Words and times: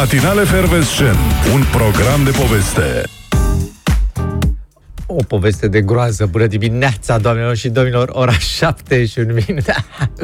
Matinale 0.00 0.44
Fervescen, 0.44 1.16
un 1.52 1.64
program 1.72 2.24
de 2.24 2.30
poveste. 2.30 3.02
O 5.06 5.22
poveste 5.28 5.68
de 5.68 5.80
groază. 5.80 6.26
Bună 6.26 6.46
dimineața, 6.46 7.18
doamnelor 7.18 7.56
și 7.56 7.68
domnilor, 7.68 8.08
ora 8.12 8.32
7 8.32 9.06
și 9.06 9.18
un 9.18 9.38
minut. 9.46 9.64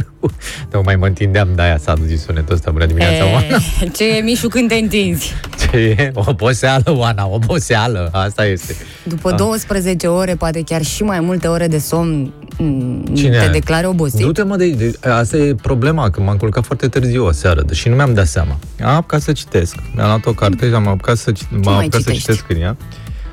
nu 0.73 0.81
mai 0.85 0.97
mă 0.97 1.07
întindeam, 1.07 1.49
de 1.55 1.63
aia 1.63 1.79
s-a 1.79 1.93
adus 1.93 2.23
sunetul 2.23 2.55
ăsta. 2.55 2.71
Bună 2.71 2.87
dimineața, 2.87 3.25
Oana. 3.25 3.59
Ce 3.97 4.17
e, 4.17 4.21
Mișu, 4.21 4.49
când 4.49 4.69
te 4.69 4.75
întinzi? 4.75 5.33
Ce 5.71 5.77
e? 5.99 6.11
Oboseală, 6.15 6.83
Oana, 6.97 7.27
oboseală. 7.29 8.09
Asta 8.13 8.47
este. 8.47 8.75
După 9.05 9.31
Ah. 9.31 9.37
12 9.37 10.07
ore, 10.07 10.35
poate 10.35 10.63
chiar 10.63 10.83
și 10.83 11.03
mai 11.03 11.21
multe 11.21 11.47
ore 11.49 11.67
de 11.67 11.79
somn, 11.79 12.33
m, 12.59 13.05
Cine 13.15 13.31
te 13.31 13.37
are? 13.37 13.49
declari 13.53 13.87
obosit? 13.87 14.21
Du-te, 14.21 14.43
mă, 14.43 14.57
de, 14.57 14.69
de, 14.71 15.09
asta 15.09 15.37
e 15.37 15.55
problema, 15.55 16.11
că 16.11 16.21
m-am 16.21 16.37
culcat 16.37 16.65
foarte 16.65 16.89
târziu 16.89 17.25
o 17.27 17.31
seară 17.33 17.63
și 17.73 17.89
nu 17.89 17.95
mi-am 17.95 18.15
dat 18.15 18.27
seama. 18.27 18.59
Am 18.85 18.95
apucat 18.95 19.21
să 19.21 19.33
citesc. 19.33 19.77
Mi-am 19.95 20.07
luat 20.07 20.27
o 20.27 20.33
carte 20.33 20.69
și 20.69 20.75
am 20.75 20.89
apucat 20.89 21.17
să, 21.17 21.33
cit- 21.33 21.51
m-am 21.51 21.61
mai 21.65 21.73
apucat 21.75 21.93
să 21.93 21.99
citești? 21.99 22.21
citesc 22.21 22.45
în 22.51 22.61
ea. 22.61 22.77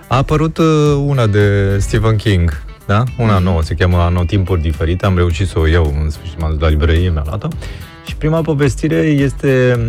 A 0.07 0.17
apărut 0.17 0.57
uh, 0.57 0.65
una 1.05 1.27
de 1.27 1.77
Stephen 1.79 2.15
King, 2.15 2.63
da? 2.87 3.03
Una 3.17 3.33
Mhm. 3.35 3.43
nouă, 3.43 3.63
se 3.63 3.73
cheamă 3.73 3.97
Anotimpuri 3.97 4.61
diferite. 4.61 5.05
Am 5.05 5.15
reușit 5.15 5.47
să 5.47 5.59
o 5.59 5.67
iau, 5.67 5.95
în 6.03 6.09
sfârșit 6.09 6.39
m-am 6.39 6.51
dus 6.51 6.59
la 6.61 6.67
librărie, 6.69 7.09
mi-am 7.09 7.23
luat-o. 7.27 7.47
Și 8.05 8.15
prima 8.15 8.41
povestire 8.41 8.95
este, 8.97 9.79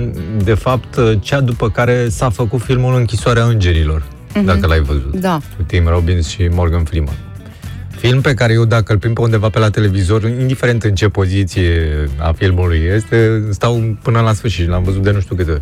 de 0.44 0.54
fapt, 0.54 0.98
cea 1.20 1.40
după 1.40 1.70
care 1.70 2.08
s-a 2.08 2.30
făcut 2.30 2.60
filmul 2.60 2.96
Închisoarea 2.96 3.44
Îngerilor, 3.44 4.02
dacă 4.44 4.66
l-ai 4.66 4.80
văzut. 4.80 5.16
Da. 5.16 5.40
Cu 5.56 5.62
Tim 5.62 5.86
Robbins 5.86 6.28
și 6.28 6.48
Morgan 6.50 6.84
Freeman. 6.84 7.14
Film 7.88 8.20
pe 8.20 8.34
care 8.34 8.52
eu, 8.52 8.64
dacă 8.64 8.92
îl 8.92 8.98
prind 8.98 9.14
pe 9.14 9.20
undeva 9.20 9.48
pe 9.48 9.58
la 9.58 9.70
televizor, 9.70 10.22
indiferent 10.22 10.82
în 10.82 10.94
ce 10.94 11.08
poziție 11.08 11.88
a 12.18 12.32
filmului 12.32 12.82
este, 12.94 13.42
stau 13.50 13.96
până 14.02 14.20
la 14.20 14.32
sfârșit. 14.32 14.68
L-am 14.68 14.82
văzut 14.82 15.02
de 15.02 15.10
nu 15.10 15.20
știu 15.20 15.36
câte 15.36 15.50
ori. 15.50 15.60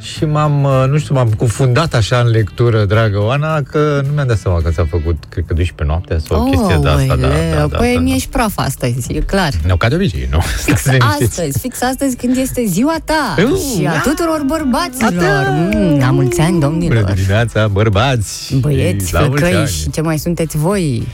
Și 0.00 0.24
m-am, 0.24 0.64
uh, 0.64 0.84
nu 0.90 0.98
știu, 0.98 1.14
m-am 1.14 1.28
cufundat 1.28 1.94
așa 1.94 2.18
în 2.18 2.28
lectură, 2.30 2.84
dragă 2.84 3.22
Oana, 3.22 3.62
că 3.62 4.00
nu 4.06 4.12
mi-am 4.14 4.26
dat 4.26 4.38
seama 4.38 4.60
că 4.60 4.70
s-a 4.70 4.86
făcut, 4.90 5.16
cred 5.28 5.44
că 5.46 5.54
12 5.54 5.84
noaptea 5.86 6.18
sau 6.18 6.40
o 6.40 6.50
chestie 6.50 6.78
de 6.82 6.88
asta. 6.88 7.16
Da, 7.16 7.26
Aoleu, 7.26 7.54
da, 7.54 7.66
da, 7.66 7.76
păi 7.76 7.92
da, 7.94 8.00
mi 8.00 8.08
da. 8.08 8.14
ești 8.14 8.28
praf 8.28 8.52
astăzi, 8.54 9.12
e 9.12 9.20
clar. 9.20 9.52
Nu, 9.66 9.76
ca 9.76 9.88
de 9.88 9.94
obicei, 9.94 10.28
nu. 10.30 10.38
Fix 10.64 10.80
Să 10.82 10.90
ne 10.90 10.96
știți. 11.12 11.30
astăzi, 11.40 11.58
fix 11.58 11.82
astăzi 11.82 12.16
când 12.16 12.36
este 12.36 12.64
ziua 12.66 12.96
ta 13.04 13.34
Uh, 13.38 13.58
și 13.76 13.86
a 13.86 13.90
da. 13.92 14.00
tuturor 14.10 14.42
bărbaților. 14.46 15.12
Da. 15.22 15.50
Mm, 15.50 15.98
la 15.98 16.10
mulți 16.10 16.40
ani, 16.40 16.50
Bună 16.52 16.66
domnilor. 16.66 17.12
dimineața, 17.12 17.68
bărbați! 17.68 18.54
Băieți, 18.56 19.12
La 19.14 19.20
mulți 19.20 19.42
căcăi 19.42 19.56
ani. 19.56 19.68
și 19.68 19.90
ce 19.90 20.00
mai 20.00 20.18
sunteți 20.18 20.56
voi? 20.56 21.06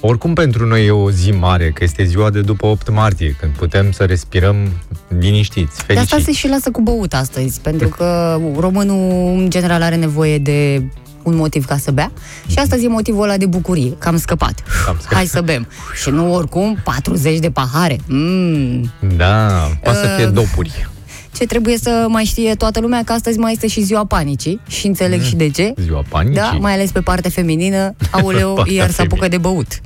Oricum 0.00 0.34
pentru 0.34 0.66
noi 0.66 0.86
e 0.86 0.90
o 0.90 1.10
zi 1.10 1.30
mare, 1.30 1.70
că 1.70 1.84
este 1.84 2.04
ziua 2.04 2.30
de 2.30 2.40
după 2.40 2.66
8 2.66 2.90
martie, 2.90 3.36
când 3.40 3.52
putem 3.52 3.90
să 3.92 4.04
respirăm 4.04 4.56
liniștiți, 5.18 5.86
De 5.86 5.92
asta 5.92 6.02
se 6.02 6.08
fericiți. 6.08 6.38
și 6.38 6.48
lasă 6.48 6.70
cu 6.70 6.80
băut 6.82 7.14
astăzi, 7.14 7.60
pentru 7.60 7.88
că 7.88 8.38
românul 8.58 9.32
în 9.38 9.50
general 9.50 9.82
are 9.82 9.94
nevoie 9.96 10.38
de 10.38 10.82
un 11.22 11.36
motiv 11.36 11.64
ca 11.64 11.76
să 11.76 11.90
bea 11.90 12.12
și 12.46 12.58
astăzi 12.58 12.84
e 12.84 12.88
motivul 12.88 13.22
ăla 13.22 13.36
de 13.36 13.46
bucurie, 13.46 13.90
că 13.98 14.08
am 14.08 14.18
scăpat. 14.18 14.62
Am 14.88 14.96
scăpat. 14.98 15.14
Hai 15.14 15.26
să 15.26 15.40
bem. 15.40 15.68
Și 16.02 16.10
nu 16.10 16.34
oricum 16.34 16.78
40 16.84 17.38
de 17.38 17.50
pahare. 17.50 17.98
Mm. 18.06 18.90
Da, 19.16 19.70
poate 19.82 19.98
să 19.98 20.06
fie 20.16 20.26
Uh, 20.26 20.32
dopuri. 20.32 20.88
Ce 21.38 21.46
trebuie 21.46 21.76
să 21.78 22.06
mai 22.08 22.24
știe 22.24 22.54
toată 22.54 22.80
lumea 22.80 23.02
că 23.04 23.12
astăzi 23.12 23.38
mai 23.38 23.52
este 23.52 23.66
și 23.66 23.80
ziua 23.82 24.04
panicii 24.04 24.60
și 24.68 24.86
înțeleg 24.86 25.22
și 25.22 25.36
de 25.36 25.48
ce. 25.50 25.72
Ziua 25.80 26.04
panicii. 26.08 26.34
Da, 26.34 26.56
mai 26.60 26.72
ales 26.72 26.90
pe 26.90 27.00
partea 27.00 27.30
feminină, 27.30 27.94
auleu, 28.10 28.54
Partea 28.54 28.74
iar 28.74 28.90
se 28.90 29.02
apucă 29.02 29.20
feminină. 29.20 29.42
de 29.42 29.48
băut. 29.48 29.80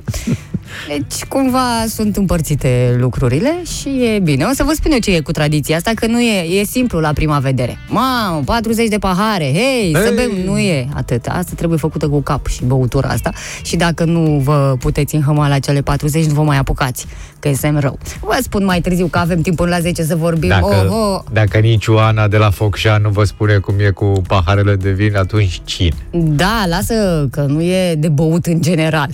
Deci, 0.87 1.23
cumva 1.23 1.83
sunt 1.87 2.15
împărțite 2.17 2.95
lucrurile 2.99 3.61
și 3.79 3.89
e 4.15 4.19
bine. 4.19 4.43
O 4.43 4.53
să 4.53 4.63
vă 4.63 4.71
spun 4.75 4.91
eu 4.91 4.97
ce 4.97 5.15
e 5.15 5.19
cu 5.19 5.31
tradiția 5.31 5.75
asta, 5.75 5.91
că 5.95 6.07
nu 6.07 6.21
e, 6.21 6.59
e 6.59 6.63
simplu 6.63 6.99
la 6.99 7.13
prima 7.13 7.39
vedere. 7.39 7.77
Mamă, 7.89 8.41
40 8.45 8.87
de 8.87 8.97
pahare, 8.97 9.51
hei, 9.53 9.91
să 9.95 9.99
Hei! 10.01 10.15
bem, 10.15 10.31
nu 10.45 10.57
e 10.57 10.87
atât. 10.93 11.25
Asta 11.27 11.51
trebuie 11.55 11.77
făcută 11.77 12.07
cu 12.07 12.21
cap 12.21 12.47
și 12.47 12.63
băutura 12.65 13.07
asta. 13.07 13.31
Și 13.61 13.75
dacă 13.75 14.03
nu 14.03 14.41
vă 14.43 14.75
puteți 14.79 15.15
înhăma 15.15 15.47
la 15.47 15.59
cele 15.59 15.81
40, 15.81 16.25
nu 16.25 16.33
vă 16.33 16.41
mai 16.41 16.57
apucați, 16.57 17.05
că 17.39 17.47
e 17.47 17.53
semn 17.53 17.79
rău. 17.79 17.97
Vă 18.19 18.37
spun 18.41 18.65
mai 18.65 18.81
târziu 18.81 19.07
că 19.07 19.17
avem 19.17 19.41
timp 19.41 19.55
până 19.55 19.69
la 19.69 19.79
10 19.79 20.03
să 20.03 20.15
vorbim. 20.15 20.49
Dacă, 20.49 20.87
Oho, 20.89 21.23
dacă 21.31 21.57
nici 21.57 21.87
Oana 21.87 22.27
de 22.27 22.37
la 22.37 22.49
Focșa 22.49 22.97
nu 22.97 23.09
vă 23.09 23.23
spune 23.23 23.57
cum 23.57 23.75
e 23.77 23.89
cu 23.89 24.21
paharele 24.27 24.75
de 24.75 24.89
vin, 24.91 25.15
atunci 25.15 25.61
cine? 25.65 25.89
da, 26.11 26.63
lasă 26.67 27.27
că 27.31 27.45
nu 27.47 27.61
e 27.61 27.95
de 27.95 28.07
băut 28.07 28.45
în 28.45 28.61
general. 28.61 29.09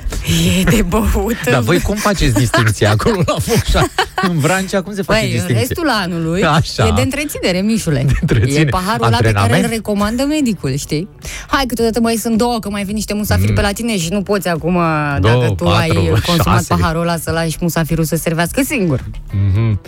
E 0.60 0.64
de 0.64 0.82
băut 0.82 1.39
Dar 1.46 1.60
voi 1.62 1.80
cum 1.82 1.96
faceți 1.96 2.34
distinția 2.34 2.90
acolo 3.00 3.22
la 3.26 3.36
Focșa? 3.40 3.86
În 4.22 4.38
Vrancea 4.40 4.82
cum 4.82 4.94
se 4.94 5.02
face 5.02 5.20
Păi, 5.20 5.30
distinția? 5.30 5.60
restul 5.60 5.90
anului 5.90 6.44
Așa. 6.44 6.88
e 6.88 6.92
de 6.96 7.02
întreținere, 7.02 7.62
Mișule. 7.62 8.04
De 8.08 8.14
întreține- 8.22 8.60
E 8.60 8.66
paharul 8.66 9.06
ăla 9.06 9.18
pe 9.18 9.24
care 9.24 9.38
antrenament? 9.38 9.64
îl 9.66 9.70
recomandă 9.70 10.24
medicul, 10.26 10.76
știi? 10.76 11.08
Hai, 11.48 11.64
câteodată 11.68 12.00
mai 12.00 12.16
sunt 12.16 12.38
două, 12.38 12.60
că 12.60 12.70
mai 12.70 12.84
vin 12.84 12.96
niște 12.96 13.14
musafiri 13.14 13.54
pe 13.54 13.62
la 13.62 13.72
tine 13.72 13.98
și 13.98 14.08
nu 14.12 14.22
poți 14.22 14.48
acum, 14.48 14.74
Mm. 14.74 15.20
Două, 15.20 15.42
dacă 15.42 15.54
tu 15.54 15.64
patru, 15.64 15.98
ai 16.00 16.08
consumat 16.26 16.58
șase. 16.58 16.74
paharul 16.74 17.02
ăla, 17.02 17.18
să 17.18 17.32
lași 17.32 17.58
musafirul 17.60 18.04
să 18.04 18.16
servească 18.16 18.62
singur. 18.66 19.04
Mhm. 19.32 19.80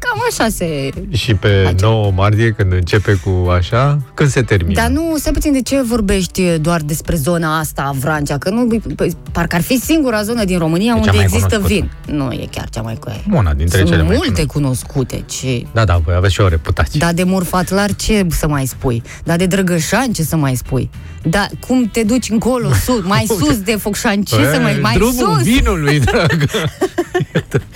Cam 0.00 0.22
așa 0.30 0.48
se... 0.48 0.90
Și 1.10 1.34
pe 1.34 1.74
9 1.80 2.10
martie, 2.10 2.50
când 2.50 2.72
începe 2.72 3.20
cu 3.24 3.48
așa, 3.50 3.98
când 4.14 4.30
se 4.30 4.42
termină? 4.42 4.80
Dar 4.80 4.88
nu, 4.90 5.14
stai 5.16 5.32
puțin, 5.32 5.52
de 5.52 5.62
ce 5.62 5.82
vorbești 5.82 6.42
doar 6.58 6.80
despre 6.80 7.16
zona 7.16 7.58
asta 7.58 7.82
a 7.82 7.90
Vrancea? 7.98 8.38
Că 8.38 8.50
nu, 8.50 8.66
păi, 8.96 9.16
parcă 9.32 9.56
ar 9.56 9.62
fi 9.62 9.78
singura 9.80 10.22
zonă 10.22 10.44
din 10.44 10.58
România 10.58 10.86
E 10.90 10.94
cea 10.94 10.96
unde 10.96 11.10
mai 11.14 11.22
există 11.22 11.46
cunoscută. 11.56 11.74
vin. 12.06 12.16
Nu, 12.16 12.32
e 12.32 12.48
chiar 12.50 12.68
cea 12.68 12.80
mai 12.80 12.94
cu 12.94 13.10
Una 13.30 13.54
dintre 13.54 13.76
Sunt 13.78 13.90
cele 13.90 14.02
mai 14.02 14.16
multe 14.16 14.44
cunoscute. 14.46 15.16
cunoscute, 15.16 15.24
ce... 15.28 15.66
Da, 15.72 15.84
da, 15.84 15.96
voi 16.04 16.14
aveți 16.14 16.32
și 16.32 16.40
o 16.40 16.48
reputație. 16.48 17.00
Da, 17.04 17.12
de 17.12 17.22
Murfatlar 17.22 17.94
ce 17.94 18.26
să 18.30 18.48
mai 18.48 18.66
spui? 18.66 19.02
Da, 19.24 19.36
de 19.36 19.46
Drăgășan 19.46 20.12
ce 20.12 20.22
să 20.22 20.36
mai 20.36 20.54
spui? 20.54 20.90
Da, 21.22 21.46
cum 21.66 21.84
te 21.84 22.02
duci 22.02 22.28
încolo, 22.30 22.72
sus, 22.84 23.02
mai 23.02 23.24
sus 23.28 23.58
de 23.60 23.76
Focșan, 23.76 24.22
ce 24.22 24.34
să 24.34 24.58
mai... 24.62 24.78
Mai 24.80 24.94
drumul 24.94 25.34
sus! 25.34 25.42
vinului, 25.42 25.98
dragă. 26.10 26.46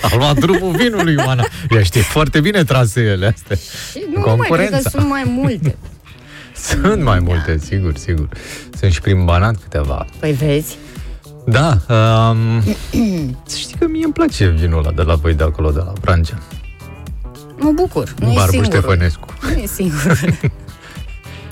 A 0.01 0.15
luat 0.15 0.39
drumul 0.39 0.75
vinului, 0.75 1.15
Oana. 1.25 1.45
Ea 1.69 1.83
știe 1.83 2.01
foarte 2.01 2.39
bine 2.39 2.63
traseele 2.63 3.25
astea. 3.27 3.55
Și 3.91 4.05
nu 4.13 4.19
mai, 4.19 4.21
cred 4.21 4.29
că 4.29 4.35
Concurența. 4.47 4.89
sunt 4.89 5.07
mai 5.07 5.23
multe. 5.25 5.75
Sunt 6.69 7.03
mai 7.03 7.19
multe, 7.19 7.57
sigur, 7.57 7.97
sigur. 7.97 8.27
Sunt 8.79 8.91
și 8.91 9.01
prin 9.01 9.25
Banat 9.25 9.55
câteva. 9.61 10.05
Păi 10.19 10.31
vezi? 10.31 10.77
Da, 11.45 11.67
um, 11.89 12.61
să 13.45 13.57
știi 13.57 13.75
că 13.79 13.87
mie 13.87 14.03
îmi 14.03 14.13
place 14.13 14.47
vinul 14.49 14.77
ăla 14.79 14.91
de 14.91 15.01
la 15.01 15.15
voi 15.15 15.33
de 15.33 15.43
acolo, 15.43 15.71
de 15.71 15.79
la 15.79 15.93
Vrancea. 16.01 16.37
Mă 17.59 17.71
bucur, 17.71 18.13
nu 18.19 18.31
e 18.31 18.33
Barbu 18.35 18.51
singurul. 18.51 18.79
Ștefănescu. 18.79 19.27
Nu 19.41 19.49
e 19.61 19.65
singurul. 19.65 20.17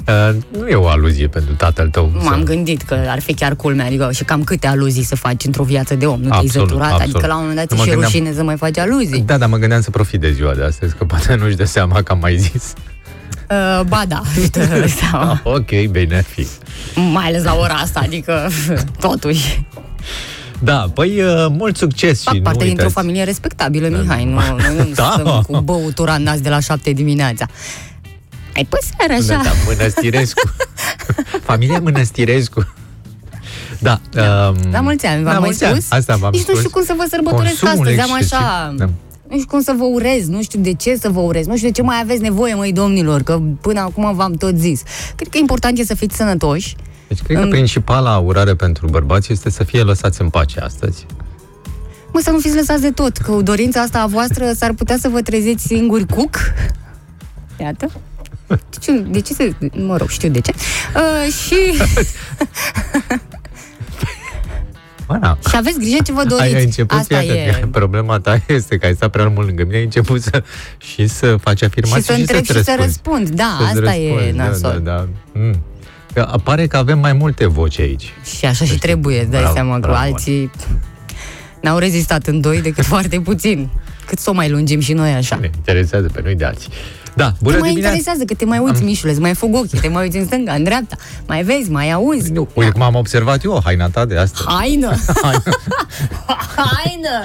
Uh, 0.07 0.35
nu 0.59 0.67
e 0.67 0.75
o 0.75 0.87
aluzie 0.87 1.27
pentru 1.27 1.53
tatăl 1.53 1.89
tău. 1.89 2.11
M-am 2.23 2.37
să- 2.39 2.43
gândit 2.43 2.81
că 2.81 2.97
ar 3.07 3.19
fi 3.19 3.33
chiar 3.33 3.55
culmea, 3.55 3.85
adică 3.85 4.09
și 4.11 4.23
cam 4.23 4.43
câte 4.43 4.67
aluzii 4.67 5.03
să 5.03 5.15
faci 5.15 5.43
într-o 5.45 5.63
viață 5.63 5.95
de 5.95 6.05
om, 6.05 6.19
nu 6.21 6.27
te-ai 6.27 6.39
Absolut, 6.45 6.67
zăturat, 6.67 6.91
absolut. 6.91 7.13
adică 7.15 7.27
la 7.27 7.33
un 7.35 7.39
moment 7.47 7.57
dat 7.57 7.69
Nu 7.69 7.75
e 7.75 7.79
mă 7.79 7.83
și 7.83 7.89
gândeam- 7.89 8.11
rușine 8.11 8.33
să 8.33 8.43
mai 8.43 8.57
faci 8.57 8.77
aluzii. 8.77 9.21
Da, 9.21 9.37
dar 9.37 9.49
mă 9.49 9.57
gândeam 9.57 9.81
să 9.81 9.89
profit 9.89 10.19
de 10.21 10.31
ziua 10.31 10.53
de 10.53 10.63
astăzi, 10.63 10.95
că 10.95 11.03
poate 11.05 11.35
nu-și 11.35 11.55
dă 11.55 11.63
seama 11.65 12.01
că 12.01 12.11
am 12.11 12.19
mai 12.19 12.37
zis. 12.37 12.73
Uh, 13.49 13.81
ba 13.87 14.03
da, 14.07 14.21
își 14.39 14.49
dă 14.49 14.85
seama. 14.87 15.41
Ok, 15.43 15.69
bine, 15.91 16.25
fi. 16.29 16.47
mai 17.11 17.25
ales 17.25 17.43
la 17.43 17.55
ora 17.55 17.73
asta, 17.73 17.99
adică 18.03 18.49
totuși. 18.99 19.65
Da, 20.59 20.85
păi 20.93 21.21
uh, 21.21 21.45
mult 21.49 21.77
succes 21.77 22.17
și 22.19 22.23
Fac 22.23 22.33
nu 22.33 22.41
parte 22.41 22.63
dintr-o 22.63 22.83
uitați. 22.85 23.01
familie 23.01 23.23
respectabilă, 23.23 23.87
Mihai, 23.87 24.23
nu, 24.25 24.31
noi 24.33 24.75
nu 24.77 24.89
Da. 24.95 25.09
stăm 25.19 25.41
cu 25.47 25.61
băutura 25.61 26.13
în 26.13 26.23
nas 26.23 26.39
de 26.41 26.49
la 26.49 26.59
șapte 26.59 26.91
dimineața. 26.91 27.45
Ai 28.55 28.65
pe 28.69 28.77
seara 28.97 29.21
Da, 29.25 29.33
așa. 29.35 29.43
da, 29.43 29.51
Mănăstirescu. 29.67 30.49
Familia 31.49 31.79
Mănăstirescu. 31.79 32.73
Da. 33.79 33.99
Um, 34.15 34.71
La 34.71 34.79
mulți 34.81 35.05
ani, 35.05 35.23
v-am 35.23 35.33
la 35.33 35.39
mai 35.39 35.47
mulți 35.47 35.63
ani. 35.63 35.81
spus? 35.81 35.91
Asta 35.97 36.15
v-am 36.15 36.31
Nici 36.31 36.41
spus. 36.41 36.53
nu 36.53 36.59
știu 36.59 36.69
cum 36.69 36.83
să 36.83 36.93
vă 36.97 37.05
sărbătoresc 37.09 37.59
Consumul 37.59 37.87
astăzi, 37.87 37.99
am 38.11 38.15
excesiv. 38.17 38.37
așa... 38.37 38.73
Da. 38.77 38.85
Nu 39.29 39.35
știu 39.39 39.47
cum 39.49 39.61
să 39.61 39.73
vă 39.77 39.83
urez, 39.83 40.27
nu 40.27 40.41
știu 40.41 40.59
de 40.59 40.73
ce 40.73 40.95
să 41.01 41.09
vă 41.09 41.19
urez, 41.19 41.45
nu 41.45 41.55
știu 41.55 41.67
de 41.67 41.73
ce 41.73 41.81
mai 41.81 41.99
aveți 42.03 42.21
nevoie, 42.21 42.53
măi 42.53 42.71
domnilor, 42.73 43.21
că 43.21 43.39
până 43.61 43.79
acum 43.79 44.15
v-am 44.15 44.33
tot 44.33 44.57
zis. 44.57 44.81
Cred 45.15 45.27
că 45.27 45.37
important 45.37 45.77
e 45.79 45.83
să 45.83 45.95
fiți 45.95 46.15
sănătoși. 46.15 46.75
Deci 47.07 47.21
cred 47.21 47.37
că 47.37 47.43
În- 47.43 47.49
principala 47.49 48.17
urare 48.17 48.55
pentru 48.55 48.87
bărbați 48.87 49.31
este 49.31 49.49
să 49.49 49.63
fie 49.63 49.81
lăsați 49.81 50.21
în 50.21 50.29
pace 50.29 50.59
astăzi. 50.59 51.05
Mă, 52.13 52.19
să 52.23 52.29
nu 52.31 52.39
fiți 52.39 52.55
lăsați 52.55 52.81
de 52.81 52.91
tot, 52.91 53.17
că 53.17 53.31
dorința 53.31 53.81
asta 53.81 53.99
a 54.01 54.05
voastră 54.07 54.51
s-ar 54.55 54.73
putea 54.73 54.97
să 54.97 55.09
vă 55.09 55.21
treziți 55.21 55.63
singuri 55.65 56.05
cuc. 56.05 56.35
Iată. 57.59 57.91
Știu, 58.81 59.05
de 59.09 59.19
ce 59.21 59.33
să... 59.33 59.49
Mă 59.71 59.97
rog, 59.97 60.09
știu 60.09 60.29
de 60.29 60.39
ce. 60.39 60.53
Uh, 60.95 61.33
și, 61.33 61.55
Ana, 65.07 65.37
și 65.49 65.55
aveți 65.55 65.79
grijă 65.79 65.97
ce 66.03 66.11
vă 66.11 66.23
doriți. 66.27 66.41
ai, 66.47 66.53
ai 66.55 66.63
început, 66.63 66.97
Asta 66.99 67.21
iată, 67.21 67.33
e... 67.39 67.57
că 67.61 67.67
problema 67.67 68.19
ta 68.19 68.41
este 68.47 68.77
că 68.77 68.85
ai 68.85 68.93
stat 68.95 69.09
prea 69.11 69.27
mult 69.27 69.47
lângă 69.47 69.63
mine, 69.63 69.77
ai 69.77 69.83
început 69.83 70.21
să, 70.21 70.43
și 70.77 71.07
să 71.07 71.35
faci 71.41 71.61
afirmații 71.63 72.01
Și 72.01 72.07
să 72.07 72.13
și, 72.13 72.19
întreb 72.19 72.45
să-ți 72.45 72.57
și 72.57 72.63
să 72.63 72.75
răspunzi. 72.79 73.19
răspund. 73.19 73.37
Da, 73.37 73.57
Să-ți 73.59 73.77
asta 73.79 73.95
e 73.95 74.09
răspunzi, 74.13 74.37
nasol. 74.37 74.81
Da, 74.83 74.91
da, 74.91 74.97
da. 75.33 75.39
Mm. 75.39 75.61
Că 76.13 76.27
apare 76.31 76.67
că 76.67 76.77
avem 76.77 76.99
mai 76.99 77.13
multe 77.13 77.45
voci 77.47 77.79
aici. 77.79 78.13
Și 78.37 78.45
așa 78.45 78.65
și 78.65 78.77
trebuie, 78.77 79.19
îți 79.21 79.29
dai 79.29 79.39
Bravo, 79.39 79.55
seama 79.55 79.73
că 79.73 79.79
bravo. 79.79 79.97
alții 79.97 80.51
n-au 81.61 81.77
rezistat 81.77 82.27
în 82.27 82.41
doi 82.41 82.61
decât 82.61 82.85
foarte 82.93 83.19
puțin. 83.19 83.69
Cât 84.07 84.19
să 84.19 84.29
o 84.29 84.33
mai 84.33 84.49
lungim 84.49 84.79
și 84.79 84.93
noi 84.93 85.11
așa. 85.11 85.35
Ne 85.35 85.49
interesează 85.55 86.07
pe 86.13 86.21
noi 86.23 86.35
de 86.35 86.45
alții. 86.45 86.69
Da, 87.15 87.33
bună 87.41 87.55
te 87.55 87.59
mai 87.59 87.69
dimineața. 87.69 87.95
interesează 87.95 88.23
că 88.23 88.33
te 88.33 88.45
mai 88.45 88.57
uiți, 88.59 88.83
Mișuleț, 88.83 89.13
îți 89.13 89.21
mai 89.23 89.33
fug 89.33 89.55
ochii, 89.55 89.79
te 89.79 89.87
mai 89.87 90.03
uiți 90.03 90.17
în 90.17 90.25
stânga, 90.25 90.53
în 90.53 90.63
dreapta, 90.63 90.95
mai 91.27 91.43
vezi, 91.43 91.71
mai 91.71 91.91
auzi. 91.91 92.31
Nu, 92.31 92.47
uite 92.53 92.71
cum 92.71 92.81
am 92.81 92.95
observat 92.95 93.43
eu 93.43 93.61
haina 93.63 93.89
ta 93.89 94.05
de 94.05 94.17
astăzi. 94.17 94.43
Haină! 94.47 94.95
Haină! 96.55 97.23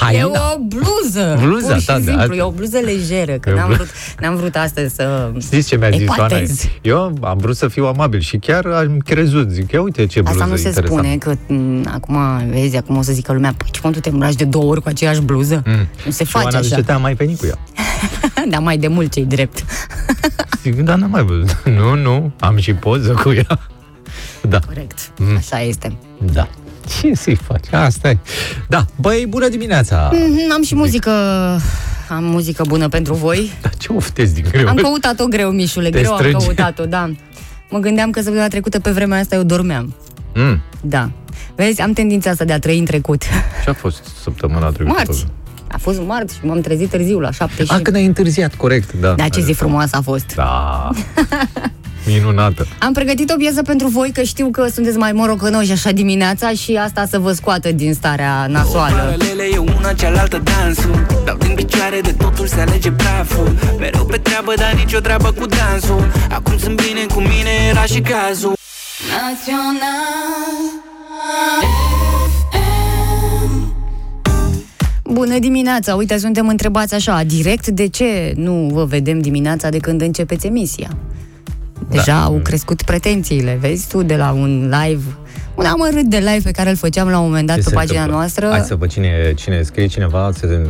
Haina? 0.00 0.18
E 0.20 0.24
o 0.24 0.58
bluză! 0.58 1.38
Bluza 1.42 1.66
pur 1.72 1.80
și 1.80 1.86
ta 1.86 1.94
de 1.98 2.02
simplu, 2.02 2.20
astăzi. 2.20 2.38
e 2.38 2.42
o 2.42 2.50
bluză 2.50 2.78
lejeră, 2.78 3.32
că 3.32 3.48
E 3.48 3.52
o 3.52 3.56
n-am 3.56 3.66
blu- 3.66 3.76
vrut, 3.76 3.88
n-am 4.20 4.36
vrut 4.36 4.54
astăzi 4.56 4.94
să 4.94 5.30
Știți 5.40 5.68
ce 5.68 5.76
mi-a 5.76 5.90
zis 5.90 6.08
Oana? 6.08 6.24
epatez. 6.26 6.64
Eu 6.82 7.18
am 7.22 7.38
vrut 7.38 7.56
să 7.56 7.68
fiu 7.68 7.86
amabil 7.86 8.20
și 8.20 8.36
chiar 8.36 8.66
am 8.66 8.98
crezut. 8.98 9.50
Zic, 9.50 9.72
ia 9.72 9.80
uite 9.82 10.06
ce 10.06 10.20
bluză 10.20 10.36
Asta 10.38 10.50
nu 10.50 10.56
se 10.56 10.68
interesantă. 10.68 11.02
spune, 11.02 11.16
că 11.46 11.52
m, 11.52 11.90
acum, 11.94 12.16
vezi, 12.50 12.76
acum 12.76 12.96
o 12.96 13.02
să 13.02 13.12
zică 13.12 13.32
lumea, 13.32 13.54
păi 13.56 13.66
ce 13.70 13.80
mă, 13.82 13.90
tu 13.90 14.00
te 14.00 14.08
îmbraci 14.08 14.34
de 14.34 14.44
două 14.44 14.64
ori 14.64 14.82
cu 14.82 14.88
aceeași 14.88 15.20
bluză? 15.20 15.62
Mm. 15.66 15.88
Nu 16.04 16.10
se 16.10 16.24
Și 16.24 16.30
face 16.30 16.44
Oana, 16.44 16.60
de 16.60 16.66
așa. 16.66 16.76
ce 16.76 16.82
te-am 16.82 17.00
mai 17.00 17.14
venit 17.14 17.38
cu 17.38 17.46
ea? 17.46 17.58
Dar 18.50 18.60
mai 18.60 18.77
de 18.78 18.88
mult 18.88 19.12
cei 19.12 19.24
drept. 19.24 19.64
Zic, 20.62 20.74
da, 20.80 20.94
n-am 20.94 21.10
mai 21.10 21.22
văzut. 21.24 21.62
Nu, 21.78 21.94
nu, 21.94 22.32
am 22.40 22.58
și 22.58 22.74
poză 22.74 23.12
cu 23.12 23.32
ea. 23.32 23.60
Da, 24.48 24.58
Corect. 24.66 24.98
Mm. 25.18 25.36
Așa 25.36 25.60
este. 25.60 25.96
da. 26.32 26.48
Ce 27.00 27.14
să-i 27.14 27.34
faci? 27.34 27.72
Asta 27.72 28.08
e. 28.10 28.18
Da, 28.68 28.84
băi, 28.96 29.26
bună 29.28 29.48
dimineața! 29.48 30.10
Mhm, 30.12 30.52
Am 30.52 30.62
și 30.62 30.74
muzică, 30.74 31.10
am 32.08 32.24
muzică 32.24 32.62
bună 32.66 32.88
pentru 32.88 33.14
voi. 33.14 33.50
Dar 33.62 33.74
ce 33.76 33.92
oftezi 33.92 34.34
din 34.34 34.44
greu? 34.50 34.68
Am 34.68 34.74
căutat-o 34.76 35.24
greu, 35.26 35.50
Mișule, 35.50 35.90
Te 35.90 35.98
greu 35.98 36.10
am 36.12 36.18
strânge. 36.18 36.44
căutat-o, 36.44 36.84
da. 36.84 37.10
Mă 37.70 37.78
gândeam 37.78 38.10
că 38.10 38.18
săptămâna 38.20 38.48
trecută 38.48 38.80
pe 38.80 38.90
vremea 38.90 39.18
asta 39.18 39.34
eu 39.34 39.42
dormeam. 39.42 39.94
Mm. 40.34 40.60
Da. 40.80 41.10
Vezi, 41.54 41.80
am 41.80 41.92
tendința 41.92 42.30
asta 42.30 42.44
de 42.44 42.52
a 42.52 42.58
trăi 42.58 42.78
în 42.78 42.84
trecut. 42.84 43.22
Ce 43.64 43.70
a 43.70 43.72
fost 43.74 44.04
săptămâna 44.22 44.70
trecută? 44.70 44.94
Marți. 44.96 45.26
A 45.68 45.78
fost 45.78 46.00
marți 46.06 46.34
și 46.34 46.40
m-am 46.44 46.60
trezit 46.60 46.90
târziu 46.90 47.20
la 47.20 47.30
șapte 47.30 47.64
și... 47.64 47.70
A, 47.72 47.78
când 47.80 47.96
ai 47.96 48.04
întârziat, 48.04 48.54
corect, 48.54 48.92
da. 48.92 49.12
Da, 49.12 49.28
ce 49.28 49.40
zi 49.40 49.52
frumoasă 49.52 49.96
a 49.96 50.00
fost. 50.00 50.34
Da. 50.34 50.90
Minunată. 52.06 52.66
Am 52.78 52.92
pregătit 52.92 53.30
o 53.30 53.36
piesă 53.36 53.62
pentru 53.62 53.88
voi, 53.88 54.10
că 54.12 54.22
știu 54.22 54.48
că 54.50 54.66
sunteți 54.74 54.96
mai 54.96 55.12
morocănoși 55.12 55.72
așa 55.72 55.90
dimineața 55.90 56.50
și 56.50 56.76
asta 56.76 57.06
să 57.10 57.18
vă 57.18 57.32
scoată 57.32 57.72
din 57.72 57.94
starea 57.94 58.46
nasoală. 58.46 58.96
Paralele 58.96 59.42
e 59.52 59.58
una 59.58 59.92
cealaltă 59.92 60.42
dansul 60.44 61.06
Dau 61.24 61.36
din 61.36 61.54
picioare 61.54 62.00
de 62.00 62.12
totul 62.12 62.46
se 62.46 62.60
alege 62.60 62.90
praful 62.90 63.54
Mereu 63.78 64.04
pe 64.04 64.16
treabă, 64.16 64.52
dar 64.56 64.72
nicio 64.74 64.98
treabă 64.98 65.32
cu 65.32 65.46
dansul 65.46 66.12
Acum 66.30 66.58
sunt 66.58 66.82
bine 66.82 67.06
cu 67.14 67.20
mine, 67.20 67.50
era 67.70 67.82
și 67.82 68.00
cazul 68.00 68.56
Bună 75.18 75.38
dimineața! 75.38 75.94
Uite, 75.94 76.18
suntem 76.18 76.48
întrebați 76.48 76.94
așa, 76.94 77.22
direct, 77.22 77.66
de 77.66 77.88
ce 77.88 78.32
nu 78.36 78.70
vă 78.72 78.84
vedem 78.84 79.20
dimineața 79.20 79.68
de 79.68 79.78
când 79.78 80.00
începeți 80.00 80.46
emisia? 80.46 80.96
Deja 81.90 82.12
Da. 82.12 82.22
au 82.22 82.40
crescut 82.42 82.82
pretențiile, 82.82 83.58
vezi 83.60 83.88
tu, 83.88 84.02
de 84.02 84.16
la 84.16 84.30
un 84.30 84.74
live, 84.82 85.02
un 85.54 85.64
amărât 85.64 86.04
de 86.04 86.16
live 86.16 86.40
pe 86.42 86.50
care 86.50 86.70
îl 86.70 86.76
făceam 86.76 87.08
la 87.08 87.18
un 87.18 87.26
moment 87.26 87.46
dat 87.46 87.56
Ce 87.56 87.62
pe 87.62 87.68
se 87.68 87.74
pagina 87.74 87.98
întâmplă? 87.98 88.18
noastră. 88.18 88.48
Hai 88.50 88.60
să 88.60 88.74
văd 88.74 88.90
cine, 88.90 89.32
cine 89.36 89.62
scrie 89.62 89.86
cineva, 89.86 90.30
să 90.34 90.60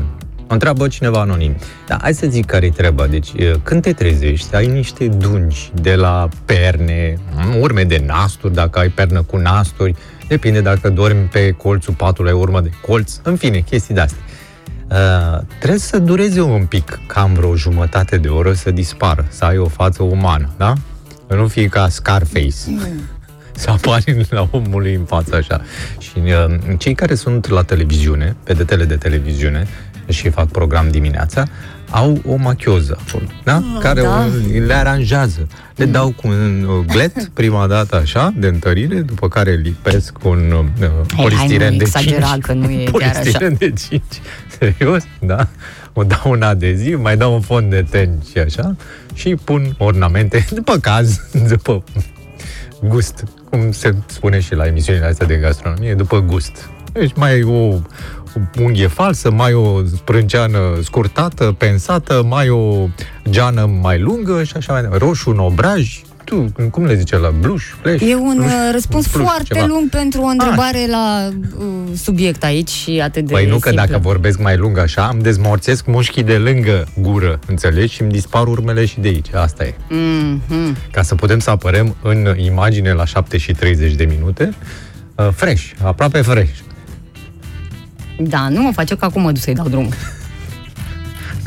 o 0.49 0.53
întreabă 0.53 0.89
cineva 0.89 1.21
anonim. 1.21 1.57
Da, 1.87 1.99
hai 2.01 2.15
să 2.15 2.27
zic 2.31 2.45
care-i 2.45 2.71
treaba. 2.71 3.07
Deci, 3.07 3.29
e, 3.37 3.55
când 3.63 3.83
te 3.83 3.93
trezești, 3.93 4.55
ai 4.55 4.67
niște 4.67 5.07
dungi 5.07 5.71
de 5.83 5.95
la 5.95 6.29
perne, 6.45 7.19
m, 7.35 7.61
urme 7.61 7.85
de 7.85 8.03
nasturi, 8.07 8.55
dacă 8.55 8.79
ai 8.79 8.89
pernă 8.89 9.23
cu 9.23 9.37
nasturi, 9.37 9.95
depinde 10.29 10.61
dacă 10.61 10.91
dormi 10.91 11.29
pe 11.33 11.51
colțul 11.51 11.95
patului, 11.95 12.31
ai 12.31 12.37
urmă 12.37 12.61
de 12.61 12.71
colț, 12.87 13.13
în 13.23 13.37
fine, 13.37 13.59
chestii 13.59 13.95
de-astea. 13.95 14.23
Uh, 14.91 15.39
trebuie 15.59 15.79
să 15.79 15.99
dureze 15.99 16.41
un 16.41 16.67
pic, 16.67 17.01
cam 17.07 17.35
vreo 17.35 17.57
jumătate 17.57 18.17
de 18.17 18.29
oră 18.29 18.53
să 18.53 18.71
dispară, 18.71 19.27
să 19.29 19.45
ai 19.45 19.59
o 19.59 19.67
față 19.67 20.03
umană, 20.03 20.51
da? 20.57 20.73
Să 21.29 21.35
nu 21.35 21.47
fie 21.47 21.67
ca 21.67 21.89
Scarface 21.89 22.53
să 23.53 23.71
apari 23.71 24.27
la 24.31 24.49
omului 24.51 24.95
în 24.95 25.05
față 25.05 25.37
așa. 25.37 25.61
Și 25.99 26.13
uh, 26.17 26.59
cei 26.79 26.95
care 26.95 27.15
sunt 27.15 27.49
la 27.49 27.63
televiziune, 27.63 28.37
pedetele 28.45 28.85
de 28.85 28.97
televiziune, 28.97 29.67
și 30.09 30.31
fac 30.31 30.49
program 30.49 30.89
dimineața, 30.91 31.45
au 31.91 32.23
o 32.27 32.37
machioză 32.37 32.99
acolo, 33.07 33.27
da? 33.45 33.63
care 33.81 34.01
da. 34.01 34.27
o- 34.27 34.65
le 34.67 34.75
aranjează. 34.75 35.47
Le 35.77 35.85
dau 35.85 36.15
cu 36.17 36.29
un 36.29 36.67
uh, 36.69 36.85
glet 36.87 37.25
prima 37.41 37.67
dată 37.67 37.97
așa, 37.97 38.35
de 38.37 38.47
întărire, 38.47 39.01
după 39.01 39.29
care 39.29 39.55
lipesc 39.55 40.13
cu 40.13 40.29
un 40.29 40.53
uh, 40.53 40.87
hai, 41.15 41.23
polistiren 41.23 41.73
nu 41.73 41.79
de 41.79 41.85
exagera, 41.85 42.27
5. 42.27 42.45
că 42.45 42.53
nu 42.53 42.71
e 42.71 42.85
chiar 42.99 43.13
polistiren 43.13 43.55
de 43.59 43.73
5. 43.89 44.03
Serios? 44.59 45.03
Da? 45.21 45.49
O 45.93 46.05
dau 46.05 46.31
un 46.31 46.43
adeziv, 46.43 47.01
mai 47.01 47.17
dau 47.17 47.35
un 47.35 47.41
fond 47.41 47.71
de 47.71 47.87
ten 47.91 48.11
și 48.31 48.39
așa 48.39 48.77
și 49.15 49.35
pun 49.35 49.75
ornamente, 49.79 50.47
după 50.51 50.77
caz, 50.77 51.21
după 51.49 51.85
gust, 52.83 53.25
cum 53.51 53.73
se 53.73 53.95
spune 54.07 54.41
și 54.41 54.55
la 54.55 54.67
emisiunile 54.67 55.07
astea 55.07 55.27
de 55.27 55.35
gastronomie, 55.37 55.95
după 55.95 56.21
gust. 56.21 56.69
Deci 56.93 57.13
mai 57.15 57.33
ai 57.33 57.43
o, 57.43 57.53
o 57.53 57.81
unghie 58.61 58.87
falsă, 58.87 59.31
mai 59.31 59.53
o 59.53 59.85
sprânceană 59.85 60.59
scurtată, 60.83 61.55
pensată, 61.59 62.23
mai 62.29 62.49
o 62.49 62.89
geană 63.31 63.67
mai 63.81 64.01
lungă 64.01 64.43
și 64.43 64.53
așa 64.57 64.73
mai 64.73 64.83
departe. 64.83 65.05
Roșu 65.05 65.31
în 65.31 65.39
obraj, 65.39 66.01
tu, 66.29 66.53
cum 66.71 66.85
le 66.85 66.95
zice 66.97 67.17
la 67.17 67.31
bluș, 67.41 67.65
flash? 67.81 68.03
E 68.09 68.15
un 68.15 68.35
bluș, 68.37 68.47
uh, 68.47 68.69
răspuns 68.73 69.13
bluș, 69.13 69.25
foarte 69.25 69.55
ceva. 69.55 69.67
lung 69.67 69.89
pentru 69.89 70.21
o 70.23 70.27
întrebare 70.27 70.87
la 70.91 71.29
uh, 71.59 71.65
subiect 71.97 72.45
aici 72.45 72.69
și 72.69 73.01
atât 73.03 73.25
de 73.25 73.33
Păi 73.33 73.47
nu 73.47 73.59
că 73.59 73.69
simplu. 73.69 73.87
dacă 73.87 73.99
vorbesc 74.03 74.39
mai 74.39 74.57
lung 74.57 74.79
așa, 74.79 75.11
îmi 75.13 75.23
dezmorțesc 75.23 75.87
mușchii 75.87 76.23
de 76.23 76.37
lângă 76.37 76.87
gură, 77.01 77.39
înțelegi? 77.47 77.95
Și 77.95 78.03
îmi 78.03 78.11
dispar 78.11 78.47
urmele 78.47 78.85
și 78.85 79.01
de 79.01 79.09
aici. 79.09 79.35
Asta 79.35 79.65
e. 79.65 79.75
Mhm. 79.89 80.77
Ca 80.91 81.03
să 81.03 81.15
putem 81.15 81.39
să 81.39 81.51
apărăm 81.51 81.97
în 82.03 82.35
imagine 82.37 82.93
la 82.93 83.05
7 83.05 83.39
și 83.39 83.53
30 83.53 83.93
de 83.95 84.05
minute, 84.05 84.55
uh, 85.15 85.29
fresh, 85.35 85.71
aproape 85.83 86.21
fresh. 86.21 86.51
Da, 88.19 88.49
nu 88.49 88.63
mă 88.63 88.73
face 88.73 88.97
că 88.97 89.05
acum 89.05 89.23
mă 89.23 89.33
duc 89.33 89.43
să-i 89.43 89.55
dau 89.55 89.69
drumul. 89.69 89.93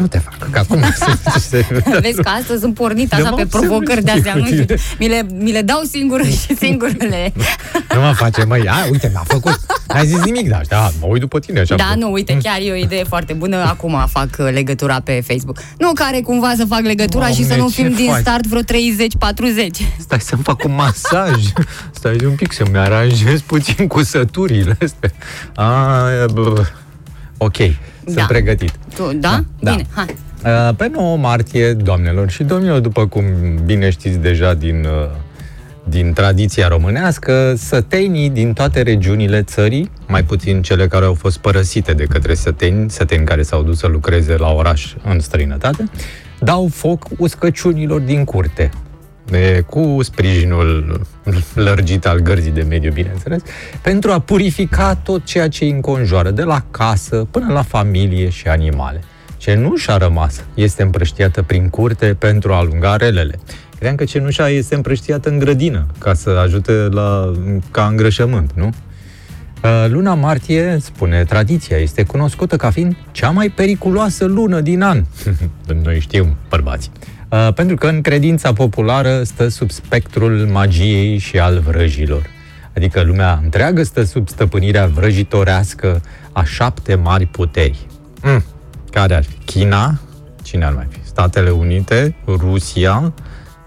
Nu 0.01 0.07
te 0.07 0.18
fac, 0.19 0.50
că 0.50 0.59
acum 0.59 0.83
se, 1.30 1.39
se, 1.39 1.65
Vezi 2.01 2.21
că 2.21 2.30
astăzi 2.39 2.59
sunt 2.62 2.74
pornit 2.74 3.13
așa 3.13 3.30
Nu 3.30 3.36
pe 3.36 3.44
mă 3.44 3.59
provocări 3.59 4.03
de 4.03 4.12
astea, 4.12 4.33
nu 4.33 4.42
observ 4.42 4.62
știu, 4.62 4.75
cu 4.75 4.81
mi 5.00 5.07
le, 5.07 5.25
mi 5.33 5.51
le 5.51 5.62
dau 5.62 5.81
singură 5.92 6.24
și 6.24 6.56
singurele. 6.63 7.33
nu 7.94 8.01
mă 8.01 8.13
face, 8.15 8.44
măi, 8.44 8.68
a, 8.68 8.75
uite, 8.92 9.09
mi-a 9.12 9.24
făcut. 9.27 9.59
N-ai 9.88 10.07
zis 10.07 10.24
nimic, 10.24 10.50
da, 10.50 10.59
da, 10.68 10.92
mă 11.00 11.07
uit 11.07 11.21
după 11.21 11.39
tine 11.39 11.59
așa. 11.59 11.75
Da, 11.75 11.94
nu, 11.98 12.12
uite, 12.12 12.38
chiar 12.44 12.57
e 12.62 12.71
o 12.71 12.75
idee 12.75 13.03
foarte 13.03 13.33
bună. 13.33 13.57
Acum 13.57 14.06
fac 14.07 14.30
uh, 14.39 14.50
legătura 14.51 15.00
pe 15.00 15.24
Facebook. 15.27 15.57
Nu 15.77 15.92
care 15.94 16.19
cumva 16.21 16.53
să 16.57 16.65
fac 16.65 16.81
legătura 16.81 17.27
și 17.27 17.42
să 17.42 17.48
Doamne, 17.48 17.63
nu 17.63 17.69
ce 17.69 17.81
fim 17.81 17.94
din 17.94 18.09
faci? 18.09 18.19
start 18.19 18.48
vreo 18.48 18.62
30-40. 18.62 18.65
Stai 20.00 20.20
să-mi 20.20 20.43
fac 20.43 20.63
un 20.63 20.74
masaj. 20.75 21.43
Stai 21.91 22.17
un 22.25 22.36
pic 22.36 22.51
să-mi 22.51 22.77
aranjez 22.77 23.41
puțin 23.41 23.88
cusăturile 23.88 24.77
astea. 24.84 25.12
A, 25.55 26.25
bă. 26.34 26.65
ok, 27.38 27.58
sunt 28.03 28.15
Da. 28.15 28.25
pregătit. 28.27 28.72
Tu, 28.96 29.03
da? 29.13 29.43
Da. 29.60 29.72
Bine, 29.72 29.86
hai. 29.96 30.05
Uh, 30.46 30.75
Pe 30.75 30.89
9 30.93 31.17
martie, 31.17 31.74
doamnelor 31.74 32.29
și 32.29 32.43
domnilor, 32.43 32.79
după 32.79 33.08
cum 33.08 33.24
bine 33.65 33.89
știți 33.89 34.17
deja 34.17 34.53
din, 34.53 34.86
uh, 34.86 35.10
din 35.84 36.13
tradiția 36.13 36.67
românească, 36.67 37.53
sătenii 37.58 38.29
din 38.29 38.53
toate 38.53 38.81
regiunile 38.81 39.41
țării, 39.43 39.91
mai 40.08 40.24
puțin 40.24 40.62
cele 40.62 40.88
care 40.88 41.05
au 41.05 41.13
fost 41.13 41.38
părăsite 41.38 41.93
de 41.93 42.03
către 42.03 42.34
săteni, 42.34 42.89
săteni 42.89 43.25
care 43.25 43.41
s-au 43.41 43.63
dus 43.63 43.77
să 43.79 43.88
lucreze 43.88 44.36
la 44.38 44.51
oraș 44.51 44.93
în 45.03 45.20
străinătate, 45.20 45.84
dau 46.39 46.67
foc 46.74 47.05
uscăciunilor 47.17 48.00
din 48.00 48.24
curte. 48.24 48.70
E, 49.31 49.61
cu 49.61 49.97
sprijinul 50.01 51.01
lărgit 51.53 52.05
al 52.05 52.19
gărzii 52.19 52.51
de 52.51 52.61
mediu, 52.61 52.91
bineînțeles, 52.91 53.41
pentru 53.81 54.11
a 54.11 54.19
purifica 54.19 54.95
tot 54.95 55.23
ceea 55.23 55.47
ce 55.47 55.63
îi 55.63 55.69
înconjoară, 55.69 56.31
de 56.31 56.43
la 56.43 56.65
casă 56.71 57.27
până 57.31 57.53
la 57.53 57.61
familie 57.61 58.29
și 58.29 58.47
animale. 58.47 59.03
Cenușa 59.38 59.97
rămasă 59.97 60.41
este 60.53 60.83
împrăștiată 60.83 61.41
prin 61.41 61.69
curte 61.69 62.15
pentru 62.19 62.53
a 62.53 62.57
alunga 62.57 62.95
relele. 62.95 63.39
Credeam 63.75 63.95
că 63.95 64.03
cenușa 64.03 64.50
este 64.50 64.75
împrăștiată 64.75 65.29
în 65.29 65.39
grădină, 65.39 65.88
ca 65.97 66.13
să 66.13 66.29
ajute 66.29 66.71
la, 66.71 67.31
ca 67.71 67.85
îngrășământ, 67.85 68.51
nu? 68.55 68.69
Uh, 69.63 69.85
Luna 69.89 70.13
martie, 70.13 70.77
spune 70.81 71.23
tradiția, 71.23 71.77
este 71.77 72.03
cunoscută 72.03 72.55
ca 72.55 72.69
fiind 72.69 72.95
cea 73.11 73.29
mai 73.29 73.50
periculoasă 73.50 74.25
lună 74.25 74.61
din 74.61 74.81
an. 74.81 75.03
Noi 75.83 76.00
știm, 76.00 76.35
bărbați. 76.50 76.91
Uh, 77.31 77.53
Pentru 77.53 77.75
că 77.75 77.88
în 77.88 78.01
credința 78.01 78.53
populară 78.53 79.23
stă 79.23 79.47
sub 79.47 79.71
spectrul 79.71 80.47
magiei 80.51 81.17
și 81.17 81.39
al 81.39 81.59
vrăjilor. 81.59 82.25
Adică 82.75 83.01
lumea 83.01 83.39
întreagă 83.43 83.83
stă 83.83 84.03
sub 84.03 84.29
stăpânirea 84.29 84.85
vrăjitorească 84.85 86.01
a 86.31 86.43
șapte 86.43 86.95
mari 86.95 87.25
puteri. 87.25 87.88
Mm. 88.21 88.43
Care 88.91 89.15
ar 89.15 89.23
fi? 89.23 89.35
China, 89.45 90.00
cine 90.43 90.65
ar 90.65 90.73
mai 90.73 90.88
fi? 90.89 91.00
Statele 91.07 91.50
Unite, 91.50 92.15
Rusia, 92.25 93.13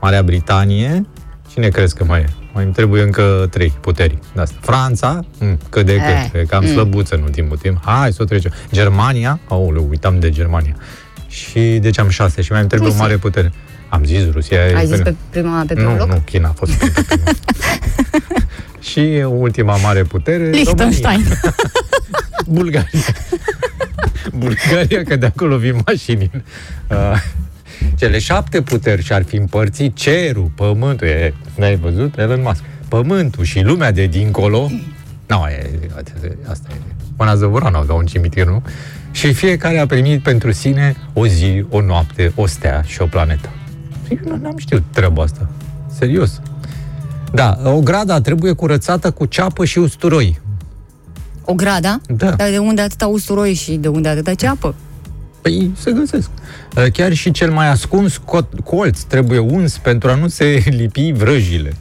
Marea 0.01 0.23
Britanie, 0.23 1.07
cine 1.53 1.69
crezi 1.69 1.95
că 1.95 2.05
mai 2.05 2.21
e? 2.21 2.29
Mai 2.53 2.65
îmi 2.65 2.73
trebuie 2.73 3.03
încă 3.03 3.47
trei 3.51 3.73
puteri. 3.81 4.19
de 4.35 4.41
Asta. 4.41 4.57
Franța, 4.61 5.21
mm, 5.41 5.59
cât 5.71 5.87
de 5.87 5.93
Eh, 5.93 6.29
cât, 6.31 6.41
e 6.41 6.45
cam 6.45 6.65
mm. 6.65 6.71
slăbuță 6.71 7.15
în 7.15 7.23
ultimul 7.23 7.57
timp. 7.57 7.81
Hai 7.85 8.13
să 8.13 8.23
o 8.23 8.25
trecem. 8.25 8.53
Germania, 8.73 9.41
aoleu, 9.49 9.87
uitam 9.89 10.19
de 10.19 10.31
Germania. 10.31 10.77
Și 11.35 11.79
deci 11.81 11.99
am 11.99 12.09
șase 12.09 12.43
și 12.43 12.51
mai 12.51 12.61
îmi 12.61 12.69
trebuie 12.69 12.89
o 12.89 12.93
Rusia. 12.93 13.07
mare 13.07 13.19
putere. 13.19 13.53
Am 13.89 14.05
zis 14.05 14.31
Rusia. 14.31 14.59
e 14.67 14.75
Ai 14.77 14.87
zis 14.87 14.97
pe- 14.97 15.03
pe 15.03 15.15
prima, 15.31 15.65
pe 15.67 15.75
Nu, 15.75 15.81
primul 15.81 15.97
loc? 15.99 16.09
nu, 16.09 16.23
China 16.25 16.49
a 16.49 16.53
fost 16.53 16.73
pe 16.73 16.93
primul. 17.07 17.33
Și 18.91 19.25
ultima 19.29 19.77
mare 19.77 20.03
putere, 20.03 20.51
Liechtenstein. 20.51 21.15
România. 21.15 21.41
Bulgaria. 22.47 23.01
Bulgaria, 24.37 25.03
că 25.03 25.17
de 25.17 25.27
acolo 25.27 25.57
vin 25.57 25.81
mașini. 25.87 26.31
Uh, 26.91 27.21
cele 27.97 28.19
șapte 28.19 28.63
puteri 28.63 29.03
și-ar 29.03 29.23
fi 29.25 29.37
împărțit 29.37 29.97
cerul, 29.97 30.51
pământul, 30.55 31.07
e, 31.07 31.35
n-ai 31.57 31.77
văzut, 31.77 32.19
Elon 32.19 32.41
Musk, 32.43 32.63
pământul 32.89 33.45
și 33.45 33.61
lumea 33.61 33.91
de 33.93 34.07
dincolo, 34.07 34.71
nu, 35.27 35.47
e, 35.49 35.71
asta 36.49 36.69
e, 36.73 36.77
Mâna 37.17 37.35
Zăvorană 37.35 37.85
ca 37.87 37.95
un 37.95 38.05
cimitir, 38.07 38.47
nu? 38.47 38.63
Și 39.15 39.33
fiecare 39.33 39.79
a 39.79 39.87
primit 39.87 40.23
pentru 40.23 40.53
sine 40.53 40.97
o 41.13 41.27
zi, 41.27 41.65
o 41.71 41.81
noapte, 41.81 42.33
o 42.35 42.47
stea 42.47 42.83
și 42.87 43.03
o 43.03 43.07
planetă. 43.07 43.49
Eu 44.09 44.19
nu 44.25 44.37
n-am 44.43 44.57
știut 44.57 44.83
treaba 44.93 45.23
asta. 45.23 45.49
Serios. 45.99 46.41
Da, 47.33 47.59
o 47.65 47.81
grada 47.81 48.21
trebuie 48.21 48.53
curățată 48.53 49.11
cu 49.11 49.25
ceapă 49.27 49.65
și 49.65 49.79
usturoi. 49.79 50.41
O 51.45 51.55
grada? 51.55 52.01
Da. 52.07 52.31
Dar 52.31 52.51
de 52.51 52.59
unde 52.59 52.81
atâta 52.81 53.07
usturoi 53.07 53.55
și 53.55 53.75
de 53.75 53.89
unde 53.89 54.09
atâta 54.09 54.35
ceapă? 54.35 54.75
Păi 55.41 55.71
se 55.77 55.93
găsesc. 55.93 56.31
Uh, 56.77 56.85
Chiar 56.93 57.13
și 57.13 57.31
cel 57.31 57.51
mai 57.53 57.69
ascuns 57.69 58.19
co- 58.19 58.63
colț 58.65 59.01
trebuie 59.01 59.39
uns 59.39 59.79
pentru 59.79 60.11
a 60.11 60.15
nu 60.15 60.29
se 60.29 60.63
lipi 60.81 61.13
vrăjile. 61.13 61.73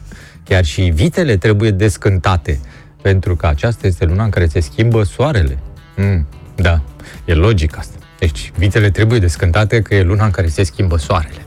Chiar 0.44 0.64
și 0.64 0.82
vitele 0.82 1.36
trebuie 1.36 1.70
descântate, 1.70 2.60
pentru 3.02 3.36
că 3.36 3.46
aceasta 3.46 3.86
este 3.86 4.04
luna 4.04 4.24
în 4.24 4.30
care 4.30 4.46
se 4.46 4.60
schimbă 4.60 5.02
soarele. 5.02 5.58
Mm, 5.96 6.26
da, 6.54 6.80
e 7.24 7.34
logic 7.34 7.78
asta. 7.78 7.94
Deci, 8.18 8.52
vitele 8.56 8.90
trebuie 8.90 9.18
descântate 9.18 9.82
că 9.82 9.94
e 9.94 10.02
luna 10.02 10.24
în 10.24 10.30
care 10.30 10.48
se 10.48 10.62
schimbă 10.62 10.98
soarele. 10.98 11.46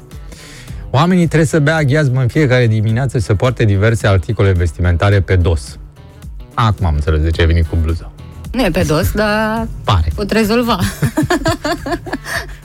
Oamenii 0.90 1.26
trebuie 1.26 1.48
să 1.48 1.60
bea 1.60 1.76
aghiazmă 1.76 2.22
în 2.22 2.28
fiecare 2.28 2.68
dimineață 2.68 3.18
și 3.18 3.24
să 3.24 3.34
poarte 3.36 3.66
diverse 3.66 4.08
articole 4.08 4.52
vestimentare 4.52 5.22
pe 5.22 5.36
dos. 5.36 5.78
Acum 6.54 6.86
am 6.86 6.94
înțeles 6.94 7.22
de 7.22 7.30
ce 7.30 7.42
ai 7.42 7.48
venit 7.48 7.66
cu 7.66 7.76
bluza. 7.82 8.12
Nu 8.52 8.64
e 8.66 8.70
pe 8.70 8.84
dos, 8.88 9.12
dar 9.12 9.68
Pare. 9.84 10.12
pot 10.16 10.32
rezolva. 10.32 10.80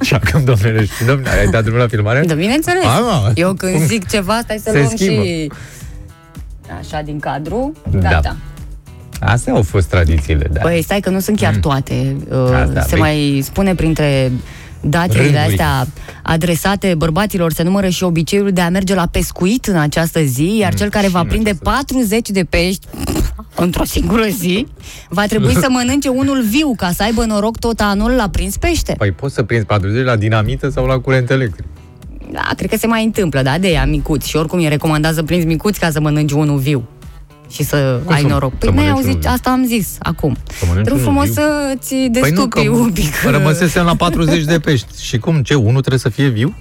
Și 0.01 0.15
acum, 0.15 0.45
domnule 0.45 0.85
și 0.85 1.05
domnule, 1.07 1.29
ai 1.31 1.47
dat 1.47 1.63
drumul 1.63 1.81
la 1.81 1.87
filmare? 1.89 2.25
Da, 2.27 2.35
bineînțeles. 2.35 2.85
Hai, 2.85 3.01
mă. 3.01 3.33
Eu 3.35 3.53
când 3.55 3.81
zic 3.83 4.09
ceva, 4.09 4.41
stai 4.43 4.59
să 4.59 4.71
Se 4.71 4.79
luăm 4.79 4.89
schimbă. 4.97 5.23
și... 5.23 5.53
Așa, 6.79 7.03
din 7.03 7.19
cadru. 7.19 7.73
Da. 7.91 8.21
Gata. 9.23 9.33
Astea 9.33 9.53
au 9.53 9.63
fost 9.63 9.89
tradițiile, 9.89 10.49
da. 10.53 10.61
Păi 10.61 10.83
stai 10.83 11.01
că 11.01 11.11
nu 11.11 11.21
sunt 11.21 11.39
chiar 11.39 11.55
toate. 11.57 12.17
Uh, 12.31 12.37
Asta, 12.39 12.81
se 12.81 12.89
băi. 12.91 12.99
mai 13.01 13.41
spune 13.45 13.75
printre 13.75 14.33
dațiile 14.81 15.23
Rânduri. 15.23 15.45
astea 15.45 15.87
adresate 16.23 16.95
bărbaților 16.97 17.53
se 17.53 17.63
numără 17.63 17.89
și 17.89 18.05
obiceiul 18.05 18.51
de 18.53 18.61
a 18.61 18.69
merge 18.69 18.95
la 18.95 19.07
pescuit 19.07 19.67
în 19.67 19.77
această 19.77 20.23
zi, 20.23 20.57
iar 20.61 20.75
cel 20.75 20.89
care 20.89 21.07
și 21.07 21.13
va 21.13 21.21
în 21.21 21.27
prinde 21.27 21.49
această 21.49 21.71
40 21.71 22.29
de 22.31 22.45
pești 22.45 22.87
într-o 23.65 23.85
singură 23.85 24.27
zi, 24.39 24.67
va 25.09 25.27
trebui 25.27 25.53
să 25.55 25.67
mănânce 25.79 26.09
unul 26.09 26.43
viu 26.51 26.75
ca 26.77 26.91
să 26.95 27.03
aibă 27.03 27.25
noroc 27.25 27.59
tot 27.59 27.81
anul 27.81 28.11
la 28.11 28.29
prins 28.29 28.57
pește. 28.57 28.95
Păi 28.99 29.13
poți 29.13 29.35
să 29.35 29.43
prinzi 29.43 29.67
40 29.67 30.05
la 30.05 30.17
dinamită 30.17 30.69
sau 30.69 30.87
la 30.87 30.99
curent 30.99 31.31
electric. 31.31 31.65
Da, 32.33 32.49
cred 32.57 32.71
că 32.71 32.77
se 32.77 32.87
mai 32.87 33.05
întâmplă, 33.05 33.43
da, 33.43 33.59
de 33.59 33.69
ea 33.69 33.87
micuți 33.87 34.29
și 34.29 34.37
oricum 34.37 34.59
e 34.65 34.69
recomandat 34.69 35.15
să 35.15 35.23
prinzi 35.23 35.47
micuți 35.47 35.81
ca 35.81 35.91
să 35.91 36.01
mănânci 36.01 36.33
unul 36.33 36.59
viu 36.59 36.85
și 37.53 37.63
să 37.63 38.01
Cum 38.05 38.15
ai 38.15 38.21
să- 38.21 38.27
noroc. 38.27 38.51
să 38.53 38.57
Păi 38.59 38.69
n-ai 38.69 38.77
mănânci 38.77 38.93
auzit, 38.95 39.09
unul 39.11 39.21
viu? 39.21 39.31
asta 39.31 39.51
am 39.51 39.65
zis 39.67 39.97
acum. 39.99 40.37
Să 40.59 40.65
mănânci 40.69 40.85
Trebuie 40.87 41.07
unul 41.09 41.23
frumos 41.25 41.25
viu? 41.25 41.35
să-ți 41.35 41.95
Păi 41.95 42.07
nu, 42.07 42.11
destupi 42.21 42.65
că 42.65 42.71
un 42.71 42.91
pic. 42.93 43.13
rămăsesem 43.31 43.85
la 43.85 43.95
40 43.97 44.45
de 44.45 44.59
pești. 44.59 45.03
Și 45.05 45.19
cum, 45.19 45.43
ce, 45.43 45.55
unul 45.55 45.81
trebuie 45.81 45.99
să 45.99 46.09
fie 46.09 46.29
viu? 46.29 46.55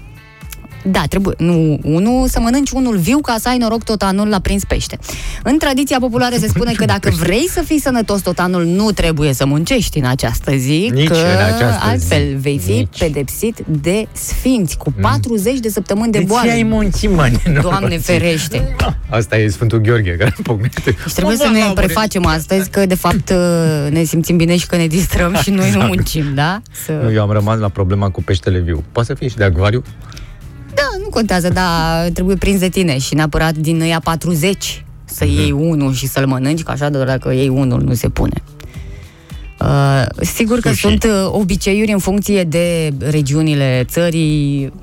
Da, 0.84 1.04
trebuie. 1.10 1.36
Nu, 1.38 1.80
unul, 1.84 2.28
să 2.28 2.40
mănânci 2.40 2.70
unul 2.72 2.98
viu 2.98 3.18
ca 3.18 3.36
să 3.40 3.50
ai 3.50 3.58
noroc 3.58 3.84
tot 3.84 4.02
anul 4.02 4.28
la 4.28 4.40
prins 4.40 4.64
pește. 4.64 4.98
În 5.44 5.58
tradiția 5.58 5.98
populară 6.00 6.36
se 6.40 6.48
spune 6.56 6.72
că 6.72 6.86
dacă 6.86 7.10
vrei 7.10 7.48
să 7.50 7.62
fii 7.66 7.80
sănătos 7.80 8.22
tot 8.22 8.40
anul, 8.40 8.66
nu 8.66 8.92
trebuie 8.92 9.34
să 9.34 9.46
muncești 9.46 9.98
în 9.98 10.06
această 10.06 10.52
zi, 10.56 10.90
Nici 10.94 11.08
că 11.08 11.14
în 11.14 11.54
această 11.56 11.80
altfel 11.82 12.28
zi. 12.28 12.36
vei 12.36 12.60
fi 12.60 12.72
Nici. 12.72 12.98
pedepsit 13.00 13.58
de 13.68 14.08
sfinți 14.12 14.78
cu 14.78 14.94
40 15.02 15.60
de 15.60 15.70
săptămâni 15.70 16.12
de 16.12 16.24
boală. 16.28 16.52
munții, 16.64 17.08
mă? 17.08 17.30
Doamne 17.62 17.98
ferește! 17.98 18.76
Asta 19.10 19.38
e 19.38 19.48
Sfântul 19.50 19.80
Gheorghe 19.82 20.16
care 20.16 20.36
pocnește. 20.44 20.96
Și 21.08 21.14
trebuie 21.14 21.38
să 21.38 21.48
ne 21.52 21.72
prefacem 21.74 22.26
astăzi 22.26 22.70
că, 22.70 22.86
de 22.86 22.96
fapt, 22.96 23.34
ne 23.90 24.04
simțim 24.04 24.38
bine 24.38 24.58
și 24.58 24.68
că 24.68 24.76
ne 24.76 24.88
distrăm 24.88 25.36
și 25.44 25.50
noi 25.50 25.72
nu 25.72 25.80
muncim, 25.82 26.26
da? 26.34 26.62
Să... 26.86 26.92
Nu, 27.04 27.12
eu 27.12 27.22
am 27.22 27.32
rămas 27.32 27.60
la 27.60 27.70
problema 27.70 28.10
cu 28.10 28.24
peștele 28.24 28.60
viu. 28.60 28.84
Poate 28.92 29.08
să 29.08 29.14
fie 29.20 29.28
și 29.28 29.36
de 29.36 29.44
acvariu? 29.44 29.84
Da, 30.82 31.04
nu 31.04 31.10
contează, 31.10 31.50
dar 31.50 32.10
trebuie 32.14 32.36
prins 32.36 32.60
de 32.60 32.70
tine 32.70 32.98
și 32.98 33.14
neapărat 33.16 33.56
din 33.56 33.82
ăia 33.82 34.00
40 34.00 34.86
să 35.06 35.26
iei 35.26 35.52
unul 35.52 35.94
și 35.94 36.08
să-l 36.08 36.28
mănânci, 36.28 36.64
că 36.64 36.72
așa 36.72 36.90
doar 36.90 37.06
dacă 37.06 37.34
iei 37.34 37.50
unul 37.50 37.82
nu 37.82 37.94
se 37.94 38.10
pune. 38.10 38.44
Uh, 39.60 40.06
sigur 40.22 40.60
că 40.60 40.68
Sushi. 40.70 40.82
sunt 40.82 41.04
uh, 41.04 41.30
obiceiuri 41.32 41.92
în 41.92 42.00
funcție 42.00 42.44
de 42.44 42.94
regiunile 43.00 43.86
țării, 43.90 44.74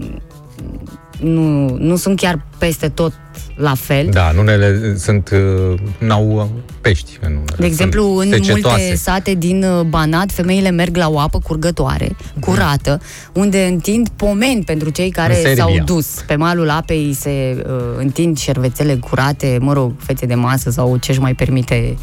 nu, 1.20 1.76
nu 1.78 1.96
sunt 1.96 2.18
chiar 2.18 2.44
peste 2.58 2.88
tot 2.88 3.12
la 3.58 3.74
fel. 3.74 4.08
Da, 4.10 4.28
în 4.32 4.38
unele 4.38 4.96
sunt, 4.96 5.30
uh, 5.32 5.78
n-au 5.98 6.30
uh, 6.30 6.44
pești. 6.80 7.18
În 7.20 7.30
unele. 7.30 7.56
De 7.58 7.66
exemplu, 7.66 8.16
în 8.16 8.30
Sunt 8.30 8.44
secetoase. 8.44 8.80
multe 8.80 8.96
sate 8.96 9.34
din 9.34 9.64
uh, 9.64 9.80
Banat, 9.84 10.30
femeile 10.32 10.70
merg 10.70 10.96
la 10.96 11.08
o 11.08 11.18
apă 11.18 11.38
curgătoare, 11.38 12.16
curată, 12.40 13.00
unde 13.32 13.64
întind 13.64 14.08
pomeni 14.08 14.64
pentru 14.64 14.90
cei 14.90 15.04
În 15.04 15.10
care 15.10 15.34
Serbia. 15.34 15.54
s-au 15.54 15.84
dus. 15.84 16.06
Pe 16.26 16.34
malul 16.34 16.70
apei 16.70 17.12
se 17.12 17.64
uh, 17.66 17.72
întind 17.96 18.38
șervețele 18.38 18.94
curate, 18.96 19.58
mă 19.60 19.72
rog, 19.72 19.92
fețe 19.98 20.26
de 20.26 20.34
masă 20.34 20.70
sau 20.70 20.96
ce-și 20.96 21.20
mai 21.20 21.34
permite 21.34 21.94
uh, 21.94 21.98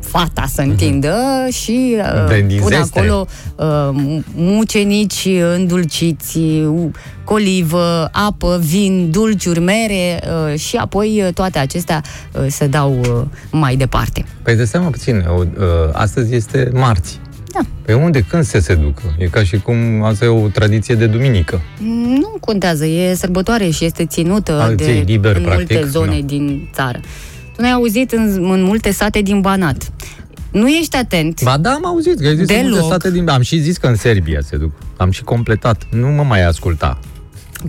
fata 0.00 0.44
să 0.52 0.60
întindă 0.60 1.16
și 1.50 1.96
uh, 1.98 2.26
De- 2.28 2.44
din 2.46 2.58
pun 2.60 2.68
zestre. 2.68 3.00
acolo 3.00 3.26
uh, 3.56 4.20
mucenici 4.34 5.28
îndulciți, 5.56 6.38
uh, 6.38 6.90
colivă, 7.24 8.08
apă, 8.12 8.60
vin, 8.64 9.10
dulciuri, 9.10 9.60
mere 9.60 10.20
uh, 10.52 10.58
și 10.58 10.76
apoi 10.76 11.22
uh, 11.26 11.32
toate 11.34 11.58
acestea 11.58 12.02
uh, 12.32 12.44
se 12.48 12.66
dau 12.66 12.98
uh, 13.00 13.22
mai 13.50 13.76
departe. 13.76 14.24
Păi 14.42 14.56
de 14.56 14.64
seama 14.64 14.88
puțin, 14.88 15.24
o, 15.28 15.42
uh, 15.42 15.64
astăzi 15.92 16.34
este 16.34 16.70
marți. 16.74 17.20
Da. 17.52 17.60
Pe 17.84 17.92
unde, 17.94 18.20
când 18.20 18.44
să 18.44 18.58
se 18.58 18.74
ducă? 18.74 19.02
E 19.18 19.24
ca 19.26 19.42
și 19.44 19.56
cum 19.58 20.02
asta 20.02 20.24
e 20.24 20.28
o 20.28 20.48
tradiție 20.48 20.94
de 20.94 21.06
duminică. 21.06 21.60
Nu 22.20 22.36
contează, 22.40 22.86
e 22.86 23.14
sărbătoare 23.14 23.68
și 23.70 23.84
este 23.84 24.04
ținută 24.04 24.52
Alții 24.52 24.86
de, 24.86 25.02
liber, 25.06 25.36
în 25.36 25.42
practic, 25.42 25.70
multe 25.76 25.88
zone 25.88 26.16
nu. 26.20 26.26
din 26.26 26.68
țară. 26.74 27.00
Tu 27.60 27.66
n-ai 27.66 27.74
auzit 27.74 28.12
în, 28.12 28.50
în 28.50 28.62
multe 28.62 28.92
sate 28.92 29.20
din 29.20 29.40
Banat. 29.40 29.92
Nu 30.52 30.68
ești 30.68 30.96
atent. 30.96 31.42
Ba 31.42 31.56
da, 31.56 31.70
am 31.70 31.86
auzit 31.86 32.20
că 32.20 32.26
ai 32.26 32.36
zis 32.36 32.48
în 32.48 32.54
multe 32.54 32.70
Deloc. 32.70 32.84
state 32.84 33.10
din... 33.10 33.28
Am 33.28 33.42
și 33.42 33.58
zis 33.58 33.76
că 33.76 33.86
în 33.86 33.96
Serbia 33.96 34.40
se 34.42 34.56
duc. 34.56 34.70
Am 34.96 35.10
și 35.10 35.22
completat. 35.22 35.82
Nu 35.90 36.08
mă 36.08 36.22
mai 36.22 36.44
asculta. 36.46 36.98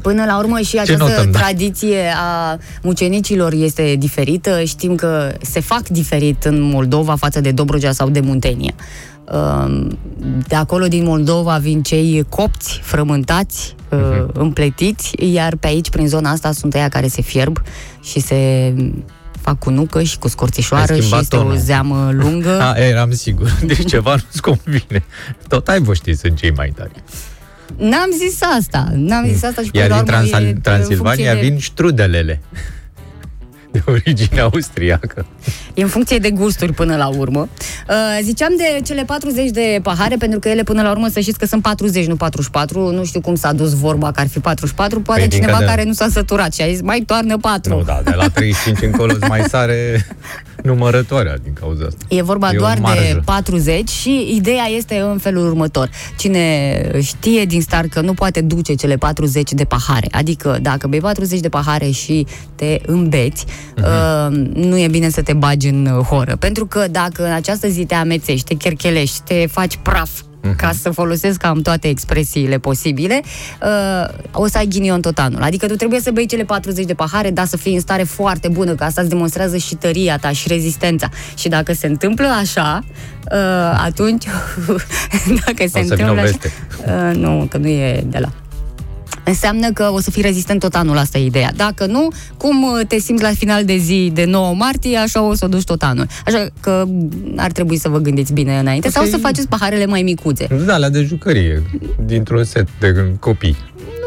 Până 0.02 0.26
la 0.26 0.38
urmă 0.38 0.60
și 0.60 0.78
această 0.78 1.04
notăm, 1.04 1.32
da? 1.32 1.40
tradiție 1.40 1.98
a 2.16 2.58
mucenicilor 2.82 3.54
este 3.54 3.96
diferită. 4.00 4.64
Știm 4.64 4.96
că 4.96 5.34
se 5.42 5.60
fac 5.60 5.88
diferit 5.88 6.44
în 6.44 6.62
Moldova 6.62 7.16
față 7.16 7.42
de 7.42 7.52
Dobrogea 7.52 7.92
sau 7.92 8.10
de 8.10 8.20
Muntenia. 8.20 8.74
Um, 9.32 9.98
De 10.48 10.56
acolo 10.56 10.88
din 10.88 11.04
Moldova 11.04 11.58
vin 11.58 11.82
cei 11.82 12.26
copți, 12.30 12.80
frământați, 12.84 13.76
uh, 13.90 14.26
împletiți, 14.34 15.12
iar 15.34 15.56
pe 15.56 15.68
aici, 15.68 15.90
prin 15.90 16.08
zona 16.08 16.30
asta, 16.30 16.52
sunt 16.52 16.74
aia 16.74 16.90
care 16.90 17.08
se 17.08 17.22
fierb 17.22 17.62
și 18.02 18.20
se 18.20 18.74
fac 19.42 19.60
cu 19.60 19.70
nucă 19.70 20.04
și 20.04 20.18
cu 20.18 20.28
scorțișoară 20.28 20.92
Ai 20.92 20.98
și 21.00 21.02
schimbat 21.06 21.22
este 21.22 21.36
o 21.36 21.40
tonul. 21.40 21.58
zeamă 21.58 22.10
lungă. 22.14 22.60
A, 22.72 22.74
eram 22.78 23.12
sigur. 23.12 23.58
Deci 23.66 23.86
ceva 23.90 24.12
nu-ți 24.12 24.42
convine. 24.42 25.04
Tot 25.48 25.68
ai 25.68 25.80
voștri 25.80 26.16
sunt 26.16 26.38
cei 26.38 26.52
mai 26.52 26.74
tari. 26.76 26.92
N-am 27.78 28.10
zis 28.18 28.40
asta. 28.58 28.88
N-am 28.94 29.26
zis 29.28 29.44
asta 29.44 29.62
și 29.62 29.72
până 29.72 29.84
Iar 29.84 29.90
la 29.92 30.02
din 30.04 30.14
urmă 30.14 30.18
Transil- 30.28 30.46
e 30.48 30.50
în 30.50 30.62
Transilvania 30.62 31.14
funcție 31.32 31.34
de- 31.34 31.48
vin 31.54 31.60
strudelele. 31.60 32.42
De 33.72 33.82
origine 33.86 34.40
austriacă. 34.40 35.26
E 35.74 35.82
în 35.82 35.88
funcție 35.88 36.18
de 36.18 36.30
gusturi 36.32 36.74
până 36.74 36.96
la 36.96 37.08
urmă. 37.08 37.48
Uh, 37.90 37.96
ziceam 38.24 38.50
de 38.58 38.82
cele 38.86 39.04
40 39.04 39.50
de 39.50 39.80
pahare, 39.84 40.16
pentru 40.16 40.40
că 40.40 40.50
ele 40.50 40.64
până 40.64 40.82
la 40.82 40.90
urmă 40.92 41.08
să 41.08 41.20
știți 41.20 41.38
că 41.40 41.46
sunt 41.46 41.62
40, 41.62 42.06
nu 42.06 42.16
44. 42.16 42.92
Nu 42.92 43.06
știu 43.06 43.22
cum 43.22 43.36
s-a 43.36 43.54
dus 43.54 43.74
vorba 43.74 44.12
că 44.12 44.20
ar 44.20 44.28
fi 44.28 44.40
44. 44.40 45.02
Poate 45.02 45.20
Păi, 45.22 45.30
din 45.30 45.40
cineva 45.40 45.58
cadă- 45.58 45.70
care 45.70 45.84
nu 45.84 45.94
s-a 45.94 46.08
săturat 46.12 46.54
și 46.54 46.62
a 46.62 46.68
zis 46.68 46.82
mai 46.82 47.00
toarnă 47.06 47.38
4. 47.38 47.76
Nu, 47.76 47.84
da, 47.84 48.02
de 48.04 48.14
la 48.16 48.28
35 48.28 48.82
încolo 48.92 49.14
îți 49.14 49.28
mai 49.28 49.44
sare 49.48 50.06
numărătoarea 50.64 51.38
din 51.44 51.54
cauza 51.54 51.86
asta. 51.86 52.06
E 52.10 52.22
vorba 52.22 52.50
E 52.52 52.56
o 52.56 52.60
doar 52.60 52.74
de 52.74 52.80
marjă. 52.82 53.22
40 53.26 53.90
și 53.90 54.32
ideea 54.36 54.66
este 54.78 54.98
în 54.98 55.18
felul 55.18 55.46
următor. 55.48 55.90
Cine 56.18 56.82
știe 57.02 57.46
din 57.46 57.62
start 57.62 57.90
că 57.90 58.02
nu 58.02 58.14
poate 58.14 58.42
duce 58.42 58.74
cele 58.74 58.96
40 58.96 59.52
de 59.52 59.64
pahare, 59.64 60.08
adică 60.12 60.58
dacă 60.62 60.88
bei 60.88 61.00
40 61.00 61.40
de 61.40 61.50
pahare 61.50 61.90
și 61.90 62.26
te 62.56 62.80
îmbeți, 62.86 63.46
Mhm. 63.76 63.86
uh, 63.86 64.50
nu 64.54 64.78
e 64.80 64.88
bine 64.88 65.10
să 65.10 65.22
te 65.22 65.34
bagi 65.34 65.68
în 65.68 65.86
uh, 65.86 66.06
horă. 66.06 66.36
Pentru 66.36 66.66
că 66.66 66.86
dacă 66.92 67.26
în 67.26 67.32
această 67.32 67.68
zi 67.68 67.86
te 67.86 67.94
amețești, 67.96 68.46
te 68.46 68.54
cherchelești, 68.56 69.20
te 69.24 69.46
faci 69.52 69.80
praf 69.82 70.10
ca 70.58 70.72
să 70.82 70.90
folosesc 70.90 71.38
cam 71.38 71.62
toate 71.62 71.88
expresiile 71.88 72.58
posibile, 72.58 73.22
uh, 73.62 74.14
o 74.32 74.48
să 74.48 74.58
ai 74.58 74.66
ghinion 74.68 75.02
tot 75.02 75.18
anul. 75.20 75.42
Adică 75.42 75.68
tu 75.68 75.76
trebuie 75.76 76.00
să 76.00 76.12
bei 76.12 76.26
cele 76.26 76.44
40 76.44 76.86
de 76.86 76.94
pahare, 76.94 77.30
dar 77.30 77.46
să 77.46 77.58
fii 77.58 77.74
în 77.74 77.80
stare 77.80 78.04
foarte 78.04 78.48
bună, 78.48 78.76
că 78.76 78.84
asta 78.84 79.02
îți 79.02 79.10
demonstrează 79.10 79.58
și 79.58 79.76
tăria 79.76 80.18
ta 80.18 80.32
și 80.32 80.48
rezistența. 80.48 81.10
Și 81.38 81.50
dacă 81.50 81.74
se 81.74 81.88
întâmplă 81.88 82.28
așa, 82.28 82.84
uh, 83.32 83.82
atunci, 83.86 84.26
dacă 85.46 85.68
se 85.68 85.80
O 85.80 85.84
să 85.84 85.96
vină 85.96 86.12
o 86.12 86.14
întâmplă 86.14 86.22
așa, 86.22 86.22
veste. 86.22 86.52
uh, 87.10 87.16
nu, 87.16 87.48
că 87.50 87.58
nu 87.58 87.68
e 87.68 88.04
de 88.08 88.18
la 88.18 88.30
înseamnă 89.24 89.72
că 89.72 89.90
o 89.94 90.00
să 90.00 90.12
fii 90.12 90.22
rezistent 90.22 90.60
tot 90.60 90.76
anul, 90.76 90.98
asta 90.98 91.18
e 91.18 91.26
ideea. 91.26 91.52
Dacă 91.56 91.86
nu, 91.86 92.08
cum 92.38 92.64
uh, 92.64 92.86
te 92.88 93.00
simți 93.00 93.22
la 93.24 93.30
final 93.30 93.66
de 93.66 93.78
zi 93.78 94.12
de 94.14 94.26
9 94.26 94.54
martie, 94.54 94.98
așa 94.98 95.22
o 95.22 95.34
să 95.34 95.46
o 95.46 95.48
duci 95.48 95.64
tot 95.64 95.82
anul. 95.84 96.08
Așa 96.26 96.48
că 96.60 96.86
ar 97.36 97.52
trebui 97.52 97.78
să 97.78 97.90
vă 97.90 97.98
gândiți 98.00 98.34
bine 98.34 98.60
înainte 98.60 98.88
O 98.88 98.92
sau 98.92 99.02
să-i- 99.04 99.12
să 99.12 99.18
faceți 99.18 99.48
paharele 99.48 99.86
mai 99.86 100.02
micuțe. 100.02 100.48
Da, 100.66 100.78
la 100.78 100.90
de 100.90 101.02
jucărie, 101.02 101.64
dintr-un 102.06 102.44
set 102.44 102.68
de 102.80 103.14
copii. 103.20 103.56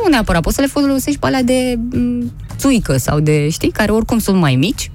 Nu 0.03 0.11
neapărat, 0.11 0.43
poți 0.43 0.55
să 0.55 0.61
le 0.61 0.67
folosești 0.67 1.19
pe 1.21 1.27
alea 1.27 1.43
de 1.43 1.79
m, 1.91 2.33
țuică 2.57 2.97
sau 2.97 3.21
de, 3.21 3.49
știi, 3.49 3.71
care 3.71 3.93
oricum 3.93 4.19
sunt 4.19 4.37
mai 4.41 4.55
mici. 4.57 4.91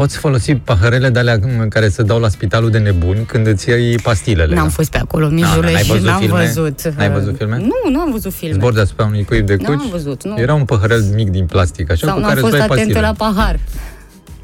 Poți 0.00 0.16
folosi 0.16 0.54
paharele 0.54 1.08
de 1.08 1.18
alea 1.18 1.38
în 1.58 1.68
care 1.68 1.88
se 1.88 2.02
dau 2.02 2.20
la 2.20 2.28
spitalul 2.28 2.70
de 2.70 2.78
nebuni 2.78 3.24
când 3.24 3.46
îți 3.46 3.68
iei 3.68 3.98
pastilele. 3.98 4.54
N-am 4.54 4.64
da? 4.64 4.70
fost 4.70 4.90
pe 4.90 4.98
acolo, 4.98 5.28
nici 5.28 5.44
Da, 5.44 5.52
jule 5.54 5.72
n-ai 5.72 5.82
și 5.82 5.90
văzut 5.90 6.06
n-am 6.06 6.20
filme? 6.20 6.44
văzut. 6.44 6.82
N-ai 6.96 7.06
uh, 7.08 7.12
văzut 7.12 7.36
filme? 7.36 7.56
Nu, 7.56 7.90
nu 7.90 8.00
am 8.00 8.10
văzut 8.10 8.32
filme. 8.32 8.54
Zbor 8.54 8.72
deasupra 8.72 9.04
unui 9.04 9.24
cuib 9.24 9.46
de 9.46 9.56
N-am 9.60 9.76
cuci. 9.76 9.90
văzut, 9.90 10.24
nu. 10.24 10.38
Era 10.38 10.54
un 10.54 10.64
păhărel 10.64 11.02
mic 11.14 11.30
din 11.30 11.46
plastic, 11.46 11.90
așa, 11.90 12.06
Sau 12.06 12.14
cu 12.14 12.20
nu 12.20 12.26
am 12.26 12.30
care 12.30 12.40
fost 12.40 12.52
îți 12.52 12.66
luai 12.66 12.78
atentă 12.78 13.00
pastile. 13.00 13.26
la 13.28 13.40
pahar. 13.42 13.58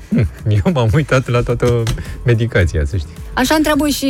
Eu 0.64 0.72
m-am 0.72 0.90
uitat 0.94 1.28
la 1.28 1.40
toată 1.40 1.82
medicația, 2.24 2.84
să 2.84 2.96
știi. 2.96 3.14
Așa 3.36 3.54
întreabă 3.54 3.86
și 3.88 4.06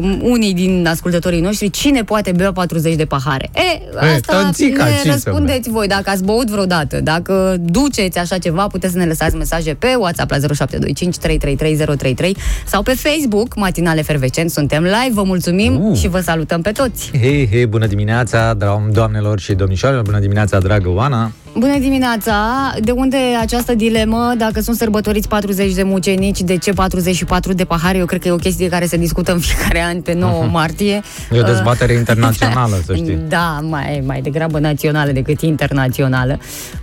um, 0.00 0.20
unii 0.22 0.54
din 0.54 0.86
ascultătorii 0.90 1.40
noștri 1.40 1.70
cine 1.70 2.02
poate 2.04 2.32
bea 2.32 2.52
40 2.52 2.94
de 2.94 3.04
pahare. 3.04 3.50
E, 3.54 3.98
asta 4.14 4.42
Tonțica, 4.42 4.84
ne 4.84 4.90
ce 4.90 4.96
să 5.02 5.08
răspundeți 5.08 5.70
voi 5.70 5.86
dacă 5.86 6.10
ați 6.10 6.24
băut 6.24 6.48
vreodată. 6.50 7.00
Dacă 7.00 7.56
duceți 7.60 8.18
așa 8.18 8.38
ceva, 8.38 8.66
puteți 8.66 8.92
să 8.92 8.98
ne 8.98 9.06
lăsați 9.06 9.36
mesaje 9.36 9.74
pe 9.74 9.94
WhatsApp 9.98 10.30
la 10.30 10.36
0725 10.36 11.16
333033 11.16 12.36
sau 12.66 12.82
pe 12.82 12.92
Facebook, 12.94 13.54
Matinale 13.56 14.02
Fervecent. 14.02 14.50
Suntem 14.50 14.82
live, 14.82 15.10
vă 15.12 15.22
mulțumim 15.22 15.84
Uh. 15.84 15.98
și 15.98 16.08
vă 16.08 16.20
salutăm 16.20 16.60
pe 16.62 16.70
toți. 16.70 17.10
Hei, 17.20 17.48
hei, 17.50 17.66
bună 17.66 17.86
dimineața, 17.86 18.54
dra- 18.56 18.92
doamnelor 18.92 19.40
și 19.40 19.52
domnișoarelor, 19.54 20.04
bună 20.04 20.18
dimineața, 20.18 20.58
dragă 20.58 20.88
Oana. 20.88 21.32
Bună 21.58 21.78
dimineața! 21.78 22.34
De 22.80 22.90
unde 22.90 23.16
această 23.40 23.74
dilemă? 23.74 24.34
Dacă 24.38 24.60
sunt 24.60 24.76
sărbătoriți 24.76 25.28
40 25.28 25.74
de 25.74 25.82
mucenici, 25.82 26.40
de 26.40 26.56
ce 26.56 26.72
44 26.72 27.52
de 27.52 27.64
pahare? 27.64 27.98
Eu 27.98 28.04
cred 28.06 28.20
că 28.20 28.28
e 28.28 28.30
o 28.30 28.36
chestie 28.36 28.68
care 28.68 28.86
se 28.86 28.96
discută 28.96 29.32
în 29.32 29.38
fiecare 29.38 29.82
an 29.82 30.00
pe 30.00 30.14
9 30.14 30.44
martie. 30.44 31.02
E 31.30 31.40
o 31.40 31.42
dezbatere 31.42 31.92
internațională, 32.02 32.80
să 32.84 32.94
știi. 32.94 33.18
Da, 33.28 33.58
mai, 33.62 34.02
mai 34.06 34.20
degrabă 34.20 34.58
națională 34.58 35.12
decât 35.12 35.40
internațională. 35.40 36.38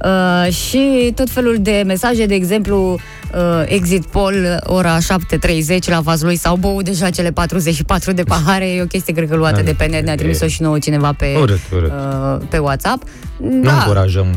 Uh, 0.06 0.54
și 0.54 1.12
tot 1.16 1.30
felul 1.30 1.58
de 1.60 1.84
mesaje, 1.86 2.26
de 2.26 2.34
exemplu, 2.34 2.92
uh, 2.94 3.40
exit 3.66 4.06
poll, 4.06 4.60
ora 4.64 4.98
7.30 4.98 5.04
la 5.86 6.00
Vaslui 6.00 6.36
s-au 6.36 6.56
băut 6.56 6.84
deja 6.84 7.10
cele 7.10 7.32
44 7.32 8.12
de 8.12 8.24
pahare. 8.24 8.66
E 8.66 8.82
o 8.82 8.86
chestie, 8.86 9.14
cred 9.14 9.30
că 9.30 9.36
luată 9.36 9.62
de 9.62 9.74
pe 9.78 9.86
net, 9.86 10.06
ne-a 10.06 10.16
trimis-o 10.16 10.48
și 10.48 10.62
nouă 10.62 10.80
cineva 10.80 11.14
pe, 11.18 11.36
Urât, 11.42 11.60
urât. 11.76 11.92
Uh, 11.92 12.46
pe 12.50 12.58
WhatsApp. 12.58 13.04
Nu 13.38 13.62
Da, 13.62 13.74
încurajăm 13.74 14.28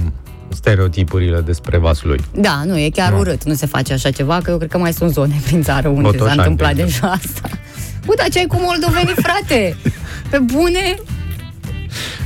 stereotipurile 0.57 1.41
despre 1.41 1.77
vasul 1.79 2.09
lui. 2.09 2.21
da, 2.35 2.63
nu, 2.65 2.79
e 2.79 2.91
chiar 2.91 3.13
Nu. 3.13 3.19
urât. 3.19 3.45
Nu 3.45 3.55
se 3.55 3.67
face 3.67 3.93
așa 3.93 4.11
ceva, 4.11 4.41
că 4.43 4.51
eu 4.51 4.57
cred 4.57 4.71
că 4.71 4.79
mai 4.79 4.93
sunt 4.93 5.13
zone 5.13 5.41
prin 5.45 5.63
țară 5.63 5.89
unde 5.89 6.01
Botoșani, 6.01 6.29
s-a 6.37 6.43
întâmplat 6.43 6.75
de 6.75 6.83
deja 6.83 7.11
asta. 7.11 7.49
Bă, 8.07 8.15
dar 8.17 8.29
ce 8.29 8.39
ai 8.39 8.47
cu 8.47 8.57
moldovenii, 8.61 9.15
frate? 9.23 9.77
Pe 10.31 10.39
bune? 10.39 10.95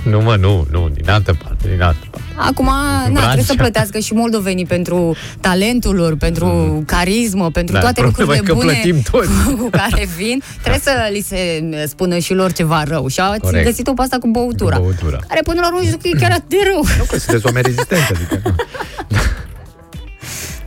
Nu, 0.05 0.21
mă, 0.21 0.37
nu, 0.37 0.67
nu, 0.71 0.89
din 0.95 1.11
altă 1.11 1.37
parte, 1.43 1.69
din 1.69 1.83
altă 1.83 2.07
parte. 2.11 2.20
Acum, 2.49 2.65
na, 2.65 3.01
Brancea. 3.03 3.21
trebuie 3.21 3.45
să 3.45 3.55
plătească 3.55 3.99
și 3.99 4.13
moldovenii 4.13 4.67
pentru 4.67 5.17
talentul 5.41 5.95
lor, 5.95 6.17
pentru 6.17 6.83
carismă, 6.87 7.51
pentru 7.51 7.75
Da, 7.75 7.81
toate 7.81 8.01
problema 8.01 8.35
lucrurile 8.35 8.37
e 8.37 8.47
că 8.47 8.55
bune 8.55 8.73
plătim 8.73 9.03
toți. 9.11 9.29
cu 9.63 9.69
care 9.71 10.09
vin. 10.17 10.43
Trebuie 10.61 10.81
să 10.85 10.91
li 11.13 11.21
se 11.21 11.65
spună 11.89 12.19
și 12.19 12.35
lor 12.35 12.53
ceva 12.53 12.83
rău. 12.83 13.07
Și 13.09 13.21
ați 13.21 13.41
Corect. 13.41 13.65
găsit-o 13.65 13.93
pe 13.93 14.03
asta 14.03 14.17
cu 14.19 14.29
băutura. 14.29 14.77
Cu 14.77 14.83
băutura. 14.83 15.19
Care 15.29 15.41
până 15.45 15.61
la 15.61 15.67
urmă 15.67 15.79
nu 15.79 15.85
știu 15.87 15.99
că 16.03 16.09
e 16.09 16.19
chiar 16.21 16.31
atât 16.31 16.49
de 16.49 16.57
rău. 16.73 16.85
Nu, 16.99 17.05
că 17.05 17.19
sunteți 17.19 17.47
oameni 17.47 17.65
rezistenți, 17.67 18.13
adică... 18.13 18.41
nu. 18.45 18.55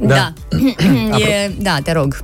Da. 0.07 0.15
Da. 0.15 0.33
e, 1.27 1.51
da, 1.59 1.77
te 1.83 1.91
rog. 1.91 2.23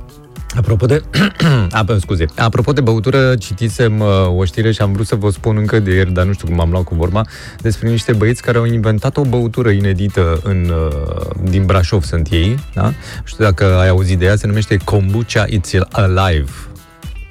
Apropo 0.56 0.86
de... 0.86 1.02
A, 1.70 1.82
bă, 1.82 1.98
scuze. 1.98 2.24
Apropo 2.36 2.72
de 2.72 2.80
băutură, 2.80 3.34
citisem 3.36 4.00
uh, 4.00 4.08
o 4.36 4.44
știre 4.44 4.72
și 4.72 4.82
am 4.82 4.92
vrut 4.92 5.06
să 5.06 5.14
vă 5.14 5.30
spun 5.30 5.56
încă 5.56 5.78
de 5.78 5.94
ieri, 5.94 6.12
dar 6.12 6.24
nu 6.24 6.32
știu 6.32 6.48
cum 6.48 6.60
am 6.60 6.70
luat 6.70 6.84
cu 6.84 6.94
vorba, 6.94 7.22
despre 7.60 7.88
niște 7.88 8.12
băieți 8.12 8.42
care 8.42 8.58
au 8.58 8.64
inventat 8.64 9.16
o 9.16 9.22
băutură 9.22 9.68
inedită 9.70 10.40
în, 10.42 10.72
uh, 10.72 11.50
din 11.50 11.64
Brașov 11.64 12.02
sunt 12.02 12.28
ei, 12.30 12.58
da? 12.74 12.82
Nu 12.82 13.24
știu 13.24 13.44
dacă 13.44 13.64
ai 13.78 13.88
auzit 13.88 14.18
de 14.18 14.24
ea, 14.24 14.36
se 14.36 14.46
numește 14.46 14.76
Kombucha 14.84 15.44
It's 15.46 15.88
Alive. 15.90 16.50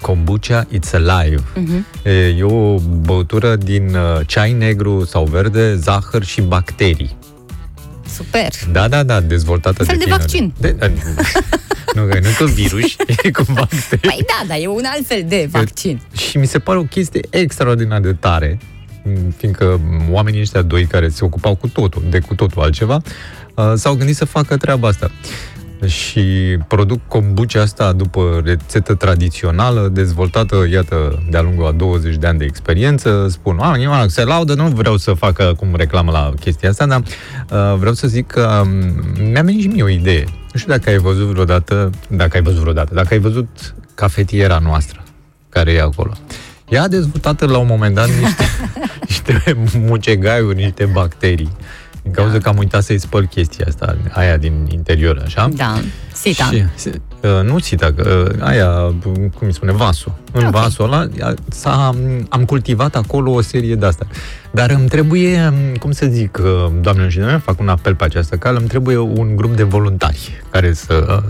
Kombucha 0.02 0.68
It's 0.74 0.92
Alive. 0.94 1.42
Uh-huh. 1.42 2.04
E, 2.04 2.12
e 2.12 2.44
o 2.44 2.78
băutură 2.80 3.56
din 3.56 3.96
uh, 3.96 4.20
ceai 4.26 4.52
negru 4.52 5.06
sau 5.06 5.26
verde, 5.26 5.76
zahăr 5.76 6.24
și 6.24 6.42
bacterii. 6.42 7.18
Super. 8.20 8.48
Da, 8.72 8.88
da, 8.88 9.04
da, 9.04 9.22
dezvoltată 9.22 9.76
Un 9.80 9.86
fel 9.86 9.98
de 9.98 10.04
tineri. 10.04 10.22
vaccin. 10.22 10.54
De, 10.60 10.76
nu, 11.96 12.06
că 12.06 12.20
nu 12.20 12.30
cu 12.38 12.46
virus, 12.46 12.96
e 13.24 13.32
cu 13.32 13.44
bacterii. 13.54 14.10
Păi 14.10 14.26
da, 14.28 14.48
dar 14.48 14.58
e 14.62 14.68
un 14.68 14.84
alt 14.86 15.06
fel 15.08 15.24
de 15.28 15.48
vaccin. 15.52 16.02
Și 16.18 16.38
mi 16.38 16.46
se 16.48 16.60
pare 16.60 16.78
o 16.78 16.84
chestie 16.84 17.22
extraordinar 17.30 18.00
de 18.00 18.14
tare, 18.14 18.58
fiindcă 19.38 19.80
oamenii 20.10 20.40
ăștia 20.40 20.62
doi 20.62 20.86
care 20.86 21.10
se 21.10 21.26
ocupau 21.26 21.56
cu 21.56 21.68
totul, 21.68 22.04
de 22.10 22.20
cu 22.20 22.36
totul 22.36 22.62
altceva, 22.62 23.02
uh, 23.56 23.72
s-au 23.76 23.94
gândit 23.96 24.16
să 24.16 24.26
facă 24.26 24.58
treaba 24.58 24.88
asta. 24.88 25.12
Și 25.86 26.22
produc 26.68 27.08
kombucha 27.08 27.62
asta 27.62 27.92
după 27.94 28.42
rețetă 28.44 28.96
tradițională, 28.96 29.90
dezvoltată, 29.92 30.66
iată, 30.72 31.24
de-a 31.30 31.42
lungul 31.42 31.66
a 31.66 31.72
20 31.72 32.16
de 32.16 32.28
ani 32.28 32.38
de 32.38 32.46
experiență. 32.46 33.28
Spun, 33.30 33.58
oamenii 33.58 33.88
mă, 33.88 34.06
se 34.08 34.24
laudă, 34.24 34.54
nu 34.54 34.68
vreau 34.68 34.98
să 34.98 35.14
fac 35.14 35.40
acum 35.40 35.76
reclamă 35.76 36.12
la 36.12 36.34
chestia 36.40 36.70
asta, 36.70 36.86
dar 36.86 37.02
uh, 37.02 37.78
vreau 37.78 37.94
să 37.94 38.08
zic 38.08 38.28
că 38.28 38.62
um, 38.64 39.30
mi-a 39.32 39.42
venit 39.42 39.62
și 39.62 39.68
mie 39.68 39.84
o 39.84 39.90
idee. 39.90 40.24
Nu 40.54 40.60
știu 40.60 40.72
dacă 40.72 40.90
ai 40.90 40.98
văzut 40.98 41.28
vreodată, 41.28 41.90
dacă 42.10 42.38
ai 42.38 42.44
văzut 42.44 42.60
vreodată, 42.60 42.94
dacă 42.94 43.08
ai 43.12 43.20
văzut 43.20 43.76
cafetiera 43.96 44.60
noastră 44.64 45.04
care 45.50 45.72
e 45.72 45.82
acolo. 45.82 46.14
Ea 46.70 46.82
a 46.84 46.88
dezvoltat 46.88 47.50
la 47.50 47.58
un 47.58 47.68
moment 47.68 47.96
dat 47.96 48.08
niște, 48.08 48.46
niște 49.08 49.58
mucegaiuri, 49.78 50.56
niște 50.56 50.86
bacterii. 50.86 51.50
Din 52.04 52.12
cauza 52.12 52.38
că 52.38 52.50
am 52.50 52.58
uitat 52.58 52.84
să-i 52.84 53.00
spăl 53.00 53.26
chestia 53.26 53.66
asta, 53.68 53.98
aia 54.12 54.38
din 54.38 54.68
interior, 54.72 55.22
așa. 55.26 55.50
Da, 55.54 55.80
sita. 56.14 56.44
Și, 56.44 56.64
uh, 56.86 57.44
nu 57.44 57.60
sita, 57.60 57.94
uh, 57.98 58.26
aia, 58.40 58.70
cum 59.04 59.32
îi 59.48 59.54
spune, 59.54 59.72
vasul. 59.72 60.14
În 60.32 60.46
Ok. 60.46 60.52
vasul 60.52 60.86
ăla 60.86 61.08
s-a, 61.50 61.96
am 62.30 62.46
cultivat 62.46 62.96
acolo 62.96 63.32
o 63.32 63.42
serie 63.42 63.76
de 63.76 63.86
astea. 63.86 64.08
Dar 64.52 64.70
îmi 64.70 64.88
trebuie, 64.88 65.54
cum 65.80 65.92
să 65.92 66.06
zic, 66.06 66.40
uh, 66.42 66.72
doamnelor 66.82 67.12
și 67.12 67.18
domnilor, 67.18 67.42
fac 67.42 67.60
un 67.60 67.70
apel 67.70 67.96
pe 67.96 68.04
această 68.04 68.36
cale, 68.36 68.58
îmi 68.58 68.68
trebuie 68.68 68.98
un 68.98 69.36
grup 69.36 69.56
de 69.56 69.64
voluntari 69.64 70.42
care 70.52 70.74
să 70.74 71.24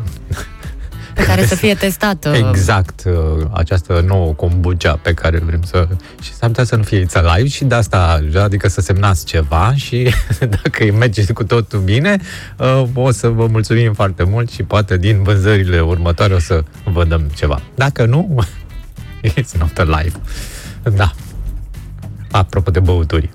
Pe 1.20 1.26
care 1.26 1.46
să 1.46 1.56
fie 1.56 1.74
testată. 1.74 2.30
exact 2.50 3.04
uh, 3.06 3.14
această 3.52 4.04
nouă 4.08 4.34
kombucha 4.34 5.00
pe 5.02 5.14
care 5.14 5.40
vrem 5.40 5.62
să... 5.64 5.88
Și 6.22 6.34
s-ar 6.34 6.50
putea 6.50 6.64
să 6.64 6.76
nu 6.76 6.84
fie 6.84 7.06
It's 7.06 7.14
Alive 7.14 7.48
și 7.48 7.64
de 7.64 7.76
asta, 7.76 8.24
adică 8.42 8.68
să 8.68 8.82
semnați 8.82 9.26
ceva 9.26 9.74
și 9.76 10.14
dacă 10.64 10.84
îi 10.84 10.92
merge 10.92 11.34
cu 11.34 11.44
totul 11.44 11.80
bine, 11.80 12.18
uh, 12.58 12.84
o 12.94 13.12
să 13.12 13.28
vă 13.28 13.48
mulțumim 13.48 13.94
foarte 13.94 14.24
mult 14.24 14.50
și 14.50 14.64
poate 14.64 14.98
din 14.98 15.24
vânzările 15.24 15.80
următoare 15.80 16.34
o 16.34 16.40
să 16.40 16.64
vă 16.84 17.06
dăm 17.06 17.22
ceva. 17.36 17.62
Dacă 17.76 18.06
nu, 18.06 18.44
it's 19.40 19.58
not 19.60 19.78
alive. 19.78 20.20
Da. 20.96 21.12
Apropo 22.32 22.72
de 22.72 22.80
băuturi. 22.80 23.30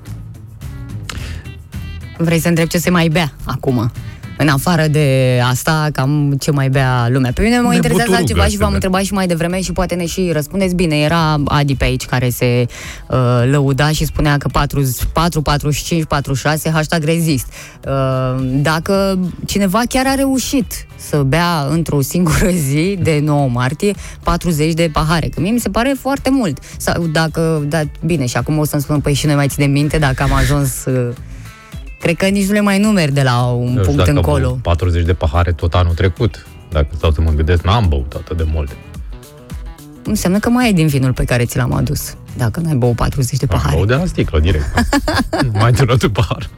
Vrei 2.16 2.38
să 2.38 2.48
întreb 2.48 2.66
ce 2.66 2.78
se 2.78 2.90
mai 2.90 3.08
bea 3.08 3.32
acum? 3.44 3.92
În 4.36 4.48
afară 4.48 4.86
de 4.86 5.40
asta, 5.50 5.88
cam 5.92 6.36
ce 6.40 6.50
mai 6.50 6.68
bea 6.68 7.08
lumea. 7.08 7.32
Pe 7.32 7.42
mine 7.42 7.60
mă 7.60 7.68
De 7.68 7.74
interesează 7.74 8.10
buturugă 8.10 8.16
altceva 8.16 8.44
și 8.44 8.50
se 8.50 8.56
v-am 8.56 8.66
bea. 8.66 8.74
întrebat 8.74 9.02
și 9.02 9.12
mai 9.12 9.26
devreme 9.26 9.60
și 9.60 9.72
poate 9.72 9.94
ne 9.94 10.06
și 10.06 10.30
răspundeți 10.32 10.74
bine. 10.74 10.96
Era 10.96 11.42
Adi 11.44 11.74
pe 11.74 11.84
aici 11.84 12.04
care 12.04 12.28
se 12.28 12.66
uh, 13.08 13.16
lăuda 13.50 13.90
și 13.90 14.04
spunea 14.04 14.36
că 14.36 14.48
4, 14.48 14.82
4 15.12 15.42
45, 15.42 16.04
46, 16.04 16.70
hashtag 16.70 17.04
rezist. 17.04 17.46
Uh, 17.86 18.44
dacă 18.62 19.18
cineva 19.46 19.80
chiar 19.88 20.06
a 20.06 20.14
reușit 20.14 20.86
să 20.96 21.16
bea 21.16 21.66
într-o 21.70 22.00
singură 22.00 22.48
zi 22.68 22.98
de 23.02 23.20
9 23.22 23.48
martie 23.48 23.94
40 24.22 24.72
de 24.72 24.90
pahare, 24.92 25.28
că 25.28 25.40
mie 25.40 25.50
mi 25.50 25.60
se 25.60 25.68
pare 25.68 25.94
foarte 26.00 26.30
mult. 26.30 26.58
Sau 26.76 27.06
dacă, 27.06 27.64
da, 27.68 27.80
bine, 28.04 28.26
și 28.26 28.36
acum 28.36 28.58
o 28.58 28.64
să-mi 28.64 28.82
spun, 28.82 29.00
păi 29.00 29.14
și 29.14 29.26
noi 29.26 29.34
mai 29.34 29.48
ținem 29.48 29.70
minte 29.70 29.98
dacă 29.98 30.22
am 30.22 30.32
ajuns... 30.32 30.84
Uh, 30.84 31.08
Cred 32.04 32.16
că 32.16 32.26
nici 32.26 32.46
nu 32.46 32.52
le 32.52 32.60
mai 32.60 32.78
numeri 32.78 33.12
de 33.12 33.22
la 33.22 33.44
un 33.46 33.64
Nu 33.64 33.70
știu 33.70 33.82
punct 33.82 33.96
dacă 33.98 34.10
am 34.10 34.16
încolo. 34.16 34.48
băut 34.48 34.62
40 34.62 35.04
de 35.04 35.12
pahare 35.14 35.52
tot 35.52 35.74
anul 35.74 35.94
trecut. 35.94 36.46
Dacă 36.70 36.86
stau 36.96 37.10
să 37.10 37.20
mă 37.20 37.30
gândesc, 37.30 37.62
n-am 37.62 37.88
băut 37.88 38.12
atât 38.12 38.36
de 38.36 38.44
multe. 38.52 38.72
înseamnă 40.04 40.38
că 40.38 40.48
mai 40.50 40.68
e 40.68 40.72
din 40.72 40.86
vinul 40.86 41.12
pe 41.12 41.24
care 41.24 41.44
ți 41.44 41.56
l-am 41.56 41.72
adus. 41.72 42.14
Dacă 42.36 42.60
n-ai 42.60 42.74
băut 42.74 42.96
40 42.96 43.38
de 43.38 43.46
Am 43.50 43.56
pahare. 43.58 43.76
băut 43.76 43.88
de 43.88 43.94
la 43.94 44.04
sticlă, 44.06 44.40
direct. 44.40 44.64
mai 45.60 45.72
turnat 45.72 46.02
un 46.02 46.10
pahar. 46.10 46.48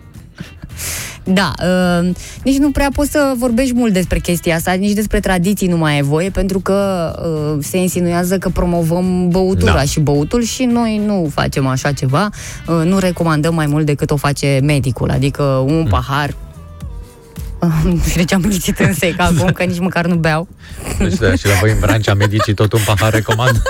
Da, 1.29 1.53
uh, 2.01 2.09
nici 2.43 2.57
nu 2.59 2.71
prea 2.71 2.89
poți 2.95 3.11
să 3.11 3.33
vorbești 3.37 3.75
mult 3.75 3.93
despre 3.93 4.19
chestia 4.19 4.55
asta, 4.57 4.73
nici 4.73 4.93
despre 4.93 5.21
tradiții 5.21 5.69
nu 5.69 5.77
mai 5.77 5.99
e 5.99 6.03
voie, 6.03 6.31
pentru 6.31 6.61
că 6.61 7.11
uh, 7.55 7.65
se 7.65 7.77
insinuează 7.77 8.39
că 8.39 8.49
promovăm 8.49 9.29
băutura 9.29 9.73
Da. 9.73 9.83
și 9.83 10.01
băutul 10.01 10.43
și 10.43 10.65
noi 10.65 11.03
nu 11.07 11.31
facem 11.35 11.67
așa 11.67 11.93
ceva, 11.93 12.31
uh, 12.69 12.83
nu 12.85 12.99
recomandăm 12.99 13.55
mai 13.55 13.67
mult 13.67 13.87
decât 13.87 14.11
o 14.11 14.17
face 14.17 14.61
medicul, 14.63 15.11
adică 15.11 15.43
un 15.43 15.79
Mm. 15.79 15.87
pahar 15.87 16.35
nu 17.85 17.97
știu 18.07 18.21
de 18.21 18.25
ce 18.25 18.35
am 18.35 18.41
lipsit 18.41 18.79
în 18.79 18.93
sec 18.95 19.21
acum, 19.21 19.51
că 19.53 19.63
nici 19.65 19.79
măcar 19.79 20.07
nu 20.07 20.15
beau. 20.15 20.49
Deci, 20.99 21.15
da, 21.15 21.35
și 21.35 21.47
la 21.47 21.53
voi 21.61 21.71
în 21.71 21.79
Brancea 21.81 22.15
medicii 22.15 22.55
tot 22.55 22.73
un 22.73 22.81
pahar 22.87 23.13
recomand. 23.13 23.63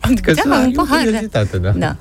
Adică 0.00 0.32
Da, 0.36 0.40
să 0.44 0.52
ai 0.54 0.64
un 0.64 0.72
o 0.76 0.82
pahar, 0.82 0.98
da. 0.98 1.04
curiozitate, 1.04 1.56
da. 1.58 1.70
Da. 1.70 1.96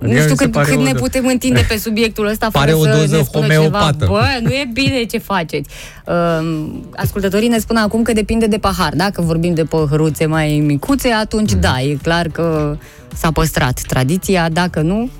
Uh, 0.00 0.04
nu 0.06 0.08
Mie 0.08 0.18
știu 0.20 0.30
mi 0.32 0.36
se 0.38 0.44
cât, 0.44 0.52
pare 0.52 0.68
cât 0.70 0.78
o 0.78 0.82
ne 0.82 0.92
do- 0.92 0.98
putem 0.98 1.26
întinde 1.26 1.64
pe 1.68 1.76
subiectul 1.78 2.26
ăsta 2.26 2.48
Pare 2.52 2.70
fără 2.70 2.82
o 2.82 2.92
să 2.92 2.98
doză 3.00 3.16
ne 3.16 3.22
spună 3.22 3.44
homeopată. 3.46 3.96
ceva. 4.04 4.06
Bă, 4.10 4.24
nu 4.42 4.50
e 4.50 4.68
bine 4.72 5.04
ce 5.04 5.18
faceți. 5.18 5.70
Uh, 6.06 6.66
ascultătorii 6.96 7.48
ne 7.48 7.58
spun 7.58 7.76
acum 7.76 8.02
că 8.02 8.12
depinde 8.12 8.46
de 8.46 8.58
pahar. 8.58 8.92
Dacă 8.96 9.22
vorbim 9.22 9.54
de 9.54 9.64
păhăruțe 9.64 10.26
mai 10.26 10.62
micuțe, 10.66 11.08
atunci 11.12 11.50
Mhm. 11.52 11.60
da, 11.60 11.80
e 11.80 11.96
clar 12.02 12.28
că 12.28 12.76
s-a 13.14 13.30
păstrat 13.32 13.80
tradiția. 13.86 14.48
Dacă 14.48 14.80
nu, 14.80 15.10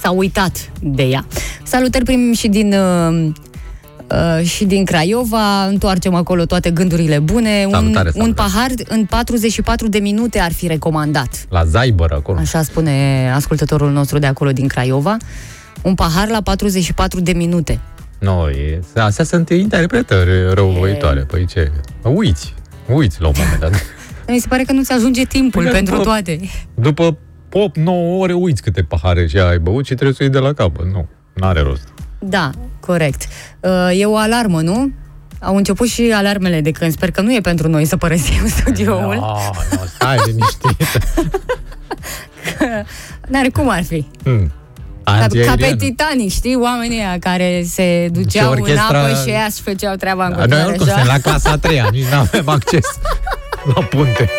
s-a 0.00 0.10
uitat 0.10 0.70
de 0.80 1.02
ea. 1.02 1.26
Salutări 1.62 2.04
primim 2.04 2.32
și 2.32 2.48
din... 2.48 2.72
Uh, 2.72 3.32
Uh, 4.14 4.44
și 4.46 4.64
din 4.64 4.84
Craiova, 4.84 5.64
întoarcem 5.64 6.14
acolo 6.14 6.44
toate 6.44 6.70
gândurile 6.70 7.18
bune. 7.18 7.60
Salutare, 7.60 7.86
un, 7.86 7.92
salutare. 7.92 8.24
un 8.24 8.32
pahar 8.34 8.70
în 8.88 9.04
44 9.04 9.88
de 9.88 9.98
minute 9.98 10.38
ar 10.38 10.52
fi 10.52 10.66
recomandat. 10.66 11.46
La 11.48 11.64
Zaibăr, 11.64 12.12
acolo. 12.12 12.38
Așa 12.38 12.62
spune 12.62 13.30
ascultătorul 13.34 13.90
nostru 13.92 14.18
de 14.18 14.26
acolo 14.26 14.52
din 14.52 14.66
Craiova. 14.68 15.16
Un 15.82 15.94
pahar 15.94 16.28
la 16.28 16.40
44 16.42 17.20
de 17.20 17.32
minute. 17.32 17.80
Nu, 18.18 18.48
e, 18.48 18.80
astea 18.96 19.24
sunt 19.24 19.48
interpretări 19.48 20.54
răuvoitoare. 20.54 21.20
Păi 21.20 21.46
ce? 21.46 21.72
Uiți, 22.02 22.54
uiți 22.88 23.20
la 23.20 23.26
un 23.26 23.34
moment 23.36 23.60
dat. 23.60 23.72
Mi 24.28 24.38
se 24.38 24.48
pare 24.48 24.62
că 24.62 24.72
nu-ți 24.72 24.92
ajunge 24.92 25.24
timpul 25.24 25.60
Bine, 25.60 25.72
pentru 25.74 25.94
după- 25.94 26.04
toate. 26.06 26.40
După 26.74 27.18
8-9 27.48 28.18
ore 28.18 28.32
uiți 28.32 28.62
câte 28.62 28.82
pahare 28.82 29.26
și 29.26 29.38
ai 29.38 29.58
băut 29.58 29.84
și 29.86 29.94
trebuie 29.94 30.12
să 30.12 30.18
o 30.20 30.24
iei 30.24 30.32
de 30.32 30.38
la 30.38 30.52
capăt. 30.52 30.86
Nu, 30.92 31.08
n-are 31.32 31.60
rost. 31.60 31.88
Da, 32.18 32.50
corect. 32.86 33.22
Uh, 33.60 33.70
E 33.98 34.04
o 34.06 34.16
alarmă, 34.16 34.60
nu? 34.60 34.90
Au 35.40 35.56
început 35.56 35.88
și 35.88 36.12
alarmele 36.14 36.60
de 36.60 36.70
când. 36.70 36.92
Sper 36.92 37.10
că 37.10 37.20
nu 37.20 37.34
e 37.34 37.40
pentru 37.40 37.68
noi 37.68 37.84
să 37.84 37.96
părăsim 37.96 38.48
studioul. 38.58 39.14
No, 39.14 39.36
no, 39.70 39.78
stai 39.94 40.16
liniștit. 40.26 41.00
N-are 43.28 43.48
cum 43.48 43.68
ar 43.68 43.82
fi. 43.84 44.06
Hmm. 44.22 44.52
Ca, 45.04 45.12
ca 45.12 45.26
pe 45.26 45.38
Antiaeriană. 45.38 45.74
Titanic, 45.76 46.30
știi? 46.30 46.56
Oamenii 46.56 46.98
ăia 46.98 47.16
care 47.20 47.62
se 47.68 48.02
Și 48.04 48.10
duceau 48.10 48.50
în 48.52 48.58
orchestra- 48.58 48.88
apă 49.04 49.20
și 49.24 49.30
ea 49.30 49.46
și 49.46 49.62
făceau 49.62 49.94
treaba 49.94 50.24
în 50.26 50.30
Noi 50.30 50.38
continuare 50.38 50.68
oricum 50.68 50.86
așa. 50.86 50.96
suntem 50.96 51.14
la 51.16 51.30
clasa 51.30 51.50
a 51.50 51.56
treia, 51.58 51.88
nici 51.92 52.04
nu 52.06 52.16
avem 52.18 52.48
acces 52.48 52.84
la 53.74 53.82
punte. 53.82 54.30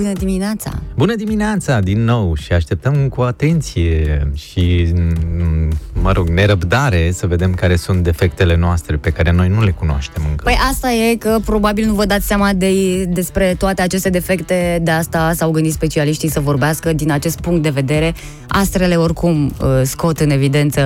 Bună 0.00 0.12
dimineața! 0.12 0.70
Bună 0.96 1.14
dimineața 1.14 1.80
din 1.80 2.04
nou 2.04 2.34
și 2.34 2.52
așteptăm 2.52 3.08
cu 3.08 3.20
atenție 3.20 4.30
și, 4.34 4.92
mm, 4.94 5.68
mă 6.02 6.12
rog, 6.12 6.28
nerăbdare 6.28 7.10
să 7.12 7.26
vedem 7.26 7.54
care 7.54 7.76
sunt 7.76 8.02
defectele 8.02 8.56
noastre 8.56 8.96
pe 8.96 9.10
care 9.10 9.32
noi 9.32 9.48
nu 9.48 9.62
le 9.62 9.70
cunoaștem 9.70 10.22
încă. 10.28 10.42
Păi 10.44 10.56
asta 10.70 10.90
e 10.92 11.14
că 11.16 11.38
probabil 11.44 11.86
nu 11.86 11.94
vă 11.94 12.04
dați 12.06 12.26
seama 12.26 12.52
de, 12.52 13.04
despre 13.04 13.54
toate 13.58 13.82
aceste 13.82 14.10
defecte, 14.10 14.78
de 14.82 14.90
asta 14.90 15.32
s-au 15.34 15.50
gândit 15.50 15.72
specialiștii 15.72 16.30
să 16.30 16.40
vorbească 16.40 16.92
din 16.92 17.10
acest 17.12 17.40
punct 17.40 17.62
de 17.62 17.70
vedere. 17.70 18.14
Astrele 18.48 18.94
oricum 18.96 19.46
uh, 19.62 19.80
scot 19.82 20.18
în 20.20 20.30
evidență 20.30 20.80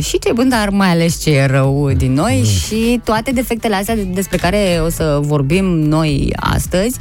și 0.00 0.18
ce 0.18 0.32
bun, 0.32 0.48
dar 0.48 0.68
mai 0.68 0.88
ales 0.88 1.22
ce 1.22 1.30
e 1.30 1.46
rău 1.46 1.90
din 1.96 2.12
noi 2.12 2.36
Mm. 2.38 2.44
și 2.44 3.00
toate 3.04 3.30
defectele 3.30 3.74
astea 3.74 3.94
de- 3.94 4.02
despre 4.14 4.36
care 4.36 4.80
o 4.84 4.88
să 4.88 5.18
vorbim 5.22 5.64
noi 5.64 6.32
astăzi. 6.36 6.96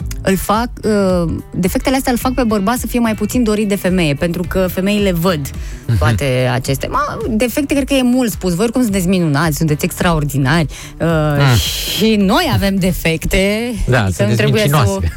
Uh, 0.00 0.06
îl 0.22 0.36
fac, 0.36 0.68
uh, 0.84 1.32
defectele 1.54 1.96
astea 1.96 2.12
îl 2.12 2.18
fac 2.18 2.32
pe 2.34 2.42
bărbat 2.44 2.78
să 2.78 2.86
fie 2.86 2.98
mai 2.98 3.14
puțin 3.14 3.42
dorit 3.42 3.68
de 3.68 3.76
femeie, 3.76 4.14
pentru 4.14 4.42
că 4.48 4.66
femeile 4.72 5.12
văd 5.12 5.40
Mhm. 5.86 5.98
toate 5.98 6.50
acestea. 6.52 6.88
Ma, 6.92 7.18
defecte 7.30 7.74
cred 7.74 7.86
că 7.86 7.94
e 7.94 8.02
mult 8.02 8.30
spus. 8.32 8.54
Voi 8.54 8.64
oricum 8.64 8.82
sunteți 8.82 9.06
minunați, 9.06 9.56
sunteți 9.56 9.84
extraordinari 9.84 10.66
uh, 11.00 11.56
și 11.96 12.14
noi 12.16 12.50
avem 12.54 12.74
defecte. 12.76 13.72
Ah. 13.74 13.80
Da, 13.86 14.04
adică 14.04 14.22
nu 14.22 14.28
sunteți 14.28 14.36
trebuie 14.36 14.68
să... 14.68 14.76
mincinoase. 14.76 15.16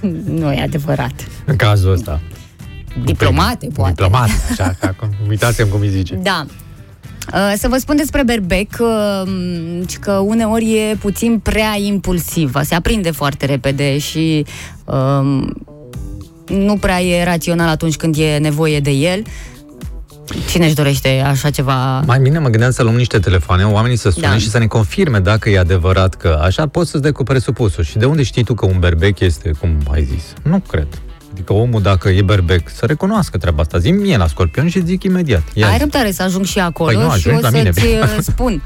nu 0.40 0.52
e 0.52 0.60
adevărat. 0.62 1.12
În 1.44 1.56
cazul 1.56 1.92
ăsta. 1.92 2.20
Diplomate, 3.04 3.68
poate. 3.74 3.90
Diplomat, 3.90 4.28
așa, 4.50 4.74
că 4.80 4.86
acum, 4.86 5.08
uitați 5.28 5.68
cum 5.68 5.80
îi 5.80 5.88
zice. 5.88 6.14
Da. 6.22 6.46
Uh, 7.34 7.52
Să 7.56 7.68
vă 7.68 7.76
spun 7.76 7.96
despre 7.96 8.22
berbec 8.24 8.68
uh, 8.78 9.30
ci 9.86 9.98
că 9.98 10.12
uneori 10.12 10.72
e 10.72 10.96
puțin 11.00 11.38
prea 11.38 11.74
impulsiv, 11.84 12.52
se 12.62 12.74
aprinde 12.74 13.10
foarte 13.10 13.46
repede 13.46 13.98
și 13.98 14.44
um, 14.84 15.52
nu 16.48 16.76
prea 16.76 17.00
e 17.02 17.24
rațional 17.24 17.68
atunci 17.68 17.96
când 17.96 18.16
e 18.18 18.36
nevoie 18.38 18.80
de 18.80 18.90
el. 18.90 19.22
Cine 20.50 20.66
își 20.66 20.74
dorește 20.74 21.22
așa 21.26 21.50
ceva? 21.50 22.00
Mai 22.00 22.18
bine 22.20 22.38
mă 22.38 22.48
gândeam 22.48 22.70
să 22.70 22.82
luăm 22.82 22.94
niște 22.96 23.18
telefoane, 23.18 23.64
oamenii 23.64 23.96
să 23.96 24.10
sune 24.10 24.26
Da. 24.26 24.36
și 24.38 24.50
să 24.50 24.58
ne 24.58 24.66
confirme 24.66 25.18
dacă 25.18 25.50
e 25.50 25.58
adevărat 25.58 26.14
că 26.14 26.40
așa 26.42 26.66
poți 26.66 26.90
să-ți 26.90 27.02
dai 27.02 27.12
cu 27.12 27.22
presupusul. 27.22 27.84
Și 27.84 27.96
de 27.98 28.04
unde 28.04 28.22
știi 28.22 28.44
tu 28.44 28.54
că 28.54 28.66
un 28.66 28.76
berbec 28.78 29.20
este, 29.20 29.50
cum 29.60 29.70
ai 29.92 30.04
zis? 30.04 30.22
Nu 30.42 30.62
cred. 30.68 30.86
Adică 31.32 31.52
omul, 31.52 31.82
dacă 31.82 32.08
e 32.08 32.22
berbec, 32.22 32.68
să 32.74 32.86
recunoască 32.86 33.38
treaba 33.38 33.60
asta. 33.62 33.78
Zi 33.78 33.90
mie 33.90 34.16
la 34.16 34.26
scorpion 34.26 34.68
și 34.68 34.84
zic 34.84 35.02
imediat. 35.02 35.42
Ia 35.54 35.66
Ai 35.66 35.72
zi. 35.72 35.78
răbdare 35.78 36.10
să 36.10 36.22
ajung 36.22 36.44
și 36.44 36.58
acolo 36.58 36.90
Păi 36.90 37.02
nu, 37.02 37.08
și 37.08 37.14
ajungi 37.14 37.38
o 37.38 37.40
la 37.42 37.50
mine. 37.50 37.72
să-ți 37.72 37.86
uh, 37.86 38.16
spun. 38.20 38.62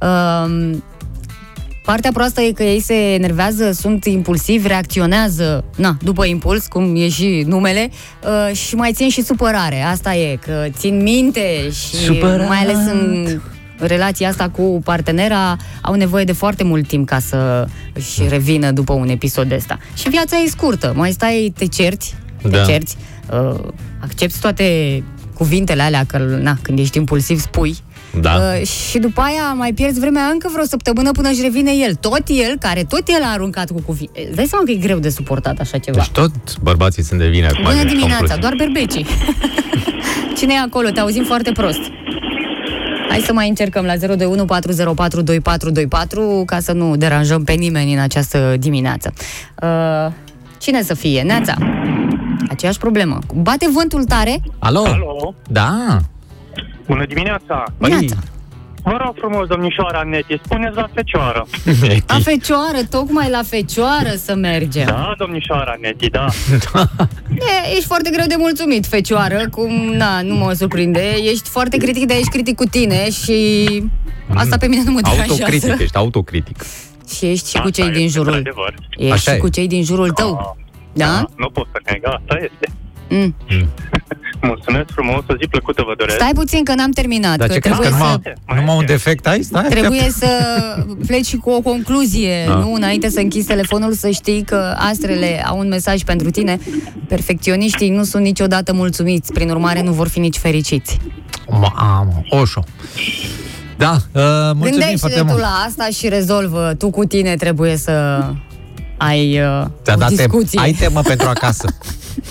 Um, 0.00 0.84
partea 1.84 2.10
proastă 2.12 2.40
e 2.40 2.52
că 2.52 2.62
ei 2.62 2.80
se 2.80 2.94
enervează, 2.94 3.72
sunt 3.72 4.04
impulsivi, 4.04 4.66
reacționează, 4.66 5.64
na, 5.76 5.96
după 6.02 6.24
impuls, 6.24 6.66
cum 6.66 6.96
e 6.96 7.08
și 7.08 7.44
numele, 7.46 7.90
uh, 8.48 8.56
și 8.56 8.74
mai 8.74 8.92
țin 8.92 9.08
și 9.08 9.22
supărare. 9.22 9.82
Asta 9.82 10.14
e, 10.14 10.36
că 10.46 10.64
țin 10.78 11.02
minte 11.02 11.70
și 11.70 11.96
Supărat. 11.96 12.48
mai 12.48 12.58
ales 12.58 12.76
în 12.76 13.26
relația 13.78 14.28
asta 14.28 14.48
cu 14.48 14.80
partenera 14.84 15.56
au 15.82 15.94
nevoie 15.94 16.24
de 16.24 16.32
foarte 16.32 16.64
mult 16.64 16.86
timp 16.86 17.06
ca 17.08 17.18
să 17.18 17.66
își 17.92 18.20
revină 18.28 18.70
după 18.70 18.92
un 18.92 19.08
episod 19.08 19.48
de 19.48 19.54
ăsta. 19.54 19.78
Și 19.94 20.08
viața 20.08 20.36
e 20.36 20.48
scurtă, 20.48 20.92
mai 20.96 21.10
stai, 21.12 21.52
te 21.56 21.66
cerți, 21.66 22.14
te 22.42 22.48
Da. 22.48 22.64
cerți, 22.64 22.96
uh, 23.32 23.58
accepti 24.00 24.38
toate 24.40 25.02
cuvintele 25.34 25.82
alea, 25.82 26.04
că 26.06 26.18
na, 26.18 26.56
când 26.62 26.78
ești 26.78 26.96
impulsiv 26.98 27.40
spui, 27.40 27.76
Da. 28.20 28.34
Uh, 28.60 28.66
și 28.66 28.98
după 28.98 29.20
aia 29.20 29.52
mai 29.52 29.72
pierzi 29.72 30.00
vremea 30.00 30.22
încă 30.24 30.48
vreo 30.52 30.64
săptămână 30.64 31.10
până 31.10 31.28
își 31.28 31.42
revine 31.42 31.70
el. 31.86 31.94
Tot 31.94 32.22
el, 32.26 32.56
care 32.60 32.84
tot 32.88 33.02
el 33.08 33.22
a 33.22 33.32
aruncat 33.32 33.70
cu 33.70 33.80
cuvinte. 33.80 34.24
Îți 34.26 34.36
dai 34.36 34.44
seama 34.46 34.64
că 34.64 34.70
e 34.70 34.74
greu 34.74 34.98
de 34.98 35.08
suportat 35.08 35.58
așa 35.60 35.78
ceva. 35.78 35.96
Deci 35.96 36.08
tot 36.08 36.58
bărbații 36.58 37.02
sunt 37.02 37.20
de 37.20 37.28
vină 37.28 37.46
acum. 37.46 37.62
Bună 37.62 37.80
în 37.80 37.86
dimineața, 37.86 38.16
concluzie. 38.16 38.36
doar 38.40 38.54
berbecii. 38.56 39.06
Cine 40.38 40.54
e 40.54 40.58
acolo? 40.58 40.88
Te 40.88 41.00
auzim 41.00 41.24
foarte 41.24 41.52
prost. 41.52 41.80
Hai 43.14 43.22
să 43.22 43.32
mai 43.32 43.48
încercăm 43.48 43.84
la 43.84 43.96
021 43.96 44.44
404 44.44 45.22
2424 45.22 46.42
ca 46.46 46.60
să 46.60 46.72
nu 46.72 46.96
deranjăm 46.96 47.44
pe 47.44 47.52
nimeni 47.52 47.92
în 47.92 47.98
această 47.98 48.56
dimineață. 48.58 49.12
Uh, 49.62 50.12
cine 50.58 50.82
să 50.82 50.94
fie? 50.94 51.22
Neața. 51.22 51.54
Aceeași 52.50 52.78
problemă. 52.78 53.18
Bate 53.34 53.66
vântul 53.74 54.04
tare? 54.04 54.40
Alo? 54.58 54.84
Alo, 54.84 55.34
Da. 55.48 55.98
bună 56.86 57.04
dimineața! 57.06 57.64
Băi, 57.78 57.90
Neața. 57.90 58.16
Vă 58.84 58.96
rog 59.04 59.14
frumos, 59.18 59.46
domnișoara 59.46 60.02
Neti, 60.02 60.40
spuneți 60.44 60.76
la 60.76 60.88
fecioară. 60.94 61.46
La 62.06 62.18
fecioară, 62.18 62.78
tocmai 62.90 63.30
la 63.30 63.40
fecioară 63.48 64.08
să 64.16 64.34
mergem. 64.34 64.86
Da, 64.86 65.14
domnișoara 65.18 65.74
Neti, 65.80 66.10
da. 66.10 66.26
E, 67.28 67.70
ești 67.74 67.86
foarte 67.86 68.10
greu 68.10 68.26
de 68.26 68.34
mulțumit, 68.38 68.86
fecioară, 68.86 69.48
cum, 69.50 69.72
na, 69.72 70.22
nu 70.22 70.34
mă 70.34 70.52
surprinde. 70.52 71.14
Ești 71.30 71.48
foarte 71.48 71.76
critic, 71.76 72.06
dar 72.06 72.16
ești 72.16 72.30
critic 72.30 72.54
cu 72.56 72.64
tine 72.64 73.10
și 73.10 73.68
asta 74.34 74.56
pe 74.56 74.66
mine 74.66 74.82
nu 74.84 74.90
mă 74.92 75.00
Autocritic, 75.02 75.36
deranjează. 75.44 75.82
ești 75.82 75.96
autocritic. 75.96 76.56
Și 77.16 77.26
ești 77.26 77.48
și 77.48 77.54
cu 77.54 77.58
Asta 77.66 77.70
cei 77.82 77.90
din 77.90 78.04
este, 78.04 78.18
jurul. 78.18 78.32
într-adevăr. 78.34 78.74
Ești 78.96 79.12
Așa 79.12 79.30
și 79.30 79.36
e. 79.36 79.40
cu 79.40 79.48
cei 79.48 79.66
din 79.66 79.84
jurul 79.84 80.10
tău. 80.10 80.56
Ah, 80.56 80.64
Da? 80.92 81.24
Nu 81.36 81.48
pot 81.48 81.66
să 81.72 81.80
neg, 81.90 82.00
asta 82.04 82.34
este. 82.42 82.66
Mm. 83.08 83.34
Mulțumesc 84.40 84.90
frumos, 84.92 85.22
o 85.28 85.34
zi 85.40 85.46
plăcută 85.50 85.82
vă 85.86 85.94
doresc. 85.98 86.16
Stai 86.16 86.32
puțin 86.34 86.64
că 86.64 86.74
n-am 86.74 86.90
terminat. 86.90 87.36
Dar 87.38 87.46
că 87.48 87.52
ce 87.52 87.58
crezi 87.58 87.76
că 87.76 87.80
trebuie 87.82 87.98
numai, 88.00 88.20
să, 88.22 88.32
Mai 88.46 88.58
numai 88.58 88.74
un 88.76 88.80
este. 88.82 88.92
defect 88.92 89.26
ai? 89.26 89.42
Stai, 89.42 89.62
trebuie 89.68 90.10
să 90.16 90.26
pleci 91.06 91.26
și 91.26 91.36
cu 91.36 91.50
o 91.50 91.60
concluzie, 91.60 92.46
Ah. 92.48 92.54
nu? 92.56 92.72
Înainte 92.74 93.08
să 93.10 93.20
închizi 93.20 93.46
telefonul, 93.46 93.92
să 93.92 94.10
știi 94.10 94.42
că 94.42 94.74
astrele 94.78 95.44
au 95.46 95.58
un 95.58 95.68
mesaj 95.68 96.02
pentru 96.02 96.30
tine. 96.30 96.58
Perfecționiștii 97.08 97.90
nu 97.90 98.04
sunt 98.04 98.22
niciodată 98.22 98.72
mulțumiți, 98.72 99.32
prin 99.32 99.50
urmare 99.50 99.82
nu 99.82 99.92
vor 99.92 100.08
fi 100.08 100.18
nici 100.18 100.36
fericiți. 100.38 100.98
Mamă, 101.48 102.22
oșo. 102.28 102.62
Da, 103.76 103.90
uh, 103.92 104.22
mulțumim 104.44 104.60
Gândește-te 104.70 104.96
foarte 104.98 105.18
tu 105.18 105.24
mult. 105.24 105.38
la 105.40 105.62
asta 105.66 105.86
și 105.92 106.08
rezolvă. 106.08 106.74
Tu 106.78 106.90
cu 106.90 107.04
tine 107.04 107.36
trebuie 107.36 107.76
să 107.76 108.24
ai 108.96 109.40
uh, 109.40 109.64
Ți-a 109.84 109.94
o 109.94 109.98
dat 109.98 110.12
tem- 110.12 110.16
discuție. 110.16 110.60
ai 110.60 110.72
temă 110.72 111.00
pentru 111.02 111.28
acasă. 111.28 111.66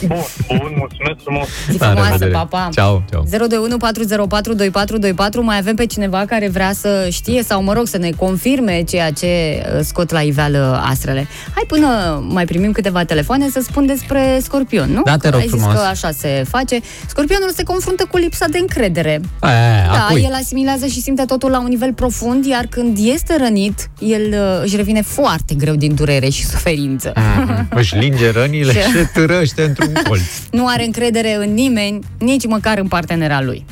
Bun, 0.07 0.17
bun, 0.47 0.73
mulțumesc 0.77 1.15
frumos. 1.23 1.47
Zi 1.71 1.77
La 1.79 1.85
frumoasă, 1.85 2.11
revedere. 2.11 2.31
pa, 2.31 2.45
pa. 2.45 2.69
Ciao, 2.73 3.03
ciao. 3.11 3.23
021 3.29 3.77
404 3.77 4.53
2424 4.53 5.43
mai 5.43 5.57
avem 5.57 5.75
pe 5.75 5.85
cineva 5.85 6.25
care 6.25 6.47
vrea 6.49 6.71
să 6.73 7.07
știe 7.11 7.43
sau, 7.43 7.63
mă 7.63 7.73
rog, 7.73 7.87
să 7.87 7.97
ne 7.97 8.09
confirme 8.17 8.81
ceea 8.87 9.11
ce 9.11 9.27
uh, 9.27 9.79
scot 9.83 10.11
la 10.11 10.21
iveală 10.21 10.81
astrele. 10.85 11.27
Hai 11.53 11.63
până 11.67 11.87
mai 12.29 12.45
primim 12.45 12.71
câteva 12.71 13.03
telefoane 13.03 13.49
să 13.49 13.61
spun 13.63 13.85
despre 13.85 14.39
Scorpion, 14.41 14.91
nu? 14.93 15.01
Da, 15.05 15.11
te 15.17 15.17
Că 15.17 15.29
rog 15.29 15.39
Ai 15.39 15.47
zis 15.47 15.59
frumos. 15.59 15.75
că 15.75 15.85
așa 15.85 16.11
se 16.11 16.43
face. 16.49 16.79
Scorpionul 17.07 17.49
se 17.55 17.63
confruntă 17.63 18.05
cu 18.11 18.17
lipsa 18.17 18.45
de 18.51 18.57
încredere. 18.57 19.11
E, 19.11 19.19
Da, 19.41 20.05
a 20.07 20.07
cui? 20.11 20.21
el 20.23 20.33
asimilează 20.33 20.85
și 20.85 21.01
simte 21.01 21.23
totul 21.25 21.51
la 21.51 21.59
un 21.59 21.67
nivel 21.67 21.93
profund, 21.93 22.45
iar 22.45 22.65
când 22.69 22.97
este 23.01 23.35
rănit, 23.39 23.89
el 23.99 24.21
uh, 24.31 24.61
își 24.63 24.75
revine 24.75 25.01
foarte 25.01 25.53
greu 25.55 25.75
din 25.75 25.95
durere 25.95 26.29
și 26.29 26.45
suferință. 26.45 27.13
Mhm. 27.15 27.67
Își 27.75 27.95
linge 27.97 28.31
rănile 28.31 28.71
Ce? 28.73 28.79
și 28.79 29.05
târăște 29.13 29.61
într-un 29.77 30.03
colț. 30.07 30.21
Nu 30.51 30.67
are 30.67 30.83
încredere 30.85 31.35
în 31.35 31.53
nimeni, 31.53 31.99
nici 32.19 32.45
măcar 32.47 32.77
în 32.77 32.87
partenera 32.87 33.41
lui. 33.41 33.65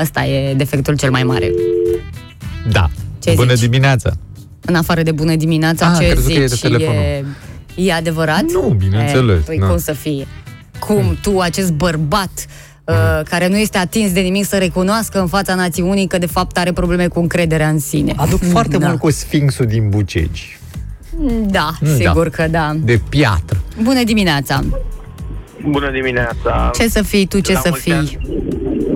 Ăsta 0.00 0.24
e 0.24 0.54
defectul 0.54 0.96
cel 0.96 1.10
mai 1.10 1.22
mare. 1.22 1.50
Da. 2.70 2.90
Ce 3.18 3.32
Bună 3.36 3.54
zici? 3.54 3.68
dimineața. 3.68 4.10
În 4.60 4.74
afară 4.74 5.02
de 5.02 5.12
bună 5.12 5.34
dimineața, 5.34 5.86
Ah, 5.90 5.96
ce 5.98 6.08
crezut 6.08 6.26
că 6.26 6.32
e 6.32 6.38
de 6.38 6.46
zici? 6.46 6.60
telefonul. 6.60 7.02
E, 7.02 7.24
e 7.74 7.92
adevărat? 7.92 8.42
Nu, 8.42 8.60
bineînțeles, 8.78 9.36
E, 9.38 9.42
păi 9.46 9.56
na. 9.58 9.68
cum 9.68 9.78
să 9.78 9.92
fie? 9.92 10.26
Cum 10.78 11.18
tu, 11.22 11.38
acest 11.38 11.72
bărbat 11.72 12.30
uh, 12.84 12.94
care 13.28 13.48
nu 13.48 13.56
este 13.56 13.78
atins 13.78 14.12
de 14.12 14.20
nimic 14.20 14.46
să 14.46 14.58
recunoască 14.58 15.20
în 15.20 15.26
fața 15.26 15.54
națiunii 15.54 16.06
că 16.06 16.18
de 16.18 16.26
fapt 16.26 16.58
are 16.58 16.72
probleme 16.72 17.06
cu 17.06 17.18
încrederea 17.20 17.68
în 17.68 17.78
sine. 17.78 18.12
Aduc 18.16 18.42
foarte 18.50 18.76
da. 18.78 18.86
mult 18.86 18.98
cu 19.00 19.10
Sfinxul 19.10 19.66
din 19.66 19.88
Bucegi. 19.88 20.58
Da, 21.46 21.70
Da. 21.80 21.90
sigur 21.96 22.28
că 22.28 22.46
da. 22.50 22.76
De 22.84 23.00
piatră. 23.08 23.62
Bună 23.82 24.04
dimineața! 24.04 24.64
Bună 25.64 25.90
dimineața. 25.90 26.70
Ce 26.74 26.88
să 26.88 27.02
fii 27.02 27.26
tu, 27.26 27.40
ce 27.40 27.52
La 27.52 27.58
să 27.58 27.68
mulți 27.68 27.82
fii? 27.84 27.92
ani, 27.92 28.18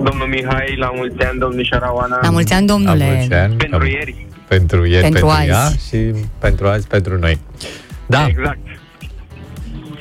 Domnul 0.03 0.27
Mihai, 0.27 0.75
la 0.77 0.91
mulți 0.95 1.23
ani, 1.25 1.39
domnișoara 1.39 1.93
Oana. 1.93 2.19
La 2.21 2.29
mulți 2.29 2.53
ani, 2.53 2.67
La 2.67 2.73
domnule! 2.73 3.13
mulți 3.17 3.33
ani. 3.33 3.55
Pentru 3.55 3.79
Cam- 3.85 3.91
ieri. 3.91 4.25
Pentru 4.47 4.85
ieri, 4.85 5.01
Pentru 5.01 5.25
pentru, 5.25 5.39
azi. 5.39 5.49
ea 5.49 5.67
și 5.87 6.13
pentru 6.39 6.67
azi, 6.67 6.87
pentru 6.87 7.17
noi. 7.19 7.39
Da, 8.05 8.25
Exact. 8.27 8.57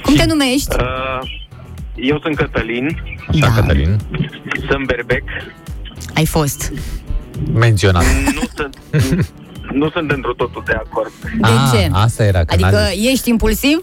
Cum 0.03 0.15
te 0.15 0.25
numești? 0.27 0.75
Uh, 0.79 1.31
eu 1.95 2.19
sunt 2.23 2.37
Cătălin, 2.37 3.03
așa, 3.29 3.39
Da. 3.39 3.53
Cătălin, 3.61 3.97
sunt 4.71 4.87
berbec. 4.87 5.23
Ai 6.15 6.27
fost. 6.27 6.73
menționat. 7.55 8.03
Nu 8.35 8.41
sunt, 8.55 8.79
nu 9.73 9.91
sunt 9.91 10.11
într 10.11 10.29
totul 10.29 10.63
de 10.67 10.73
acord. 10.73 11.13
De 11.23 11.47
Ah, 11.47 11.71
ce? 11.73 11.89
Asta 11.93 12.25
era, 12.25 12.39
că 12.45 12.53
Adică 12.53 12.71
n-a 12.71 12.89
zis. 12.89 13.09
ești 13.11 13.29
impulsiv? 13.31 13.81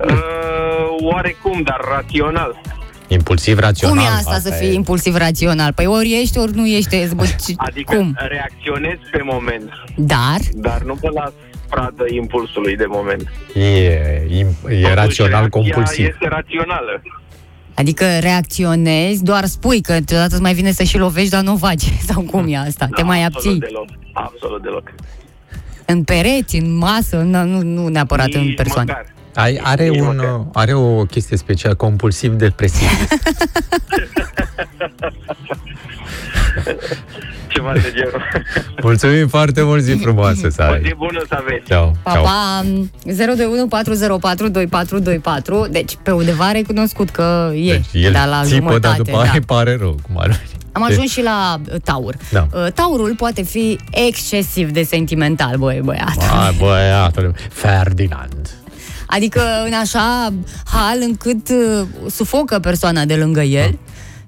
Uh, 0.00 1.12
oarecum, 1.12 1.62
dar 1.62 1.80
rațional. 1.94 2.60
impulsiv 3.08 3.58
rațional. 3.58 3.96
Cum 3.96 4.04
e 4.04 4.08
asta, 4.16 4.38
să 4.38 4.50
fii 4.50 4.74
impulsiv 4.74 5.16
rațional? 5.16 5.72
Păi 5.72 5.86
ori 5.86 6.20
ești, 6.20 6.38
ori 6.38 6.54
nu 6.54 6.66
ești. 6.66 7.08
Bă, 7.14 7.24
ce- 7.24 7.54
Adică 7.68 7.94
Cum? 7.96 8.16
reacționez 8.28 8.96
pe 9.10 9.20
moment, 9.24 9.70
Dar, 9.96 10.38
dar 10.52 10.82
nu 10.82 10.98
mă 11.02 11.10
las 11.14 11.32
pradă 11.70 12.04
impulsului 12.10 12.76
de 12.76 12.84
moment. 12.88 13.28
E, 13.54 13.60
e, 13.60 14.38
e 14.38 14.44
Totuși, 14.62 14.94
rațional 14.94 15.30
reacția 15.30 15.48
compulsiv. 15.60 16.06
Este 16.06 16.28
rațională. 16.28 17.02
adică 17.74 18.04
reacționezi, 18.20 19.24
doar 19.24 19.44
spui 19.44 19.80
că 19.80 19.92
câteodată 19.92 20.32
îți 20.34 20.42
mai 20.42 20.54
vine 20.54 20.70
să 20.72 20.82
și 20.82 20.98
lovești, 20.98 21.30
dar 21.30 21.42
nu 21.42 21.52
o 21.52 21.56
faci. 21.56 21.82
Sau 22.08 22.22
cum 22.22 22.46
e 22.52 22.56
asta? 22.56 22.86
Te 22.86 23.00
Da, 23.00 23.06
mai 23.06 23.22
absolut 23.24 23.46
abții? 23.46 23.58
Deloc. 23.68 23.86
Absolut 24.12 24.62
deloc. 24.62 24.92
În 25.86 26.02
pereți, 26.04 26.56
în 26.56 26.76
masă, 26.76 27.16
nu, 27.16 27.44
nu, 27.44 27.60
nu 27.62 27.88
neapărat 27.88 28.28
în 28.32 28.40
Nici 28.40 28.54
persoană. 28.54 28.84
măcar. 28.88 29.11
Ai, 29.34 29.60
are, 29.62 29.88
Nici 29.88 30.00
un, 30.00 30.06
măcar. 30.16 30.40
are 30.52 30.72
o 30.74 31.04
chestie 31.04 31.36
specială, 31.36 31.74
compulsiv 31.74 32.32
depresiv. 32.32 32.88
Ceva 37.48 37.72
de 37.72 37.92
genul. 37.94 38.22
Mulțumim 38.82 39.28
foarte 39.28 39.62
mult, 39.62 39.82
zi 39.82 39.92
frumoasă 39.92 40.48
să 40.48 40.68
O 40.70 40.76
zi 40.80 40.86
ai. 40.86 40.94
bună 40.96 41.22
să 41.28 41.36
aveți. 41.40 41.64
Ceau, 41.66 41.96
Pa, 42.02 42.12
ceau. 42.12 42.22
pa, 42.22 42.62
021 43.04 43.66
404 43.68 44.48
2424 44.48 45.66
Deci 45.72 45.96
pe 46.02 46.10
undeva 46.10 46.44
a 46.46 46.52
recunoscut 46.52 47.10
că 47.10 47.50
e 47.54 47.70
Deci 47.72 48.04
el 48.04 48.12
Dar 48.12 48.28
la 48.28 48.42
țipă, 48.42 48.54
jumătate 48.56 48.80
dar 48.80 48.96
după 48.96 49.10
da. 49.10 49.20
aia 49.20 49.30
îi 49.34 49.40
pare 49.40 49.76
rău. 49.80 49.96
Cum 50.06 50.18
ar 50.18 50.26
veni. 50.26 50.40
Am 50.72 50.82
ajuns 50.82 51.10
și 51.10 51.22
la 51.22 51.60
uh, 51.72 51.80
taur 51.84 52.14
Da. 52.30 52.46
Uh, 52.54 52.66
Taurul 52.74 53.14
poate 53.16 53.42
fi 53.42 53.78
excesiv 53.90 54.70
de 54.70 54.82
sentimental, 54.82 55.56
băi, 55.56 55.80
băiat 55.84 56.16
Ai, 56.46 56.56
băiatule, 56.58 57.32
Ferdinand. 57.50 58.50
Adică 59.14 59.40
în 59.66 59.72
așa 59.72 60.32
hal 60.64 60.98
încât 61.00 61.48
uh, 61.48 61.86
sufocă 62.10 62.58
persoana 62.58 63.04
de 63.04 63.14
lângă 63.14 63.42
el 63.42 63.78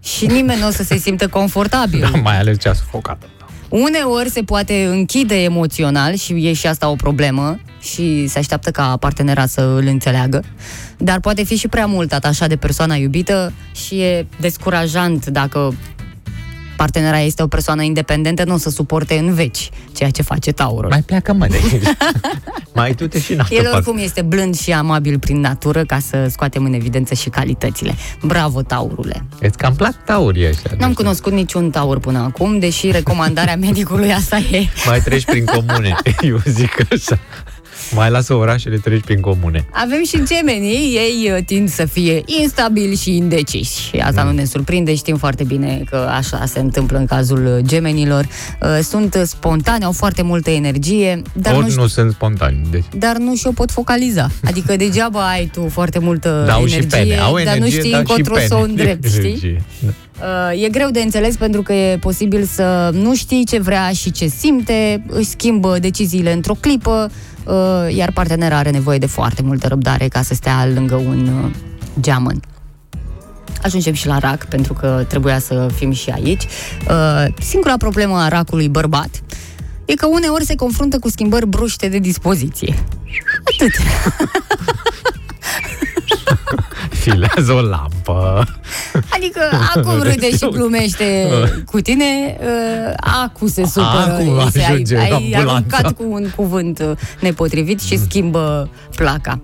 și 0.03 0.27
nimeni 0.27 0.61
nu 0.61 0.67
o 0.67 0.71
să 0.71 0.83
se 0.83 0.97
simtă 0.97 1.29
confortabil. 1.29 2.09
Da, 2.13 2.19
mai 2.19 2.39
ales 2.39 2.61
cea 2.61 2.73
sufocată. 2.73 3.27
Uneori 3.69 4.31
se 4.31 4.43
poate 4.43 4.85
închide 4.85 5.43
emoțional 5.43 6.15
și 6.15 6.47
e 6.47 6.53
și 6.53 6.67
asta 6.67 6.89
o 6.89 6.95
problemă 6.95 7.59
și 7.81 8.27
se 8.27 8.39
așteaptă 8.39 8.71
ca 8.71 8.97
partenera 8.97 9.47
să 9.47 9.61
îl 9.61 9.87
înțeleagă, 9.87 10.45
dar 10.99 11.21
poate 11.21 11.45
fi 11.45 11.57
și 11.57 11.69
prea 11.69 11.87
mult 11.87 12.13
atașat 12.13 12.49
de 12.49 12.57
persoana 12.57 12.95
iubită 12.95 13.53
și 13.75 14.01
e 14.01 14.27
descurajant 14.41 15.27
dacă 15.27 15.75
partenera 16.85 17.21
este 17.21 17.43
o 17.43 17.47
persoană 17.47 17.83
independentă, 17.83 18.45
nu 18.45 18.55
o 18.55 18.57
să 18.57 18.71
suporte 18.71 19.19
în 19.19 19.35
veci 19.35 19.71
ceea 19.97 20.11
ce 20.11 20.23
face 20.23 20.53
taurul. 20.53 20.91
Mai 20.91 21.03
pleacă, 21.03 21.33
mă, 21.33 21.47
de 21.47 21.61
aici. 21.73 21.83
mai 22.75 22.95
du-te 22.95 23.21
și 23.21 23.33
în 23.33 23.39
altă 23.39 23.55
El 23.55 23.63
parte. 23.63 23.77
oricum 23.77 23.99
este 23.99 24.23
blând 24.23 24.57
și 24.57 24.73
amabil 24.73 25.19
prin 25.19 25.41
natură 25.41 25.85
ca 25.85 25.99
să 25.99 26.27
scoatem 26.31 26.65
în 26.65 26.73
evidență 26.73 27.15
și 27.15 27.29
calitățile. 27.29 27.95
Bravo, 28.23 28.63
taurule! 28.63 29.25
Îți 29.41 29.59
cam 29.59 29.75
plac 29.75 30.05
taurii 30.05 30.49
ăștia. 30.49 30.71
N-am 30.71 30.79
nu 30.79 30.93
știu. 30.93 31.03
cunoscut 31.03 31.33
niciun 31.33 31.71
taur 31.71 31.99
până 31.99 32.19
acum, 32.19 32.59
deși 32.59 32.91
recomandarea 32.91 33.57
medicului 33.57 34.13
asta 34.13 34.37
e 34.37 34.67
Mai 34.87 35.01
treci 35.01 35.25
prin 35.25 35.45
comune, 35.45 35.97
eu 36.31 36.41
zic 36.45 36.87
așa. 36.93 37.19
Mai 37.93 38.11
lasă 38.11 38.35
orașele, 38.35 38.77
treci 38.77 39.01
prin 39.05 39.21
comune. 39.21 39.65
Avem 39.71 40.05
și 40.05 40.23
gemenii, 40.25 40.97
ei 40.97 41.31
uh, 41.37 41.45
tind 41.45 41.69
să 41.71 41.85
fie 41.85 42.23
instabili 42.43 42.97
și 42.97 43.17
indeciși. 43.17 43.81
Și 43.89 43.97
asta 43.97 44.23
Mm. 44.23 44.29
nu 44.29 44.35
ne 44.35 44.45
surprinde, 44.45 44.95
știm 44.95 45.17
foarte 45.17 45.45
bine 45.45 45.83
că 45.91 45.97
așa 46.17 46.45
se 46.47 46.59
întâmplă 46.61 46.99
în 46.99 47.07
cazul 47.07 47.47
uh, 47.47 47.65
gemenilor. 47.67 48.27
Uh, 48.63 48.79
Sunt 48.83 49.15
uh, 49.15 49.23
spontane, 49.25 49.85
au 49.85 49.93
foarte 49.93 50.23
multă 50.23 50.51
energie, 50.51 51.23
dar 51.33 51.53
Ori 51.55 51.61
nu, 51.61 51.67
nu, 51.67 51.71
știu, 51.71 51.87
sunt 51.87 52.13
spontani. 52.13 52.67
Deci, 52.71 52.85
dar 52.99 53.17
nu 53.17 53.35
și-o 53.35 53.51
pot 53.53 53.71
focaliza. 53.71 54.29
Adică 54.51 54.77
degeaba 54.77 55.29
ai 55.29 55.51
tu 55.53 55.69
foarte 55.73 55.99
multă 55.99 56.45
dau 56.47 56.59
energie, 56.59 56.81
și 56.81 56.87
pene. 56.87 57.17
Au 57.19 57.35
dar 57.35 57.43
nu 57.45 57.51
energie, 57.51 57.79
știi 57.79 57.91
dar 57.91 58.01
și 58.07 58.07
încotro 58.11 58.35
să 58.47 58.55
o 58.55 58.59
pene. 58.59 58.69
îndrepti, 58.71 59.09
știi? 59.09 59.21
Energie. 59.25 59.63
Da. 59.85 59.89
Uh, 60.53 60.63
E 60.65 60.69
greu 60.69 60.91
de 60.91 61.01
înțeles 61.01 61.37
pentru 61.37 61.63
că 61.63 61.73
e 61.73 61.97
posibil 61.97 62.45
să 62.45 62.91
nu 62.93 63.15
știi 63.15 63.45
ce 63.45 63.59
vrea 63.61 63.91
și 63.93 64.11
ce 64.11 64.27
simte, 64.27 65.05
își 65.09 65.29
schimbă 65.29 65.77
deciziile 65.81 66.33
într-o 66.33 66.55
clipă, 66.61 67.11
uh, 67.11 67.15
iar 67.89 68.13
partenera 68.13 68.57
are 68.57 68.71
nevoie 68.71 68.99
de 68.99 69.07
foarte 69.07 69.43
multă 69.43 69.69
răbdare 69.69 70.09
ca 70.09 70.23
să 70.23 70.35
stea 70.35 70.67
lângă 70.75 70.95
un 70.95 71.29
uh, 71.45 71.51
geamăn. 72.01 72.41
Ajungem 73.63 73.93
și 73.93 74.07
la 74.07 74.19
rac, 74.19 74.45
pentru 74.45 74.73
că 74.73 75.05
trebuia 75.09 75.39
să 75.39 75.69
fim 75.75 75.91
și 75.91 76.11
aici. 76.11 76.45
Uh, 76.89 77.25
Singura 77.41 77.77
problemă 77.77 78.17
a 78.17 78.29
racului 78.29 78.69
bărbat 78.69 79.23
e 79.85 79.95
că 79.95 80.07
uneori 80.07 80.45
se 80.45 80.55
confruntă 80.55 80.99
cu 80.99 81.09
schimbări 81.09 81.47
bruște 81.47 81.89
de 81.89 81.99
dispoziție. 81.99 82.75
Atât. 83.45 83.73
Filează 87.11 87.53
o 87.53 87.61
lampă. 87.61 88.45
Adică 89.11 89.41
acum 89.75 90.01
râde 90.03 90.31
și 90.31 90.49
glumește 90.51 91.29
cu 91.71 91.81
tine, 91.81 92.37
uh, 92.41 92.93
acu 93.25 93.49
se 93.49 93.65
supără. 93.67 94.19
Acu 94.41 94.49
Se- 94.51 94.59
ai, 94.61 94.65
ajunge 94.73 94.97
ai 94.99 95.11
ambulanța. 95.11 95.51
aruncat 95.77 95.93
cu 95.93 96.05
un 96.09 96.31
cuvânt 96.37 96.79
uh, 96.79 96.91
nepotrivit 97.21 97.81
și 97.81 97.99
schimbă 97.99 98.69
placa. 98.97 99.41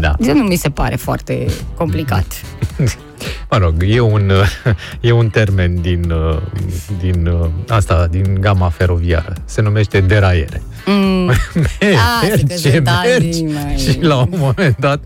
Da. 0.00 0.12
De 0.18 0.32
nu 0.32 0.42
mi 0.42 0.56
se 0.56 0.68
pare 0.70 0.96
foarte 0.96 1.46
complicat. 1.76 2.26
Mă 3.50 3.56
rog, 3.58 3.74
e 3.86 4.00
un, 4.00 4.32
e 5.00 5.12
un 5.12 5.28
termen 5.28 5.80
din, 5.80 6.10
uh, 6.10 6.38
din 7.00 7.26
uh, 7.26 7.48
asta, 7.68 8.06
din 8.10 8.36
gama 8.40 8.68
feroviară. 8.68 9.32
Se 9.44 9.60
numește 9.60 10.00
deraiere. 10.00 10.62
Mm, 10.86 11.24
Merge, 12.22 12.42
că 12.46 12.54
sunt 12.56 12.72
mergi 12.84 13.24
alții 13.24 13.44
mai- 13.52 13.76
și 13.78 13.98
la 14.00 14.16
un 14.16 14.28
moment 14.36 14.76
dat 14.78 15.00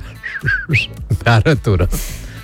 pe 1.23 1.29
arătură. 1.31 1.89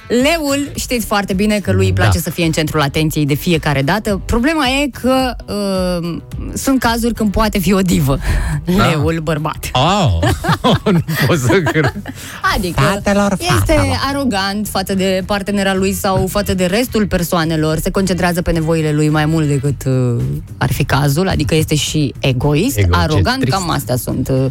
Leul, 0.08 0.70
știți 0.74 1.06
foarte 1.06 1.32
bine 1.32 1.58
că 1.58 1.72
lui 1.72 1.86
îi 1.86 1.92
place 1.92 2.10
Da. 2.16 2.20
să 2.22 2.30
fie 2.30 2.44
în 2.44 2.52
centrul 2.52 2.80
atenției 2.80 3.26
de 3.26 3.34
fiecare 3.34 3.82
dată. 3.82 4.20
Problema 4.24 4.64
e 4.68 4.88
că 5.00 5.34
uh, 5.46 6.18
sunt 6.54 6.80
cazuri 6.80 7.14
când 7.14 7.30
poate 7.32 7.58
fi 7.58 7.72
o 7.72 7.80
divă. 7.80 8.18
Da. 8.76 8.86
Leul 8.86 9.20
bărbat. 9.22 9.70
Oh, 9.72 10.18
nu 10.92 10.98
pot 11.26 11.38
să 11.38 11.60
cred. 11.60 11.92
Adică 12.56 12.80
Fatelor, 12.80 13.32
este 13.38 13.52
fatelor. 13.54 13.98
arogant 14.08 14.68
față 14.68 14.94
de 14.94 15.22
partenera 15.26 15.74
lui 15.74 15.92
sau 15.92 16.26
față 16.26 16.54
de 16.54 16.66
restul 16.66 17.06
persoanelor, 17.06 17.78
se 17.78 17.90
concentrează 17.90 18.42
pe 18.42 18.52
nevoile 18.52 18.92
lui 18.92 19.08
mai 19.08 19.26
mult 19.26 19.46
decât 19.48 19.84
uh, 19.86 20.22
ar 20.58 20.72
fi 20.72 20.84
cazul, 20.84 21.28
adică 21.28 21.54
este 21.54 21.74
și 21.74 22.14
egoist, 22.18 22.78
Egocentrist. 22.78 23.12
arogant, 23.12 23.48
cam 23.48 23.70
astea 23.70 23.96
sunt 23.96 24.28
uh, 24.28 24.44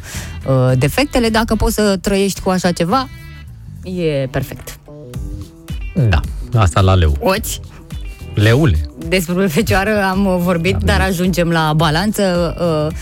uh, 0.47 0.71
defectele. 0.77 1.29
Dacă 1.29 1.55
poți 1.55 1.75
să 1.75 1.97
trăiești 2.01 2.41
cu 2.41 2.49
așa 2.49 2.71
ceva, 2.71 3.09
e 3.83 4.27
perfect. 4.31 4.79
Da, 6.09 6.19
asta 6.59 6.81
la 6.81 6.93
leu. 6.93 7.17
Oți, 7.19 7.59
Leule. 8.33 8.77
despre 9.07 9.47
fecioară 9.47 10.03
am 10.03 10.25
uh, 10.25 10.35
vorbit, 10.39 10.75
dar 10.75 11.01
ajungem 11.01 11.49
la 11.49 11.73
balanță. 11.75 12.55
Uh, 12.89 12.95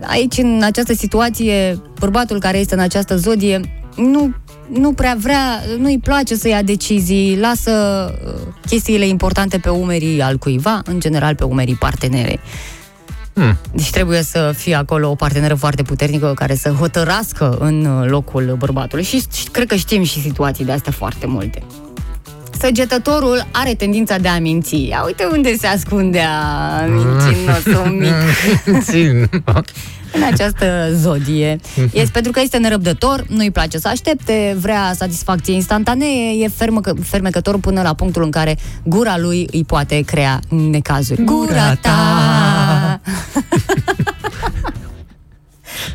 Aici, 0.00 0.36
în 0.36 0.60
această 0.62 0.94
situație, 0.94 1.82
bărbatul 1.98 2.40
care 2.40 2.58
este 2.58 2.74
în 2.74 2.80
această 2.80 3.16
zodie 3.16 3.60
nu, 3.96 4.34
nu 4.72 4.92
prea 4.92 5.16
vrea, 5.20 5.62
nu-i 5.78 5.98
place 5.98 6.34
să 6.34 6.48
ia 6.48 6.62
decizii, 6.62 7.38
lasă 7.38 7.70
uh, 8.26 8.52
chestiile 8.66 9.06
importante 9.06 9.58
pe 9.58 9.68
umerii 9.68 10.22
al 10.22 10.36
cuiva, 10.36 10.82
în 10.84 11.00
general 11.00 11.34
pe 11.34 11.44
umerii 11.44 11.74
partenere. 11.74 12.40
Hmm. 13.40 13.56
Deci 13.72 13.90
trebuie 13.90 14.22
să 14.22 14.52
fie 14.56 14.74
acolo 14.74 15.10
o 15.10 15.14
parteneră 15.14 15.54
foarte 15.54 15.82
puternică 15.82 16.32
care 16.34 16.54
să 16.54 16.68
hotărască 16.68 17.56
în 17.60 17.84
uh, 17.84 18.08
locul 18.08 18.54
bărbatului. 18.58 19.04
Și, 19.04 19.22
și 19.32 19.48
cred 19.50 19.66
că 19.66 19.74
știm 19.74 20.02
și 20.02 20.20
situații 20.20 20.64
de 20.64 20.72
astea 20.72 20.92
foarte 20.92 21.26
multe. 21.26 21.62
Săgetătorul 22.60 23.46
are 23.50 23.74
tendința 23.74 24.18
de 24.18 24.28
a 24.28 24.38
minți. 24.38 24.86
Ia 24.86 25.02
uite 25.06 25.24
unde 25.32 25.56
se 25.56 25.66
ascundea 25.66 26.30
mincinosul 26.88 27.90
mic 27.98 28.14
Țin. 28.82 29.28
în 30.12 30.22
această 30.32 30.88
zodie. 30.92 31.60
Este 31.92 32.10
pentru 32.12 32.32
că 32.32 32.40
este 32.40 32.58
nerăbdător, 32.58 33.24
nu-i 33.28 33.50
place 33.50 33.78
să 33.78 33.88
aștepte, 33.88 34.56
vrea 34.60 34.92
satisfacție 34.96 35.54
instantanee, 35.54 36.44
e 36.44 36.48
fermăcă, 36.48 36.94
fermecător 37.02 37.58
până 37.58 37.82
la 37.82 37.94
punctul 37.94 38.22
în 38.22 38.30
care 38.30 38.56
gura 38.84 39.18
lui 39.18 39.46
îi 39.52 39.64
poate 39.64 40.00
crea 40.00 40.40
necazuri. 40.70 41.24
Gura 41.24 41.74
ta! 41.74 42.59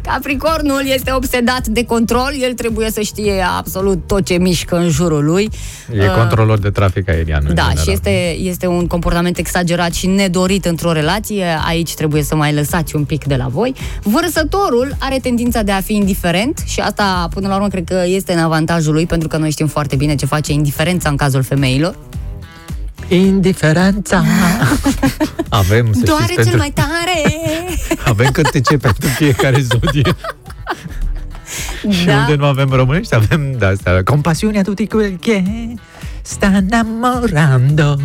Capricornul 0.02 0.82
este 0.86 1.12
obsedat 1.12 1.68
de 1.68 1.86
control, 1.86 2.32
el 2.42 2.54
trebuie 2.54 2.90
să 2.92 3.02
știe 3.02 3.46
absolut 3.58 4.08
tot 4.08 4.26
ce 4.26 4.38
mișcă 4.38 4.76
în 4.78 4.90
jurul 4.90 5.26
lui. 5.26 5.50
E 5.94 6.08
Uh, 6.08 6.16
controlor 6.16 6.60
de 6.60 6.70
trafic 6.70 7.10
aerian. 7.10 7.46
în 7.48 7.56
da, 7.56 7.62
general. 7.62 7.84
și 7.84 7.92
este, 7.92 8.36
este 8.40 8.68
un 8.68 8.88
comportament 8.88 9.38
exagerat 9.38 9.94
și 9.94 10.08
nedorit 10.08 10.66
într-o 10.66 10.92
relație. 10.92 11.46
Aici 11.68 11.94
trebuie 11.94 12.24
să 12.24 12.36
mai 12.36 12.54
lăsați 12.54 12.96
un 12.96 13.04
pic 13.06 13.26
de 13.26 13.36
la 13.36 13.48
voi. 13.48 13.74
Vărsătorul 14.04 14.96
are 15.00 15.18
tendința 15.22 15.62
de 15.62 15.72
a 15.72 15.82
fi 15.82 15.94
indiferent 15.96 16.64
și 16.66 16.80
asta, 16.80 17.28
până 17.34 17.48
la 17.48 17.56
urmă, 17.56 17.68
cred 17.68 17.84
că 17.84 18.04
este 18.06 18.34
în 18.34 18.40
avantajul 18.40 18.94
lui, 18.94 19.06
pentru 19.06 19.28
că 19.28 19.38
noi 19.38 19.52
știm 19.52 19.68
foarte 19.68 19.96
bine 19.96 20.16
ce 20.16 20.26
face 20.26 20.52
indiferența 20.52 21.10
în 21.10 21.16
cazul 21.16 21.44
femeilor. 21.44 21.96
Indiferența. 23.08 24.24
Avem, 25.50 25.94
să 25.94 26.00
Doare 26.04 26.24
știți, 26.24 26.50
cel 26.50 26.58
pentru... 26.58 26.58
mai 26.58 26.74
tare! 26.74 27.22
Avem 28.12 28.32
cântece 28.32 28.78
pentru 28.78 29.08
fiecare 29.08 29.62
zodie. 29.62 30.16
Și 31.90 32.06
da. 32.06 32.18
unde 32.18 32.36
nu 32.36 32.46
avem 32.46 32.70
românești, 32.70 33.16
avem 33.16 33.56
de 33.58 33.66
asta. 33.66 34.02
Compasiunea 34.04 34.62
tutti 34.62 34.88
quel 34.88 35.18
che 35.22 35.44
sta 36.22 36.46
innamorando. 36.46 37.98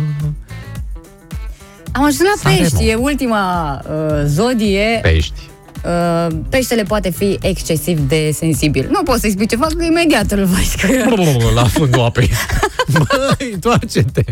Am 1.91 2.03
ajuns 2.03 2.19
la 2.19 2.33
Sanremo. 2.41 2.69
pești, 2.69 2.89
e 2.89 2.95
ultima 2.95 3.81
uh, 3.89 4.23
zodie. 4.25 4.99
Pești. 5.01 5.50
Uh, 5.85 6.27
peștele 6.49 6.83
poate 6.83 7.09
fi 7.09 7.37
excesiv 7.41 7.99
de 7.99 8.31
sensibil. 8.33 8.87
Nu 8.91 9.03
poți 9.03 9.19
să-i 9.21 9.31
spui 9.31 9.47
ce 9.47 9.55
fac, 9.55 9.73
că 9.73 9.83
imediat 9.83 10.31
îl 10.31 10.45
vezi 10.45 10.77
că 10.77 10.87
La 11.53 11.63
fundul 11.63 12.01
apei. 12.01 12.29
Băi, 12.93 13.51
întoarce-te. 13.53 14.23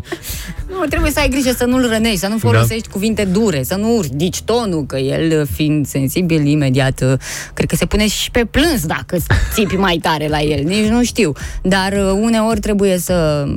Nu, 0.70 0.86
trebuie 0.86 1.12
să 1.12 1.20
ai 1.20 1.30
grijă 1.30 1.52
să 1.58 1.66
nu-l 1.66 1.90
rănești, 1.90 2.18
să 2.18 2.28
nu 2.28 2.38
folosești 2.38 2.88
da. 2.88 2.92
cuvinte 2.92 3.26
dure, 3.26 3.64
să 3.64 3.76
nu 3.76 4.00
ridici 4.02 4.42
tonul, 4.42 4.86
că 4.86 4.98
el, 4.98 5.48
fiind 5.54 5.88
sensibil, 5.88 6.46
imediat, 6.46 7.02
uh, 7.02 7.14
cred 7.54 7.70
că 7.70 7.76
se 7.76 7.86
pune 7.86 8.08
și 8.08 8.32
pe 8.32 8.46
plâns 8.46 8.86
dacă 8.86 9.18
țipi 9.54 9.76
mai 9.76 10.00
tare 10.02 10.28
la 10.28 10.42
el, 10.42 10.64
nici 10.64 10.88
nu 10.88 11.04
știu. 11.04 11.32
Dar 11.62 11.92
uh, 11.92 12.12
uneori 12.22 12.60
trebuie 12.60 12.98
să 12.98 13.48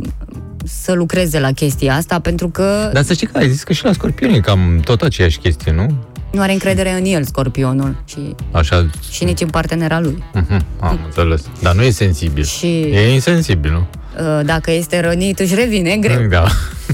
să 0.65 0.93
lucreze 0.93 1.41
la 1.41 1.53
chestia 1.53 1.95
asta, 1.95 2.19
pentru 2.19 2.49
că 2.49 2.91
Dar 2.93 3.03
să 3.03 3.13
știi 3.13 3.27
că 3.27 3.39
ai 3.39 3.51
zis 3.51 3.63
că 3.63 3.73
și 3.73 3.85
la 3.85 3.93
scorpion 3.93 4.33
e 4.33 4.39
cam 4.39 4.81
tot 4.85 5.03
aceeași 5.03 5.39
chestie, 5.39 5.73
nu? 5.73 5.87
Nu 6.33 6.41
are 6.41 6.53
încredere 6.53 6.91
în 6.93 7.05
el, 7.05 7.25
scorpionul, 7.25 7.97
și, 8.05 8.35
Așa, 8.51 8.87
și 9.11 9.25
nici 9.25 9.41
în 9.41 9.49
partenera 9.49 10.01
lui. 10.01 10.23
mhm, 10.35 10.65
am 10.81 11.01
înțeles. 11.05 11.43
Dar 11.63 11.75
nu 11.75 11.83
e 11.83 11.91
sensibil. 11.91 12.45
Și- 12.45 12.81
E 12.81 13.13
insensibil, 13.13 13.71
nu? 13.71 13.87
Uh, 14.39 14.45
Dacă 14.45 14.71
este 14.71 15.01
rănit, 15.01 15.39
își 15.39 15.55
revine 15.55 15.97
greu. 15.97 16.27
Da. 16.31 16.45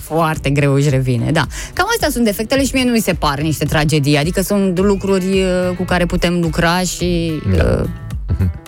Foarte 0.03 0.51
greu 0.51 0.73
își 0.75 0.89
revine, 0.89 1.31
da. 1.31 1.47
Cam 1.73 1.87
astea 1.91 2.09
sunt 2.11 2.25
defectele 2.25 2.65
și 2.65 2.71
mie 2.75 2.85
nu 2.85 2.91
mi 2.93 3.01
se 3.01 3.13
par 3.13 3.41
niște 3.41 3.65
tragedii, 3.65 4.17
adică 4.17 4.41
sunt 4.41 4.79
lucruri 4.79 5.25
uh, 5.43 5.77
cu 5.77 5.83
care 5.85 6.07
putem 6.07 6.41
lucra 6.41 6.81
și 6.81 7.33
Da. 7.57 7.65
uh, 7.81 7.85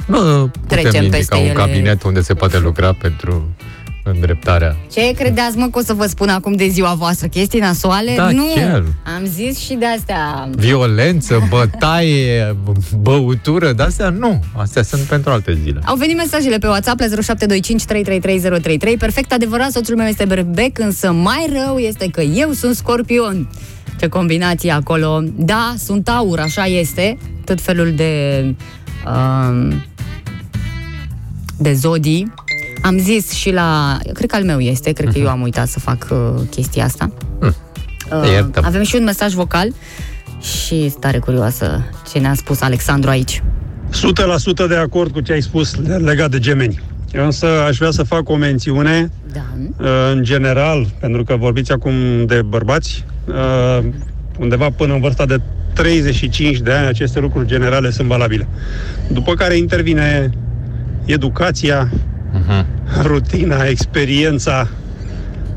Bă, 0.09 0.49
Trecem 0.67 0.85
putem 0.91 1.03
indica 1.05 1.17
peste 1.17 1.35
un 1.37 1.43
ele. 1.45 1.53
cabinet 1.53 2.03
unde 2.03 2.21
se 2.21 2.35
poate 2.35 2.59
lucra 2.59 2.93
pentru 2.93 3.49
îndreptarea. 4.15 4.77
Ce 4.93 5.13
credeți, 5.13 5.57
mă, 5.57 5.67
că 5.67 5.79
o 5.79 5.83
să 5.83 5.93
vă 5.93 6.07
spun 6.07 6.29
acum 6.29 6.53
de 6.53 6.67
ziua 6.67 6.95
voastră? 6.95 7.27
Chestii 7.27 7.61
nasoale? 7.61 8.13
Da, 8.17 8.31
nu! 8.31 8.47
chiar. 8.55 8.85
Am 9.17 9.25
zis 9.25 9.59
și 9.59 9.75
de 9.75 9.87
astea. 9.87 10.51
Violență, 10.55 11.47
bătaie, 11.49 12.57
băutură, 13.01 13.73
de 13.73 13.83
astea 13.83 14.09
nu. 14.09 14.41
Astea 14.57 14.83
sunt 14.83 15.03
pentru 15.03 15.31
alte 15.31 15.59
zile. 15.63 15.81
Au 15.85 15.97
venit 15.97 16.17
mesajele 16.17 16.59
pe 16.59 16.67
WhatsApp 16.67 17.01
la 17.01 17.07
0725 17.07 17.85
333033. 17.85 18.97
Perfect 18.97 19.33
adevărat, 19.33 19.71
soțul 19.71 19.97
meu 19.97 20.07
este 20.07 20.25
berbec, 20.25 20.79
însă 20.79 21.13
mai 21.13 21.51
rău 21.53 21.79
este 21.79 22.09
că 22.11 22.21
eu 22.21 22.51
sunt 22.53 22.75
scorpion. 22.75 23.49
Ce 24.01 24.09
combinație 24.09 24.71
acolo. 24.71 25.23
Da, 25.37 25.75
sunt 25.79 26.09
aur, 26.09 26.39
așa 26.39 26.65
este. 26.65 27.19
Tot 27.45 27.61
felul 27.61 27.93
de... 27.93 28.45
Um, 29.07 29.83
de 31.59 31.73
zodii. 31.73 32.33
Am 32.83 32.99
zis 32.99 33.33
și 33.33 33.53
la... 33.53 33.99
Cred 34.13 34.31
că 34.31 34.37
al 34.37 34.45
meu 34.45 34.59
este, 34.61 34.93
cred 34.93 35.13
că 35.13 35.19
eu 35.19 35.29
am 35.29 35.41
uitat 35.43 35.69
să 35.69 35.79
fac 35.79 36.07
uh, 36.11 36.19
chestia 36.51 36.85
asta. 36.85 37.13
Hm. 37.41 37.55
Uh, 38.13 38.31
Iertă-mă. 38.33 38.67
avem 38.67 38.83
și 38.83 38.97
un 38.97 39.05
mesaj 39.05 39.33
vocal 39.33 39.69
și 40.41 40.81
sunt 40.89 41.01
tare 41.01 41.19
curioasă 41.19 41.83
ce 42.13 42.19
ne-a 42.19 42.35
spus 42.35 42.61
Alexandru 42.61 43.11
aici. 43.11 43.43
100% 44.65 44.69
de 44.69 44.77
acord 44.77 45.13
cu 45.13 45.21
ce 45.21 45.33
ai 45.33 45.41
spus 45.43 45.75
legat 45.99 46.31
de 46.31 46.39
gemeni. 46.39 46.81
Eu 47.13 47.25
însă 47.25 47.47
aș 47.69 47.77
vrea 47.77 47.91
să 47.91 48.03
fac 48.03 48.29
o 48.29 48.37
mențiune 48.37 49.11
Da. 49.33 49.41
uh, 49.79 49.87
în 50.13 50.23
general, 50.23 50.87
pentru 51.01 51.25
că 51.25 51.37
vorbiți 51.37 51.73
acum 51.73 51.93
de 52.27 52.43
bărbați, 52.43 53.05
uh, 53.27 53.85
undeva 54.39 54.71
până 54.71 54.95
în 54.95 55.01
vârsta 55.01 55.27
de 55.27 55.41
35 55.75 56.57
de 56.59 56.73
ani 56.73 56.87
aceste 56.87 57.21
lucruri 57.21 57.47
generale 57.47 57.91
sunt 57.91 58.09
valabile. 58.09 58.49
După 59.09 59.35
care 59.35 59.57
intervine 59.57 60.31
educația, 61.05 61.91
Mhm. 62.33 62.67
rutina, 63.03 63.65
experiența, 63.65 64.69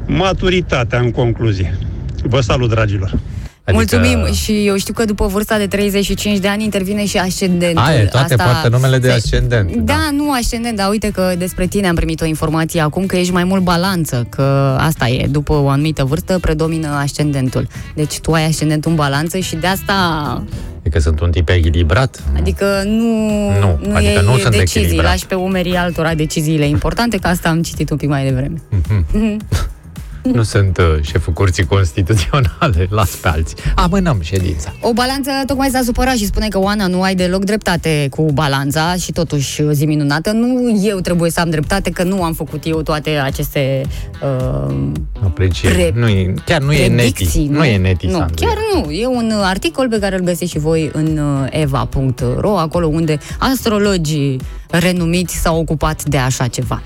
maturitatea 0.05 0.99
în 0.99 1.11
concluzie. 1.11 1.77
Vă 2.23 2.41
salut, 2.41 2.69
dragilor! 2.69 3.19
Adică- 3.65 3.97
Mulțumim 3.97 4.33
și 4.33 4.65
eu 4.65 4.77
știu 4.77 4.93
că 4.93 5.05
după 5.05 5.25
vârsta 5.27 5.57
de 5.57 5.67
35 5.67 6.37
de 6.37 6.47
ani 6.47 6.63
intervine 6.63 7.05
și 7.05 7.17
ascendentul. 7.17 7.83
A, 7.83 7.93
e 7.93 8.05
toate, 8.05 8.35
poate 8.35 8.67
numele 8.69 8.97
de 8.97 9.07
se- 9.07 9.13
ascendent, 9.13 9.75
Da, 9.75 9.81
da. 9.93 10.09
nu 10.11 10.31
ascendent, 10.31 10.77
dar 10.77 10.89
uite 10.89 11.09
că 11.11 11.33
despre 11.37 11.65
tine 11.67 11.87
am 11.87 11.95
primit 11.95 12.21
o 12.21 12.25
informație 12.25 12.81
acum 12.81 13.05
că 13.05 13.15
ești 13.15 13.31
mai 13.33 13.43
mult 13.43 13.61
balanță, 13.63 14.25
că 14.29 14.75
asta 14.79 15.07
e, 15.07 15.27
după 15.27 15.53
o 15.53 15.69
anumită 15.69 16.03
vârstă 16.03 16.37
predomină 16.39 16.87
ascendentul. 16.87 17.67
Deci 17.95 18.19
tu 18.19 18.31
ai 18.31 18.45
ascendentul 18.45 18.89
în 18.91 18.97
balanță 18.97 19.37
și 19.37 19.55
de 19.55 19.67
asta, 19.67 19.93
Adică 20.79 20.99
sunt 20.99 21.19
un 21.19 21.31
tip 21.31 21.49
echilibrat. 21.49 22.23
adică 22.35 22.81
nu, 22.85 23.17
Nu, 23.59 23.79
nu 23.87 23.95
adică 23.95 24.11
iei 24.11 24.21
nu 24.25 24.37
sunt 24.37 24.51
decizii, 24.55 24.81
echilibrat. 24.81 25.09
lași 25.11 25.25
pe 25.25 25.35
umerii 25.35 25.75
altora 25.75 26.13
deciziile 26.13 26.67
importante, 26.67 27.17
că 27.17 27.27
asta 27.27 27.49
am 27.49 27.61
citit 27.61 27.89
un 27.89 27.97
pic 27.97 28.09
mai 28.09 28.23
devreme. 28.23 28.61
Nu 30.23 30.43
sunt 30.43 30.77
uh, 30.77 31.03
șeful 31.03 31.33
curții 31.33 31.65
constituționale, 31.65 32.87
las 32.97 33.09
pe 33.09 33.27
alții. 33.27 33.55
Amânăm 33.75 34.17
ședința. 34.21 34.73
O 34.81 34.93
balanță 34.93 35.29
tocmai 35.45 35.69
s-a 35.69 35.81
supărat 35.85 36.15
și 36.15 36.25
spune 36.25 36.47
că 36.47 36.59
Oana 36.59 36.87
nu 36.87 37.01
ai 37.01 37.15
deloc 37.15 37.43
dreptate 37.43 38.07
cu 38.11 38.25
balanța 38.33 38.95
și 38.95 39.11
totuși 39.11 39.61
zi 39.71 39.85
minunată. 39.85 40.31
Nu 40.31 40.79
eu 40.83 40.99
trebuie 40.99 41.31
să 41.31 41.39
am 41.39 41.49
dreptate, 41.49 41.89
că 41.89 42.03
nu 42.03 42.23
am 42.23 42.33
făcut 42.33 42.65
eu 42.65 42.81
toate 42.81 43.09
aceste 43.09 43.81
uh, 44.67 44.75
Apreciez. 45.23 45.71
Pre- 45.71 45.91
nu 45.95 46.07
e, 46.07 46.33
chiar 46.45 46.61
nu 46.61 46.73
e 46.73 46.85
predicții. 46.89 47.39
neti. 47.41 47.51
Nu, 47.51 47.63
e 47.65 47.77
neti, 47.77 48.05
Nu, 48.05 48.11
Sandu. 48.17 48.33
chiar 48.35 48.57
nu. 48.73 48.91
E 48.91 49.05
un 49.05 49.31
uh, 49.35 49.41
articol 49.43 49.87
pe 49.89 49.99
care 49.99 50.15
îl 50.15 50.21
găsiți 50.23 50.51
și 50.51 50.59
voi 50.59 50.89
în 50.93 51.17
uh, 51.17 51.47
eva.ro, 51.49 52.57
acolo 52.57 52.87
unde 52.87 53.17
astrologii 53.39 54.39
renumiți 54.69 55.35
s-au 55.35 55.59
ocupat 55.59 56.03
de 56.03 56.17
așa 56.17 56.47
ceva. 56.47 56.81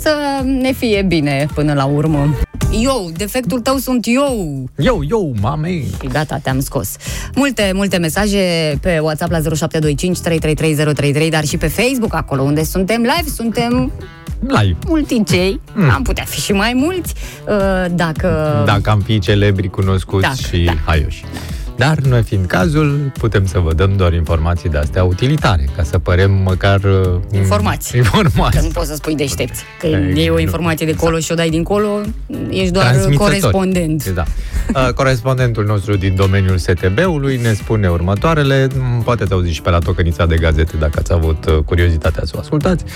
Să 0.00 0.42
ne 0.44 0.72
fie 0.72 1.02
bine 1.02 1.46
până 1.54 1.72
la 1.74 1.84
urmă. 1.84 2.34
Eu, 2.82 3.10
defectul 3.16 3.60
tău 3.60 3.76
sunt 3.76 4.06
eu. 4.08 4.64
Eu, 4.76 5.00
eu, 5.10 5.34
mamei! 5.40 5.86
Și 6.00 6.06
gata, 6.06 6.38
te-am 6.42 6.60
scos. 6.60 6.96
Multe, 7.34 7.70
multe 7.74 7.96
mesaje 7.96 8.38
pe 8.80 8.98
WhatsApp 8.98 9.30
la 9.30 9.38
0725 9.38 10.18
333033, 10.18 11.30
dar 11.30 11.44
și 11.44 11.56
pe 11.56 11.66
Facebook, 11.66 12.14
acolo 12.14 12.42
unde 12.42 12.64
suntem 12.64 13.00
live, 13.00 13.30
suntem 13.34 13.92
Live. 14.40 14.76
multicei, 14.86 15.60
mm. 15.74 15.90
am 15.90 16.02
putea 16.02 16.24
fi 16.24 16.40
și 16.40 16.52
mai 16.52 16.72
mulți, 16.74 17.14
uh, 17.48 17.90
dacă... 17.94 18.62
Dacă 18.66 18.90
am 18.90 19.00
fi 19.00 19.18
celebri, 19.18 19.68
cunoscuți 19.68 20.22
Dacă, 20.22 20.36
și 20.36 20.64
da. 20.64 20.72
haioși. 20.84 21.24
Dar, 21.78 21.98
noi 21.98 22.22
fiind 22.22 22.46
cazul, 22.46 23.10
putem 23.18 23.46
să 23.46 23.58
vă 23.58 23.74
dăm 23.74 23.96
doar 23.96 24.12
informații 24.12 24.68
de-astea 24.68 25.04
utilitare, 25.04 25.68
ca 25.76 25.82
să 25.82 25.98
părem 25.98 26.30
măcar... 26.32 26.80
uh, 26.84 27.20
Informații. 27.32 27.98
Informații. 27.98 28.58
Că 28.60 28.64
nu 28.66 28.70
poți 28.72 28.88
să 28.88 28.94
spui 28.94 29.14
deștepți. 29.14 29.62
Că 29.80 29.86
Exact. 29.86 30.16
iei 30.16 30.28
o 30.30 30.38
informație 30.38 30.86
de 30.86 30.94
colo 30.94 31.18
și 31.18 31.32
o 31.32 31.34
dai 31.34 31.48
dincolo, 31.50 32.00
ești 32.50 32.70
doar 32.72 32.84
Transmițători. 32.86 33.16
corespondent. 33.40 34.08
Da. 34.08 34.24
Uh, 34.74 34.92
Corespondentul 34.92 35.64
nostru 35.64 35.96
din 35.96 36.14
domeniul 36.14 36.56
STB-ului 36.58 37.36
ne 37.36 37.52
spune 37.52 37.88
următoarele, 37.88 38.68
m, 38.78 39.02
poate 39.02 39.24
te 39.24 39.32
auzi 39.32 39.50
și 39.52 39.62
pe 39.62 39.70
la 39.70 39.78
tocănița 39.78 40.26
de 40.26 40.36
gazete 40.36 40.76
dacă 40.76 40.98
ați 40.98 41.12
avut 41.12 41.44
uh, 41.46 41.58
curiozitatea 41.64 42.22
să 42.24 42.32
o 42.36 42.38
ascultați, 42.38 42.84
uh, 42.84 42.90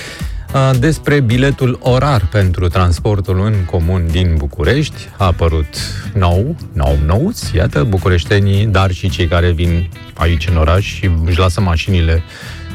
despre 0.79 1.21
biletul 1.21 1.79
orar 1.83 2.27
pentru 2.31 2.69
transportul 2.69 3.41
în 3.41 3.55
comun 3.71 4.07
din 4.11 4.35
București. 4.37 5.09
A 5.17 5.25
apărut 5.25 5.75
nou, 6.15 6.57
nou, 6.73 6.99
nouți, 7.07 7.57
iată, 7.57 7.85
bucureștenii, 7.85 8.67
dar 8.67 8.91
și 8.91 9.11
cei 9.11 9.27
care 9.27 9.51
vin 9.51 9.89
aici 10.15 10.49
în 10.49 10.57
oraș 10.57 10.85
și 10.85 11.11
își 11.25 11.39
lasă 11.39 11.61
mașinile 11.61 12.23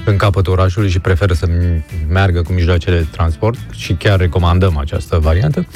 în 0.05 0.17
capătul 0.17 0.53
orașului 0.53 0.89
și 0.89 0.99
preferă 0.99 1.33
să 1.33 1.47
meargă 2.09 2.41
cu 2.41 2.51
mijloacele 2.51 2.97
de 2.97 3.07
transport 3.11 3.59
și 3.71 3.93
chiar 3.93 4.19
recomandăm 4.19 4.77
această 4.77 5.17
variantă 5.17 5.67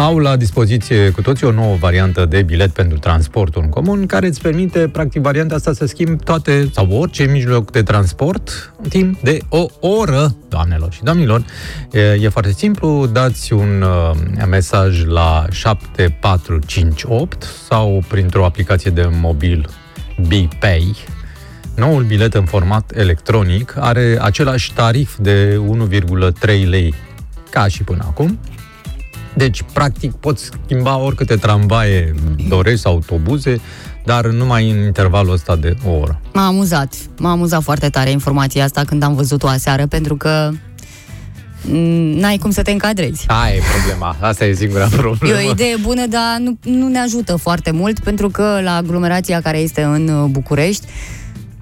au 0.00 0.18
la 0.18 0.36
dispoziție 0.36 1.10
cu 1.10 1.22
toții 1.22 1.46
o 1.46 1.50
nouă 1.50 1.76
variantă 1.76 2.24
de 2.24 2.42
bilet 2.42 2.70
pentru 2.70 2.98
transportul 2.98 3.62
în 3.62 3.68
comun, 3.68 4.06
care 4.06 4.26
îți 4.26 4.40
permite, 4.40 4.88
practic, 4.88 5.22
varianta 5.22 5.54
asta 5.54 5.72
să 5.72 5.86
schimbi 5.86 6.24
toate 6.24 6.70
sau 6.72 6.88
orice 6.90 7.24
mijloc 7.24 7.70
de 7.70 7.82
transport 7.82 8.74
în 8.82 8.88
timp 8.88 9.20
de 9.20 9.38
o 9.48 9.66
oră, 9.80 10.34
doamnelor 10.48 10.92
și 10.92 11.02
domnilor. 11.02 11.44
E, 11.92 12.00
e 12.00 12.28
foarte 12.28 12.52
simplu, 12.52 13.08
dați 13.12 13.52
un 13.52 13.82
uh, 13.82 14.46
mesaj 14.48 15.04
la 15.04 15.46
7458 15.50 17.42
sau 17.68 18.02
printr-o 18.08 18.44
aplicație 18.44 18.90
de 18.90 19.08
mobil 19.20 19.68
BPay, 20.16 20.96
Noul 21.76 22.02
bilet 22.02 22.34
în 22.34 22.44
format 22.44 22.92
electronic 22.96 23.74
are 23.78 24.18
același 24.20 24.72
tarif 24.72 25.16
de 25.18 25.60
1,3 26.42 26.68
lei 26.68 26.94
ca 27.50 27.68
și 27.68 27.82
până 27.82 28.04
acum. 28.06 28.38
Deci, 29.34 29.62
practic, 29.72 30.12
poți 30.12 30.50
schimba 30.64 30.98
oricâte 30.98 31.36
tramvaie 31.36 32.14
dorești 32.48 32.80
sau 32.80 32.92
autobuze, 32.92 33.60
dar 34.04 34.26
numai 34.26 34.70
în 34.70 34.82
intervalul 34.84 35.32
ăsta 35.32 35.56
de 35.56 35.76
o 35.86 35.90
oră. 35.90 36.20
M-a 36.32 36.46
amuzat. 36.46 36.94
M-a 37.18 37.30
amuzat 37.30 37.62
foarte 37.62 37.88
tare 37.88 38.10
informația 38.10 38.64
asta 38.64 38.84
când 38.84 39.02
am 39.02 39.14
văzut-o 39.14 39.46
aseară, 39.48 39.86
pentru 39.86 40.16
că 40.16 40.50
m, 41.68 41.74
n-ai 42.18 42.36
cum 42.38 42.50
să 42.50 42.62
te 42.62 42.70
încadrezi. 42.70 43.24
Aia 43.26 43.54
e 43.54 43.60
problema. 43.78 44.16
Asta 44.20 44.44
e 44.44 44.54
singura 44.54 44.84
E 44.92 44.96
problemă. 44.96 45.36
o 45.46 45.50
idee 45.50 45.76
bună, 45.82 46.06
dar 46.06 46.38
nu, 46.38 46.58
nu 46.62 46.88
ne 46.88 46.98
ajută 46.98 47.36
foarte 47.36 47.70
mult, 47.70 47.98
pentru 47.98 48.28
că 48.28 48.60
la 48.62 48.76
aglomerația 48.76 49.40
care 49.40 49.58
este 49.58 49.82
în 49.82 50.08
uh, 50.08 50.28
București, 50.30 50.86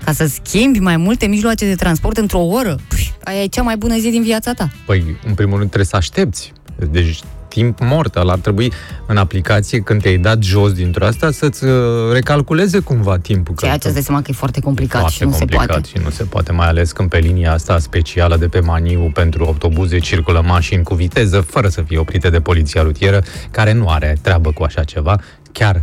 ca 0.04 0.12
să 0.12 0.26
schimbi 0.26 0.78
mai 0.78 0.96
multe 0.96 1.26
mijloace 1.26 1.66
de 1.66 1.74
transport 1.74 2.16
într-o 2.16 2.40
oră, 2.40 2.78
pui, 2.88 3.12
aia 3.24 3.42
e 3.42 3.46
cea 3.46 3.62
mai 3.62 3.76
bună 3.76 3.98
zi 3.98 4.10
din 4.10 4.22
viața 4.22 4.52
ta. 4.52 4.70
Păi, 4.86 5.16
în 5.26 5.34
primul 5.34 5.56
rând, 5.56 5.66
trebuie 5.70 5.84
să 5.90 5.96
aștepți. 5.96 6.52
Deci, 6.90 7.20
timp 7.58 7.78
mort. 7.80 8.16
Ăla 8.16 8.32
ar 8.32 8.38
trebui 8.38 8.72
în 9.06 9.16
aplicație, 9.16 9.80
când 9.80 10.02
te-ai 10.02 10.16
dat 10.16 10.42
jos 10.42 10.72
dintr-o 10.72 11.04
asta, 11.04 11.30
să-ți 11.30 11.64
uh, 11.64 11.72
recalculeze 12.12 12.78
cumva 12.78 13.16
timpul. 13.18 13.54
că- 13.54 13.64
Ceea 13.64 13.76
ce 13.76 13.84
îți 13.86 13.94
dai 13.94 14.02
seama 14.04 14.20
că 14.22 14.26
e 14.30 14.34
foarte 14.34 14.60
complicat 14.60 15.00
foarte 15.00 15.16
și 15.16 15.22
nu 15.24 15.30
complicat 15.30 15.60
se 15.64 15.66
poate. 15.72 15.88
și 15.88 15.98
nu 16.04 16.10
se 16.10 16.22
poate, 16.24 16.52
mai 16.52 16.66
ales 16.68 16.92
când 16.92 17.08
pe 17.08 17.18
linia 17.18 17.52
asta 17.52 17.78
specială 17.78 18.36
de 18.36 18.46
pe 18.48 18.60
Maniu 18.60 19.10
pentru 19.14 19.44
autobuze 19.44 19.98
circulă 19.98 20.42
mașini 20.46 20.82
cu 20.82 20.94
viteză, 20.94 21.40
fără 21.40 21.68
să 21.68 21.82
fie 21.86 21.98
oprite 21.98 22.30
de 22.30 22.40
poliția 22.40 22.82
rutieră, 22.82 23.22
care 23.50 23.72
nu 23.72 23.88
are 23.88 24.16
treabă 24.22 24.50
cu 24.52 24.62
așa 24.62 24.84
ceva. 24.84 25.20
Chiar 25.52 25.82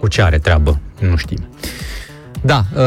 cu 0.00 0.08
ce 0.08 0.22
are 0.22 0.38
treabă, 0.38 0.78
nu 1.00 1.16
știm. 1.16 1.48
Da, 2.42 2.64
uh, 2.76 2.82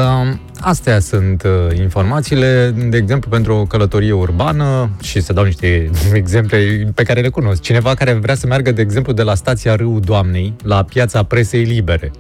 astea 0.62 1.00
sunt 1.00 1.44
uh, 1.44 1.78
informațiile, 1.78 2.76
de 2.90 2.98
exemplu, 2.98 3.30
pentru 3.30 3.54
o 3.54 3.66
călătorie 3.66 4.12
urbană 4.12 4.90
și 5.02 5.22
să 5.22 5.34
dau 5.34 5.44
niște 5.44 5.90
exemple 6.14 6.92
pe 6.96 7.04
care 7.04 7.22
le 7.22 7.30
cunosc. 7.30 7.62
Cineva 7.62 7.94
care 7.94 8.14
vrea 8.14 8.36
să 8.36 8.48
meargă, 8.48 8.72
de 8.72 8.82
exemplu, 8.82 9.14
de 9.14 9.24
la 9.24 9.36
stația 9.36 9.76
Râul 9.76 10.00
Doamnei 10.00 10.54
la 10.64 10.84
piața 10.84 11.24
Presei 11.24 11.64
Libere. 11.64 12.12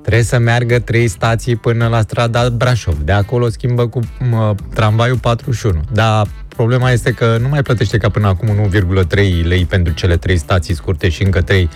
Trebuie 0.00 0.22
să 0.22 0.38
meargă 0.38 0.78
trei 0.78 1.08
stații 1.08 1.56
până 1.56 1.86
la 1.86 2.00
strada 2.00 2.50
Brașov. 2.50 2.98
De 2.98 3.12
acolo 3.12 3.48
schimbă 3.48 3.86
cu 3.88 4.00
mă, 4.30 4.54
tramvaiul 4.74 5.16
41. 5.16 5.80
Dar 5.92 6.26
problema 6.48 6.90
este 6.90 7.12
că 7.12 7.36
nu 7.40 7.48
mai 7.48 7.62
plătește 7.62 7.98
ca 7.98 8.08
până 8.08 8.26
acum 8.26 8.70
1,3 8.70 9.16
lei 9.42 9.64
pentru 9.64 9.92
cele 9.92 10.16
trei 10.16 10.36
stații 10.36 10.74
scurte 10.74 11.08
și 11.08 11.24
încă 11.24 11.40
3, 11.40 11.68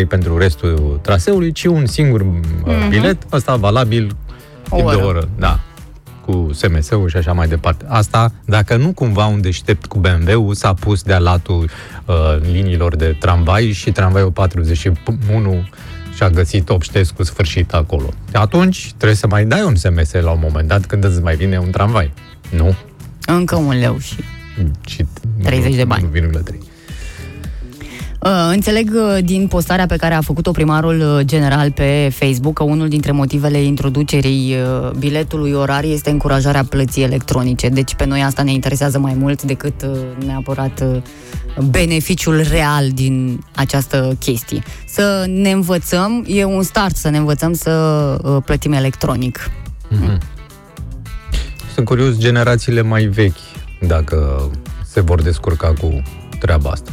1,3 0.00 0.06
pentru 0.08 0.38
restul 0.38 0.98
traseului, 1.02 1.52
ci 1.52 1.64
un 1.64 1.86
singur 1.86 2.24
mm-hmm. 2.24 2.88
bilet, 2.88 3.22
ăsta 3.32 3.56
valabil 3.56 4.16
O 4.70 4.76
timp 4.76 4.90
de 4.90 4.94
oră. 4.94 5.04
o 5.04 5.08
oră. 5.08 5.28
Da 5.38 5.60
cu 6.30 6.50
SMS-ul 6.52 7.08
și 7.08 7.16
așa 7.16 7.32
mai 7.32 7.48
departe. 7.48 7.84
Asta, 7.88 8.32
dacă 8.44 8.76
nu 8.76 8.92
cumva 8.92 9.26
un 9.26 9.40
deștept 9.40 9.86
cu 9.86 9.98
BMW-ul 9.98 10.54
s-a 10.54 10.74
pus 10.74 11.02
de-a 11.02 11.18
latul 11.18 11.70
uh, 12.06 12.14
liniilor 12.52 12.96
de 12.96 13.16
tramvai 13.20 13.72
și 13.72 13.90
tramvaiul 13.90 14.30
41 14.30 15.68
și-a 16.14 16.30
găsit 16.30 16.68
Obștescu 16.68 17.22
sfârșit 17.22 17.72
acolo. 17.72 18.08
Atunci 18.32 18.92
trebuie 18.96 19.16
să 19.16 19.26
mai 19.26 19.44
dai 19.44 19.62
un 19.62 19.74
SMS 19.74 20.12
la 20.12 20.30
un 20.30 20.40
moment 20.42 20.68
dat 20.68 20.86
când 20.86 21.04
îți 21.04 21.22
mai 21.22 21.36
vine 21.36 21.58
un 21.58 21.70
tramvai. 21.70 22.12
Nu? 22.56 22.74
Încă 23.26 23.56
un 23.56 23.78
leu 23.78 23.98
și... 23.98 24.16
Și 24.86 25.06
30 25.42 25.74
de 25.74 25.84
bani. 25.84 26.08
1,3. 26.14 26.69
Uh, 28.22 28.50
înțeleg 28.52 28.90
uh, 28.94 29.18
din 29.24 29.46
postarea 29.46 29.86
pe 29.86 29.96
care 29.96 30.14
a 30.14 30.20
făcut-o 30.20 30.50
primarul 30.50 31.00
uh, 31.00 31.24
general 31.24 31.72
pe 31.72 32.10
Facebook 32.12 32.54
că 32.54 32.62
unul 32.62 32.88
dintre 32.88 33.12
motivele 33.12 33.62
introducerii 33.62 34.54
uh, 34.54 34.90
biletului 34.90 35.52
orar 35.52 35.84
este 35.84 36.10
încurajarea 36.10 36.64
plății 36.64 37.02
electronice. 37.02 37.68
Deci 37.68 37.94
pe 37.94 38.04
noi 38.04 38.22
asta 38.22 38.42
ne 38.42 38.52
interesează 38.52 38.98
mai 38.98 39.14
mult 39.14 39.42
decât 39.42 39.82
uh, 39.82 40.26
neapărat 40.26 40.80
uh, 40.80 41.02
beneficiul 41.70 42.44
real 42.50 42.90
din 42.90 43.44
această 43.54 44.16
chestie. 44.18 44.62
Să 44.86 45.24
ne 45.28 45.50
învățăm, 45.50 46.24
e 46.26 46.44
un 46.44 46.62
start 46.62 46.96
să 46.96 47.08
ne 47.08 47.18
învățăm 47.18 47.52
să 47.52 47.70
uh, 48.22 48.36
plătim 48.44 48.72
electronic. 48.72 49.50
Sunt 51.74 51.86
curios 51.86 52.18
generațiile 52.18 52.82
mai 52.82 53.04
vechi 53.04 53.40
dacă 53.86 54.50
se 54.86 55.00
vor 55.00 55.22
descurca 55.22 55.72
cu 55.80 56.02
treaba 56.38 56.70
asta. 56.70 56.90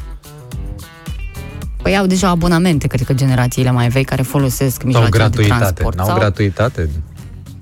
Păi 1.88 1.98
au 1.98 2.06
deja 2.06 2.30
abonamente, 2.30 2.88
cred 2.88 3.02
că 3.02 3.14
generațiile 3.14 3.72
mai 3.72 3.88
vechi 3.88 4.06
care 4.06 4.22
folosesc 4.22 4.76
Sau 4.76 4.86
mijloacele 4.86 5.12
de 5.12 5.18
gratuitate. 5.18 5.60
transport. 5.60 5.98
N-au 5.98 6.08
sau... 6.08 6.18
gratuitate? 6.18 6.90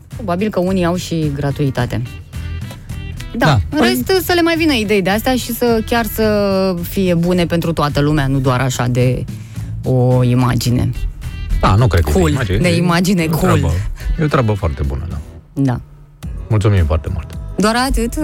Probabil 0.08 0.50
că 0.50 0.60
unii 0.60 0.86
au 0.86 0.96
și 0.96 1.32
gratuitate. 1.36 2.02
Da, 3.38 3.46
Da. 3.46 3.60
da. 3.70 3.78
în 3.78 3.82
rest 3.84 4.26
să 4.26 4.32
le 4.36 4.42
mai 4.42 4.56
vină 4.58 4.74
idei 4.74 5.02
de 5.02 5.10
astea 5.10 5.36
și 5.36 5.54
să 5.54 5.82
chiar 5.86 6.06
să 6.06 6.76
fie 6.82 7.14
bune 7.14 7.46
pentru 7.46 7.74
toată 7.74 8.00
lumea, 8.02 8.28
nu 8.28 8.40
doar 8.40 8.62
așa 8.62 8.88
de 8.88 9.26
o 9.84 10.24
imagine. 10.24 10.90
Da, 11.60 11.76
nu 11.76 11.88
cred 11.88 12.04
că 12.04 12.12
Cool, 12.12 12.28
e 12.30 12.32
imagine. 12.32 12.58
de 12.58 12.76
imagine 12.76 13.22
E 13.22 13.30
o 13.32 13.38
cool. 13.38 13.52
Treabă, 13.52 13.74
e 14.20 14.24
o 14.24 14.28
treabă 14.28 14.54
foarte 14.54 14.82
bună, 14.88 15.06
da. 15.10 15.18
Da. 15.54 15.80
Mulțumim 16.50 16.86
foarte 16.86 17.10
mult. 17.14 17.28
Doar 17.58 17.76
atât? 17.90 18.16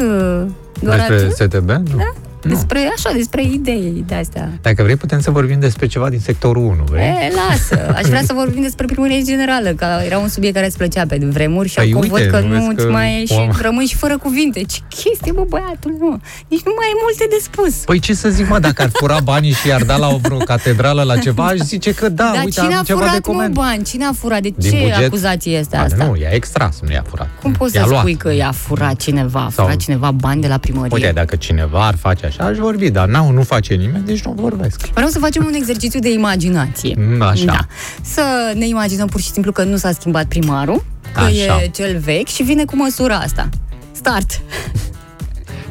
Doar 0.81 0.97
Despre 0.97 1.15
atât? 1.15 1.31
STB? 1.35 1.69
Nu. 1.69 1.97
Da? 1.97 2.11
Nu. 2.43 2.53
Despre, 2.53 2.91
așa, 2.95 3.11
despre 3.15 3.43
idei 3.43 4.03
de 4.07 4.15
astea. 4.15 4.51
Dacă 4.61 4.83
vrei, 4.83 4.95
putem 4.95 5.19
să 5.21 5.31
vorbim 5.31 5.59
despre 5.59 5.87
ceva 5.87 6.09
din 6.09 6.19
sectorul 6.19 6.63
1, 6.63 6.83
vrei? 6.89 7.03
E, 7.03 7.31
lasă. 7.49 7.93
Aș 7.95 8.03
vrea 8.03 8.21
să 8.25 8.33
vorbim 8.33 8.61
despre 8.61 8.85
primărie 8.85 9.21
generală, 9.23 9.69
că 9.69 9.85
era 10.05 10.17
un 10.17 10.27
subiect 10.27 10.55
care 10.55 10.67
îți 10.67 10.77
plăcea 10.77 11.05
pe 11.07 11.17
vremuri 11.31 11.69
și 11.69 11.75
Păi 11.75 11.89
acum 11.89 12.01
uite, 12.01 12.13
văd 12.13 12.31
că 12.31 12.39
nu 12.39 12.47
nu 12.47 12.53
vezi 12.53 12.67
îți 12.67 12.85
că 12.85 12.91
mai 12.91 13.23
și 13.27 13.33
om- 13.47 13.61
rămâi 13.61 13.85
și 13.85 13.95
fără 13.95 14.17
cuvinte. 14.17 14.61
Ce 14.63 14.79
chestie, 14.89 15.31
bă, 15.31 15.43
băiatul, 15.49 15.95
nu. 15.99 16.19
Nici 16.47 16.61
nu 16.63 16.71
mai 16.77 16.85
ai 16.85 16.95
multe 17.01 17.25
de 17.29 17.37
spus. 17.41 17.75
Păi 17.85 17.99
ce 17.99 18.13
să 18.13 18.29
zic, 18.29 18.49
mă, 18.49 18.59
dacă 18.59 18.81
ar 18.81 18.89
fura 18.93 19.19
banii 19.23 19.51
și 19.53 19.67
i-ar 19.67 19.83
da 19.83 19.97
la 19.97 20.07
o 20.07 20.17
vreo 20.17 20.37
catedrală 20.37 21.03
la 21.03 21.17
ceva, 21.17 21.45
aș 21.45 21.57
zice 21.57 21.93
că 21.93 22.09
da, 22.09 22.31
Dar 22.35 22.43
uite, 22.43 22.61
cine 22.61 22.73
am 22.73 22.79
a 22.79 22.83
ceva 22.83 22.99
de 22.99 23.05
furat, 23.05 23.25
mă, 23.27 23.33
coment. 23.33 23.53
bani? 23.53 23.83
Cine 23.83 24.05
a 24.05 24.11
furat? 24.13 24.41
De 24.41 24.53
Din 24.57 24.71
ce 24.71 24.77
buget? 24.79 25.07
acuzație 25.07 25.57
este 25.57 25.75
A, 25.75 25.81
asta? 25.83 26.05
Nu, 26.05 26.15
i-a 26.21 26.29
extras, 26.31 26.79
nu 26.85 26.91
i-a 26.91 27.03
furat. 27.09 27.29
Cum 27.41 27.51
poți 27.51 27.75
I-a 27.75 27.81
să 27.83 27.87
luat. 27.89 27.99
spui 28.01 28.15
că 28.15 28.33
i-a 28.33 28.51
furat 28.51 28.95
cineva? 28.95 29.39
A 29.39 29.49
furat 29.49 29.69
Sau- 29.69 29.77
cineva 29.77 30.11
bani 30.11 30.41
de 30.41 30.47
la 30.47 30.57
primărie? 30.57 30.91
Uite, 30.95 31.11
dacă 31.13 31.35
cineva 31.35 31.85
ar 31.87 31.95
face 31.95 32.25
așa, 32.31 32.49
aș 32.49 32.57
vorbi, 32.57 32.89
dar 32.89 33.07
nu, 33.07 33.29
nu 33.29 33.43
face 33.43 33.73
nimeni, 33.73 34.05
deci 34.05 34.21
nu 34.21 34.31
vorbesc. 34.31 34.87
Vreau 34.87 35.09
să 35.09 35.19
facem 35.19 35.45
un 35.45 35.53
exercițiu 35.53 35.99
de 35.99 36.11
imaginație. 36.11 36.95
Mm, 36.97 37.21
așa. 37.21 37.45
Da. 37.45 37.59
Să 38.01 38.53
ne 38.55 38.67
imaginăm 38.67 39.07
pur 39.07 39.21
și 39.21 39.31
simplu 39.31 39.51
că 39.51 39.63
nu 39.63 39.77
s-a 39.77 39.91
schimbat 39.91 40.25
primarul, 40.25 40.83
că 41.13 41.19
Așa. 41.19 41.61
e 41.63 41.67
cel 41.67 41.97
vechi 41.99 42.27
și 42.27 42.43
vine 42.43 42.65
cu 42.65 42.75
măsura 42.75 43.15
asta. 43.15 43.49
Start. 43.91 44.41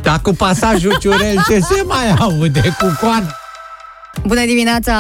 Dar 0.03 0.21
cu 0.21 0.33
pasajul 0.33 0.97
Ciurel 1.01 1.43
ce 1.49 1.59
se 1.61 1.83
mai 1.87 2.15
aude 2.19 2.77
cu 2.79 2.97
coana? 3.01 3.35
Bună 4.27 4.45
dimineața! 4.47 4.95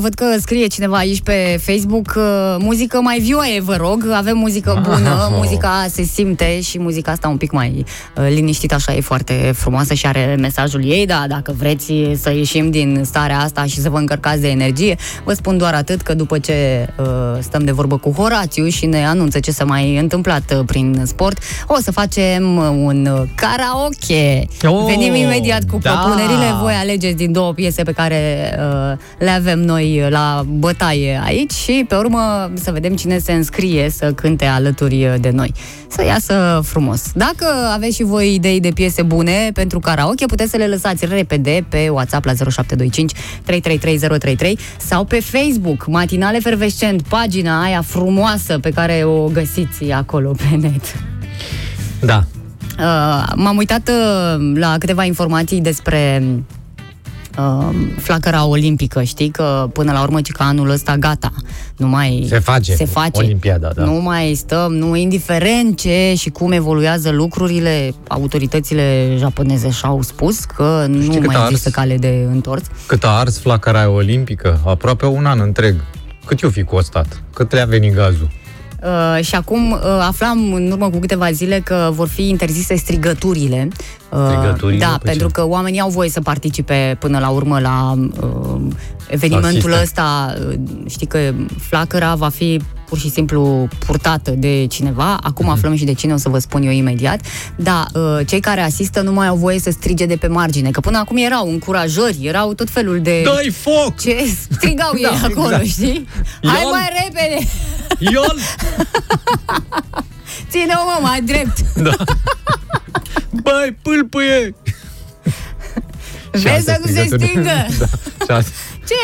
Văd 0.00 0.14
că 0.14 0.24
scrie 0.40 0.66
cineva 0.66 0.96
aici 0.96 1.20
pe 1.20 1.60
Facebook 1.62 2.14
uh, 2.16 2.56
muzică 2.58 3.00
mai 3.00 3.18
vioaie, 3.18 3.60
vă 3.60 3.76
rog. 3.76 4.10
Avem 4.12 4.36
muzică 4.36 4.80
bună, 4.88 5.28
muzica 5.30 5.86
se 5.90 6.02
simte 6.02 6.60
și 6.60 6.78
muzica 6.78 7.12
asta 7.12 7.28
un 7.28 7.36
pic 7.36 7.50
mai 7.52 7.84
uh, 8.16 8.26
liniștită, 8.28 8.74
așa 8.74 8.94
e 8.94 9.00
foarte 9.00 9.52
frumoasă 9.54 9.94
și 9.94 10.06
are 10.06 10.36
mesajul 10.40 10.84
ei, 10.84 11.06
da, 11.06 11.24
dacă 11.28 11.54
vreți 11.58 11.92
să 12.20 12.30
ieșim 12.30 12.70
din 12.70 13.02
starea 13.04 13.38
asta 13.38 13.64
și 13.64 13.80
să 13.80 13.90
vă 13.90 13.98
încărcați 13.98 14.40
de 14.40 14.48
energie, 14.48 14.96
vă 15.24 15.32
spun 15.32 15.58
doar 15.58 15.74
atât 15.74 16.00
că 16.00 16.14
după 16.14 16.38
ce 16.38 16.88
uh, 16.98 17.06
stăm 17.40 17.64
de 17.64 17.72
vorbă 17.72 17.96
cu 17.96 18.10
Horațiu 18.10 18.68
și 18.68 18.86
ne 18.86 19.06
anunță 19.06 19.40
ce 19.40 19.50
s-a 19.50 19.64
mai 19.64 19.98
întâmplat 19.98 20.52
uh, 20.52 20.64
prin 20.66 21.02
sport, 21.04 21.38
o 21.66 21.76
să 21.82 21.92
facem 21.92 22.56
un 22.84 23.06
uh, 23.06 23.22
karaoke. 23.34 24.46
Oh, 24.66 24.84
Venim 24.86 25.14
imediat 25.14 25.62
cu 25.70 25.78
da. 25.82 25.90
propunerile, 25.90 26.54
voi 26.60 26.72
alegeți 26.72 27.16
din 27.16 27.32
două 27.32 27.52
piese 27.52 27.82
pe 27.82 27.92
care 27.92 28.50
uh, 28.52 28.55
le 29.18 29.30
avem 29.30 29.60
noi 29.60 30.06
la 30.08 30.44
bătaie 30.48 31.20
aici 31.24 31.52
și 31.52 31.84
pe 31.88 31.94
urmă 31.94 32.50
să 32.54 32.70
vedem 32.70 32.96
cine 32.96 33.18
se 33.18 33.32
înscrie 33.32 33.90
să 33.90 34.12
cânte 34.12 34.44
alături 34.44 35.16
de 35.20 35.30
noi. 35.30 35.52
Să 35.88 36.04
iasă 36.04 36.60
frumos. 36.64 37.02
Dacă 37.14 37.46
aveți 37.74 37.96
și 37.96 38.02
voi 38.02 38.34
idei 38.34 38.60
de 38.60 38.70
piese 38.74 39.02
bune 39.02 39.50
pentru 39.52 39.78
karaoke, 39.78 40.26
puteți 40.26 40.50
să 40.50 40.56
le 40.56 40.66
lăsați 40.66 41.06
repede 41.06 41.66
pe 41.68 41.88
WhatsApp 41.88 42.24
la 42.24 42.32
0725 42.32 43.12
333033 43.44 44.58
sau 44.78 45.04
pe 45.04 45.20
Facebook, 45.20 45.86
Matinale 45.86 46.38
Fervescent, 46.38 47.02
pagina 47.02 47.62
aia 47.62 47.82
frumoasă 47.82 48.58
pe 48.58 48.70
care 48.70 49.02
o 49.04 49.28
găsiți 49.28 49.90
acolo 49.90 50.30
pe 50.30 50.56
net. 50.56 50.82
Da. 52.00 52.24
Uh, 52.78 53.32
m-am 53.34 53.56
uitat 53.56 53.88
uh, 53.88 54.52
la 54.54 54.78
câteva 54.78 55.04
informații 55.04 55.60
despre 55.60 56.22
uh, 57.38 57.68
flacăra 57.98 58.46
olimpică, 58.46 59.02
știi 59.02 59.28
că 59.28 59.68
până 59.72 59.92
la 59.92 60.02
urmă 60.02 60.20
ci 60.20 60.30
că 60.32 60.42
anul 60.42 60.70
ăsta 60.70 60.96
gata, 60.96 61.32
nu 61.76 61.88
mai 61.88 62.26
Se 62.28 62.38
face 62.38 62.74
se 62.74 62.84
face. 62.84 63.22
Olimpiada, 63.22 63.70
da. 63.74 63.84
Nu 63.84 63.92
mai 63.92 64.34
stăm, 64.34 64.72
nu 64.74 64.96
indiferent 64.96 65.78
ce 65.78 66.14
și 66.16 66.30
cum 66.30 66.52
evoluează 66.52 67.10
lucrurile, 67.10 67.94
autoritățile 68.08 69.14
japoneze 69.18 69.70
și-au 69.70 70.02
spus 70.02 70.44
că 70.44 70.84
nu 70.88 71.12
cât 71.12 71.26
mai 71.26 71.36
a 71.36 71.42
există 71.44 71.68
ars? 71.68 71.76
cale 71.76 71.96
de 71.96 72.26
întors. 72.32 72.62
Cât 72.86 73.04
a 73.04 73.08
ars 73.08 73.38
flacăra 73.38 73.78
aia 73.78 73.90
olimpică? 73.90 74.60
Aproape 74.66 75.06
un 75.06 75.26
an 75.26 75.40
întreg. 75.40 75.74
Cât 76.24 76.40
i-o 76.40 76.50
fi 76.50 76.62
costat? 76.62 77.22
Cât 77.34 77.52
le-a 77.52 77.64
venit 77.64 77.94
gazul? 77.94 78.28
Uh, 78.86 79.24
și 79.24 79.34
acum 79.34 79.70
uh, 79.70 79.78
aflam 80.00 80.52
în 80.52 80.70
urmă 80.70 80.90
cu 80.90 80.98
câteva 80.98 81.30
zile 81.30 81.60
că 81.60 81.90
vor 81.92 82.08
fi 82.08 82.28
interzise 82.28 82.74
strigăturile. 82.74 83.68
Uh, 84.10 84.18
Strigăturile? 84.26 84.78
Da, 84.78 84.86
Păi 84.86 84.98
pentru 85.10 85.26
ce? 85.26 85.32
că 85.32 85.46
oamenii 85.46 85.80
au 85.80 85.88
voie 85.88 86.08
să 86.10 86.20
participe 86.20 86.96
până 87.00 87.18
la 87.18 87.28
urmă 87.28 87.60
la 87.60 87.94
uh, 88.22 88.60
evenimentul 89.08 89.72
Asiste. 89.72 89.82
ăsta. 89.82 90.34
Uh, 90.48 90.54
Știi 90.88 91.06
că 91.06 91.18
flacăra 91.60 92.14
va 92.14 92.28
fi 92.28 92.60
pur 92.88 92.98
și 92.98 93.10
simplu 93.10 93.68
purtată 93.86 94.30
de 94.30 94.66
cineva. 94.66 95.18
Acum 95.22 95.44
Mhm. 95.44 95.54
aflăm 95.54 95.76
și 95.76 95.84
de 95.84 95.92
cine, 95.92 96.12
o 96.12 96.16
să 96.16 96.28
vă 96.28 96.38
spun 96.38 96.62
eu 96.62 96.70
imediat. 96.70 97.20
Da, 97.56 97.86
uh, 97.94 98.26
cei 98.26 98.40
care 98.40 98.60
asistă 98.60 99.00
nu 99.00 99.12
mai 99.12 99.26
au 99.26 99.36
voie 99.36 99.58
să 99.58 99.70
strige 99.70 100.06
de 100.06 100.16
pe 100.16 100.26
margine, 100.26 100.70
că 100.70 100.80
până 100.80 100.98
acum 100.98 101.16
erau 101.16 101.48
încurajări, 101.50 102.18
erau 102.22 102.54
tot 102.54 102.70
felul 102.70 103.00
de... 103.02 103.22
Dă-i 103.22 103.50
foc! 103.50 104.00
Ce 104.00 104.16
strigau 104.50 104.92
ei 104.96 105.02
Da, 105.02 105.26
acolo, 105.26 105.46
exact. 105.46 105.64
știi? 105.66 106.08
Hai 106.42 106.60
Ion! 106.62 106.70
mai 106.70 106.88
repede! 107.04 107.48
Iol! 107.98 108.36
Ține-o, 110.50 110.84
mă, 110.84 110.98
mai 111.02 111.20
drept! 111.22 111.56
Băi, 113.42 113.76
pâlpâie! 113.82 114.54
Vezi 116.30 116.64
să 116.64 116.76
nu 116.80 116.86
se 116.86 116.92
strigături. 116.92 117.26
stingă! 117.28 117.66
Da, 118.26 118.34
șase. 118.34 118.48
Ce 118.88 118.94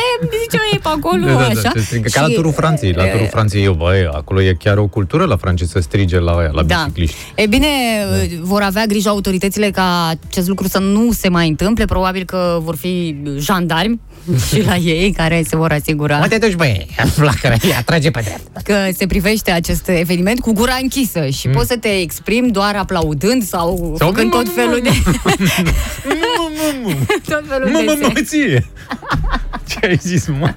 ziceau 0.43 0.61
ei 0.73 0.79
pe 0.79 0.89
acolo, 0.89 1.25
Da, 1.27 1.33
da, 1.33 1.47
așa? 1.47 1.61
da, 1.63 1.71
se 1.75 1.81
strigă. 1.81 2.09
Ca 2.13 2.21
la 2.21 2.27
Și- 2.27 2.35
turul 2.35 2.53
Franței. 2.53 2.93
La 2.93 3.05
turul 3.07 3.29
Franței, 3.31 3.65
eu, 3.65 3.73
băi, 3.73 4.07
acolo 4.13 4.43
e 4.43 4.55
chiar 4.59 4.79
o 4.79 4.87
cultură 4.87 5.25
la 5.25 5.37
francezi 5.37 5.71
să 5.71 5.81
strige 5.81 6.19
la 6.19 6.33
aia, 6.33 6.51
la 6.53 6.63
Da. 6.63 6.75
bicicliști. 6.85 7.17
E 7.35 7.47
bine, 7.47 7.67
vor 8.41 8.63
avea 8.63 8.87
grijă 8.87 9.09
autoritățile 9.09 9.71
ca 9.71 10.13
acest 10.29 10.49
lucru 10.49 10.69
să 10.69 10.79
nu 10.79 11.13
se 11.13 11.29
mai 11.29 11.49
întâmple. 11.49 11.85
Probabil 11.85 12.25
că 12.25 12.59
vor 12.63 12.77
fi 12.77 13.17
jandarmi 13.39 14.01
și 14.49 14.63
la 14.65 14.77
ei 14.77 15.13
care 15.13 15.45
se 15.49 15.57
vor 15.57 15.73
asigura 15.73 16.19
Mă 16.19 16.29
te 16.29 16.39
duci, 16.39 16.55
băi, 16.55 16.87
flacăra, 17.15 17.55
ia, 17.69 17.83
trage 17.85 18.11
pe 18.11 18.21
dreapta. 18.21 18.61
că 18.65 18.75
se 18.97 19.07
privește 19.07 19.51
acest 19.51 19.89
eveniment 19.89 20.41
cu 20.41 20.53
gura 20.53 20.79
închisă 20.83 21.27
și 21.29 21.49
poți 21.49 21.69
să 21.69 21.77
te 21.77 21.89
exprimi 22.01 22.51
doar 22.51 22.77
aplaudând 22.77 23.43
sau, 23.45 23.79
Mm. 23.83 23.97
Sau- 23.97 24.09
făcând 24.09 24.31
tot 24.39 24.55
felul 24.55 24.81
de... 24.83 24.91
tot 27.29 27.45
felul 27.49 27.69
Mă, 27.71 27.79
de 27.79 27.85
mă, 27.85 27.91
semne. 27.91 28.07
mă, 28.15 28.21
ție! 28.25 28.67
Ce 29.69 29.87
ai 29.87 29.99
zis, 30.03 30.27
mă? 30.27 30.55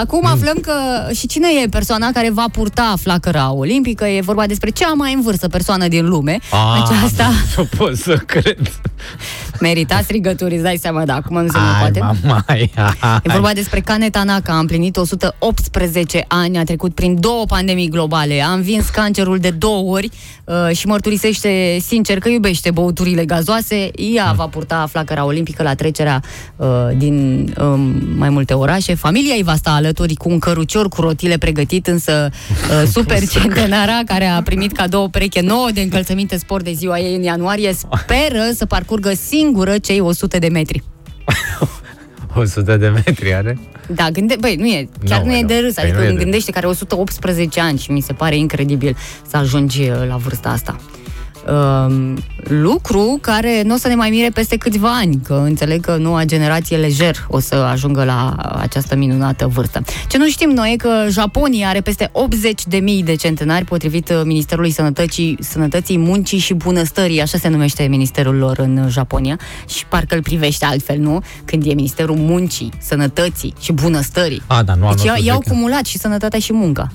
Acum 0.00 0.26
aflăm 0.26 0.56
că 0.62 0.72
și 1.14 1.26
cine 1.26 1.48
e 1.62 1.68
persoana 1.68 2.10
care 2.12 2.30
va 2.30 2.44
purta 2.52 2.94
flacăra 3.00 3.52
olimpică. 3.52 4.04
E 4.06 4.20
vorba 4.20 4.46
despre 4.46 4.70
cea 4.70 4.92
mai 4.92 5.12
în 5.12 5.20
vârstă 5.20 5.48
persoană 5.48 5.88
din 5.88 6.08
lume. 6.08 6.38
Aceasta 6.82 7.30
Nu 7.56 7.68
pot 7.76 7.96
să 7.96 8.16
cred. 8.26 8.58
Merita 9.60 10.00
strigături, 10.02 10.54
îți 10.54 10.62
dai 10.62 10.76
seama, 10.76 11.04
da, 11.04 11.14
acum 11.14 11.42
nu 11.42 11.48
se 11.48 11.58
mai 11.58 11.66
Hai, 11.66 11.80
poate. 11.80 12.18
mama, 12.22 12.42
hai. 12.46 12.72
E 13.22 13.32
vorba 13.32 13.52
despre 13.52 13.80
Kane 13.80 14.10
Tanaka, 14.10 14.52
a 14.52 14.58
împlinit 14.58 14.96
118 14.96 16.24
ani, 16.28 16.58
a 16.58 16.64
trecut 16.64 16.94
prin 16.94 17.20
două 17.20 17.44
pandemii 17.44 17.88
globale, 17.88 18.42
a 18.42 18.52
învins 18.52 18.88
cancerul 18.88 19.38
de 19.38 19.50
două 19.50 19.92
ori 19.92 20.10
uh, 20.44 20.76
și 20.76 20.86
mărturisește 20.86 21.78
sincer 21.86 22.18
că 22.18 22.28
iubește 22.28 22.70
băuturile 22.70 23.24
gazoase. 23.24 23.90
Ea 24.14 24.32
va 24.36 24.46
purta 24.46 24.86
flacăra 24.90 25.24
olimpică 25.24 25.62
la 25.62 25.74
trecerea 25.74 26.22
uh, 26.56 26.66
din 26.96 27.48
um, 27.60 28.02
mai 28.16 28.28
multe 28.28 28.54
orașe. 28.54 28.94
Familia 28.94 29.34
îi 29.34 29.42
va 29.42 29.54
sta 29.54 29.70
alături 29.70 30.14
cu 30.14 30.28
un 30.30 30.38
cărucior 30.38 30.88
cu 30.88 31.00
rotile 31.00 31.38
pregătit, 31.38 31.86
însă 31.86 32.30
uh, 32.30 32.88
super 32.94 33.28
centenara, 33.28 34.00
care 34.06 34.26
a 34.26 34.42
primit 34.42 34.72
cadou 34.72 35.02
o 35.02 35.08
pereche 35.08 35.40
nouă 35.40 35.68
de 35.74 35.80
încălțăminte 35.80 36.38
sport 36.38 36.64
de 36.64 36.72
ziua 36.72 36.98
ei 36.98 37.14
în 37.14 37.22
ianuarie, 37.22 37.72
speră 37.72 38.50
să 38.54 38.66
parcurgă 38.66 39.12
singură 39.44 39.78
cei 39.78 40.00
100 40.00 40.38
de 40.38 40.48
metri. 40.48 40.82
100 42.36 42.76
de 42.76 42.88
metri 42.88 43.34
are? 43.34 43.58
Da, 43.88 44.10
gânde, 44.10 44.36
băi, 44.40 44.56
nu 44.56 44.66
e, 44.66 44.88
chiar 45.04 45.20
Nu, 45.20 45.26
nu, 45.26 45.32
e 45.34 45.40
nu. 45.40 45.46
de 45.46 45.58
râs, 45.58 45.74
Păi 45.74 45.84
adică 45.84 45.98
nu 45.98 46.04
e 46.04 46.08
îmi 46.08 46.16
de 46.16 46.22
gândește 46.22 46.50
că 46.50 46.58
are 46.58 46.66
118 46.66 47.60
ani 47.60 47.78
și 47.78 47.90
mi 47.90 48.00
se 48.00 48.12
pare 48.12 48.36
incredibil 48.36 48.96
să 49.28 49.36
ajungi 49.36 49.80
uh, 49.80 50.06
la 50.08 50.16
vârsta 50.16 50.48
asta. 50.48 50.80
Um, 51.48 52.18
lucru 52.48 53.18
care 53.20 53.62
nu 53.64 53.74
o 53.74 53.76
să 53.76 53.88
ne 53.88 53.94
mai 53.94 54.10
mire 54.10 54.28
peste 54.28 54.56
câțiva 54.56 54.96
ani, 54.96 55.20
că 55.24 55.42
înțeleg 55.44 55.80
că 55.80 55.96
noua 55.96 56.24
generație 56.24 56.76
lejer 56.76 57.26
o 57.28 57.40
să 57.40 57.54
ajungă 57.54 58.04
la 58.04 58.34
această 58.60 58.96
minunată 58.96 59.46
vârstă. 59.46 59.82
Ce 60.08 60.18
nu 60.18 60.28
știm 60.28 60.50
noi 60.50 60.72
e 60.72 60.76
că 60.76 61.06
Japonia 61.10 61.68
are 61.68 61.80
peste 61.80 62.08
80 62.12 62.62
de 62.66 62.76
mii 62.76 63.02
de 63.02 63.14
centenari 63.14 63.64
potrivit 63.64 64.08
uh, 64.10 64.20
Ministerului 64.24 64.70
Sănătății, 64.70 65.36
Sănătății 65.40 65.98
Muncii 65.98 66.38
și 66.38 66.54
Bunăstării, 66.54 67.20
așa 67.20 67.38
se 67.38 67.48
numește 67.48 67.82
ministerul 67.82 68.36
lor 68.36 68.58
în 68.58 68.86
Japonia 68.90 69.38
și 69.68 69.86
parcă 69.86 70.14
îl 70.14 70.22
privește 70.22 70.64
altfel, 70.64 70.98
nu? 70.98 71.20
Când 71.44 71.66
e 71.66 71.74
Ministerul 71.74 72.16
Muncii, 72.16 72.72
Sănătății 72.80 73.54
și 73.60 73.72
Bunăstării. 73.72 74.42
A, 74.46 74.62
da, 74.62 74.74
nu 74.74 74.86
am 74.86 74.94
Deci 74.96 75.04
i-au, 75.04 75.14
notat 75.14 75.26
i-au 75.26 75.38
veche. 75.38 75.50
cumulat 75.50 75.84
și 75.84 75.98
sănătatea 75.98 76.38
și 76.38 76.52
munca. 76.52 76.88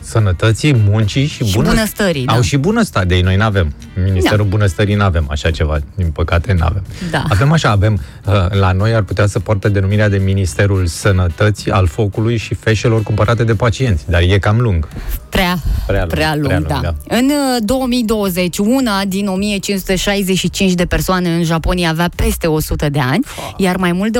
Sănătății, 0.00 0.74
muncii 0.88 1.26
și, 1.26 1.44
Și 1.44 1.54
bună... 1.54 1.68
bunăstării, 1.68 2.26
Au 2.26 2.36
da. 2.36 2.42
și 2.42 2.56
bunăstare, 2.56 3.06
de 3.06 3.20
noi 3.24 3.36
nu 3.36 3.42
avem. 3.42 3.74
Ministerul 4.04 4.46
Bunăstării 4.46 4.94
nu 4.94 5.04
avem 5.04 5.26
așa 5.30 5.50
ceva, 5.50 5.78
din 5.94 6.10
păcate 6.10 6.52
nu 6.52 6.64
avem. 6.64 6.82
Da. 7.10 7.24
Avem 7.28 7.52
așa, 7.52 7.70
avem, 7.70 8.00
uh, 8.26 8.50
la 8.50 8.72
noi 8.72 8.94
ar 8.94 9.02
putea 9.02 9.26
să 9.26 9.38
poartă 9.38 9.68
denumirea 9.68 10.08
de 10.08 10.18
Ministerul 10.18 10.86
Sănătății, 10.86 11.70
al 11.70 11.86
Focului 11.86 12.36
și 12.36 12.54
Feșelor 12.54 13.02
cumpărate 13.02 13.44
de 13.44 13.54
pacienți, 13.54 14.04
dar 14.10 14.20
e 14.20 14.38
cam 14.38 14.60
lung. 14.60 14.88
Prea, 15.28 15.58
Prea 15.86 15.98
lung, 15.98 16.12
prea 16.12 16.34
lung, 16.34 16.46
prea 16.46 16.58
lung, 16.58 16.70
da. 16.70 16.80
da. 16.82 17.16
În 17.16 17.24
uh, 17.24 17.62
2020, 17.64 18.58
una 18.58 19.04
din 19.04 19.26
1565 19.26 20.72
de 20.72 20.86
persoane 20.86 21.28
în 21.34 21.44
Japonia 21.44 21.90
avea 21.90 22.10
peste 22.16 22.46
100 22.46 22.88
de 22.88 23.00
ani, 23.00 23.24
iar 23.56 23.76
mai 23.76 23.92
mult 23.92 24.12
de 24.12 24.18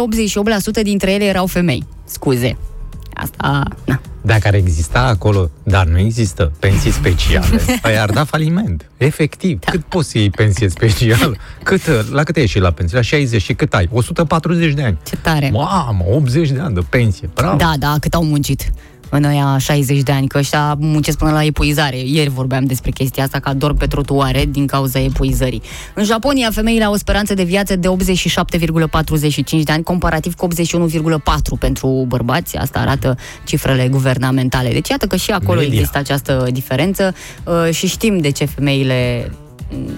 88% 0.80 0.82
dintre 0.82 1.12
ele 1.12 1.24
erau 1.24 1.46
femei. 1.46 1.84
Scuze. 2.04 2.56
Asta, 3.22 3.62
na. 3.84 4.00
Dacă 4.24 4.48
ar 4.48 4.54
exista 4.54 5.00
acolo, 5.00 5.50
dar 5.62 5.86
nu 5.86 5.98
există 5.98 6.52
pensii 6.58 6.90
speciale, 6.90 7.60
păi 7.82 7.98
ar 7.98 8.10
da 8.10 8.24
faliment. 8.24 8.90
Efectiv. 8.96 9.58
Da. 9.58 9.70
Cât 9.70 9.84
poți 9.84 10.10
să 10.10 10.18
iei 10.18 10.30
pensie 10.30 10.68
specială? 10.68 11.36
Cât, 11.62 12.10
la 12.12 12.22
cât 12.22 12.36
ești 12.36 12.58
la 12.58 12.70
pensie? 12.70 12.96
La 12.96 13.02
60 13.02 13.42
și 13.42 13.54
cât 13.54 13.74
ai? 13.74 13.88
140 13.92 14.74
de 14.74 14.82
ani. 14.82 14.98
Ce 15.06 15.16
tare. 15.16 15.50
Mamă, 15.52 16.04
80 16.10 16.50
de 16.50 16.60
ani 16.60 16.74
de 16.74 16.80
pensie. 16.88 17.30
Bravo. 17.34 17.56
Da, 17.56 17.72
da, 17.78 17.96
cât 18.00 18.14
au 18.14 18.24
muncit 18.24 18.72
în 19.14 19.24
aia 19.24 19.58
60 19.58 20.02
de 20.02 20.12
ani, 20.12 20.26
că 20.26 20.38
ăștia 20.38 20.76
muncesc 20.78 21.18
până 21.18 21.30
la 21.30 21.44
epuizare. 21.44 21.96
Ieri 22.04 22.28
vorbeam 22.30 22.64
despre 22.64 22.90
chestia 22.90 23.22
asta, 23.22 23.38
că 23.38 23.52
dorm 23.54 23.76
pe 23.76 23.86
trotuare 23.86 24.44
din 24.44 24.66
cauza 24.66 25.00
epuizării. 25.00 25.62
În 25.94 26.04
Japonia, 26.04 26.50
femeile 26.50 26.84
au 26.84 26.92
o 26.92 26.96
speranță 26.96 27.34
de 27.34 27.42
viață 27.42 27.76
de 27.76 27.88
87,45 27.88 29.62
de 29.64 29.72
ani, 29.72 29.82
comparativ 29.82 30.34
cu 30.34 30.48
81,4 30.54 31.58
pentru 31.58 32.04
bărbați. 32.08 32.56
Asta 32.56 32.78
arată 32.78 33.16
cifrele 33.44 33.88
guvernamentale. 33.88 34.70
Deci 34.70 34.88
iată 34.88 35.06
că 35.06 35.16
și 35.16 35.30
acolo 35.30 35.60
Media. 35.60 35.74
există 35.74 35.98
această 35.98 36.46
diferență 36.52 37.14
uh, 37.44 37.74
și 37.74 37.86
știm 37.86 38.18
de 38.18 38.30
ce 38.30 38.44
femeile 38.44 39.30
mm, 39.70 39.90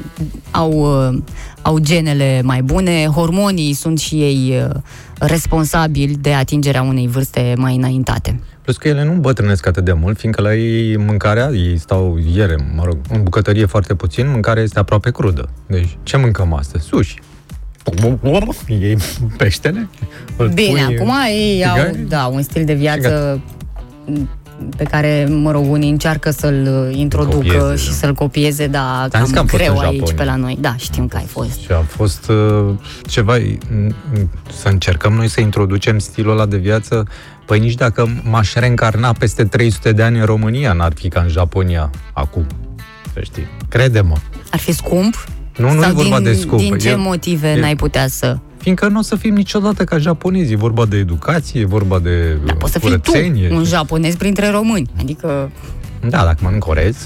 au 0.50 0.72
uh, 0.72 1.22
au 1.62 1.78
genele 1.78 2.40
mai 2.44 2.62
bune, 2.62 3.06
hormonii 3.06 3.72
sunt 3.72 3.98
și 3.98 4.14
ei 4.14 4.54
uh, 4.64 4.80
responsabili 5.18 6.14
de 6.14 6.32
atingerea 6.32 6.82
unei 6.82 7.06
vârste 7.06 7.54
mai 7.56 7.74
înaintate. 7.76 8.40
Plus 8.64 8.76
că 8.76 8.88
ele 8.88 9.04
nu 9.04 9.12
îmbătrânesc 9.12 9.66
atât 9.66 9.84
de 9.84 9.92
mult, 9.92 10.18
fiindcă 10.18 10.42
la 10.42 10.54
ei 10.54 10.96
mâncarea, 10.96 11.48
ei 11.52 11.76
stau 11.78 12.18
iere, 12.34 12.56
mă 12.74 12.82
rog, 12.84 12.96
în 13.08 13.22
bucătărie 13.22 13.66
foarte 13.66 13.94
puțin, 13.94 14.30
mâncarea 14.30 14.62
este 14.62 14.78
aproape 14.78 15.10
crudă. 15.10 15.48
Deci, 15.66 15.96
ce 16.02 16.16
mâncăm 16.16 16.52
astăzi? 16.54 16.84
Sushi. 16.86 17.18
Ei 18.68 18.96
peștele? 19.36 19.88
îl 20.36 20.48
Bine, 20.48 20.84
pui- 20.86 20.96
acum 20.96 21.12
ei 21.28 21.66
au 21.66 21.76
țigări? 21.76 21.98
da, 22.08 22.24
un 22.26 22.42
stil 22.42 22.64
de 22.64 22.72
Și 22.72 22.78
viață 22.78 23.40
pe 24.76 24.84
care, 24.84 25.26
mă 25.30 25.50
rog, 25.50 25.70
unii 25.70 25.90
încearcă 25.90 26.30
să-l 26.30 26.86
uh, 26.90 26.96
introducă 26.98 27.34
copieze, 27.56 27.76
și 27.76 27.88
da. 27.88 27.94
să-l 27.94 28.14
copieze, 28.14 28.66
dar 28.66 29.08
Ți-am 29.08 29.24
zis 29.24 29.32
că 29.32 29.38
cam 29.38 29.42
am 29.42 29.46
fost 29.46 29.62
greu 29.62 29.76
în 29.78 29.84
aici 29.84 29.94
Japonia. 29.96 30.14
pe 30.14 30.24
la 30.24 30.36
noi. 30.36 30.56
Da, 30.60 30.74
știm 30.76 31.08
că 31.08 31.16
ai 31.16 31.24
fost. 31.24 31.58
Și 31.60 31.72
a 31.72 31.80
fost 31.80 32.28
uh, 32.28 32.74
ceva, 33.06 33.38
m- 33.38 33.58
m- 34.18 34.26
să 34.60 34.68
încercăm 34.68 35.12
noi 35.12 35.28
să 35.28 35.40
introducem 35.40 35.98
stilul 35.98 36.32
ăla 36.32 36.46
de 36.46 36.56
viață, 36.56 37.04
păi 37.46 37.58
nici 37.58 37.74
dacă 37.74 38.08
m-aș 38.30 38.52
reîncarna 38.54 39.12
peste 39.12 39.44
300 39.44 39.92
de 39.92 40.02
ani 40.02 40.18
în 40.18 40.24
România, 40.24 40.72
n-ar 40.72 40.92
fi 40.94 41.08
ca 41.08 41.20
în 41.20 41.28
Japonia 41.28 41.90
acum. 42.12 42.46
Să 43.12 43.20
știi. 43.22 43.46
Crede-mă. 43.68 44.14
Ar 44.50 44.58
fi 44.58 44.72
scump? 44.72 45.24
Nu, 45.56 45.72
nu 45.72 45.80
Sau 45.80 45.90
e 45.90 45.92
vorba 45.92 46.16
din, 46.16 46.24
de 46.24 46.32
scump. 46.34 46.60
din 46.60 46.78
ce 46.78 46.88
E- 46.88 46.94
motive 46.94 47.48
e- 47.48 47.60
n-ai 47.60 47.76
putea 47.76 48.06
să... 48.08 48.36
Fiindcă 48.58 48.88
nu 48.88 48.98
o 48.98 49.02
să 49.02 49.16
fim 49.16 49.34
niciodată 49.34 49.84
ca 49.84 49.98
japonezi. 49.98 50.52
E 50.52 50.56
vorba 50.56 50.84
de 50.86 50.96
educație, 50.96 51.60
e 51.60 51.64
vorba 51.64 51.98
de 51.98 52.38
Da, 52.46 52.52
poți 52.54 52.72
să 52.72 52.78
fii 52.78 52.90
tu 52.90 53.00
curățenie. 53.10 53.50
un 53.52 53.64
japonez 53.64 54.14
printre 54.14 54.48
români. 54.50 54.90
Adică, 55.00 55.50
Da, 56.08 56.24
dacă 56.24 56.36
mănânc 56.40 56.66
orez, 56.66 56.96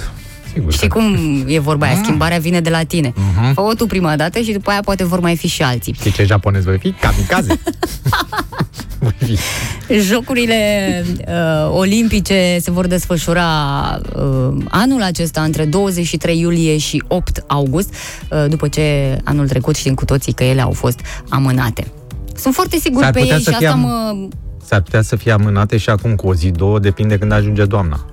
sigur. 0.53 0.72
știi 0.72 0.89
că- 0.89 0.99
cum 0.99 1.16
e 1.47 1.59
vorba 1.59 1.86
aia, 1.86 1.97
schimbarea 2.03 2.39
vine 2.39 2.61
de 2.61 2.70
la 2.70 2.82
tine. 2.82 3.12
Mhm. 3.16 3.53
Fă-o 3.55 3.72
tu 3.74 3.86
prima 3.86 4.16
dată 4.16 4.41
și 4.41 4.53
după 4.53 4.70
aia 4.70 4.80
poate 4.84 5.05
vor 5.05 5.20
mai 5.20 5.36
fi 5.36 5.47
și 5.49 5.62
alții. 5.62 5.93
Știi 5.93 6.11
ce 6.12 6.24
japonez 6.24 6.64
voi 6.64 6.78
fi? 6.78 6.93
Kamikaze. 6.93 7.61
voi 9.29 9.37
fi. 9.87 10.01
Jocurile 10.01 10.57
uh, 11.29 11.70
olimpice 11.70 12.59
se 12.61 12.70
vor 12.70 12.87
desfășura 12.87 13.45
uh, 14.16 14.64
anul 14.68 15.03
acesta 15.03 15.43
între 15.43 15.64
23 15.64 16.39
iulie 16.41 16.79
și 16.79 17.03
8 17.09 17.45
august, 17.47 17.95
uh, 18.31 18.45
după 18.49 18.68
ce 18.68 19.18
anul 19.24 19.49
trecut 19.49 19.76
știm 19.76 19.95
cu 19.95 20.05
toții 20.05 20.33
că 20.33 20.45
ele 20.45 20.61
au 20.61 20.72
fost 20.72 21.01
amânate. 21.29 21.87
Sunt 22.37 22.55
foarte 22.55 22.76
sigur 22.79 23.03
S-ar 23.03 23.12
pe 23.12 23.18
putea 23.20 23.35
ei 23.37 23.43
să 23.43 23.51
și 23.51 23.57
fie 23.57 23.66
asta 23.66 23.79
am- 23.79 23.85
mă... 23.85 24.29
S-ar 24.64 24.81
putea 24.81 25.03
să 25.03 25.16
fie 25.16 25.33
amânate 25.33 25.76
și 25.76 25.91
acum 25.91 26.14
cu 26.14 26.26
o 26.29 26.35
zi, 26.35 26.51
două, 26.51 26.79
depinde 26.79 27.18
când 27.18 27.33
ajunge 27.33 27.64
doamna. 27.64 28.05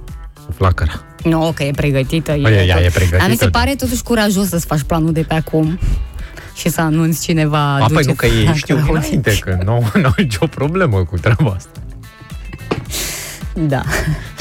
Cu 0.45 0.51
flacăra. 0.51 1.01
Nu, 1.23 1.51
că 1.55 1.63
e 1.63 1.71
pregătită. 1.71 2.31
Păi, 2.31 2.53
ea 2.53 2.63
e 2.63 2.89
pregătită, 2.93 3.17
Dar 3.17 3.29
mi 3.29 3.35
se 3.35 3.47
da. 3.49 3.59
pare 3.59 3.75
totuși 3.75 4.03
curajos 4.03 4.47
să-ți 4.47 4.65
faci 4.65 4.81
planul 4.81 5.11
de 5.11 5.21
pe 5.21 5.33
acum 5.33 5.79
și 6.55 6.69
să 6.69 6.81
anunți 6.81 7.21
cineva 7.21 7.73
A, 7.73 7.85
păi 7.85 7.87
duce 7.95 8.07
nu, 8.07 8.13
că 8.13 8.25
ei 8.25 8.31
flacăra 8.31 8.53
știu 8.53 8.75
olimpică. 8.75 8.99
dinainte 9.01 9.39
că 9.39 9.57
nu 9.65 9.71
au 9.71 10.13
nicio 10.17 10.47
problemă 10.47 11.03
cu 11.03 11.17
treaba 11.17 11.51
asta. 11.55 11.79
Da. 13.53 13.81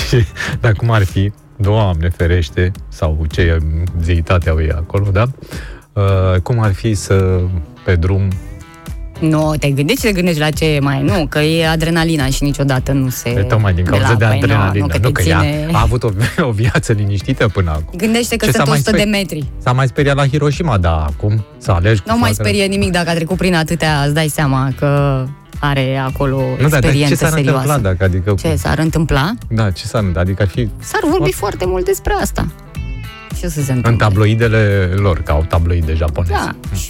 Și 0.08 0.24
dar 0.60 0.72
cum 0.72 0.90
ar 0.90 1.04
fi, 1.04 1.32
Doamne 1.56 2.08
ferește, 2.08 2.72
sau 2.88 3.26
ce 3.30 3.58
zeitatea 4.02 4.54
ei 4.60 4.70
acolo, 4.70 5.10
da? 5.12 5.24
Uh, 5.92 6.40
cum 6.42 6.60
ar 6.60 6.72
fi 6.72 6.94
să 6.94 7.40
pe 7.84 7.96
drum 7.96 8.28
Nu, 9.28 9.54
te 9.58 9.70
gândești, 9.70 10.00
te 10.02 10.12
gândești 10.12 10.40
la 10.40 10.50
ce 10.50 10.64
e 10.64 10.80
mai... 10.80 11.02
Nu, 11.02 11.26
că 11.28 11.38
e 11.38 11.68
adrenalina 11.68 12.26
și 12.26 12.42
niciodată 12.42 12.92
nu 12.92 13.08
se... 13.08 13.28
E 13.28 13.42
tocmai 13.42 13.74
din 13.74 13.84
cauza 13.84 14.08
la- 14.08 14.14
de 14.14 14.24
păi, 14.24 14.36
adrenalină. 14.36 14.84
Nu, 14.84 14.86
că 14.86 14.98
Nu, 15.02 15.06
te 15.06 15.12
că 15.12 15.22
ține... 15.22 15.66
ea 15.70 15.78
a 15.78 15.80
avut 15.82 16.02
o, 16.02 16.08
o 16.48 16.50
viață 16.50 16.92
liniștită 16.92 17.48
până 17.48 17.70
acum. 17.70 17.94
Gândește 17.98 18.36
că 18.36 18.44
Ce 18.44 18.50
sunt 18.50 18.62
s-a 18.64 18.68
mai 18.70 18.78
100 18.78 18.90
de 18.90 18.96
spe- 18.98 19.10
metri. 19.10 19.44
S-a 19.62 19.72
mai 19.72 19.86
speriat 19.86 20.16
la 20.16 20.26
Hiroshima, 20.26 20.78
dar 20.78 21.04
acum 21.06 21.44
să 21.58 21.70
alegi 21.70 22.00
cu 22.00 22.08
Nu 22.10 22.18
mai 22.18 22.32
flacăra. 22.32 22.48
sperie 22.48 22.66
nimic 22.76 22.90
dacă 22.92 23.10
a 23.10 23.14
trecut 23.14 23.36
prin 23.36 23.54
atâtea, 23.54 24.02
îți 24.04 24.14
dai 24.14 24.28
seama 24.28 24.72
că 24.78 25.24
are 25.60 25.96
acolo 25.96 26.36
Nu, 26.36 26.44
dar, 26.56 26.56
dar 26.56 26.70
ce 26.70 26.76
experiență 26.76 27.14
s-ar 27.14 27.32
serioasă. 27.32 27.58
întâmpla 27.66 27.90
dacă, 27.90 28.04
adică... 28.04 28.34
Ce 28.48 28.54
s-ar 28.56 28.78
întâmpla? 28.78 29.30
Da, 29.48 29.70
ce 29.70 29.84
s-ar 29.86 30.00
întâmpla? 30.02 30.20
Adică 30.20 30.42
ar 30.42 30.48
fi 30.48 30.68
S-ar 30.78 31.00
vorbi 31.10 31.32
foarte 31.32 31.64
mult 31.66 31.84
despre 31.84 32.12
asta. 32.20 32.46
Ce 33.40 33.48
să 33.48 33.54
se 33.62 33.72
întâmple? 33.72 33.90
în 33.90 33.96
tabloidele 33.96 34.90
lor, 34.96 35.20
ca 35.22 35.32
au 35.32 35.44
tabloide 35.48 35.94
japoneze. 35.94 36.32
Da. 36.32 36.54
Și, 36.76 36.88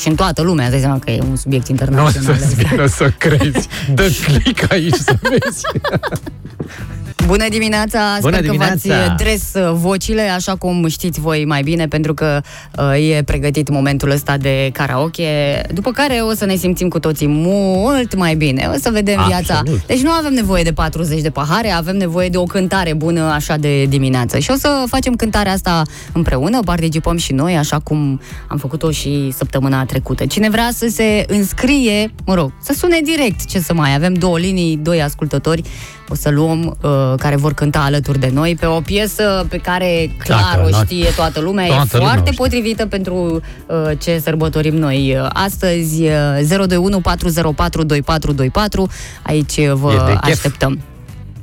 și 0.00 0.08
în 0.08 0.14
toată 0.14 0.42
lumea, 0.42 0.64
îți 0.64 0.72
dai 0.72 0.80
seama 0.80 0.98
că 0.98 1.10
e 1.10 1.20
un 1.22 1.36
subiect 1.36 1.68
Nu 1.68 1.74
o 1.76 1.78
internațional. 1.78 2.36
să-ți 2.36 2.54
vină 2.54 2.86
să 2.86 3.10
crezi. 3.18 3.68
Dă 3.94 4.12
click 4.24 4.72
aici 4.72 4.94
să 4.94 5.14
vezi. 5.22 5.62
Bună 7.26 7.48
dimineața! 7.48 7.98
Bună 8.20 8.36
Sper 8.36 8.46
că 8.46 8.50
dimineața! 8.50 9.06
v-ați 9.06 9.22
dres 9.22 9.52
uh, 9.54 9.70
vocile, 9.74 10.22
așa 10.22 10.56
cum 10.56 10.86
știți 10.88 11.20
voi 11.20 11.44
mai 11.44 11.62
bine, 11.62 11.88
pentru 11.88 12.14
că 12.14 12.40
uh, 12.78 13.10
e 13.10 13.22
pregătit 13.22 13.68
momentul 13.68 14.10
ăsta 14.10 14.36
de 14.36 14.70
karaoke, 14.72 15.26
după 15.74 15.90
care 15.90 16.14
o 16.14 16.34
să 16.34 16.44
ne 16.44 16.56
simțim 16.56 16.88
cu 16.88 16.98
toții 16.98 17.26
mult 17.28 18.14
mai 18.14 18.34
bine. 18.34 18.70
O 18.74 18.78
să 18.80 18.90
vedem 18.92 19.18
Absolut. 19.18 19.44
viața. 19.44 19.62
Deci 19.86 20.00
nu 20.00 20.10
avem 20.10 20.32
nevoie 20.32 20.62
de 20.62 20.72
40 20.72 21.20
de 21.20 21.30
pahare, 21.30 21.70
avem 21.70 21.96
nevoie 21.96 22.28
de 22.28 22.36
o 22.36 22.44
cântare 22.44 22.94
bună 22.94 23.20
așa 23.22 23.56
de 23.56 23.84
dimineață. 23.84 24.38
Și 24.38 24.50
o 24.50 24.56
să 24.58 24.84
facem 24.86 25.14
cântarea 25.14 25.52
asta 25.52 25.82
împreună, 26.12 26.60
participăm 26.64 27.16
și 27.16 27.32
noi, 27.32 27.56
așa 27.56 27.78
cum 27.78 28.20
am 28.46 28.56
făcut-o 28.58 28.90
și 28.90 29.32
săptămâna 29.36 29.84
trecută. 29.84 30.26
Cine 30.26 30.50
vrea 30.50 30.68
să 30.74 30.88
se 30.92 31.24
înscrie, 31.28 32.12
mă 32.24 32.34
rog, 32.34 32.52
să 32.62 32.72
sune 32.76 32.98
direct, 33.04 33.44
ce 33.44 33.58
să 33.58 33.74
mai, 33.74 33.94
avem 33.94 34.14
două 34.14 34.38
linii, 34.38 34.76
doi 34.76 35.02
ascultători, 35.02 35.62
o 36.10 36.14
să 36.14 36.30
luăm, 36.30 36.76
uh, 36.82 36.90
care 37.16 37.36
vor 37.36 37.52
cânta 37.54 37.78
alături 37.80 38.18
de 38.18 38.30
noi 38.32 38.56
pe 38.60 38.66
o 38.66 38.80
piesă 38.80 39.46
pe 39.48 39.56
care 39.56 40.10
clar 40.18 40.56
Dacă, 40.56 40.66
o 40.72 40.78
na- 40.78 40.84
știe 40.84 41.06
toată 41.16 41.40
lumea, 41.40 41.66
toată 41.66 41.80
e 41.82 41.88
lumea 41.92 42.06
o 42.06 42.06
foarte 42.06 42.30
știe. 42.32 42.44
potrivită 42.44 42.86
pentru 42.86 43.40
uh, 43.66 43.76
ce 43.98 44.18
sărbătorim 44.24 44.74
noi 44.76 45.16
uh, 45.20 45.26
astăzi, 45.32 46.02
uh, 46.02 46.10
021 46.48 47.00
404 47.00 47.82
2424, 47.82 48.88
aici 49.22 49.56
uh, 49.56 49.62
E 49.62 49.66
de 49.66 49.72
vă 49.72 50.18
chef. 50.20 50.36
așteptăm. 50.36 50.80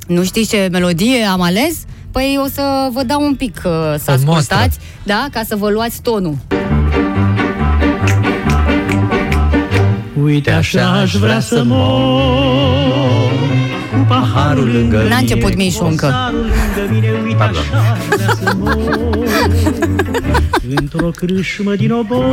Nu 0.06 0.22
știți 0.24 0.48
ce 0.50 0.68
melodie 0.70 1.24
am 1.24 1.40
ales? 1.42 1.74
Păi 2.10 2.38
o 2.44 2.48
să 2.54 2.62
vă 2.92 3.02
dau 3.02 3.22
un 3.22 3.34
pic 3.34 3.54
uh, 3.64 3.70
să 3.98 4.10
O 4.20 4.24
moastră. 4.24 4.54
ascultați, 4.56 4.78
da, 5.02 5.26
ca 5.32 5.40
să 5.48 5.56
vă 5.56 5.68
luați 5.70 6.00
tonul. 6.02 6.36
Uite 10.22 10.50
așa 10.50 10.90
aș 10.90 11.14
vrea 11.14 11.40
să 11.40 11.62
mor 11.66 13.27
Cu 13.27 13.27
paharul 14.08 14.70
lângă 14.72 15.02
N-a 15.08 15.16
început 15.16 15.56
Mișu 15.56 15.84
încă. 15.84 16.06
Cosarul 16.06 16.38
lângă 16.38 16.92
mine 16.92 17.08
Uite 17.24 17.36
Pardon. 17.36 17.62
așa 17.62 17.92
aș 17.92 18.04
vrea 18.16 18.34
să 18.40 18.56
mor 18.58 19.26
Într-o 20.76 21.06
crâșmă 21.08 21.74
din 21.74 21.92
obor 21.92 22.24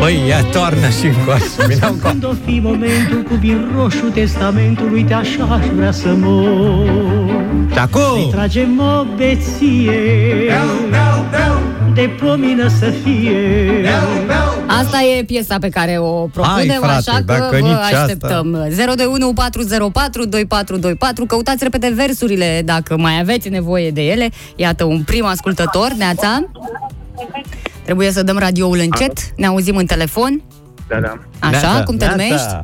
Băi, 0.00 0.20
ia 0.28 0.42
toarnă 0.42 0.88
și 1.00 1.06
încoace. 1.06 1.44
Vine 1.68 1.86
încoace. 1.90 2.18
Când 2.18 2.24
o 2.24 2.34
fi 2.44 2.60
momentul 2.62 3.22
cu 3.28 3.34
vin 3.34 3.68
roșu 3.76 4.04
testamentul 4.14 4.92
Uite 4.92 5.14
așa 5.14 5.44
aș 5.60 5.66
vrea 5.76 5.92
să 5.92 6.08
mor 6.16 6.86
Și 7.72 7.78
acum, 7.78 8.30
Tragem 8.30 8.80
o 8.80 9.04
beție 9.16 9.92
De 12.02 12.08
pomină 12.08 12.68
să 12.68 12.90
fie 12.90 13.88
Asta 14.66 14.98
e 15.18 15.24
piesa 15.24 15.56
pe 15.60 15.68
care 15.68 15.98
o 15.98 16.26
propunem, 16.26 16.68
Hai, 16.68 16.78
frate, 16.80 17.10
așa 17.10 17.16
că 17.16 17.22
dacă 17.22 17.48
vă 17.50 17.56
nici 17.58 17.70
asta- 17.72 18.00
așteptăm. 18.00 18.50
021 18.86 19.32
404 19.32 20.24
2424, 20.24 21.26
căutați 21.26 21.64
repede 21.64 21.92
versurile 21.94 22.62
dacă 22.64 22.96
mai 22.96 23.18
aveți 23.20 23.48
nevoie 23.48 23.90
de 23.90 24.00
ele. 24.02 24.28
Iată 24.56 24.84
un 24.84 25.02
prim 25.02 25.24
ascultător, 25.24 25.92
Neața. 25.96 26.44
Trebuie 27.84 28.10
să 28.10 28.22
dăm 28.22 28.38
radioul 28.38 28.78
încet, 28.78 29.18
ne 29.36 29.46
auzim 29.46 29.76
în 29.76 29.86
telefon. 29.86 30.42
Da, 30.88 31.00
da. 31.00 31.18
Așa, 31.38 31.50
Neața, 31.50 31.82
cum 31.82 31.96
te 31.96 32.04
neața. 32.04 32.22
numești? 32.24 32.54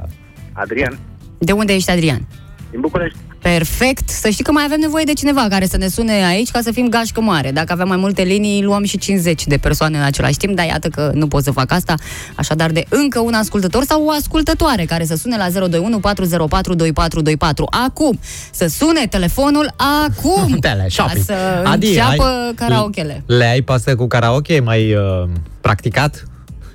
Adrian, 0.52 0.98
De 1.38 1.52
unde 1.52 1.74
ești, 1.74 1.90
Adrian? 1.90 2.26
Din 2.70 2.80
București. 2.80 3.18
Perfect. 3.42 4.08
Să 4.08 4.28
știi 4.28 4.44
că 4.44 4.52
mai 4.52 4.62
avem 4.64 4.80
nevoie 4.80 5.04
de 5.04 5.12
cineva 5.12 5.46
care 5.48 5.66
să 5.66 5.76
ne 5.76 5.88
sune 5.88 6.12
aici 6.26 6.50
ca 6.50 6.60
să 6.62 6.72
fim 6.72 6.88
gașcă 6.88 7.20
mare. 7.20 7.50
Dacă 7.50 7.72
avem 7.72 7.88
mai 7.88 7.96
multe 7.96 8.22
linii, 8.22 8.62
luăm 8.62 8.84
și 8.84 8.98
50 8.98 9.46
de 9.46 9.56
persoane 9.56 9.96
în 9.98 10.02
același 10.04 10.36
timp, 10.36 10.56
dar 10.56 10.66
iată 10.66 10.88
că 10.88 11.10
nu 11.14 11.28
pot 11.28 11.42
să 11.42 11.50
fac 11.50 11.72
asta. 11.72 11.94
Așadar, 12.34 12.70
de 12.70 12.84
încă 12.88 13.20
un 13.20 13.34
ascultător 13.34 13.84
sau 13.84 14.04
o 14.04 14.10
ascultătoare 14.10 14.84
care 14.84 15.04
să 15.04 15.16
sune 15.16 15.36
la 15.36 15.48
021 15.50 15.98
404 15.98 16.74
2424. 16.74 17.66
Acum! 17.86 18.18
Să 18.52 18.66
sune 18.66 19.06
telefonul 19.06 19.70
acum! 20.04 20.56
Tele, 20.60 20.82
ca 20.82 20.86
shopping. 20.88 21.24
să 21.24 21.34
Adi, 21.64 21.86
înceapă 21.86 22.24
ai- 22.24 22.52
karaokele. 22.54 23.22
Le 23.26 23.44
ai 23.44 23.60
pe 23.62 23.72
astea 23.72 23.94
cu 23.96 24.06
karaoke? 24.06 24.52
Ai 24.52 24.60
mai 24.60 24.94
uh, 24.94 25.28
practicat 25.60 26.24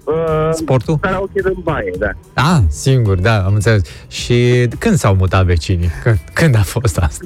Uh, 0.03 0.49
sportul? 0.51 0.97
Karaoke 0.97 1.41
din 1.41 1.59
baie, 1.63 1.93
da. 1.99 2.09
Ah, 2.33 2.61
singur, 2.69 3.17
da, 3.19 3.43
am 3.45 3.53
înțeles. 3.53 3.81
Și 4.07 4.67
când 4.79 4.97
s-au 4.97 5.15
mutat 5.15 5.45
vecinii? 5.45 5.89
Când, 6.03 6.19
când 6.33 6.55
a 6.55 6.61
fost 6.61 6.97
asta? 6.97 7.25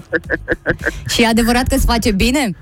Și 1.12 1.22
e 1.22 1.28
adevărat 1.28 1.68
că 1.68 1.76
îți 1.76 1.86
face 1.86 2.12
bine? 2.12 2.56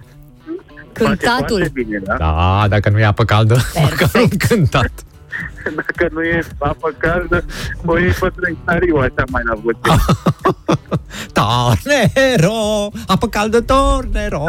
Face 0.93 1.07
Cântatul. 1.07 1.45
foarte 1.47 1.69
bine, 1.73 2.01
da? 2.03 2.15
Da, 2.17 2.65
dacă 2.69 2.89
nu 2.89 2.99
e 2.99 3.05
apă 3.05 3.25
caldă, 3.25 3.57
măcar 3.89 4.21
un 4.21 4.37
cântat. 4.37 4.91
Dacă 5.75 6.09
nu 6.11 6.23
e 6.23 6.47
apă 6.57 6.95
caldă, 6.97 7.45
o 7.85 7.97
iei 7.97 8.11
pe 8.11 8.31
trăitariu, 8.35 8.95
așa 8.95 9.23
mai 9.31 9.41
la 9.45 9.53
voce. 9.63 10.01
Tornero, 11.33 12.89
apă 13.07 13.27
caldă, 13.27 13.61
tornero. 13.61 14.43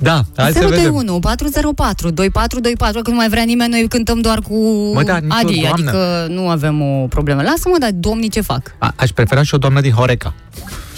Da, 0.00 0.20
hai 0.36 0.52
să 0.52 0.58
vedem. 0.58 0.92
021 0.92 1.18
404 1.18 2.10
2424, 2.10 3.02
că 3.02 3.10
nu 3.10 3.16
mai 3.16 3.28
vrea 3.28 3.42
nimeni, 3.42 3.70
noi 3.70 3.88
cântăm 3.88 4.20
doar 4.20 4.40
cu 4.40 4.54
Mă, 4.94 5.02
da, 5.02 5.18
nicio 5.18 5.34
Adi, 5.36 5.60
doamnă. 5.60 5.90
adică 5.90 6.26
nu 6.28 6.48
avem 6.48 6.82
o 6.82 7.06
problemă. 7.06 7.42
Lasă-mă, 7.42 7.76
dar 7.78 7.90
domnii 7.92 8.28
ce 8.28 8.40
fac? 8.40 8.74
A, 8.78 8.92
aș 8.96 9.10
prefera 9.10 9.42
și 9.42 9.54
o 9.54 9.58
doamnă 9.58 9.80
din 9.80 9.92
Horeca. 9.92 10.34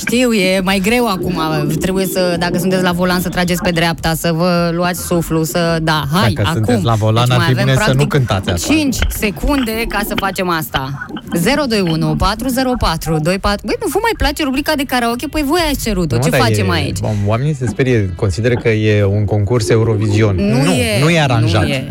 Știu, 0.06 0.32
e 0.32 0.60
mai 0.60 0.78
greu 0.78 1.06
acum, 1.06 1.40
trebuie 1.80 2.06
să, 2.06 2.36
dacă 2.38 2.58
sunteți 2.58 2.82
la 2.82 2.92
volan, 2.92 3.20
să 3.20 3.28
trageți 3.28 3.62
pe 3.62 3.70
dreapta, 3.70 4.14
să 4.14 4.32
vă 4.32 4.70
luați 4.72 5.06
suflu, 5.06 5.42
să, 5.42 5.78
da, 5.82 6.04
hai, 6.12 6.32
Dacă 6.32 6.48
acum. 6.48 6.64
sunteți 6.64 6.84
la 6.84 6.94
volan, 6.94 7.30
ar 7.30 7.36
mai 7.36 7.46
fi 7.46 7.52
avem, 7.52 7.64
bine 7.64 7.76
să 7.76 7.82
practic, 7.82 8.00
nu 8.00 8.06
cântați 8.06 8.50
asta. 8.50 8.72
5 8.72 8.96
secunde 9.08 9.84
ca 9.88 10.00
să 10.06 10.14
facem 10.16 10.48
asta. 10.48 11.06
021 11.44 12.16
404 12.16 13.10
24... 13.10 13.66
Băi, 13.66 13.76
nu 13.80 13.86
vă 13.92 13.98
mai 14.02 14.12
place 14.16 14.44
rubrica 14.44 14.72
de 14.76 14.82
karaoke? 14.82 15.26
Păi 15.26 15.42
voi 15.46 15.60
ați 15.70 15.84
cerut-o, 15.84 16.16
Nu, 16.16 16.22
ce 16.22 16.30
dar 16.30 16.40
facem 16.40 16.70
e, 16.70 16.72
aici? 16.72 16.98
Oamenii 17.26 17.54
se 17.54 17.66
sperie, 17.66 18.12
consideră 18.16 18.54
că 18.54 18.68
e 18.68 19.04
un 19.04 19.24
concurs 19.24 19.68
Eurovision. 19.68 20.36
Nu, 20.36 20.62
nu, 20.62 20.72
e, 20.72 21.00
nu 21.02 21.10
e 21.10 21.20
aranjat. 21.20 21.62
Nu 21.62 21.68
e. 21.68 21.90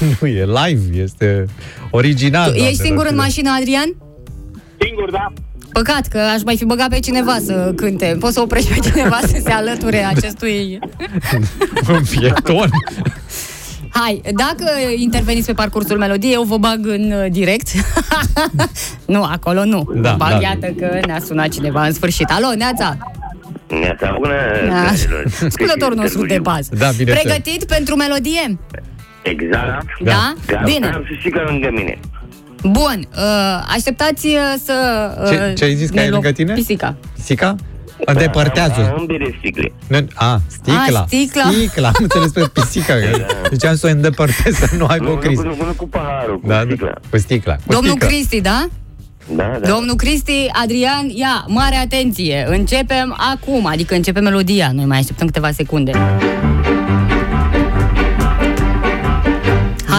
nu 0.20 0.26
e 0.26 0.44
live, 0.44 1.02
este 1.02 1.44
original. 1.90 2.50
Tu 2.50 2.56
ești 2.56 2.76
doamnelor 2.76 2.86
singur 2.86 3.04
în 3.04 3.12
și 3.12 3.16
mașină, 3.16 3.50
Adrian? 3.58 3.94
Singur, 4.78 5.10
da. 5.10 5.32
Păcat 5.72 6.06
că 6.06 6.18
aș 6.18 6.42
mai 6.44 6.56
fi 6.56 6.64
băgat 6.64 6.88
pe 6.88 6.98
cineva 6.98 7.36
să 7.44 7.72
cânte. 7.76 8.16
Poți 8.20 8.34
să 8.34 8.40
oprești 8.40 8.72
pe 8.72 8.88
cineva 8.88 9.18
să 9.20 9.40
se 9.44 9.50
alăture 9.52 10.04
acestui... 10.04 10.78
domnilor. 11.32 11.96
Un 11.98 12.02
pieton. 12.10 12.70
Hai, 13.88 14.20
dacă 14.34 14.64
interveniți 14.96 15.46
pe 15.46 15.52
parcursul 15.52 15.98
melodiei, 15.98 16.32
eu 16.32 16.42
vă 16.42 16.56
bag 16.56 16.86
în 16.86 17.12
uh, 17.12 17.30
direct. 17.30 17.68
nu, 19.14 19.22
acolo 19.24 19.64
nu. 19.64 19.88
Da, 19.94 20.10
Vă 20.10 20.16
bag, 20.16 20.30
da. 20.30 20.38
iată 20.40 20.66
că 20.66 20.98
ne-a 21.06 21.20
sunat 21.24 21.48
cineva 21.48 21.86
în 21.86 21.92
sfârșit. 21.92 22.30
Alo, 22.30 22.54
Neața! 22.56 22.96
Neața 23.80 24.16
bună, 24.18 24.34
Da. 24.68 24.80
dragilor. 24.82 25.24
Ascultătorul 25.48 25.96
nostru 25.96 26.26
de 26.26 26.38
bază. 26.38 26.74
Da, 26.78 26.90
bine 26.96 27.12
Pregătit 27.12 27.64
pentru 27.64 27.94
melodie? 27.96 28.58
Exact. 29.22 29.86
Da? 30.00 30.32
Gata, 30.46 30.62
Bine. 30.64 30.86
Am 30.86 31.04
să 31.08 31.14
știi 31.18 31.30
că 31.30 31.42
lângă 31.48 31.68
mine. 31.72 31.98
Bun, 32.62 33.08
uh, 33.16 33.64
așteptați 33.74 34.26
uh, 34.26 34.54
să... 34.64 34.74
Uh, 35.22 35.28
Ce- 35.28 35.52
ce 35.56 35.64
ai 35.64 35.74
zis 35.74 35.88
că 35.88 35.94
ne 35.94 36.00
ai 36.00 36.08
luăm 36.08 36.20
lângă 36.22 36.36
tine? 36.36 36.52
Pisica. 36.54 36.96
Pisica? 37.14 37.54
Îndepărtează. 38.04 38.94
Am 38.96 39.04
bere 39.06 39.34
sticle. 39.38 39.72
Nu- 39.86 40.06
A, 40.14 40.40
sticla. 40.46 40.98
A, 41.00 41.04
sticla. 41.06 41.50
Sticla, 41.52 41.88
am 41.88 41.94
înțeles 41.98 42.30
pe 42.30 42.48
pisica. 42.52 42.94
Deci 43.50 43.64
am 43.64 43.76
să 43.76 43.86
o 43.86 43.90
îndepărtez, 43.90 44.54
să 44.54 44.68
nu 44.76 44.84
ai 44.86 44.98
Nu, 44.98 45.06
o 45.06 45.10
nu, 45.10 45.16
criză. 45.18 45.42
nu, 45.42 45.48
nu 45.66 45.72
cu 45.76 45.88
paharul, 45.88 46.40
cu 46.40 46.46
Da, 46.46 46.60
sticla. 46.66 46.86
da, 46.88 47.00
cu 47.10 47.18
sticla. 47.18 47.54
Cu 47.54 47.72
Domnul 47.72 47.90
sticla. 47.90 48.08
Cristi, 48.08 48.40
da? 48.40 48.66
Da, 49.36 49.58
da. 49.60 49.68
Domnul 49.68 49.94
Cristi, 49.96 50.48
Adrian, 50.62 51.08
ia, 51.08 51.44
mare 51.48 51.76
atenție. 51.76 52.44
Începem 52.48 53.16
acum, 53.32 53.66
adică 53.66 53.94
începe 53.94 54.20
melodia. 54.20 54.70
Noi 54.74 54.84
mai 54.84 54.98
așteptăm 54.98 55.26
câteva 55.26 55.50
secunde. 55.50 55.92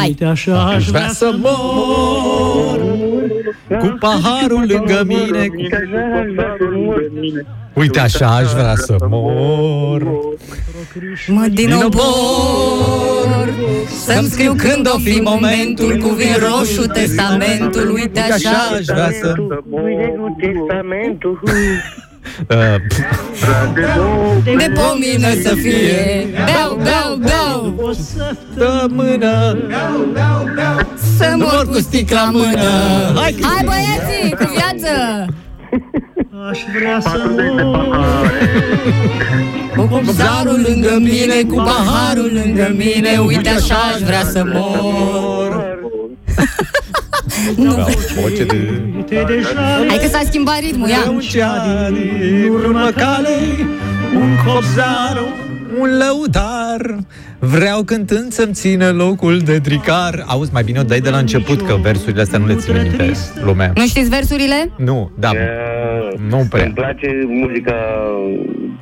Hai. 0.03 0.11
Uite 0.11 0.25
așa 0.25 0.63
aș 0.63 0.87
vrea 0.87 1.07
să 1.07 1.35
mor 1.37 2.79
cu 3.79 3.97
paharul 3.99 4.65
lângă 4.67 5.03
mine. 5.05 5.47
Uite 7.73 7.99
așa 7.99 8.35
aș 8.35 8.51
vrea 8.51 8.75
să 8.75 8.95
mor. 9.09 10.03
Mă 11.27 11.47
din 11.47 11.53
Din 11.53 11.73
obor 11.73 13.53
Să-mi 14.05 14.27
scriu 14.27 14.53
când 14.53 14.89
o 14.93 14.97
fi 14.97 15.21
momentul 15.21 15.97
Cu 15.97 16.07
vin 16.07 16.35
roșu 16.39 16.87
testamentul 16.87 17.91
Uite 17.93 18.19
așa 18.19 18.75
aș 18.77 18.85
vrea 18.85 19.11
să... 19.21 19.33
Testamentul. 20.37 21.39
Uh, 22.39 22.75
De 24.57 24.71
pomină 24.73 25.33
să 25.43 25.55
fie. 25.55 26.27
Beau, 26.45 26.79
beau, 26.83 27.15
beau. 27.15 27.93
Dă 28.55 28.87
mână 28.89 29.57
Să 31.17 31.33
mor 31.37 31.67
cu 31.67 31.77
sticla 31.79 32.21
în 32.21 32.29
mână. 32.31 32.69
Hai, 33.15 33.31
Cristi. 33.31 33.47
Hai 33.47 33.63
băieții, 33.65 34.35
cu 34.35 34.51
viață. 34.53 35.25
Aș 36.49 36.59
vrea 36.77 36.99
să 36.99 37.21
mor. 37.53 38.31
Cu 39.77 39.87
copzarul 39.87 40.65
lângă 40.67 40.97
mine 40.99 41.41
Cu 41.47 41.55
paharul 41.55 42.31
lângă 42.43 42.73
mine 42.75 43.17
Uite 43.17 43.49
așa 43.49 43.75
aș 43.75 44.01
vrea 44.01 44.23
să 44.23 44.43
mor 44.53 45.77
Nu, 47.55 47.75
Voce 48.21 48.43
de... 48.43 48.81
Uite 48.95 49.23
deja 49.27 49.85
hai 49.87 49.97
că 50.01 50.07
s-a 50.07 50.21
schimbat 50.25 50.59
ritmul, 50.59 50.87
ia. 50.87 51.09
Un 51.09 51.19
cea 51.19 51.89
din 51.89 52.49
urmă 52.49 52.89
cale 52.95 53.37
Un 54.15 54.29
copzar, 54.45 55.23
un 55.79 55.97
lăudar 55.97 56.97
Vreau 57.45 57.83
cântând 57.83 58.31
să-mi 58.31 58.53
țină 58.53 58.89
locul 58.91 59.39
de 59.39 59.59
tricar. 59.59 60.23
Auzi, 60.27 60.49
mai 60.53 60.63
bine 60.63 60.79
o 60.79 60.83
dai 60.83 60.99
de 60.99 61.09
la 61.09 61.17
început 61.17 61.61
Că 61.61 61.77
versurile 61.81 62.21
astea 62.21 62.39
nu 62.39 62.45
le 62.45 62.55
țin 62.55 62.73
minte 62.81 63.11
lumea. 63.43 63.71
Nu 63.75 63.85
știți 63.85 64.09
versurile? 64.09 64.69
Nu, 64.77 65.11
da, 65.19 65.29
Uh, 65.29 66.19
nu 66.29 66.45
prea. 66.49 66.63
Îmi 66.63 66.73
place 66.73 67.07
muzica 67.27 67.75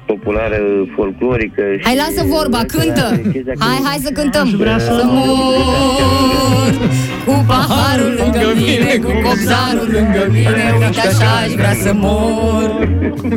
populară, 0.05 0.57
folclorică. 0.95 1.62
și- 1.78 1.84
Hai, 1.86 1.95
lasă 1.95 2.28
vorba, 2.28 2.57
cântă! 2.57 3.22
chestia 3.32 3.53
cu- 3.53 3.59
Hai, 3.64 3.80
hai 3.84 3.97
să 4.03 4.09
cântăm! 4.14 4.55
vrea 4.57 4.78
să 4.80 4.86
Să 4.86 5.01
mor. 5.05 6.89
Cu 7.26 7.43
paharul 7.47 8.14
lângă 8.20 8.47
mine, 8.55 8.95
cu 9.03 9.12
copzarul 9.28 9.89
lângă 9.91 10.28
mine. 10.32 10.64
Uite 10.80 10.99
așa 10.99 11.30
aș 11.45 11.51
vrea 11.51 11.74
să 11.74 11.91
mor. 11.95 12.89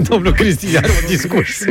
Domnul 0.08 0.32
Cristi 0.32 0.76
are 0.76 0.86
un 0.88 1.06
discurs 1.08 1.64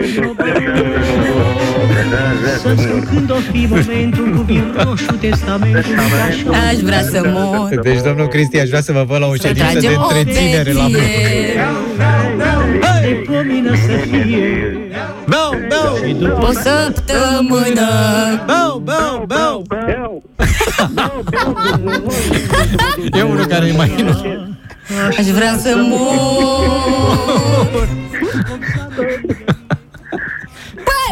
Să 2.61 2.73
scriu 2.77 3.03
când 3.09 3.31
o 3.31 3.35
fi 3.51 3.67
momentul 3.69 4.35
Cu 4.35 4.41
vin 4.41 4.75
roșu 4.83 5.13
testamentul 5.19 5.91
Uite 5.91 6.51
așa 6.51 6.67
Aș 6.67 6.77
vrea 6.77 7.01
să 7.01 7.21
mor. 7.25 7.79
Deci, 7.83 8.01
domnul 8.01 8.27
Cristi, 8.27 8.59
aș 8.59 8.67
vrea 8.67 8.81
să 8.81 8.91
vă 8.91 9.03
văd 9.07 9.19
la 9.19 9.27
o 9.27 9.35
Să 9.35 9.47
ședință 9.47 9.73
de 9.73 9.79
tragem 9.79 10.01
o 10.01 10.17
întreținere 10.17 10.71
la 10.71 10.87
beție 10.91 11.61
De 13.01 13.31
pomină 13.31 13.75
să 13.75 13.97
fie. 14.09 14.77
Beau, 15.27 15.55
beau, 15.67 16.39
O 16.41 16.51
săptămână. 16.51 17.89
Beau, 18.45 18.81
beau, 18.85 19.25
beau 19.27 19.63
E 23.13 23.21
unul 23.21 23.45
care 23.45 23.67
e 23.67 23.71
mai 23.71 23.95
nu 23.97 24.09
Aș 25.17 25.25
vrea 25.25 25.57
să 25.57 25.75
mor. 25.89 26.13
Bă, 27.71 27.87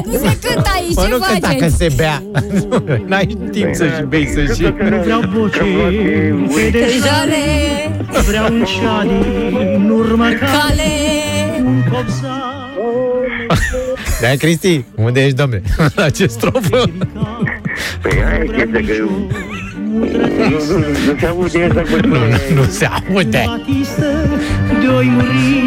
nu 0.05 0.11
se 0.11 0.37
cântă 0.41 0.69
aici, 0.75 0.95
Mă, 0.95 1.01
ce 1.03 1.09
nu 1.09 1.17
că 1.17 1.25
dacă 1.39 1.53
faceți? 1.53 1.75
se 1.75 1.87
bea. 1.95 2.23
N-ai 3.09 3.37
timp 3.51 3.75
să-și 3.75 4.01
bei, 4.07 4.27
să-și 4.33 4.61
Nu 4.61 4.97
vreau 5.03 5.21
voce 5.33 5.61
Uite 6.55 6.69
Pe 6.71 6.79
deja 6.79 7.05
jale, 7.05 7.41
Vreau 8.27 8.53
un 8.53 8.63
ceali 8.63 9.11
În 9.75 9.89
urmă 9.89 10.25
ca 10.29 10.45
cale. 10.45 10.91
un 11.65 11.81
copzar 11.91 12.59
Da, 14.21 14.27
Cristi, 14.37 14.85
unde 14.95 15.23
ești, 15.23 15.35
domne? 15.35 15.61
La 15.95 16.09
ce 16.09 16.25
strofă? 16.27 16.83
Păi 18.01 18.11
aia 18.25 18.43
e 18.43 18.45
chestia 18.45 18.95
că... 18.95 19.03
Nu, 19.91 20.07
nu, 20.69 20.87
nu 21.05 21.17
se 21.19 21.25
aude 21.25 21.63
asta 21.69 21.81
cu 21.81 21.99
tine. 22.01 22.17
Nu 22.55 22.63
se 22.69 22.85
aude. 22.85 23.43
Batistă 23.45 24.05
de-oi 24.81 25.05
muri 25.13 25.63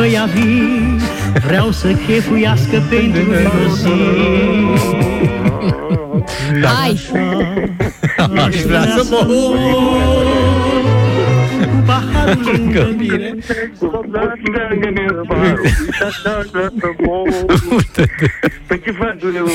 Ăia 0.00 0.28
vii 0.34 0.93
Vreau 1.42 1.70
să 1.70 1.92
chefuiască 1.92 2.82
pentru 2.88 3.22
o 3.66 3.74
zi 3.74 3.88
Hai, 6.62 7.00
Aș 8.46 8.56
vrea 8.62 8.82
să 8.82 9.06
mor 9.10 9.26
Cu 9.26 10.63
paharul 11.86 12.42
lângă 12.52 12.94
mine. 12.98 13.34
Păi 18.66 18.80
ce 18.84 18.90
faci, 18.90 19.22
eu? 19.36 19.46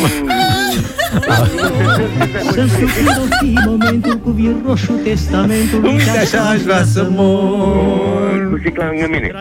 Să-mi 2.51 2.69
scriu 2.69 2.88
când 2.95 3.07
o 3.07 3.36
fi 3.39 3.59
momentul 3.65 4.17
Cu 4.17 4.30
vin 4.30 4.63
roșu 4.67 4.91
testamentul. 5.03 5.84
Uite 5.86 6.09
așa 6.09 6.41
aș 6.41 6.61
vrea 6.61 6.84
să 6.84 7.07
mor. 7.09 8.49
Cu 8.51 8.57
sticla 8.59 8.86
lângă 8.86 9.07
mine. 9.11 9.32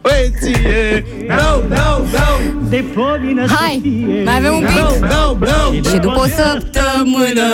Poeție 0.00 1.04
Beau, 1.26 1.64
beau, 1.68 2.06
beau 2.10 2.38
De 2.68 2.84
pomină 2.94 3.46
să 3.46 3.54
hai, 3.54 3.78
fie. 3.82 4.22
mai 4.24 4.36
avem 4.36 4.52
un 4.54 4.60
Beau, 4.74 4.90
pic 4.90 5.00
beau, 5.00 5.34
beau 5.34 5.72
Și 5.72 5.98
după 5.98 6.18
o 6.18 6.24
săptămână. 6.26 7.48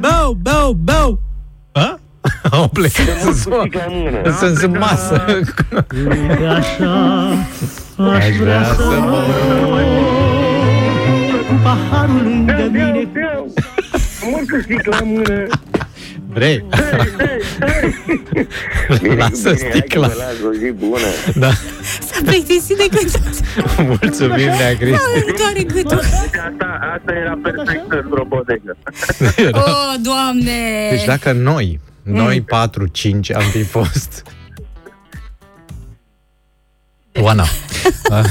Beau, 0.00 0.36
beau, 0.42 0.72
beau 0.72 1.20
Ha? 1.26 1.29
Au 2.58 2.68
plecat 2.68 3.22
Cu 3.24 3.32
să 3.32 3.40
sticla 3.40 3.84
în 3.88 3.94
mână. 4.02 4.36
Sunt 4.38 4.56
în 4.58 4.76
masă 4.78 5.24
Uite 5.28 6.46
așa 6.46 7.28
Aș 7.96 8.36
vrea 8.36 8.64
să 8.64 8.98
mor 9.00 9.24
Cu 11.48 11.54
paharul 11.62 12.22
lângă 12.22 12.68
mine 12.72 13.08
Mor 14.30 14.40
cu 14.50 14.60
sticla 14.62 14.96
în 15.02 15.08
mână. 15.08 15.46
Vrei? 16.32 16.64
Lasă 18.88 18.98
Bine, 19.02 19.20
hai 19.20 19.30
sticla 19.56 20.06
că 20.06 20.12
vă 20.14 20.22
las 20.22 20.48
o 20.48 20.52
zi 20.52 20.70
bună. 20.70 21.06
Da 21.34 21.50
Să 21.50 22.12
S-a 22.12 22.20
plictisit 22.24 22.76
de 22.76 22.86
cântat. 22.96 23.34
Mulțumim, 23.86 24.46
Nea 24.46 24.76
Cristi. 24.76 25.00
Îmi 25.14 25.34
doare 25.38 25.62
gâtul. 25.62 25.98
Asta, 25.98 26.78
asta 26.94 27.12
era 27.20 27.38
perfect 27.42 27.92
într-o 28.04 28.24
bodegă. 28.24 28.76
Oh, 29.58 29.94
doamne! 30.02 30.88
Deci 30.90 31.04
dacă 31.04 31.32
noi, 31.32 31.80
noi 32.10 32.40
4, 32.40 32.86
5 32.86 33.32
am 33.32 33.42
fi 33.42 33.62
fost... 33.62 34.22
Oana. 37.20 37.44
Ah, 38.10 38.24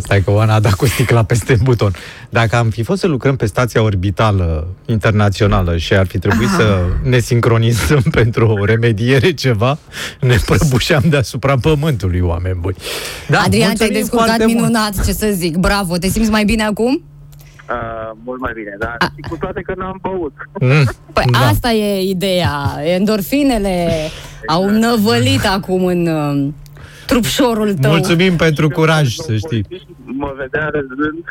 Stai 0.00 0.22
că 0.22 0.30
Oana 0.30 0.54
a 0.54 0.60
dat 0.60 0.72
cu 0.74 0.86
sticla 0.86 1.22
peste 1.22 1.56
buton. 1.62 1.92
Dacă 2.30 2.56
am 2.56 2.70
fi 2.70 2.82
fost 2.82 3.00
să 3.00 3.06
lucrăm 3.06 3.36
pe 3.36 3.46
stația 3.46 3.82
orbitală 3.82 4.66
internațională 4.86 5.76
și 5.76 5.94
ar 5.94 6.06
fi 6.06 6.18
trebuit 6.18 6.48
să 6.48 6.84
ne 7.02 7.18
sincronizăm 7.18 8.02
pentru 8.20 8.46
o 8.46 8.64
remediere 8.64 9.32
ceva, 9.32 9.78
ne 10.20 10.36
prăbușeam 10.46 11.02
deasupra 11.08 11.56
pământului, 11.58 12.20
oameni 12.20 12.58
buni. 12.60 12.76
Da, 13.28 13.38
Adrian, 13.38 13.74
te-ai 13.74 13.88
mulțumim 13.88 13.92
descurcat 14.00 14.26
foarte 14.26 14.44
mult. 14.44 14.56
minunat, 14.58 15.04
ce 15.04 15.12
să 15.12 15.28
zic. 15.32 15.56
Bravo, 15.56 15.96
te 15.96 16.08
simți 16.08 16.30
mai 16.30 16.44
bine 16.44 16.62
acum? 16.64 17.02
Uh, 17.70 18.18
mult 18.24 18.40
mai 18.40 18.52
bine, 18.54 18.76
dar 18.78 18.96
și 19.14 19.20
cu 19.30 19.36
toate 19.36 19.60
că 19.60 19.74
n-am 19.76 19.98
băut. 20.02 20.32
Mm, 20.60 20.90
Păi 21.12 21.24
da. 21.32 21.38
asta 21.38 21.70
e 21.70 22.08
ideea. 22.08 22.76
Endorfinele 22.84 23.88
au 24.46 24.70
năvălit 24.70 25.44
acum 25.46 25.84
în 25.84 26.06
uh, 26.06 26.52
trupșorul 27.06 27.74
tău. 27.74 27.90
Mulțumim 27.90 28.36
pentru 28.36 28.68
curaj, 28.68 29.14
să 29.14 29.36
știi. 29.36 29.66
Mă 30.04 30.34
vedea 30.36 30.68
râzând 30.72 31.24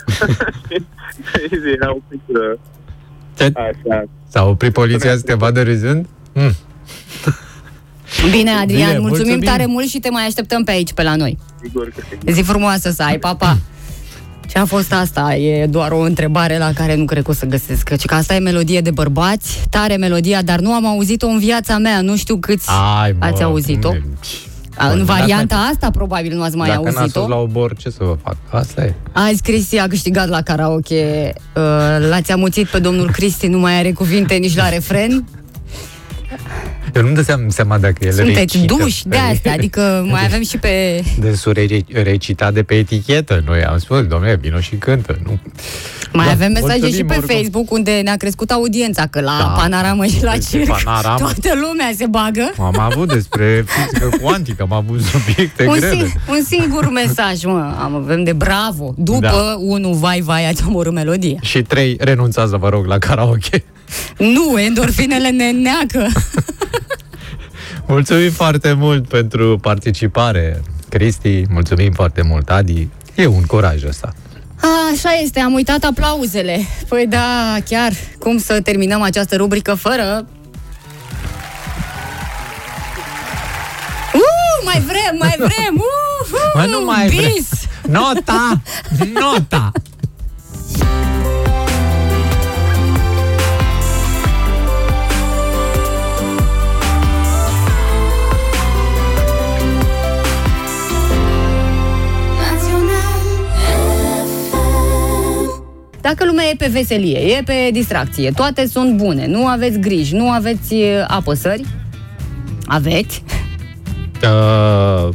și 1.50 1.72
era 1.76 1.92
un 1.92 2.02
pic 2.08 2.22
uh, 2.28 2.60
Ce? 3.38 3.52
așa. 3.56 4.04
S-a 4.30 4.44
oprit 4.46 4.74
poliția 4.74 5.16
să 5.16 5.22
te 5.22 5.34
vadă 5.34 5.64
râzând? 5.64 6.06
Mm. 6.34 6.52
Bine, 8.32 8.52
Adrian, 8.52 8.66
Bine, 8.66 9.00
mulțumim, 9.00 9.08
mulțumim. 9.08 9.40
tare 9.40 9.66
mult 9.66 9.88
și 9.88 10.00
te 10.00 10.10
mai 10.10 10.26
așteptăm 10.26 10.64
pe 10.64 10.72
aici, 10.72 10.94
pe 10.94 11.04
la 11.04 11.16
noi. 11.16 11.38
Sigur 11.64 11.90
că 11.96 12.02
sigur. 12.10 12.32
Zi 12.32 12.42
frumoasă 12.42 12.90
să 12.92 13.04
ai, 13.04 13.18
papa. 13.20 13.58
Ce 14.48 14.58
a 14.58 14.66
fost 14.66 14.94
asta? 14.94 15.36
E 15.36 15.66
doar 15.66 15.92
o 15.92 16.00
întrebare 16.00 16.58
la 16.58 16.72
care 16.76 16.96
nu 16.96 17.06
cred 17.06 17.24
că 17.24 17.30
o 17.30 17.34
să 17.34 17.46
găsesc. 17.46 17.84
Căci 17.84 18.06
că 18.06 18.16
asta 18.16 18.36
e 18.36 18.40
melodie 18.40 18.82
de 18.82 18.92
bărbați, 18.92 19.60
tare 19.70 19.96
melodia, 19.96 20.42
dar 20.42 20.60
nu 20.60 20.74
am 20.74 20.86
auzit-o 20.86 21.28
în 21.28 21.40
viața 21.40 21.78
mea. 21.78 22.02
Nu 22.02 22.16
știu 22.16 22.38
câți 22.38 22.70
Ai, 23.04 23.16
mă, 23.20 23.26
ați 23.26 23.44
auzit-o. 23.44 23.88
cum 23.88 23.98
e? 23.98 24.04
A, 24.80 24.88
În 24.90 24.96
Bun, 24.96 25.06
varianta 25.06 25.56
asta 25.74 25.90
probabil 25.92 26.36
nu 26.36 26.42
ați 26.44 26.56
mai 26.56 26.68
Dacă 26.70 26.82
n-ați 26.82 26.98
auzit-o. 26.98 27.20
fost 27.20 27.32
la 27.32 27.38
obor, 27.40 27.76
ce 27.76 27.90
să 27.90 27.98
vă 28.00 28.18
fac? 28.24 28.36
Asta 28.50 28.82
e. 28.84 28.94
Azi 29.12 29.42
Cristi 29.42 29.78
a 29.78 29.88
câștigat 29.88 30.28
la 30.30 30.42
karaoke. 30.42 31.34
Uh, 31.56 32.08
L-ați 32.10 32.32
amuțit 32.32 32.68
pe 32.68 32.80
domnul 32.80 33.10
Cristi, 33.12 33.48
nu 33.48 33.60
mai 33.60 33.78
are 33.78 33.92
cuvinte 33.92 34.36
nici 34.36 34.56
la 34.56 34.70
refren. 34.70 35.26
Eu 36.96 37.02
nu-mi 37.02 37.16
dăseam 37.16 37.50
seama 37.50 37.78
dacă 37.78 38.06
el 38.06 38.12
Sunteți 38.12 38.40
recită. 38.40 38.74
duși 38.74 39.08
de 39.08 39.18
asta, 39.18 39.52
adică 39.52 39.82
mai 40.12 40.26
avem 40.26 40.42
și 40.44 40.58
pe... 40.58 41.04
Dânsul 41.20 41.52
re- 41.54 42.02
recita 42.04 42.52
de 42.52 42.64
pe 42.64 42.76
etichetă. 42.76 43.44
Noi 43.46 43.64
am 43.64 43.78
spus, 43.78 44.02
domnule, 44.06 44.38
vino 44.42 44.60
și 44.60 44.76
cântă. 44.76 45.18
Nu. 45.24 45.40
Mai 46.14 46.26
Da, 46.26 46.32
avem 46.32 46.52
mesaje 46.52 46.74
și 46.76 46.80
mulțumim 46.82 47.06
pe 47.08 47.14
oricum. 47.16 47.36
Facebook 47.36 47.72
unde 47.72 48.00
ne-a 48.04 48.16
crescut 48.16 48.52
audiența, 48.52 49.06
că 49.08 49.22
la 49.22 49.38
Da. 49.40 49.46
Panoramă 49.62 50.06
și 50.06 50.24
la 50.24 50.32
Pe 50.32 50.38
circ 50.38 50.66
Panoramă. 50.84 51.18
toată 51.18 51.60
lumea 51.68 51.92
se 51.96 52.06
bagă. 52.06 52.52
Am 52.58 52.80
avut 52.80 53.14
despre 53.14 53.66
fizică 53.68 54.10
cuantică, 54.22 54.62
am 54.64 54.74
avut 54.74 55.02
subiecte 55.02 55.66
Un, 55.68 55.74
grele. 55.80 55.96
sing- 56.04 56.30
un 56.30 56.44
singur 56.46 56.90
mesaj, 56.92 57.44
mă, 57.44 57.76
am, 57.84 57.96
avem 57.96 58.24
de 58.24 58.34
bravo. 58.34 58.94
După 58.98 59.20
Da. 59.20 59.56
unul, 59.60 59.94
vai, 59.94 60.22
vai, 60.22 60.50
ați 60.50 60.64
omorât 60.68 60.94
melodie. 60.94 61.38
Și 61.42 61.62
trei, 61.62 61.98
renunțați, 62.00 62.58
vă 62.58 62.70
rog, 62.70 62.86
la 62.86 62.98
karaoke. 62.98 63.64
Nu, 64.18 64.60
endorfinele 64.60 65.30
ne 65.30 65.52
neacă. 65.52 66.08
Mulțumim 67.88 68.32
foarte 68.32 68.74
mult 68.74 69.08
pentru 69.08 69.58
participare. 69.62 70.62
Cristi, 70.90 71.44
mulțumim 71.50 71.92
foarte 71.94 72.22
mult, 72.22 72.50
Adi. 72.50 72.88
E 73.16 73.26
un 73.26 73.44
curaj 73.44 73.84
ăsta. 73.84 74.14
A, 74.62 74.68
Așa 74.94 75.10
este, 75.24 75.40
am 75.40 75.54
uitat 75.54 75.84
aplauzele. 75.84 76.60
Păi 76.88 77.08
da, 77.08 77.58
chiar, 77.70 77.92
cum 78.20 78.38
să 78.38 78.62
terminăm 78.62 79.02
această 79.02 79.36
rubrică 79.36 79.74
fără... 79.74 80.28
Uh, 84.14 84.66
mai 84.66 84.82
vrem, 84.82 85.16
mai 85.20 85.36
vrem! 85.38 85.76
Uh, 85.76 86.32
uh, 86.32 86.52
Mă, 86.56 86.66
nu 86.66 86.86
mai 86.86 87.08
vrem. 87.08 87.32
bis! 87.34 87.50
Nota! 87.90 88.62
Nota! 89.14 89.72
pe 106.58 106.68
veselie, 106.68 107.18
e 107.20 107.42
pe 107.46 107.70
distracție, 107.72 108.32
toate 108.36 108.68
sunt 108.68 108.98
bune, 108.98 109.28
nu 109.28 109.46
aveți 109.46 109.80
griji, 109.80 110.16
nu 110.16 110.30
aveți 110.30 110.74
e, 110.76 111.04
apăsări, 111.08 111.64
aveți, 112.66 113.24
Uh, 114.24 115.10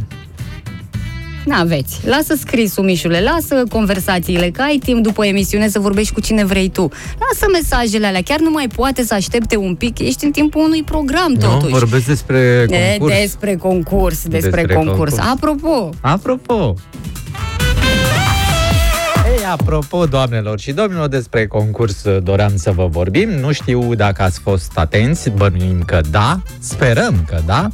N-aveți. 1.44 2.00
Lasă 2.04 2.34
scrisul, 2.34 2.84
Mișule, 2.84 3.20
lasă 3.22 3.62
conversațiile, 3.70 4.50
că 4.50 4.62
ai 4.62 4.76
timp 4.84 5.02
după 5.02 5.24
emisiune 5.26 5.68
să 5.68 5.78
vorbești 5.78 6.12
cu 6.12 6.20
cine 6.20 6.44
vrei 6.44 6.68
tu. 6.68 6.88
Lasă 7.18 7.46
mesajele 7.52 8.06
alea, 8.06 8.20
chiar 8.22 8.40
nu 8.40 8.50
mai 8.50 8.66
poate 8.76 9.02
să 9.04 9.14
aștepte 9.14 9.56
un 9.56 9.74
pic, 9.74 9.98
ești 9.98 10.24
în 10.24 10.30
timpul 10.30 10.62
unui 10.64 10.82
program 10.82 11.32
nu, 11.32 11.38
totuși. 11.38 11.72
vorbesc 11.72 12.06
despre 12.06 12.66
E, 12.70 12.96
concurs. 12.98 13.18
despre 13.20 13.56
concurs, 13.56 14.22
despre, 14.26 14.38
Despre 14.62 14.74
concurs. 14.74 14.96
concurs. 14.96 15.18
Apropo, 15.18 15.90
Apropo. 16.00 16.74
Ei, 19.52 19.58
apropo, 19.60 20.06
doamnelor 20.06 20.58
și 20.58 20.72
domnilor, 20.72 21.08
despre 21.08 21.46
concurs 21.46 22.04
doream 22.22 22.56
să 22.56 22.70
vă 22.70 22.86
vorbim. 22.86 23.28
Nu 23.28 23.52
știu 23.52 23.94
dacă 23.94 24.22
ați 24.22 24.40
fost 24.40 24.72
atenți, 24.74 25.30
bănuim 25.30 25.82
că 25.82 26.00
da, 26.10 26.40
sperăm 26.58 27.24
că 27.26 27.40
da, 27.46 27.68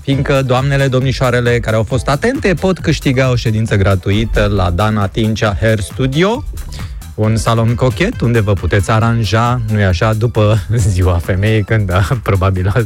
fiindcă 0.00 0.42
doamnele, 0.42 0.88
domnișoarele 0.88 1.60
care 1.60 1.76
au 1.76 1.82
fost 1.82 2.08
atente 2.08 2.54
pot 2.54 2.78
câștiga 2.78 3.30
o 3.30 3.34
ședință 3.34 3.76
gratuită 3.76 4.46
la 4.46 4.70
Dana 4.70 5.06
Tincea 5.06 5.56
Hair 5.60 5.80
Studio, 5.80 6.44
un 7.14 7.36
salon 7.36 7.74
cochet 7.74 8.20
unde 8.20 8.40
vă 8.40 8.52
puteți 8.52 8.90
aranja, 8.90 9.60
nu-i 9.72 9.84
așa, 9.84 10.12
după 10.12 10.58
ziua 10.90 11.18
femeii, 11.18 11.62
când 11.62 11.86
da, 11.86 12.02
probabil 12.22 12.72
uh, 12.76 12.82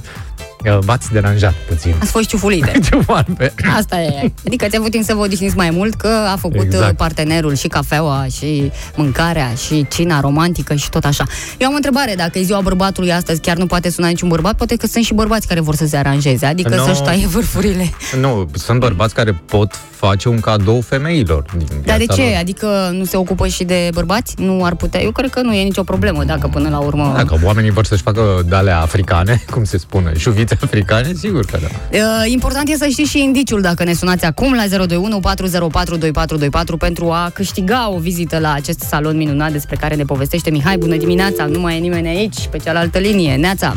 v-ați 0.80 1.12
deranjat 1.12 1.54
puțin. 1.68 1.94
ați 2.00 2.11
fost 2.11 2.28
ciufulite. 2.28 2.72
Ce 2.90 2.96
foarte. 2.96 3.52
Asta 3.76 4.00
e. 4.00 4.32
Adică 4.46 4.64
ați 4.64 4.76
avut 4.76 4.90
timp 4.90 5.04
să 5.04 5.14
vă 5.14 5.20
odihniți 5.20 5.56
mai 5.56 5.70
mult 5.70 5.94
că 5.94 6.08
a 6.32 6.36
făcut 6.36 6.54
Exact. 6.54 6.72
exact. 6.74 6.96
partenerul 6.96 7.54
și 7.54 7.68
cafeaua 7.68 8.26
și 8.36 8.72
mâncarea 8.96 9.52
și 9.66 9.86
cina 9.90 10.20
romantică 10.20 10.74
și 10.74 10.88
tot 10.90 11.04
așa. 11.04 11.24
Eu 11.58 11.66
am 11.66 11.72
o 11.72 11.76
întrebare, 11.76 12.14
dacă 12.16 12.38
e 12.38 12.42
ziua 12.42 12.61
bărbatului 12.61 13.12
astăzi, 13.12 13.40
chiar 13.40 13.56
nu 13.56 13.66
poate 13.66 13.90
suna 13.90 14.08
niciun 14.08 14.28
bărbat, 14.28 14.54
poate 14.56 14.76
că 14.76 14.86
sunt 14.86 15.04
și 15.04 15.14
bărbați 15.14 15.46
care 15.46 15.61
vor 15.61 15.74
să 15.74 15.86
se 15.86 15.96
aranjeze, 15.96 16.46
adică 16.46 16.74
No. 16.74 16.84
să-și 16.84 17.02
taie 17.02 17.26
vârfurile. 17.26 17.90
Nu, 18.20 18.48
sunt 18.52 18.78
bărbați 18.80 19.14
care 19.14 19.32
pot 19.46 19.74
face 19.90 20.28
un 20.28 20.40
cadou 20.40 20.80
femeilor. 20.80 21.44
Din 21.56 21.66
Dar 21.84 21.96
de 21.98 22.04
viața 22.04 22.14
ce? 22.22 22.28
lor. 22.28 22.36
Adică 22.38 22.90
nu 22.92 23.04
se 23.04 23.16
ocupă 23.16 23.46
și 23.46 23.64
de 23.64 23.90
bărbați? 23.94 24.34
Nu 24.38 24.64
ar 24.64 24.74
putea? 24.74 25.00
Eu 25.02 25.11
cred 25.11 25.30
că 25.30 25.40
nu 25.40 25.52
e 25.52 25.62
nicio 25.62 25.82
problemă 25.82 26.24
dacă 26.24 26.48
până 26.52 26.68
la 26.68 26.78
urmă... 26.78 27.12
Dacă 27.16 27.40
oamenii 27.44 27.70
vor 27.70 27.84
să-și 27.84 28.02
facă 28.02 28.42
de 28.48 28.70
africane, 28.70 29.42
cum 29.52 29.64
se 29.64 29.78
spune, 29.78 30.12
șuvițe 30.51 30.64
africane, 30.64 31.12
sigur 31.14 31.44
că 31.44 31.59
da. 31.61 31.98
Uh, 31.98 32.30
Important 32.30 32.68
e 32.68 32.74
să 32.76 32.86
știți 32.90 33.11
și 33.11 33.22
indiciul 33.22 33.61
dacă 33.61 33.84
ne 33.84 33.92
sunați 33.92 34.24
acum 34.24 34.55
la 34.55 34.66
021 34.68 35.20
404 35.20 35.96
2424 35.96 36.76
pentru 36.76 37.11
a 37.11 37.30
câștiga 37.34 37.90
o 37.90 37.98
vizită 37.98 38.38
la 38.38 38.53
acest 38.53 38.80
salon 38.80 39.16
minunat 39.16 39.53
despre 39.53 39.76
care 39.76 39.94
ne 39.94 40.05
povestește 40.05 40.51
Mihai. 40.51 40.76
Bună 40.76 40.96
dimineața, 40.96 41.44
nu 41.44 41.61
mai 41.61 41.76
e 41.76 41.78
nimeni 41.80 42.09
aici, 42.09 42.46
pe 42.51 42.59
cealaltă 42.59 42.98
linie. 42.98 43.34
Neața. 43.36 43.76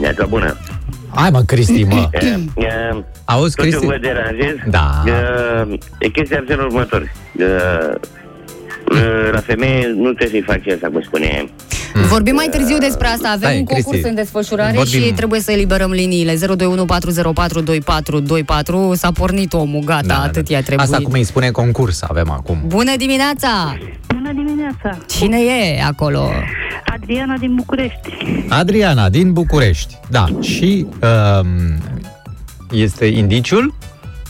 Neața 0.00 0.24
bună. 0.26 0.56
Hai 1.14 1.30
mă, 1.30 1.42
Cristi, 1.42 1.82
mă. 1.82 2.08
E, 2.12 2.26
e, 2.56 3.04
Auzi, 3.24 3.54
Tot 3.54 3.64
eu 3.64 3.70
Cristi? 3.70 3.86
vă 3.86 3.98
deranjez. 4.00 4.54
Da. 4.70 5.02
E, 5.06 5.78
e 5.98 6.08
chestia 6.08 6.38
în 6.38 6.44
felul 6.48 6.66
următor. 6.66 7.12
E, 8.94 8.98
e, 8.98 9.30
La 9.32 9.40
femeie 9.40 9.94
nu 9.96 10.12
trebuie 10.12 10.42
să-i 10.46 10.54
faci 10.56 10.72
asta, 10.74 10.88
cum 10.88 11.02
spune. 11.02 11.44
Vorbim 12.08 12.34
mai 12.34 12.46
târziu 12.50 12.78
despre 12.78 13.06
asta. 13.06 13.28
Avem 13.28 13.38
Stai, 13.48 13.58
un 13.58 13.64
concurs 13.64 13.86
Cristi. 13.90 14.08
în 14.08 14.14
desfășurare 14.14 14.72
Vorbim. 14.76 15.00
și 15.00 15.12
trebuie 15.12 15.40
să 15.40 15.52
eliberăm 15.52 15.90
liniile. 15.90 16.34
021 16.34 16.84
404 16.84 17.60
2424. 17.60 18.94
S-a 18.94 19.10
pornit 19.12 19.52
omul, 19.52 19.82
gata, 19.84 20.14
atât 20.24 20.48
i-a 20.48 20.60
trebuit. 20.62 20.88
Da, 20.88 20.96
Asta 20.96 21.04
cum 21.08 21.12
îi 21.12 21.24
spune 21.24 21.50
concurs 21.50 22.02
avem 22.02 22.30
acum. 22.30 22.62
Bună 22.66 22.96
dimineața! 22.96 23.76
Bună 24.14 24.32
dimineața! 24.32 24.98
Cine 25.06 25.38
e 25.40 25.82
acolo? 25.82 26.28
Adriana 26.84 27.36
din 27.36 27.54
București. 27.54 28.08
Adriana, 28.48 29.08
din 29.08 29.32
București. 29.32 29.98
Da, 30.10 30.24
și 30.40 30.86
um, 31.40 31.78
este 32.70 33.04
indiciul? 33.06 33.74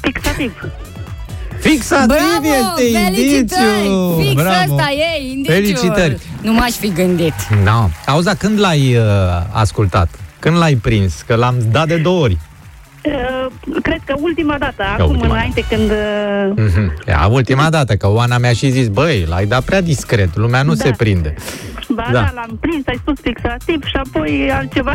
Fixativ. 0.01 0.53
Fixativ 1.63 2.07
Bravo! 2.07 2.55
este 2.81 2.99
Felicitări! 2.99 3.87
indiciul! 3.87 4.17
Fix 4.21 4.43
Bravo! 4.43 4.75
ăsta 4.75 4.91
e 4.91 5.29
indiciul! 5.31 5.55
Felicitări! 5.55 6.19
Nu 6.43 6.53
m-aș 6.53 6.71
fi 6.71 6.93
gândit. 6.93 7.35
Da. 7.65 7.89
Auzi, 8.07 8.25
dar 8.25 8.35
când 8.35 8.59
l-ai 8.61 8.97
uh, 8.97 9.05
ascultat? 9.53 10.09
Când 10.39 10.57
l-ai 10.57 10.75
prins? 10.75 11.23
Că 11.27 11.35
l-am 11.35 11.55
dat 11.71 11.87
de 11.89 11.97
două 11.97 12.21
ori. 12.23 12.39
Uh, 13.05 13.47
cred 13.83 14.01
că 14.05 14.15
ultima 14.21 14.57
dată, 14.59 14.83
acum 14.99 15.11
ultima 15.11 15.33
înainte 15.35 15.65
când... 15.69 15.91
uh, 15.91 16.65
Mhm. 16.75 16.93
Ia, 17.09 17.27
ultima 17.31 17.71
dată, 17.71 17.95
că 17.97 18.09
Oana 18.09 18.39
mi-a 18.39 18.53
și 18.53 18.71
zis, 18.71 18.89
băi, 18.89 19.25
l-ai 19.29 19.47
dat 19.47 19.63
prea 19.65 19.81
discret, 19.81 20.37
lumea 20.37 20.63
nu 20.63 20.75
Da. 20.75 20.85
se 20.85 20.91
prinde. 20.97 21.35
Ba 21.89 22.05
Da. 22.13 22.21
da. 22.21 22.31
l-am 22.35 22.59
prins, 22.61 22.87
ai 22.87 22.97
spus 23.01 23.15
fixativ 23.23 23.85
și 23.85 23.97
apoi 24.07 24.51
altceva. 24.55 24.93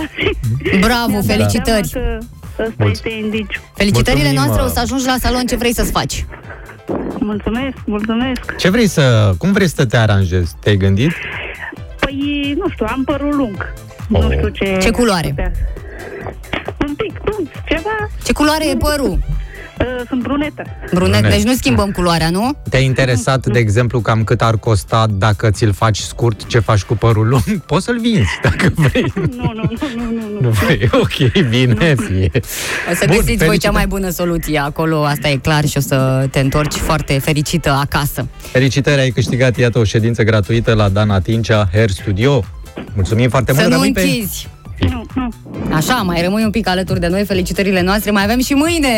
Bravo, 0.80 1.07
Mi-am 1.07 1.24
dat 1.26 1.36
felicitări! 1.36 1.88
seama 1.88 2.18
Că 2.55 2.63
ăsta 2.63 2.84
Mulț- 2.84 2.91
este 2.91 3.09
indiciu. 3.24 3.61
Felicitările 3.74 4.24
Mulțumim, 4.24 4.45
noastre, 4.45 4.61
uh, 4.65 4.70
o 4.70 4.74
să 4.74 4.80
ajungi 4.80 5.05
la 5.05 5.15
salon, 5.20 5.45
ce 5.45 5.55
vrei 5.55 5.74
să-ți 5.74 5.91
faci? 5.91 6.26
Mulțumesc, 7.20 7.78
mulțumesc. 7.86 8.56
Ce 8.56 8.70
vrei 8.70 8.88
să, 8.88 9.34
cum 9.38 9.52
vrei 9.52 9.68
să 9.68 9.86
te 9.86 9.98
aranjezi? 9.98 10.56
Te-ai 10.60 10.78
gândit? 10.78 11.12
Păi, 12.00 12.54
nu 12.58 12.70
știu, 12.70 12.86
am 12.90 13.04
părul 13.04 13.36
lung. 13.36 13.74
Oh. 14.12 14.22
Nu 14.24 14.32
știu 14.32 14.48
ce... 14.50 14.78
Ce 14.82 14.92
culoare? 14.92 15.28
putea- 15.28 15.52
Un 16.88 16.94
pic, 16.96 17.20
nu, 17.26 17.48
ceva... 17.68 17.90
Ce 18.24 18.34
culoare 18.34 18.70
e 18.70 18.76
părul? 18.76 19.20
Uh, 19.80 19.86
sunt 20.08 20.22
brunetă. 20.22 20.62
Brunet, 20.94 21.20
Brunet. 21.20 21.30
deci 21.36 21.44
nu 21.44 21.54
schimbăm 21.54 21.92
culoarea, 21.92 22.30
nu? 22.30 22.58
Te-ai 22.70 22.86
interesat, 22.86 23.46
de 23.46 23.60
exemplu, 23.60 24.00
cam 24.00 24.24
cât 24.24 24.42
ar 24.42 24.58
costa 24.58 25.06
dacă 25.12 25.50
ți-l 25.50 25.74
faci 25.74 25.98
scurt, 26.00 26.46
ce 26.46 26.60
faci 26.60 26.84
cu 26.84 26.96
părul 26.96 27.28
lung? 27.28 27.44
Poți 27.66 27.86
să-l 27.86 28.00
vinzi, 28.00 28.40
dacă 28.44 28.72
vrei. 28.76 29.14
Nu, 29.16 29.26
nu, 29.30 29.52
nu, 29.54 29.70
nu, 29.96 30.04
nu, 30.04 30.12
nu. 30.34 30.40
Nu 30.42 30.50
vrei? 30.50 30.90
Ok, 31.02 31.48
bine, 31.50 31.96
fie. 32.08 32.30
O 32.92 32.94
să 32.94 33.06
Bun, 33.08 33.16
găsiți 33.16 33.26
voi 33.26 33.36
cea 33.38 33.44
felicitări. 33.46 33.74
mai 33.74 33.88
bună 33.88 34.10
soluție 34.10 34.60
acolo, 34.60 35.04
asta 35.04 35.28
e 35.28 35.36
clar 35.36 35.66
și 35.66 35.78
o 35.78 35.82
să 35.82 36.28
te 36.32 36.40
întorci 36.40 36.74
foarte 36.76 37.20
fericită 37.20 37.70
acasă. 37.70 38.28
Felicitări, 38.52 39.00
ai 39.02 39.10
câștigat, 39.10 39.58
iată, 39.58 39.80
o 39.80 39.84
ședință 39.84 40.24
gratuită 40.24 40.74
la 40.74 40.90
Dana 40.90 41.20
Tincea 41.20 41.70
Hair 41.72 41.90
Studio. 41.90 42.44
Mulțumim 42.94 43.30
foarte 43.30 43.52
Să 43.54 43.58
mult, 43.60 43.72
nu 43.72 43.76
rămâi 43.76 43.92
pe... 43.94 44.28
închizi. 44.80 44.94
Nu, 44.94 45.04
nu. 45.16 45.76
Așa, 45.76 45.94
mai 45.94 46.22
rămâi 46.22 46.44
un 46.44 46.52
pic 46.52 46.68
alături 46.68 47.00
de 47.00 47.08
noi, 47.08 47.26
felicitările 47.26 47.82
noastre. 47.82 48.12
Mai 48.12 48.24
avem 48.24 48.40
și 48.40 48.54
mâine 48.54 48.90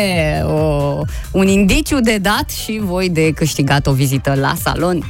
o, 0.46 0.98
un 1.32 1.46
indiciu 1.46 2.00
de 2.00 2.18
dat 2.18 2.50
și 2.50 2.80
voi 2.82 3.08
de 3.08 3.30
câștigat 3.30 3.86
o 3.86 3.92
vizită 3.92 4.34
la 4.34 4.54
salon. 4.62 5.04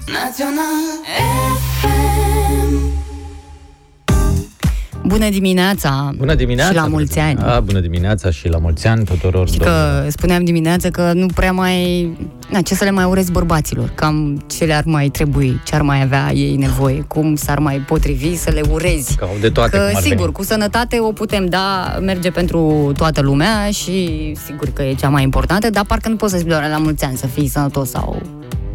Bună 5.07 5.29
dimineața! 5.29 6.11
Bună 6.17 6.35
dimineața! 6.35 6.71
Și 6.71 6.77
la 6.77 6.87
mulți 6.87 7.19
ani! 7.19 7.39
A, 7.39 7.61
bună 7.61 7.81
dimineața 7.81 8.31
și 8.31 8.49
la 8.49 8.59
mulți 8.59 8.87
ani 8.87 9.05
tuturor. 9.05 9.49
Și 9.49 9.59
că 9.59 10.05
spuneam 10.09 10.45
dimineață 10.45 10.89
că 10.91 11.13
nu 11.15 11.27
prea 11.27 11.53
mai... 11.53 12.09
Na, 12.51 12.61
ce 12.61 12.75
să 12.75 12.85
le 12.85 12.91
mai 12.91 13.05
urez 13.05 13.31
bărbaților? 13.31 13.93
Cam 13.95 14.45
ce 14.47 14.65
le-ar 14.65 14.83
mai 14.87 15.09
trebui, 15.09 15.61
ce 15.65 15.75
ar 15.75 15.83
mai 15.83 16.03
avea 16.03 16.33
ei 16.33 16.57
nevoie, 16.57 17.05
cum 17.09 17.37
s-ar 17.37 17.59
mai 17.59 17.77
potrivi 17.77 18.37
să 18.37 18.51
le 18.51 18.61
urezi. 18.71 19.17
Că 19.17 19.25
au 19.25 19.37
de 19.41 19.49
toate 19.49 19.71
Că 19.71 19.77
cum 19.77 19.97
ar 19.97 20.03
sigur, 20.03 20.19
veni. 20.19 20.33
cu 20.33 20.43
sănătate 20.43 20.99
o 21.01 21.13
putem 21.13 21.47
da, 21.47 21.99
merge 22.01 22.31
pentru 22.31 22.93
toată 22.97 23.21
lumea 23.21 23.71
și 23.71 24.33
sigur 24.47 24.69
că 24.73 24.83
e 24.83 24.95
cea 24.95 25.09
mai 25.09 25.23
importantă, 25.23 25.71
dar 25.71 25.85
parcă 25.85 26.09
nu 26.09 26.17
poți 26.17 26.33
să 26.33 26.39
spui 26.39 26.51
doar 26.51 26.69
la 26.71 26.79
mulți 26.79 27.05
ani 27.05 27.17
să 27.17 27.27
fii 27.27 27.49
sănătos 27.49 27.91
sau... 27.91 28.23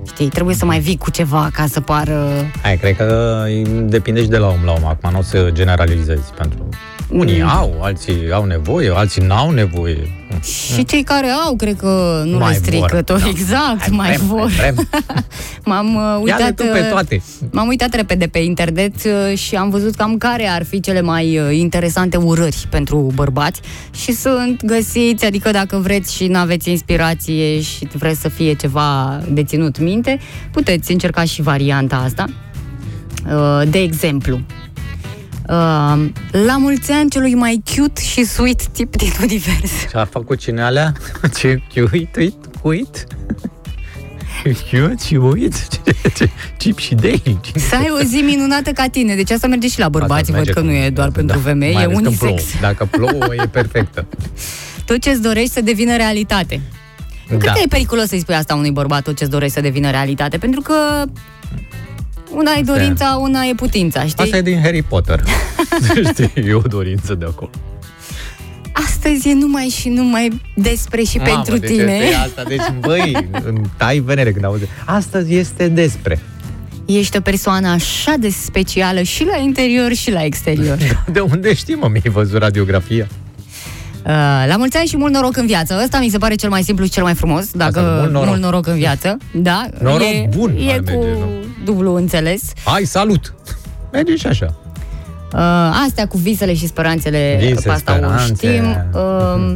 Știi, 0.05 0.27
trebuie 0.27 0.55
să 0.55 0.65
mai 0.65 0.79
vii 0.79 0.97
cu 0.97 1.09
ceva 1.11 1.49
ca 1.53 1.65
să 1.67 1.81
pară... 1.81 2.29
Hai, 2.61 2.77
cred 2.77 2.95
că 2.95 3.43
depinde 3.83 4.21
și 4.21 4.27
de 4.27 4.37
la 4.37 4.47
om 4.47 4.59
la 4.65 4.71
om. 4.71 4.85
Acum 4.85 5.11
nu 5.11 5.17
o 5.17 5.21
să 5.21 5.49
generalizezi 5.51 6.31
pentru... 6.37 6.69
Unii 7.09 7.41
Mm. 7.41 7.47
au, 7.49 7.79
alții 7.81 8.31
au 8.31 8.43
nevoie, 8.45 8.91
alții 8.95 9.25
n-au 9.25 9.49
nevoie. 9.49 10.24
Și 10.43 10.85
cei 10.85 11.03
care 11.03 11.27
au, 11.27 11.55
cred 11.55 11.75
că 11.75 12.23
nu 12.25 12.37
Mai 12.37 12.51
le 12.51 12.57
strică 12.57 12.87
vor, 12.91 13.01
tot 13.01 13.21
da. 13.21 13.27
exact, 13.29 13.89
mai, 13.89 14.07
vrem, 14.07 14.27
vor. 14.27 14.39
mai 14.39 14.49
vrem. 14.55 14.87
M-am 15.65 15.95
uh, 15.95 16.01
Ia-le 16.01 16.43
uitat 16.43 16.55
tu 16.55 16.63
pe 16.63 16.79
toate. 16.79 17.21
M-am 17.51 17.67
uitat 17.67 17.93
repede 17.93 18.27
pe 18.27 18.39
internet 18.39 18.95
uh, 19.05 19.37
și 19.37 19.55
am 19.55 19.69
văzut 19.69 19.95
cam 19.95 20.17
care 20.17 20.47
ar 20.47 20.63
fi 20.63 20.79
cele 20.79 21.01
mai 21.01 21.39
uh, 21.39 21.57
interesante 21.57 22.17
urări 22.17 22.67
pentru 22.69 23.11
bărbați 23.15 23.61
și 23.95 24.11
sunt 24.11 24.65
găsiți, 24.65 25.25
adică 25.25 25.51
dacă 25.51 25.77
vreți 25.77 26.15
și 26.15 26.27
n-aveți 26.27 26.69
inspirație 26.69 27.61
și 27.61 27.87
vreți 27.93 28.21
să 28.21 28.29
fie 28.29 28.53
ceva 28.53 29.19
de 29.29 29.43
ținut 29.43 29.79
minte, 29.79 30.19
puteți 30.51 30.91
încerca 30.91 31.23
și 31.23 31.41
varianta 31.41 31.95
asta. 31.95 32.25
Uh, 33.25 33.69
De 33.69 33.79
exemplu, 33.79 34.39
uh, 35.49 36.05
la 36.45 36.57
mulți 36.57 36.91
ani 36.91 37.09
celui 37.09 37.33
mai 37.35 37.63
cute 37.75 38.01
și 38.01 38.23
sweet 38.25 38.65
tip 38.67 38.95
din 38.95 39.11
univers. 39.21 39.71
Ce 39.91 39.97
a 39.97 40.05
făcut 40.05 40.39
cine 40.39 40.61
alea? 40.61 40.93
Ce 41.37 41.61
uit, 41.91 42.15
uit, 42.15 42.35
uit? 42.61 43.05
Cute 44.71 44.95
și 45.05 45.15
uit? 45.15 45.67
Ce- 45.67 46.09
ce- 46.15 46.29
Chip 46.57 46.77
și 46.79 46.95
Dale? 46.95 47.21
Să 47.69 47.75
ai 47.75 47.89
o 47.99 48.03
zi 48.03 48.15
minunată 48.15 48.71
ca 48.71 48.87
tine. 48.87 49.15
Deci 49.15 49.31
asta 49.31 49.47
merge 49.47 49.67
și 49.67 49.79
la 49.79 49.89
bărbați, 49.89 50.21
Asta 50.21 50.25
văd 50.33 50.35
merge 50.35 50.51
că 50.53 50.59
cu- 50.59 50.65
nu 50.65 50.71
e 50.71 50.89
doar 50.89 51.07
da, 51.07 51.13
pentru 51.15 51.39
femei, 51.39 51.73
mai 51.73 51.81
e 51.81 51.85
ales 51.85 51.95
când 51.97 52.05
unisex. 52.07 52.43
Plouă. 52.43 52.61
Dacă 52.61 52.85
plouă, 52.91 53.35
e 53.43 53.47
perfectă. 53.47 54.05
Tot 54.85 55.01
ce-ți 55.01 55.21
dorești 55.21 55.51
să 55.51 55.61
devină 55.61 55.95
realitate. 55.95 56.61
Cred 57.27 57.43
Da. 57.43 57.51
că 57.51 57.59
e 57.63 57.67
periculos 57.69 58.07
să-i 58.07 58.19
spui 58.19 58.35
asta 58.35 58.55
unui 58.55 58.71
bărbat, 58.71 59.03
tot 59.03 59.15
ce-ți 59.17 59.29
dorești 59.29 59.53
să 59.53 59.61
devină 59.61 59.89
realitate, 59.89 60.37
pentru 60.37 60.61
că 60.61 61.03
una 62.31 62.51
e 62.51 62.59
Asta 62.59 62.71
e. 62.71 62.75
dorința, 62.77 63.17
una 63.21 63.43
e 63.43 63.53
putința, 63.55 64.05
știi? 64.05 64.23
Asta 64.23 64.37
e 64.37 64.41
din 64.41 64.59
Harry 64.61 64.81
Potter. 64.83 65.23
Știi, 66.11 66.31
e 66.47 66.53
o 66.53 66.59
dorință 66.59 67.13
de 67.15 67.25
acolo. 67.25 67.49
Astăzi 68.71 69.29
e 69.29 69.33
numai 69.33 69.63
și 69.65 69.89
numai 69.89 70.41
despre 70.55 71.03
și 71.03 71.17
Mamă, 71.17 71.29
pentru 71.33 71.57
deci 71.57 71.69
tine. 71.69 71.91
este 71.93 72.15
asta. 72.15 72.43
Deci, 72.47 72.61
băi, 72.87 73.27
îmi 73.45 73.61
tai 73.77 73.99
venere 73.99 74.31
când 74.31 74.45
auzi. 74.45 74.63
Astăzi 74.85 75.35
este 75.35 75.67
despre. 75.67 76.19
Ești 76.85 77.17
o 77.17 77.21
persoană 77.21 77.67
așa 77.67 78.13
de 78.19 78.29
specială 78.29 79.01
și 79.01 79.23
la 79.25 79.37
interior 79.37 79.93
și 79.93 80.11
la 80.11 80.23
exterior. 80.23 80.77
Uh, 80.77 80.91
De 81.13 81.19
unde 81.19 81.53
știi, 81.53 81.75
mă, 81.75 81.87
mi-ai 81.87 82.13
văzut 82.13 82.39
radiografia? 82.39 83.07
la 84.47 84.55
mulți 84.57 84.77
ani 84.77 84.87
și 84.87 84.97
mult 84.97 85.13
noroc 85.13 85.37
în 85.37 85.45
viață. 85.45 85.79
Ăsta 85.83 85.99
mi 85.99 86.09
se 86.09 86.17
pare 86.17 86.35
cel 86.35 86.49
mai 86.49 86.63
simplu 86.63 86.85
și 86.85 86.91
cel 86.91 87.03
mai 87.03 87.13
frumos, 87.13 87.51
dacă 87.51 87.79
Asta, 87.79 87.91
mult 87.99 88.11
noroc. 88.11 88.27
mult 88.29 88.41
noroc 88.41 88.67
în 88.67 88.75
viață. 88.75 89.17
Da, 89.33 89.65
Noroc 89.81 90.01
e, 90.01 90.29
bun 90.35 90.57
E 90.67 90.71
ar 90.71 90.79
cu 90.79 90.83
merge, 90.91 91.09
nu? 91.19 91.27
Dublu 91.65 91.93
înțeles. 91.95 92.41
Hai, 92.65 92.83
salut! 92.85 93.33
Merge 93.91 94.15
și 94.15 94.27
așa. 94.27 94.53
Uh, 95.33 95.41
astea 95.85 96.07
cu 96.07 96.17
visele 96.17 96.53
și 96.53 96.67
speranțele, 96.67 97.37
Vise, 97.41 97.61
pe 97.61 97.69
asta 97.69 97.91
o 97.91 97.95
speranțe. 97.95 98.33
știm. 98.33 98.63
Uh, 98.93 99.55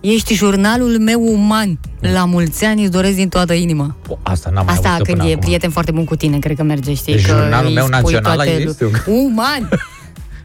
ești 0.00 0.34
jurnalul 0.34 0.98
meu 0.98 1.20
uman. 1.32 1.78
La 2.00 2.24
mulți 2.24 2.64
ani 2.64 2.82
îți 2.82 2.90
doresc 2.90 3.14
din 3.14 3.28
toată 3.28 3.52
inima. 3.52 3.96
O, 4.08 4.18
asta 4.22 4.50
n-am 4.54 4.64
mai 4.64 4.74
Asta 4.74 4.88
auzit 4.88 5.04
când 5.04 5.16
până 5.16 5.28
e 5.28 5.32
acum. 5.32 5.44
prieten 5.44 5.70
foarte 5.70 5.90
bun 5.90 6.04
cu 6.04 6.16
tine, 6.16 6.38
cred 6.38 6.56
că 6.56 6.62
merge, 6.62 6.94
știi? 6.94 7.14
Deci 7.14 7.26
că 7.26 7.32
jurnalul 7.32 7.68
îi 7.68 7.74
meu 7.74 7.84
spui 7.84 8.00
național 8.00 8.34
toate 8.34 8.50
este 8.50 8.84
lu- 8.84 9.14
Uman! 9.14 9.68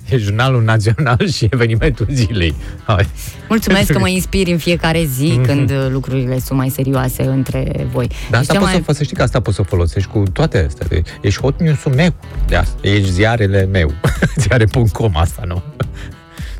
E 0.09 0.17
jurnalul 0.17 0.63
național 0.63 1.27
și 1.29 1.47
evenimentul 1.51 2.07
zilei. 2.11 2.55
Hai. 2.83 3.07
Mulțumesc 3.49 3.91
că 3.91 3.99
mă 3.99 4.07
inspiri 4.19 4.51
în 4.51 4.57
fiecare 4.57 5.03
zi 5.03 5.39
când 5.45 5.69
uh, 5.71 5.87
lucrurile 5.89 6.39
sunt 6.39 6.57
mai 6.57 6.69
serioase 6.69 7.23
între 7.23 7.87
voi. 7.91 8.07
Dar 8.07 8.43
Și 8.43 8.49
asta 8.49 8.53
cea 8.53 8.59
poți 8.59 8.71
mai... 8.71 8.83
să, 8.85 8.93
să 8.93 9.03
știi 9.03 9.15
că 9.15 9.21
asta 9.23 9.39
poți 9.39 9.55
să 9.55 9.61
folosești 9.61 10.09
cu 10.09 10.23
toate 10.33 10.63
astea. 10.67 10.85
De- 10.89 11.01
Ești 11.21 11.41
hot 11.41 11.59
news-ul 11.61 11.93
meu. 11.93 12.13
De 12.47 12.55
asta. 12.55 12.75
Ești 12.81 13.11
ziarele 13.11 13.65
meu. 13.71 13.93
Ziare.com 14.41 15.11
asta, 15.17 15.41
nu? 15.45 15.63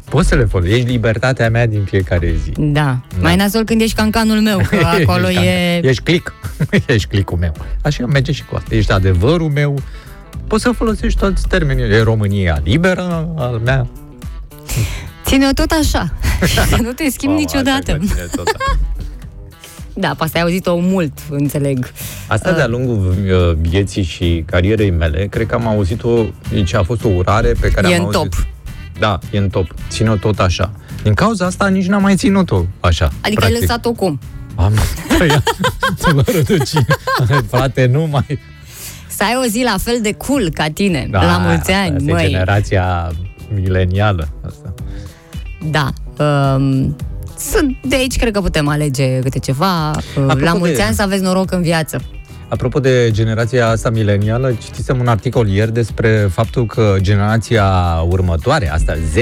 Poți 0.10 0.28
să 0.28 0.36
le 0.36 0.44
folosești. 0.46 0.78
Ești 0.80 0.92
libertatea 0.92 1.50
mea 1.50 1.68
din 1.68 1.84
fiecare 1.84 2.34
zi. 2.44 2.52
Da. 2.58 3.00
Mai 3.20 3.36
nasol 3.36 3.64
când 3.64 3.82
ești 3.82 3.96
cancanul 3.96 4.40
meu, 4.42 4.62
că 4.70 4.86
acolo 4.86 5.30
Ești 5.30 5.46
e... 5.46 5.80
Ești 5.84 6.04
click. 6.04 6.34
Ești 6.88 7.08
click-ul 7.08 7.38
meu. 7.38 7.54
Așa 7.82 8.06
merge 8.06 8.32
și 8.32 8.44
cu 8.46 8.56
asta. 8.56 8.76
Ești 8.76 8.92
adevărul 8.92 9.50
meu. 9.50 9.80
Poți 10.48 10.64
să 10.64 10.72
folosești 10.72 11.20
toți 11.20 11.48
termenii. 11.48 11.84
E 11.84 12.02
România 12.02 12.60
liberă 12.64 13.30
al 13.38 13.62
mea. 13.64 13.88
Ține-o 15.26 15.50
tot 15.54 15.72
așa. 15.80 16.14
Și 16.46 16.56
să 16.70 16.78
nu 16.86 16.92
te 16.92 17.10
schimbi 17.10 17.36
Mamă, 17.36 17.40
niciodată. 17.40 17.78
asta 17.78 17.92
e 17.92 17.98
cu 17.98 18.06
tine 18.06 18.28
tot 18.36 18.48
așa. 18.48 18.80
Da, 19.98 20.08
pe 20.18 20.24
asta 20.24 20.38
ai 20.38 20.44
auzit-o 20.44 20.76
mult, 20.78 21.12
înțeleg. 21.30 21.92
Asta 22.28 22.52
de-a 22.52 22.68
lungul 22.68 23.16
uh, 23.26 23.58
vieții 23.70 24.04
și 24.04 24.44
carierei 24.46 24.92
mele, 24.92 25.26
cred 25.26 25.48
că 25.48 25.56
am 25.56 25.68
auzit-o, 25.68 26.24
deci 26.50 26.74
a 26.74 26.84
fost 26.84 27.04
o 27.04 27.08
urare 27.08 27.54
pe 27.60 27.70
care 27.70 27.90
E 27.90 27.96
am 27.96 28.06
în 28.08 28.14
auzit. 28.16 28.32
top. 28.32 28.46
Da, 29.00 29.20
e 29.32 29.38
în 29.38 29.50
top. 29.50 29.74
Ține-o 29.90 30.16
tot 30.16 30.40
așa. 30.40 30.72
Din 31.04 31.14
cauza 31.14 31.46
asta 31.46 31.68
nici 31.68 31.86
n-am 31.86 32.02
mai 32.02 32.16
ținut-o 32.16 32.66
așa. 32.80 33.10
Adică 33.22 33.46
ai 33.46 33.58
lăsat-o 33.60 33.92
cum? 33.92 34.20
Am 34.56 34.74
tăiat 35.18 35.44
de 36.06 36.12
la 36.16 36.24
rădăcină. 36.26 36.86
Frate, 37.50 37.86
nu 37.86 38.08
mai... 38.12 38.40
Să 39.16 39.24
ai 39.24 39.36
o 39.44 39.48
zi 39.48 39.62
la 39.64 39.76
fel 39.84 40.00
de 40.02 40.12
cool 40.14 40.50
ca 40.54 40.68
tine, 40.74 41.08
Da, 41.12 41.26
la 41.26 41.38
mulți 41.38 41.72
asta 41.72 41.84
ani, 41.86 41.96
este 41.96 42.12
măi. 42.12 42.28
generația 42.30 43.12
milenială. 43.54 44.28
Asta. 44.46 44.74
Da. 45.72 45.90
Um, 46.26 46.96
sunt 47.40 47.78
de 47.88 47.96
aici, 47.96 48.16
cred 48.18 48.34
că 48.34 48.42
putem 48.42 48.68
alege 48.68 49.20
câte 49.20 49.40
ceva. 49.40 49.90
Uh, 49.92 50.24
Apropo 50.28 50.44
la 50.44 50.54
mulți 50.54 50.76
de- 50.76 50.82
ani 50.82 50.96
să 50.96 51.02
aveți 51.02 51.24
noroc 51.24 51.52
în 51.52 51.62
viață. 51.62 52.02
Apropo 52.48 52.80
de 52.80 53.10
generația 53.12 53.68
asta 53.68 53.90
milenială, 53.90 54.52
citisem 54.64 55.00
un 55.00 55.08
articol 55.08 55.48
ieri 55.48 55.74
despre 55.74 56.30
faptul 56.32 56.66
că 56.66 56.96
generația 57.00 57.66
următoare, 58.10 58.72
asta 58.72 58.94
Z, 59.14 59.16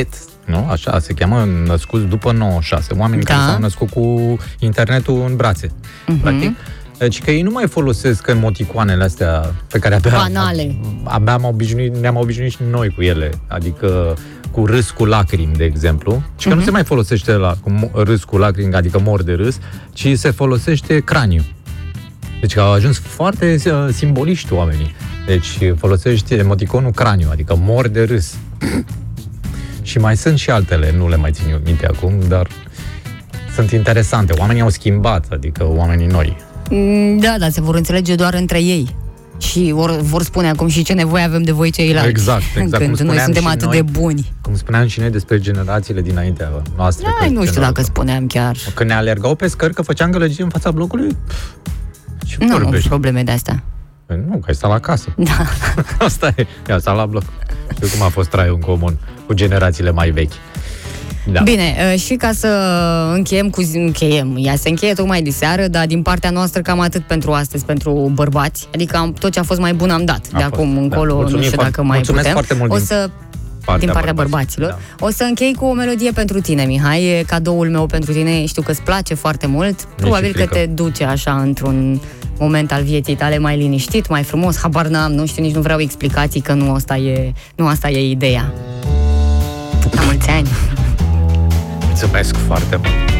nu? 0.45 0.67
Așa 0.69 0.99
se 0.99 1.13
cheamă, 1.13 1.47
născuți 1.67 2.05
după 2.05 2.31
96, 2.31 2.93
oameni 2.97 3.23
Da. 3.23 3.33
care 3.33 3.49
s-au 3.51 3.59
născut 3.59 3.89
cu 3.89 4.37
internetul 4.59 5.23
în 5.27 5.35
brațe, 5.35 5.71
Mhm. 6.07 6.19
practic. 6.21 6.57
Deci 6.97 7.21
că 7.21 7.31
ei 7.31 7.41
nu 7.41 7.49
mai 7.51 7.67
folosesc 7.67 8.27
emoticoanele 8.27 9.03
astea 9.03 9.53
pe 9.71 9.79
care 9.79 9.95
abia, 9.95 10.11
Banale. 10.11 10.75
abia 11.03 11.33
am 11.33 11.43
obișnuit, 11.43 11.95
ne-am 11.95 12.15
obișnuit 12.15 12.51
și 12.51 12.57
noi 12.69 12.89
cu 12.89 13.01
ele. 13.01 13.29
Adică 13.47 14.17
cu 14.51 14.65
râs 14.65 14.91
cu 14.91 15.05
lacrimi, 15.05 15.53
de 15.55 15.63
exemplu, 15.63 16.23
și 16.37 16.47
că 16.47 16.53
nu 16.53 16.61
se 16.61 16.71
mai 16.71 16.83
folosește 16.83 17.31
la 17.31 17.55
cu 17.63 17.71
mo- 17.71 17.91
râs 18.03 18.23
cu 18.23 18.37
lacrimi, 18.37 18.73
adică 18.73 18.99
mor 18.99 19.23
de 19.23 19.33
râs, 19.33 19.57
ci 19.93 20.07
se 20.13 20.31
folosește 20.31 20.99
craniu. 20.99 21.41
Deci 22.39 22.53
că 22.53 22.61
au 22.61 22.71
ajuns 22.71 22.99
foarte 22.99 23.55
uh, 23.65 23.87
simboliști 23.91 24.53
oamenii. 24.53 24.95
Deci 25.25 25.57
folosești 25.77 26.33
emoticonul 26.33 26.91
craniu, 26.91 27.27
adică 27.31 27.55
mor 27.59 27.87
de 27.87 28.03
râs. 28.03 28.35
și 29.81 29.97
mai 29.97 30.17
sunt 30.17 30.37
și 30.37 30.49
altele, 30.49 30.93
nu 30.97 31.09
le 31.09 31.15
mai 31.15 31.31
țin 31.31 31.49
eu 31.51 31.59
minte 31.65 31.85
acum, 31.85 32.13
dar 32.27 32.47
sunt 33.55 33.71
interesante. 33.71 34.33
Oamenii 34.37 34.61
au 34.61 34.69
schimbat, 34.69 35.25
adică 35.31 35.65
oamenii 35.67 36.07
noi. 36.07 36.37
Mm, 36.69 37.17
Da, 37.17 37.35
dar 37.39 37.49
se 37.49 37.61
vor 37.61 37.75
înțelege 37.75 38.15
doar 38.15 38.33
între 38.33 38.61
ei. 38.61 38.95
Și 39.37 39.71
vor, 39.73 39.99
vor 40.01 40.23
spune 40.23 40.49
acum 40.49 40.67
și 40.67 40.83
ce 40.83 40.93
nevoie 40.93 41.23
avem 41.23 41.41
de 41.43 41.51
voi 41.51 41.71
ceilalți. 41.71 42.09
Exact, 42.09 42.43
exact. 42.55 42.55
Cum 42.55 42.69
Când 42.77 42.87
noi 42.87 42.95
spuneam 42.97 43.23
suntem 43.23 43.41
și 43.41 43.47
atât 43.47 43.67
noi. 43.67 43.75
de 43.75 43.81
buni. 43.99 44.31
Cum 44.41 44.55
spuneam 44.55 44.87
și 44.87 44.99
noi 44.99 45.09
despre 45.09 45.39
generațiile 45.39 46.01
dinaintea 46.01 46.61
noastre. 46.75 47.05
Ai, 47.21 47.27
că 47.27 47.33
nu 47.33 47.39
știu 47.45 47.53
genera- 47.53 47.65
dacă 47.67 47.81
spuneam 47.81 48.27
chiar. 48.27 48.55
Când 48.73 48.89
ne 48.89 48.95
alergau 48.95 49.35
pe 49.35 49.47
scări, 49.47 49.73
că 49.73 49.81
făceam 49.81 50.11
gălăgie 50.11 50.43
în 50.43 50.49
fața 50.49 50.71
blocului, 50.71 51.17
pf, 51.27 51.35
ce 52.25 52.37
Nu, 52.39 52.45
nu, 52.47 52.57
vorbești? 52.57 52.87
probleme 52.87 53.23
de 53.23 53.31
astea. 53.31 53.63
Păi 54.05 54.19
Nu, 54.29 54.37
că 54.37 54.43
ai 54.47 54.55
stat 54.55 54.69
la 54.69 54.79
casă. 54.79 55.13
Da. 55.17 55.45
Asta 56.05 56.33
e. 56.35 56.45
Ia, 56.69 56.77
stat 56.79 56.95
la 56.95 57.05
bloc. 57.05 57.23
Știu 57.75 57.87
cum 57.87 58.01
a 58.01 58.09
fost 58.09 58.29
traiul 58.29 58.55
în 58.55 58.61
comun 58.61 58.97
cu 59.25 59.33
generațiile 59.33 59.91
mai 59.91 60.09
vechi. 60.09 60.31
Da. 61.31 61.41
Bine, 61.41 61.75
uh, 61.93 61.99
și 61.99 62.13
ca 62.15 62.31
să 62.31 62.47
încheiem 63.13 63.49
cu 63.49 63.61
zi, 63.61 63.77
încheiem, 63.77 64.35
ea 64.39 64.55
se 64.55 64.69
încheie 64.69 64.93
tocmai 64.93 65.21
de 65.21 65.29
seară, 65.29 65.67
dar 65.67 65.85
din 65.85 66.01
partea 66.01 66.29
noastră 66.29 66.61
cam 66.61 66.79
atât 66.79 67.01
pentru 67.03 67.31
astăzi, 67.31 67.65
pentru 67.65 68.11
bărbați. 68.13 68.67
Adică 68.73 68.97
am, 68.97 69.13
tot 69.13 69.31
ce 69.31 69.39
a 69.39 69.43
fost 69.43 69.59
mai 69.59 69.73
bun 69.73 69.89
am 69.89 70.05
dat. 70.05 70.15
A 70.33 70.37
de 70.37 70.43
fost, 70.43 70.53
acum 70.53 70.73
da. 70.73 70.79
încolo, 70.81 71.13
Mulțumim 71.15 71.39
nu 71.39 71.43
știu 71.45 71.55
foarte- 71.55 71.71
dacă 71.71 71.83
mai 71.87 71.95
mulțumesc 71.97 72.27
putem. 72.27 72.33
foarte 72.45 72.53
mult 72.59 72.71
o 72.71 72.75
din 72.75 72.85
să 72.85 73.09
partea 73.65 73.85
din 73.85 73.93
partea 73.93 74.13
bărbaților, 74.13 74.69
bărbaților. 74.69 74.95
Da. 74.99 75.05
O 75.05 75.09
să 75.11 75.23
închei 75.23 75.53
cu 75.53 75.65
o 75.65 75.73
melodie 75.73 76.11
pentru 76.11 76.41
tine, 76.41 76.63
Mihai. 76.63 77.03
E 77.03 77.23
cadoul 77.27 77.69
meu 77.69 77.85
pentru 77.85 78.13
tine. 78.13 78.45
Știu 78.45 78.61
că 78.61 78.71
îți 78.71 78.81
place 78.81 79.13
foarte 79.13 79.47
mult. 79.47 79.83
Probabil 79.95 80.31
că 80.31 80.37
frică. 80.37 80.53
te 80.55 80.65
duce 80.65 81.03
așa 81.03 81.31
într-un 81.43 81.99
moment 82.39 82.71
al 82.71 82.83
vieții 82.83 83.15
tale 83.15 83.37
mai 83.37 83.57
liniștit, 83.57 84.07
mai 84.09 84.23
frumos. 84.23 84.57
Habar 84.57 84.87
n-am, 84.87 85.11
nu 85.11 85.25
știu, 85.25 85.43
nici 85.43 85.53
nu 85.55 85.61
vreau 85.61 85.79
explicații 85.79 86.41
că 86.41 86.53
nu 86.53 86.73
asta 86.73 86.97
e, 86.97 87.33
nu 87.55 87.67
asta 87.67 87.89
e 87.89 88.09
ideea. 88.09 88.53
La 89.91 90.01
mulți 90.05 90.29
ani! 90.29 90.47
Mulțumesc 92.03 92.35
foarte 92.35 92.75
mult. 92.75 93.07
De 93.07 93.12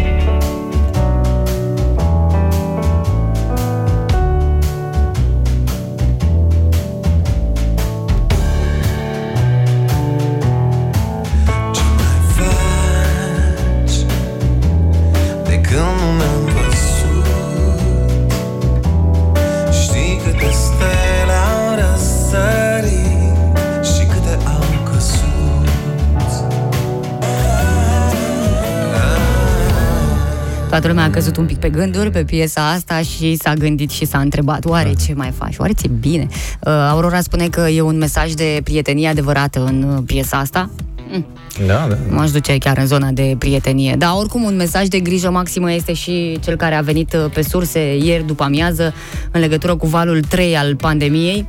Toată 30.73 30.87
lumea 30.87 31.03
a 31.03 31.09
căzut 31.09 31.37
un 31.37 31.45
pic 31.45 31.57
pe 31.57 31.69
gânduri 31.69 32.11
pe 32.11 32.23
piesa 32.23 32.69
asta 32.69 33.01
și 33.01 33.35
s-a 33.35 33.53
gândit 33.53 33.89
și 33.89 34.05
s-a 34.05 34.19
întrebat 34.19 34.65
oare 34.65 34.93
ce 35.05 35.13
mai 35.13 35.31
faci, 35.37 35.57
oare 35.57 35.73
ți-e 35.73 35.89
bine? 35.99 36.27
Uh, 36.29 36.71
Aurora 36.89 37.21
spune 37.21 37.47
că 37.47 37.67
e 37.69 37.81
un 37.81 37.97
mesaj 37.97 38.31
de 38.31 38.61
prietenie 38.63 39.07
adevărată 39.07 39.63
în 39.63 39.83
uh, 39.83 40.03
piesa 40.05 40.37
asta. 40.37 40.69
Mm. 41.11 41.25
Da, 41.67 41.87
da. 41.89 41.97
M-aș 42.09 42.31
duce 42.31 42.57
chiar 42.57 42.77
în 42.77 42.85
zona 42.85 43.09
de 43.09 43.35
prietenie. 43.37 43.95
Dar 43.97 44.11
oricum 44.17 44.43
un 44.43 44.55
mesaj 44.55 44.87
de 44.87 44.99
grijă 44.99 45.29
maximă 45.29 45.71
este 45.71 45.93
și 45.93 46.37
cel 46.43 46.55
care 46.55 46.75
a 46.75 46.81
venit 46.81 47.13
uh, 47.13 47.31
pe 47.33 47.41
surse 47.41 47.97
ieri 47.97 48.25
după 48.25 48.43
amiază 48.43 48.93
în 49.31 49.39
legătură 49.39 49.75
cu 49.75 49.87
valul 49.87 50.21
3 50.21 50.55
al 50.55 50.75
pandemiei. 50.75 51.45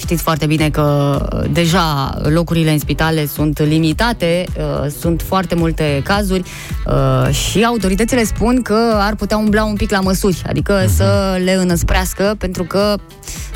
Știți 0.00 0.22
foarte 0.22 0.46
bine 0.46 0.70
că 0.70 1.18
uh, 1.32 1.50
deja 1.52 2.18
locurile 2.22 2.70
în 2.70 2.78
spitale 2.78 3.26
sunt 3.26 3.60
limitate, 3.62 4.44
uh, 4.56 4.90
sunt 4.98 5.22
foarte 5.26 5.54
multe 5.54 6.00
cazuri 6.04 6.42
uh, 6.86 7.34
și 7.34 7.64
autoritățile 7.64 8.24
spun 8.24 8.62
că 8.62 8.78
ar 8.98 9.14
putea 9.14 9.36
umbla 9.36 9.64
un 9.64 9.74
pic 9.74 9.90
la 9.90 10.00
măsuri, 10.00 10.42
adică 10.46 10.84
să 10.96 11.40
le 11.44 11.52
înăsprească 11.52 12.34
pentru 12.38 12.64
că 12.64 12.94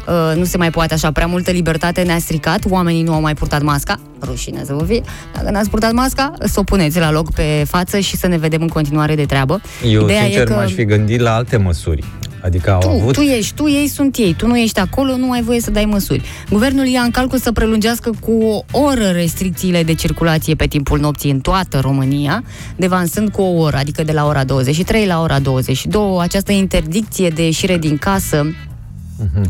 uh, 0.08 0.36
nu 0.36 0.44
se 0.44 0.56
mai 0.56 0.70
poate 0.70 0.94
așa, 0.94 1.12
prea 1.12 1.26
multă 1.26 1.50
libertate 1.50 2.02
ne-a 2.02 2.18
stricat, 2.18 2.64
oamenii 2.70 3.02
nu 3.02 3.12
au 3.12 3.20
mai 3.20 3.34
purtat 3.34 3.62
masca, 3.62 4.00
rușine 4.22 4.62
să 4.64 4.72
vă 4.74 4.84
fie, 4.84 5.02
dacă 5.34 5.50
n-ați 5.50 5.70
purtat 5.70 5.92
masca, 5.92 6.32
să 6.40 6.60
o 6.60 6.62
puneți 6.62 6.98
la 6.98 7.10
loc 7.10 7.32
pe 7.32 7.64
față 7.66 7.98
și 7.98 8.16
să 8.16 8.26
ne 8.26 8.36
vedem 8.36 8.60
în 8.60 8.68
continuare 8.68 9.14
de 9.14 9.24
treabă. 9.24 9.60
Eu, 9.88 10.02
Ideea 10.02 10.22
sincer, 10.22 10.42
e 10.42 10.44
că 10.44 10.52
m-aș 10.52 10.72
fi 10.72 10.84
gândit 10.84 11.20
la 11.20 11.34
alte 11.34 11.56
măsuri. 11.56 12.04
Adică 12.44 12.72
au 12.72 12.80
tu, 12.80 12.88
avut... 12.88 13.12
tu 13.12 13.20
ești, 13.20 13.54
tu 13.54 13.68
ei 13.68 13.86
sunt 13.86 14.16
ei, 14.16 14.34
tu 14.34 14.46
nu 14.46 14.58
ești 14.58 14.80
acolo, 14.80 15.16
nu 15.16 15.30
ai 15.30 15.42
voie 15.42 15.60
să 15.60 15.70
dai 15.70 15.84
măsuri. 15.84 16.22
Guvernul 16.50 16.86
ia 16.86 17.00
în 17.00 17.10
calcul 17.10 17.38
să 17.38 17.52
prelungească 17.52 18.10
cu 18.20 18.32
o 18.32 18.64
oră 18.70 19.10
restricțiile 19.12 19.82
de 19.82 19.94
circulație 19.94 20.54
pe 20.54 20.66
timpul 20.66 20.98
nopții 20.98 21.30
în 21.30 21.40
toată 21.40 21.78
România, 21.80 22.44
devansând 22.76 23.30
cu 23.30 23.42
o 23.42 23.60
oră, 23.60 23.76
adică 23.76 24.02
de 24.02 24.12
la 24.12 24.26
ora 24.26 24.44
23 24.44 25.06
la 25.06 25.20
ora 25.20 25.38
22. 25.38 26.16
Această 26.20 26.52
interdicție 26.52 27.28
de 27.28 27.44
ieșire 27.44 27.78
din 27.78 27.96
casă 27.96 28.46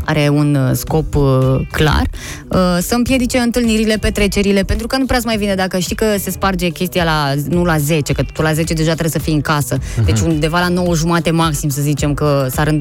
are 0.05 0.29
un 0.29 0.55
uh, 0.55 0.71
scop 0.73 1.15
uh, 1.15 1.67
clar, 1.71 2.03
uh, 2.47 2.77
să 2.81 2.95
împiedice 2.95 3.37
întâlnirile, 3.37 3.97
petrecerile, 3.97 4.63
pentru 4.63 4.87
că 4.87 4.97
nu 4.97 5.05
prea 5.05 5.19
mai 5.25 5.37
vine 5.37 5.55
dacă 5.55 5.77
știi 5.77 5.95
că 5.95 6.05
se 6.19 6.31
sparge 6.31 6.69
chestia 6.69 7.03
la, 7.03 7.33
nu 7.49 7.63
la 7.63 7.77
10, 7.77 8.13
că 8.13 8.23
tu 8.33 8.41
la 8.41 8.53
10 8.53 8.73
deja 8.73 8.91
trebuie 8.91 9.11
să 9.11 9.19
fii 9.19 9.33
în 9.33 9.41
casă. 9.41 9.77
Deci 10.05 10.19
undeva 10.19 10.59
la 10.59 10.67
9 10.67 10.95
jumate 10.95 11.31
maxim, 11.31 11.69
să 11.69 11.81
zicem 11.81 12.13
că 12.13 12.47
s-ar 12.49 12.77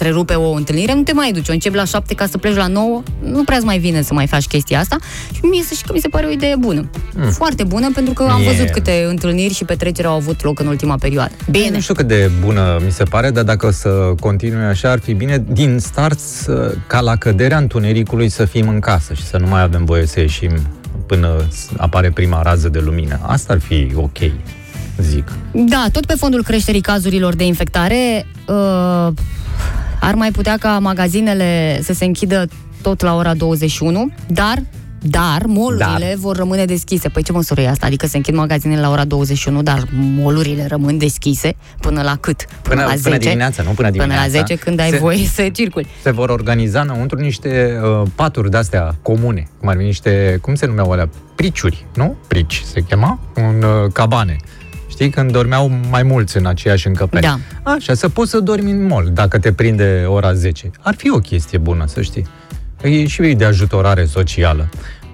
întrerupe 0.00 0.34
o 0.34 0.50
întâlnire, 0.52 0.94
nu 0.94 1.02
te 1.02 1.12
mai 1.12 1.32
duci. 1.32 1.48
O 1.48 1.52
începi 1.52 1.76
la 1.76 1.84
7 1.84 2.14
ca 2.14 2.26
să 2.26 2.38
pleci 2.38 2.54
la 2.56 2.66
9, 2.66 3.02
nu 3.22 3.44
prea 3.44 3.58
mai 3.62 3.78
vine 3.78 4.02
să 4.02 4.14
mai 4.14 4.26
faci 4.26 4.46
chestia 4.46 4.78
asta. 4.80 4.96
Și 5.34 5.40
mie 5.42 5.62
să 5.62 5.74
știi 5.74 5.86
că 5.86 5.92
mi 5.92 6.00
se 6.00 6.08
pare 6.08 6.26
o 6.26 6.30
idee 6.30 6.54
bună. 6.58 6.90
Mm. 7.14 7.30
Foarte 7.30 7.64
bună, 7.64 7.90
pentru 7.94 8.12
că 8.12 8.22
am 8.22 8.40
Mie- 8.40 8.50
văzut 8.50 8.70
câte 8.70 9.04
întâlniri 9.08 9.54
și 9.54 9.64
petreceri 9.64 10.06
au 10.08 10.14
avut 10.14 10.42
loc 10.42 10.60
în 10.60 10.66
ultima 10.66 10.96
perioadă. 10.96 11.32
Bine. 11.50 11.70
Nu 11.70 11.80
știu 11.80 11.94
cât 11.94 12.06
de 12.06 12.30
bună 12.44 12.80
mi 12.84 12.92
se 12.92 13.04
pare, 13.04 13.30
dar 13.30 13.44
dacă 13.44 13.66
o 13.66 13.70
să 13.70 13.88
continue 14.20 14.64
așa, 14.64 14.90
ar 14.90 14.98
fi 14.98 15.12
bine 15.12 15.44
din 15.52 15.78
start 15.78 16.18
să, 16.18 16.74
ca 16.86 17.00
la 17.00 17.16
căderea 17.16 17.58
întunericului 17.58 18.28
să 18.28 18.44
fim 18.44 18.68
în 18.68 18.78
casă 18.80 19.14
și 19.14 19.22
să 19.22 19.36
nu 19.36 19.46
mai 19.46 19.62
avem 19.62 19.84
voie 19.84 20.06
să 20.06 20.20
ieșim 20.20 20.50
până 21.06 21.44
apare 21.76 22.10
prima 22.10 22.42
rază 22.42 22.68
de 22.68 22.78
lumină. 22.78 23.18
Asta 23.22 23.52
ar 23.52 23.60
fi 23.60 23.92
ok, 23.94 24.18
zic. 25.00 25.28
Da, 25.52 25.86
tot 25.92 26.06
pe 26.06 26.14
fondul 26.16 26.42
creșterii 26.42 26.80
cazurilor 26.80 27.34
de 27.34 27.44
infectare, 27.44 28.26
uh, 28.46 29.08
ar 30.00 30.14
mai 30.14 30.30
putea 30.30 30.56
ca 30.56 30.78
magazinele 30.78 31.80
să 31.82 31.92
se 31.92 32.04
închidă 32.04 32.48
tot 32.82 33.00
la 33.00 33.16
ora 33.16 33.34
21, 33.34 34.10
dar 34.26 34.62
dar 35.02 35.42
molurile 35.46 36.06
Dar. 36.08 36.14
vor 36.14 36.36
rămâne 36.36 36.64
deschise. 36.64 37.08
Păi 37.08 37.22
ce 37.22 37.32
măsură 37.32 37.60
e 37.60 37.68
asta? 37.68 37.86
Adică 37.86 38.06
se 38.06 38.16
închid 38.16 38.34
magazinele 38.34 38.80
la 38.80 38.90
ora 38.90 39.04
21, 39.04 39.62
dar 39.62 39.84
molurile 39.92 40.66
rămân 40.66 40.98
deschise 40.98 41.56
până 41.80 42.02
la 42.02 42.16
cât? 42.16 42.44
Până, 42.62 42.80
la 42.80 42.86
până 42.86 42.96
10? 42.96 43.18
dimineața, 43.18 43.62
nu 43.62 43.70
până 43.70 43.90
dimineața. 43.90 44.22
Până 44.22 44.36
la 44.36 44.46
10 44.46 44.54
când 44.54 44.80
ai 44.80 44.90
se, 44.90 44.96
voie 44.96 45.24
să 45.26 45.48
circuli. 45.52 45.86
Se 46.02 46.10
vor 46.10 46.28
organiza 46.28 46.80
înăuntru 46.80 47.18
niște 47.18 47.80
uh, 47.82 48.08
paturi 48.14 48.50
de-astea 48.50 48.94
comune, 49.02 49.48
cum 49.58 49.68
ar 49.68 49.76
fi 49.76 49.82
niște, 49.82 50.38
cum 50.40 50.54
se 50.54 50.66
numeau 50.66 50.90
alea? 50.90 51.08
Priciuri, 51.34 51.86
nu? 51.94 52.16
Prici 52.26 52.62
se 52.64 52.80
chema? 52.80 53.18
Un 53.36 53.62
uh, 53.62 53.92
cabane. 53.92 54.36
Știi, 55.00 55.12
când 55.12 55.32
dormeau 55.32 55.70
mai 55.90 56.02
mulți 56.02 56.36
în 56.36 56.46
aceeași 56.46 56.86
încăpere. 56.86 57.26
Da. 57.26 57.38
Așa, 57.72 57.94
să 57.94 58.08
poți 58.08 58.30
să 58.30 58.40
dormi 58.40 58.70
în 58.70 58.86
mall 58.86 59.10
dacă 59.12 59.38
te 59.38 59.52
prinde 59.52 60.04
ora 60.06 60.32
10. 60.32 60.70
Ar 60.80 60.94
fi 60.94 61.10
o 61.10 61.18
chestie 61.18 61.58
bună, 61.58 61.86
să 61.86 62.02
știi. 62.02 62.26
E 62.82 63.06
și 63.06 63.22
de 63.22 63.44
ajutorare 63.44 64.04
socială. 64.04 64.68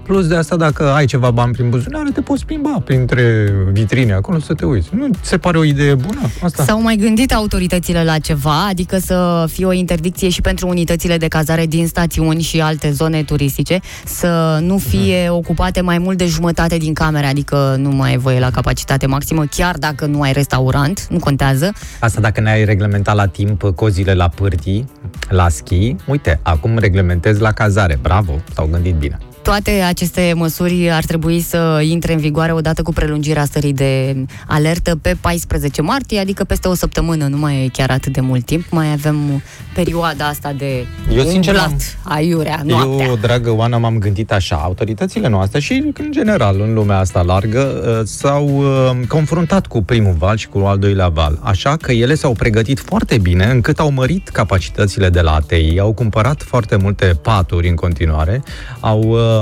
Plus 0.07 0.27
de 0.27 0.37
asta, 0.37 0.57
dacă 0.57 0.93
ai 0.93 1.07
ceva 1.07 1.31
bani 1.31 1.53
prin 1.53 1.71
buzunare, 1.71 2.11
te 2.11 2.21
poți 2.21 2.45
plimba 2.45 2.83
printre 2.85 3.53
vitrine 3.73 4.13
acolo 4.13 4.39
să 4.39 4.55
te 4.55 4.65
uiți. 4.65 4.89
Nu 4.93 5.09
ți 5.13 5.29
se 5.29 5.39
pare 5.39 5.59
o 5.59 5.65
idee 5.65 5.95
bună 5.95 6.21
asta? 6.43 6.65
S-au 6.65 6.83
mai 6.83 6.97
gândit 6.97 7.33
autoritățile 7.33 8.05
la 8.05 8.19
ceva, 8.19 8.67
adică 8.67 8.99
să 8.99 9.45
fie 9.49 9.67
o 9.67 9.73
interdicție 9.73 10.29
și 10.29 10.41
pentru 10.41 10.69
unitățile 10.69 11.17
de 11.17 11.29
cazare 11.29 11.67
din 11.67 11.87
stațiuni 11.87 12.43
și 12.43 12.61
alte 12.61 12.91
zone 12.91 13.23
turistice, 13.23 13.81
să 14.05 14.59
nu 14.63 14.79
fie 14.79 15.29
ocupate 15.29 15.81
mai 15.81 15.99
mult 15.99 16.19
de 16.19 16.27
jumătate 16.27 16.77
din 16.77 16.95
camere, 16.95 17.27
adică 17.27 17.77
nu 17.79 17.91
mai 17.91 18.11
ai 18.11 18.17
voie 18.17 18.39
la 18.39 18.51
capacitate 18.51 19.07
maximă, 19.07 19.45
chiar 19.51 19.77
dacă 19.79 20.07
nu 20.07 20.21
ai 20.21 20.33
restaurant, 20.33 21.07
nu 21.11 21.19
contează. 21.19 21.73
Asta 22.01 22.21
dacă 22.21 22.41
ne-ai 22.41 22.65
reglementat 22.65 23.15
la 23.15 23.27
timp 23.27 23.63
cozile 23.75 24.15
la 24.15 24.29
pârtii, 24.29 24.89
la 25.29 25.49
schi, 25.49 25.97
uite, 26.07 26.41
acum 26.43 26.79
reglementezi 26.79 27.41
la 27.41 27.53
cazare. 27.53 27.99
Bravo, 28.03 28.41
s-au 28.55 28.69
gândit 28.73 28.95
bine. 28.95 29.19
Toate 29.47 29.71
aceste 29.71 30.33
măsuri 30.37 30.91
ar 30.91 31.05
trebui 31.05 31.41
să 31.41 31.83
intre 31.89 32.13
în 32.13 32.19
vigoare 32.19 32.53
odată 32.53 32.83
cu 32.83 32.93
prelungirea 32.93 33.45
stării 33.45 33.73
de 33.73 34.17
alertă 34.47 34.97
pe 35.03 35.17
14 35.21 35.83
martie, 35.83 36.19
adică 36.19 36.45
peste 36.45 36.69
o 36.69 36.75
săptămână, 36.75 37.27
nu 37.27 37.37
mai 37.37 37.65
e 37.65 37.69
chiar 37.73 37.91
atât 37.91 38.13
de 38.13 38.21
mult 38.21 38.45
timp, 38.45 38.65
mai 38.71 38.93
avem 38.93 39.43
perioada 39.75 40.27
asta 40.27 40.53
de 40.59 40.87
Eu, 41.17 41.25
sincer, 41.25 41.55
umblat, 41.55 41.99
am- 42.03 42.13
aiurea, 42.15 42.61
noaptea. 42.65 43.07
Eu, 43.07 43.17
dragă 43.17 43.51
Oana, 43.51 43.77
m-am 43.79 43.99
gândit 43.99 44.33
așa, 44.33 44.57
autoritățile 44.57 45.29
noastre 45.29 45.61
și 45.61 45.93
în 45.99 46.11
general 46.11 46.61
în 46.61 46.75
lumea 46.75 46.99
asta 46.99 47.23
largă 47.23 47.83
uh, 47.99 48.07
s-au 48.07 48.49
uh, 48.49 49.07
confruntat 49.09 49.67
cu 49.67 49.83
primul 49.83 50.15
val 50.19 50.37
și 50.37 50.49
cu 50.49 50.59
al 50.59 50.79
doilea 50.79 51.09
val, 51.09 51.39
așa 51.43 51.77
că 51.77 51.93
ele 51.93 52.15
s-au 52.15 52.33
pregătit 52.33 52.79
foarte 52.81 53.19
bine 53.19 53.45
încât 53.45 53.79
au 53.79 53.91
mărit 53.91 54.29
capacitățile 54.29 55.09
de 55.09 55.21
la 55.21 55.35
ATI, 55.35 55.79
au 55.79 55.93
cumpărat 55.93 56.43
foarte 56.43 56.77
multe 56.77 57.07
paturi 57.23 57.69
în 57.69 57.75
continuare, 57.75 58.43
au 58.81 59.01
uh, 59.01 59.36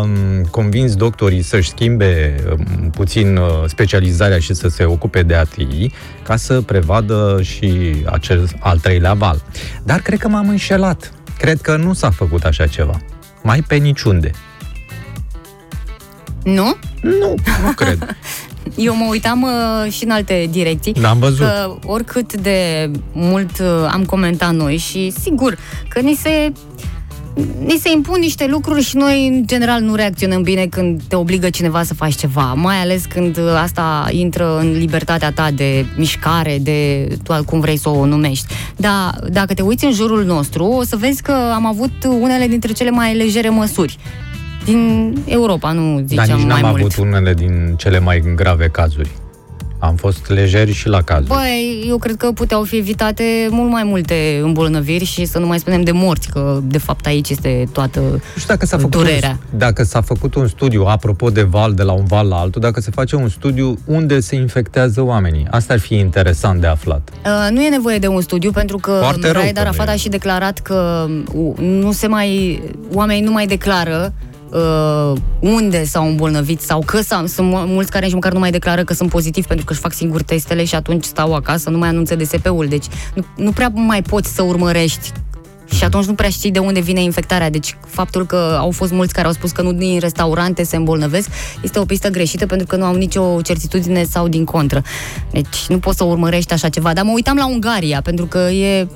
convins 0.50 0.94
doctorii 0.94 1.42
să-și 1.42 1.68
schimbe 1.68 2.34
uh, 2.50 2.66
puțin 2.92 3.36
uh, 3.36 3.48
specializarea 3.66 4.38
și 4.38 4.54
să 4.54 4.68
se 4.68 4.84
ocupe 4.84 5.22
de 5.22 5.34
ATI 5.34 5.90
ca 6.22 6.36
să 6.36 6.60
prevadă 6.60 7.40
și 7.42 7.94
acel 8.04 8.48
al 8.58 8.78
treilea 8.78 9.14
val. 9.14 9.42
Dar 9.82 10.00
cred 10.00 10.18
că 10.18 10.28
m-am 10.28 10.48
înșelat. 10.48 11.12
Cred 11.38 11.60
că 11.60 11.76
nu 11.76 11.92
s-a 11.92 12.10
făcut 12.10 12.44
așa 12.44 12.66
ceva. 12.66 13.00
Mai 13.42 13.62
pe 13.62 13.74
niciunde. 13.74 14.30
Nu? 16.44 16.76
Nu, 17.00 17.34
nu 17.62 17.72
cred. 17.74 18.06
Eu 18.76 18.96
mă 18.96 19.06
uitam 19.10 19.42
uh, 19.42 19.92
și 19.92 20.04
în 20.04 20.10
alte 20.10 20.48
direcții. 20.50 20.92
N-am 21.00 21.18
văzut. 21.18 21.38
Că 21.38 21.76
oricât 21.84 22.34
de 22.34 22.90
mult 23.12 23.58
uh, 23.58 23.66
am 23.90 24.04
comentat 24.04 24.54
noi 24.54 24.76
și 24.76 25.12
sigur 25.20 25.58
că 25.88 26.00
ni 26.00 26.14
se 26.14 26.52
ni 27.64 27.78
se 27.80 27.90
impun 27.94 28.18
niște 28.20 28.46
lucruri 28.46 28.82
și 28.82 28.96
noi, 28.96 29.26
în 29.28 29.46
general, 29.46 29.80
nu 29.80 29.94
reacționăm 29.94 30.42
bine 30.42 30.66
când 30.66 31.02
te 31.08 31.16
obligă 31.16 31.50
cineva 31.50 31.82
să 31.82 31.94
faci 31.94 32.14
ceva, 32.14 32.52
mai 32.54 32.76
ales 32.76 33.04
când 33.04 33.36
uh, 33.36 33.44
asta 33.62 34.06
intră 34.10 34.58
în 34.58 34.72
libertatea 34.78 35.32
ta 35.32 35.50
de 35.50 35.84
mișcare, 35.96 36.58
de 36.60 37.08
tu 37.22 37.44
cum 37.44 37.60
vrei 37.60 37.76
să 37.76 37.88
o 37.88 38.06
numești. 38.06 38.46
Dar 38.76 39.18
dacă 39.30 39.54
te 39.54 39.62
uiți 39.62 39.84
în 39.84 39.92
jurul 39.92 40.24
nostru, 40.24 40.64
o 40.64 40.82
să 40.82 40.96
vezi 40.96 41.22
că 41.22 41.32
am 41.54 41.66
avut 41.66 41.92
unele 42.20 42.46
dintre 42.46 42.72
cele 42.72 42.90
mai 42.90 43.16
legere 43.16 43.48
măsuri 43.48 43.98
din 44.64 45.12
Europa, 45.24 45.72
nu 45.72 46.02
ziceam 46.06 46.26
Dar 46.26 46.36
nici 46.36 46.46
mai 46.46 46.60
n-am 46.60 46.70
mult. 46.70 46.82
avut 46.92 47.06
unele 47.06 47.34
din 47.34 47.74
cele 47.76 47.98
mai 47.98 48.22
grave 48.36 48.68
cazuri. 48.68 49.10
Am 49.84 49.94
fost 49.94 50.28
lejeri 50.28 50.72
și 50.72 50.88
la 50.88 51.02
cazuri. 51.02 51.28
Băi, 51.28 51.84
eu 51.88 51.98
cred 51.98 52.16
că 52.16 52.32
puteau 52.32 52.62
fi 52.62 52.76
evitate 52.76 53.24
mult 53.50 53.70
mai 53.70 53.84
multe 53.84 54.40
îmbolnăviri 54.42 55.04
și 55.04 55.24
să 55.24 55.38
nu 55.38 55.46
mai 55.46 55.58
spunem 55.58 55.82
de 55.82 55.90
morți, 55.90 56.28
că 56.28 56.60
de 56.62 56.78
fapt 56.78 57.06
aici 57.06 57.28
este 57.28 57.68
toată 57.72 58.00
Nu 58.00 58.20
știu 58.36 58.46
dacă 58.46 58.66
s-a 58.66 58.76
făcut 58.76 58.90
durerea. 58.90 59.38
Un, 59.52 59.58
dacă 59.58 59.82
s-a 59.82 60.00
făcut 60.00 60.34
un 60.34 60.48
studiu, 60.48 60.84
apropo 60.84 61.30
de 61.30 61.42
val, 61.42 61.72
de 61.72 61.82
la 61.82 61.92
un 61.92 62.04
val 62.04 62.28
la 62.28 62.36
altul, 62.36 62.60
dacă 62.60 62.80
se 62.80 62.90
face 62.90 63.16
un 63.16 63.28
studiu 63.28 63.78
unde 63.84 64.20
se 64.20 64.34
infectează 64.36 65.00
oamenii. 65.02 65.46
Asta 65.50 65.72
ar 65.72 65.78
fi 65.78 65.94
interesant 65.94 66.60
de 66.60 66.66
aflat. 66.66 67.10
Uh, 67.24 67.50
nu 67.50 67.62
e 67.62 67.68
nevoie 67.68 67.98
de 67.98 68.06
un 68.06 68.20
studiu 68.20 68.50
pentru 68.50 68.76
că 68.76 68.98
Foarte 69.00 69.30
rău 69.30 69.40
Raed 69.40 69.54
că 69.54 69.60
Arafat 69.60 69.86
nu 69.86 69.92
e. 69.92 69.94
a 69.94 69.96
și 69.96 70.08
declarat 70.08 70.58
că 70.58 71.06
uh, 71.34 71.58
nu 71.58 71.92
se 71.92 72.06
mai 72.06 72.62
oamenii 72.92 73.22
nu 73.22 73.32
mai 73.32 73.46
declară 73.46 74.12
uh, 74.54 75.12
unde 75.40 75.84
s-au 75.84 76.06
îmbolnăvit 76.06 76.60
sau 76.60 76.82
că 76.86 77.00
s-au, 77.00 77.26
sunt 77.26 77.48
mu- 77.48 77.56
mulți 77.56 77.90
care 77.90 78.04
nici 78.04 78.14
măcar 78.14 78.32
nu 78.32 78.38
mai 78.38 78.50
declară 78.50 78.84
că 78.84 78.94
sunt 78.94 79.10
pozitivi 79.10 79.46
pentru 79.46 79.64
că 79.64 79.72
își 79.72 79.80
fac 79.80 79.92
singur 79.92 80.22
testele 80.22 80.64
și 80.64 80.74
atunci 80.74 81.04
stau 81.04 81.34
acasă, 81.34 81.70
nu 81.70 81.78
mai 81.78 81.88
anunță 81.88 82.14
DSP-ul. 82.14 82.66
Deci 82.66 82.84
nu, 83.14 83.24
nu 83.36 83.52
prea 83.52 83.68
mai 83.74 84.02
poți 84.02 84.34
să 84.34 84.42
urmărești 84.42 85.12
și 85.74 85.84
atunci 85.84 86.04
nu 86.04 86.14
prea 86.14 86.28
știi 86.28 86.50
de 86.50 86.58
unde 86.58 86.80
vine 86.80 87.02
infectarea. 87.02 87.50
Deci 87.50 87.76
faptul 87.86 88.26
că 88.26 88.56
au 88.58 88.70
fost 88.70 88.92
mulți 88.92 89.12
care 89.12 89.26
au 89.26 89.32
spus 89.32 89.50
că 89.50 89.62
nu 89.62 89.72
din 89.72 89.98
restaurante 89.98 90.62
se 90.62 90.76
îmbolnăvesc 90.76 91.28
este 91.62 91.78
o 91.78 91.84
pistă 91.84 92.08
greșită 92.08 92.46
pentru 92.46 92.66
că 92.66 92.76
nu 92.76 92.84
au 92.84 92.94
nicio 92.94 93.40
certitudine 93.42 94.04
sau 94.04 94.28
din 94.28 94.44
contră. 94.44 94.82
Deci 95.30 95.66
nu 95.68 95.78
poți 95.78 95.96
să 95.96 96.04
urmărești 96.04 96.52
așa 96.52 96.68
ceva. 96.68 96.92
Dar 96.92 97.04
mă 97.04 97.12
uitam 97.14 97.36
la 97.36 97.46
Ungaria 97.46 98.00
pentru 98.00 98.26
că 98.26 98.38
e 98.38 98.88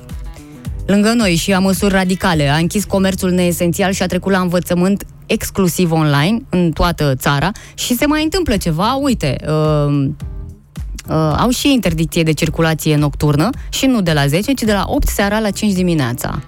lângă 0.85 1.13
noi 1.13 1.35
și 1.35 1.53
a 1.53 1.59
măsuri 1.59 1.93
radicale. 1.93 2.47
A 2.47 2.55
închis 2.55 2.83
comerțul 2.83 3.31
neesențial 3.31 3.91
și 3.91 4.01
a 4.03 4.07
trecut 4.07 4.31
la 4.31 4.39
învățământ 4.39 5.05
exclusiv 5.29 5.91
online 5.91 6.41
în 6.49 6.71
toată 6.71 7.15
țara 7.15 7.51
și 7.73 7.95
se 7.95 8.05
mai 8.05 8.23
întâmplă 8.23 8.57
ceva. 8.57 8.99
Uite, 9.01 9.35
uh, 9.47 10.09
uh, 11.09 11.35
au 11.37 11.49
și 11.49 11.73
interdicție 11.73 12.23
de 12.23 12.31
circulație 12.31 12.95
nocturnă 12.95 13.49
și 13.69 13.85
nu 13.85 14.01
de 14.01 14.13
la 14.13 14.27
10, 14.27 14.53
ci 14.53 14.61
de 14.61 14.71
la 14.71 14.83
8 14.87 15.07
seara 15.07 15.39
la 15.39 15.49
5 15.49 15.73
dimineața. 15.73 16.41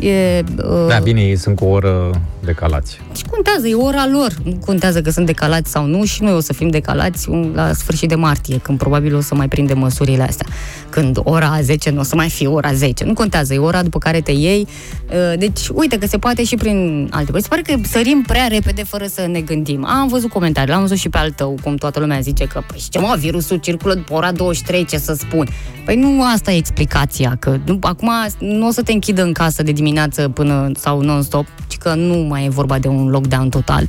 E, 0.00 0.44
uh, 0.56 0.86
Da, 0.88 0.98
bine, 1.02 1.20
ei 1.20 1.36
sunt 1.36 1.56
cu 1.56 1.64
o 1.64 1.68
oră 1.68 2.10
decalați. 2.44 2.98
și 3.16 3.22
contează, 3.30 3.66
e 3.68 3.74
ora 3.74 4.06
lor. 4.12 4.32
Nu 4.44 4.58
contează 4.64 5.00
că 5.00 5.10
sunt 5.10 5.26
decalați 5.26 5.70
sau 5.70 5.86
nu 5.86 6.04
și 6.04 6.22
noi 6.22 6.32
o 6.32 6.40
să 6.40 6.52
fim 6.52 6.68
decalați 6.68 7.28
un- 7.28 7.52
la 7.54 7.72
sfârșit 7.72 8.08
de 8.08 8.14
martie, 8.14 8.58
când 8.58 8.78
probabil 8.78 9.14
o 9.16 9.20
să 9.20 9.34
mai 9.34 9.48
prindem 9.48 9.78
măsurile 9.78 10.22
astea. 10.22 10.46
Când 10.90 11.18
ora 11.22 11.58
10 11.62 11.90
nu 11.90 12.00
o 12.00 12.02
să 12.02 12.16
mai 12.16 12.28
fie 12.28 12.46
ora 12.46 12.72
10. 12.72 13.04
Nu 13.04 13.12
contează, 13.12 13.54
e 13.54 13.58
ora 13.58 13.82
după 13.82 13.98
care 13.98 14.20
te 14.20 14.32
iei. 14.32 14.66
Uh, 15.10 15.38
Deci, 15.38 15.68
uite 15.72 15.98
că 15.98 16.06
se 16.06 16.18
poate 16.18 16.44
și 16.44 16.54
prin 16.54 17.08
alte 17.12 17.30
părți. 17.30 17.46
Se 17.48 17.54
pare 17.54 17.62
că 17.62 17.88
sărim 17.88 18.24
prea 18.26 18.46
repede 18.46 18.84
fără 18.84 19.04
să 19.06 19.26
ne 19.30 19.40
gândim. 19.40 19.84
Am 19.84 20.08
văzut 20.08 20.30
comentarii, 20.30 20.72
l-am 20.72 20.80
văzut 20.80 20.96
și 20.96 21.08
pe 21.08 21.18
al 21.18 21.30
tău, 21.30 21.56
cum 21.62 21.76
toată 21.76 22.00
lumea 22.00 22.20
zice 22.20 22.44
că, 22.44 22.62
păi, 22.66 22.82
ce 22.90 22.98
mă, 22.98 23.14
virusul 23.18 23.56
circulă 23.56 23.94
după 23.94 24.14
ora 24.14 24.32
23, 24.32 24.84
ce 24.84 24.98
să 24.98 25.14
spun. 25.18 25.48
Păi 25.84 25.96
nu 25.96 26.22
asta 26.34 26.52
e 26.52 26.56
explicația, 26.56 27.36
că 27.38 27.56
nu, 27.64 27.78
acum 27.80 28.10
nu 28.38 28.66
o 28.66 28.70
să 28.70 28.82
te 28.82 28.92
închidă 28.92 29.22
în 29.22 29.32
casă 29.32 29.62
de 29.62 29.72
dimineață 29.72 30.28
până 30.28 30.70
sau 30.76 31.00
non-stop, 31.00 31.46
ci 31.66 31.76
că 31.76 31.94
nu 31.94 32.14
mai 32.34 32.44
e 32.44 32.48
vorba 32.48 32.78
de 32.78 32.88
un 32.88 33.06
lockdown 33.08 33.48
total. 33.48 33.86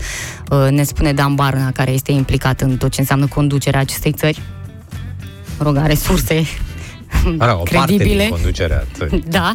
Uh, 0.51 0.67
Ne 0.71 0.83
spune 0.83 1.13
Dan 1.13 1.35
Barna, 1.35 1.71
care 1.71 1.91
este 1.91 2.11
implicat 2.11 2.61
în 2.61 2.77
tot 2.77 2.91
ce 2.91 2.99
înseamnă 2.99 3.27
conducerea 3.27 3.79
acestei 3.79 4.11
țări. 4.11 4.41
Mă 5.57 5.63
rog, 5.65 5.77
are 5.77 5.95
surse 5.95 6.43
Are 7.37 7.51
o 7.51 7.55
parte 7.55 7.75
credibile. 7.95 8.21
din 8.21 8.29
conducerea 8.29 8.85
țării. 8.97 9.23
Da, 9.37 9.53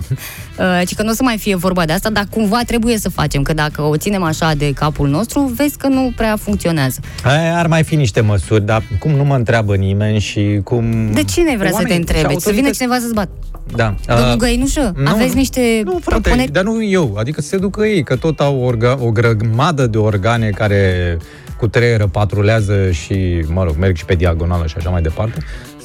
uh, 0.58 0.86
ci 0.86 0.94
că 0.94 1.02
nu 1.02 1.10
o 1.10 1.12
să 1.14 1.22
mai 1.22 1.38
fie 1.38 1.54
vorba 1.56 1.84
de 1.84 1.92
asta, 1.92 2.10
dar 2.10 2.26
cumva 2.30 2.60
trebuie 2.66 2.98
să 2.98 3.08
facem, 3.08 3.42
că 3.42 3.52
dacă 3.52 3.82
o 3.82 3.96
ținem 3.96 4.22
așa 4.22 4.54
de 4.54 4.72
capul 4.72 5.08
nostru, 5.08 5.40
vezi 5.56 5.76
că 5.76 5.86
nu 5.88 6.12
prea 6.16 6.36
funcționează. 6.36 7.00
Aia 7.24 7.58
Ar 7.58 7.66
mai 7.66 7.82
fi 7.82 7.96
niște 7.96 8.20
măsuri, 8.20 8.64
dar 8.64 8.82
cum 8.98 9.10
nu 9.10 9.24
mă 9.24 9.34
întreabă 9.34 9.76
nimeni 9.76 10.18
și 10.18 10.60
cum... 10.64 11.12
De 11.12 11.24
cine 11.24 11.56
vrea 11.56 11.70
să 11.70 11.76
te 11.76 11.82
Oamenii 11.82 11.92
și 11.92 11.98
întrebe? 11.98 12.20
Să 12.40 12.50
vină 12.50 12.66
autorități- 12.66 12.76
cineva 12.78 12.98
să-ți 13.00 13.14
bat. 13.14 13.28
Da. 13.76 13.94
Domnul 14.06 14.30
Uh, 14.30 14.36
Găinușă, 14.36 14.92
nu, 14.96 15.10
aveți 15.10 15.32
nu. 15.32 15.38
niște 15.38 15.80
Nu, 15.84 15.98
frate, 16.02 16.20
propuneri? 16.20 16.52
dar 16.52 16.64
nu 16.64 16.84
eu. 16.84 17.14
Adică 17.18 17.40
să 17.40 17.48
se 17.48 17.56
ducă 17.58 17.84
ei, 17.86 18.02
că 18.02 18.16
tot 18.16 18.40
au 18.40 18.60
orga, 18.60 18.98
o 19.00 19.10
grămadă 19.10 19.86
de 19.86 19.98
organe 19.98 20.50
care 20.50 21.16
cu 21.56 21.68
treieră 21.68 22.06
patrulează 22.06 22.90
și, 22.90 23.44
mă 23.52 23.64
rog, 23.64 23.74
merg 23.78 23.96
și 23.96 24.04
pe 24.04 24.14
diagonală 24.14 24.66
și 24.66 24.74
așa 24.78 24.90
mai 24.90 25.02
departe, 25.02 25.42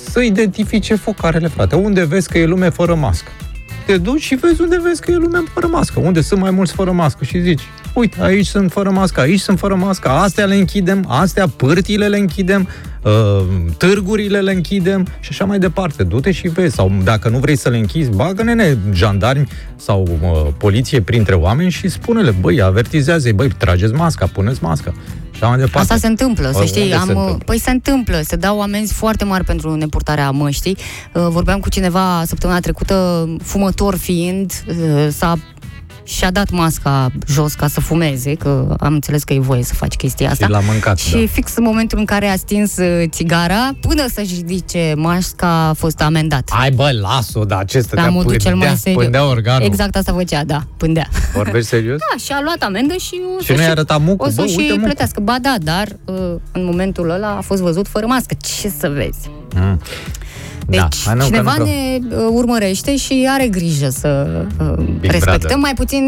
să 0.10 0.20
identifice 0.20 0.96
focarele, 0.96 1.48
frate. 1.48 1.76
Unde 1.76 2.04
vezi 2.06 2.30
că 2.30 2.38
e 2.38 2.46
lume 2.46 2.70
fără 2.70 2.96
mască? 2.96 3.32
Te 3.86 3.98
duci 3.98 4.22
și 4.22 4.36
vezi 4.36 4.62
unde 4.62 4.80
vezi 4.84 5.02
că 5.02 5.12
e 5.12 5.16
lume 5.16 5.44
fără 5.54 5.68
mască. 5.68 6.00
Unde 6.00 6.22
sunt 6.22 6.40
mai 6.40 6.52
mulți 6.52 6.74
fără 6.74 6.92
mască 6.92 7.24
și 7.24 7.42
zici, 7.42 7.62
uite, 7.94 8.22
aici 8.22 8.46
sunt 8.46 8.72
fără 8.72 8.90
mască, 8.90 9.20
aici 9.20 9.40
sunt 9.40 9.60
fără 9.60 9.76
mască, 9.76 10.10
astea 10.10 10.46
le 10.46 10.56
închidem, 10.56 11.06
astea 11.08 11.48
pârtile 11.48 12.08
le 12.08 12.18
închidem, 12.18 12.68
uh, 13.04 13.46
târgurile 13.78 14.40
le 14.42 14.52
închidem 14.52 15.08
și 15.20 15.30
așa 15.32 15.46
mai 15.46 15.60
departe. 15.60 16.04
Du-te 16.04 16.32
și 16.32 16.48
vezi. 16.48 16.76
Sau 16.76 16.92
dacă 17.04 17.30
nu 17.30 17.38
vrei 17.38 17.56
să 17.56 17.70
le 17.70 17.78
închizi, 17.78 18.10
bagă-ne 18.10 18.78
jandarmi 18.92 19.48
sau 19.76 20.20
uh, 20.22 20.54
poliție 20.58 21.02
printre 21.02 21.36
oameni 21.36 21.72
și 21.72 21.88
spune-le, 21.88 22.36
băi, 22.40 22.62
avertizează-i, 22.62 23.34
băi, 23.34 23.50
trageți 23.58 23.94
masca, 23.94 24.26
puneți 24.26 24.64
masca. 24.64 24.94
Și 25.36 25.44
așa 25.44 25.48
mai 25.48 25.58
departe. 25.58 25.78
Asta 25.80 25.98
se 25.98 26.08
întâmplă, 26.08 26.46
să 26.52 26.54
Unde 26.58 26.66
știi. 26.68 26.90
se 26.90 26.96
Am, 26.96 27.08
întâmplă? 27.08 27.38
păi 27.46 27.60
se 27.60 27.72
întâmplă, 27.72 28.22
se 28.24 28.36
dau 28.36 28.62
amenzi 28.62 28.94
foarte 28.94 29.24
mari 29.26 29.44
pentru 29.44 29.76
nepurtarea 29.76 30.32
măștii. 30.32 30.78
Uh, 31.14 31.28
Vorbeam 31.30 31.60
cu 31.60 31.70
cineva 31.70 32.24
săptămâna 32.26 32.60
trecută, 32.60 33.28
fumător 33.44 33.98
fiind, 33.98 34.52
uh, 34.68 35.08
s-a 35.12 35.36
și-a 36.08 36.32
dat 36.32 36.50
masca 36.50 37.12
jos 37.28 37.54
ca 37.54 37.68
să 37.68 37.80
fumeze, 37.80 38.34
că 38.34 38.76
am 38.80 38.94
înțeles 38.94 39.24
că 39.24 39.34
e 39.34 39.40
voie 39.40 39.64
să 39.64 39.74
faci 39.74 39.96
chestia 39.96 40.30
asta. 40.30 40.46
Și 40.46 40.52
l-a 40.52 40.60
mâncat, 40.60 40.98
Și 40.98 41.12
da. 41.12 41.26
fix 41.32 41.56
în 41.56 41.64
momentul 41.64 41.98
în 42.00 42.06
care 42.06 42.28
a 42.28 42.36
stins 42.36 42.78
uh, 42.78 43.04
țigara, 43.10 43.72
până 43.82 44.06
să-și 44.14 44.36
ridice 44.36 44.94
masca, 44.98 45.48
a 45.68 45.74
fost 45.74 46.02
amendat. 46.02 46.50
Hai 46.54 46.72
bă, 46.72 46.90
las-o, 47.02 47.46
dar 47.46 47.66
ce 47.66 47.78
La 47.78 47.84
stătea 47.84 48.10
modul 48.10 48.36
cel 48.36 48.52
mai 48.56 48.60
pândea, 48.60 48.76
serios. 48.78 49.04
pândea 49.04 49.26
organul. 49.28 49.66
Exact 49.66 49.96
asta 49.96 50.14
făcea, 50.14 50.44
da, 50.44 50.62
pândea. 50.78 51.08
Vorbești 51.34 51.68
serios? 51.70 51.98
Da, 52.00 52.18
și 52.24 52.32
a 52.32 52.40
luat 52.44 52.62
amendă 52.62 52.94
și 52.94 53.22
o 53.38 53.40
Și 53.40 53.46
să 53.46 53.54
nu-i 53.54 53.66
arăta 53.66 53.98
mucul, 53.98 54.28
O 54.28 54.30
să 54.30 54.42
bă, 54.42 54.48
și 54.48 54.56
uite 54.58 54.72
mucul. 54.72 54.86
plătească. 54.86 55.20
Ba 55.20 55.36
da, 55.42 55.56
dar 55.62 55.88
uh, 56.06 56.16
în 56.52 56.66
momentul 56.66 57.10
ăla 57.10 57.36
a 57.38 57.42
fost 57.42 57.62
văzut 57.62 57.88
fără 57.88 58.06
mască. 58.06 58.36
Ce 58.62 58.70
să 58.80 58.90
vezi? 58.90 59.30
Mm. 59.56 59.82
Deci 60.68 60.80
da. 60.80 60.88
Hai, 61.06 61.14
nu, 61.14 61.20
că 61.20 61.26
cineva 61.26 61.56
nu, 61.58 61.64
că- 61.64 61.70
ne 61.70 62.16
uh, 62.16 62.28
urmărește 62.32 62.96
și 62.98 63.28
are 63.30 63.48
grijă 63.48 63.90
să 63.90 64.28
uh, 64.60 64.86
respectăm. 65.02 65.38
brother. 65.38 65.58
Mai 65.58 65.74
puțin, 65.76 66.04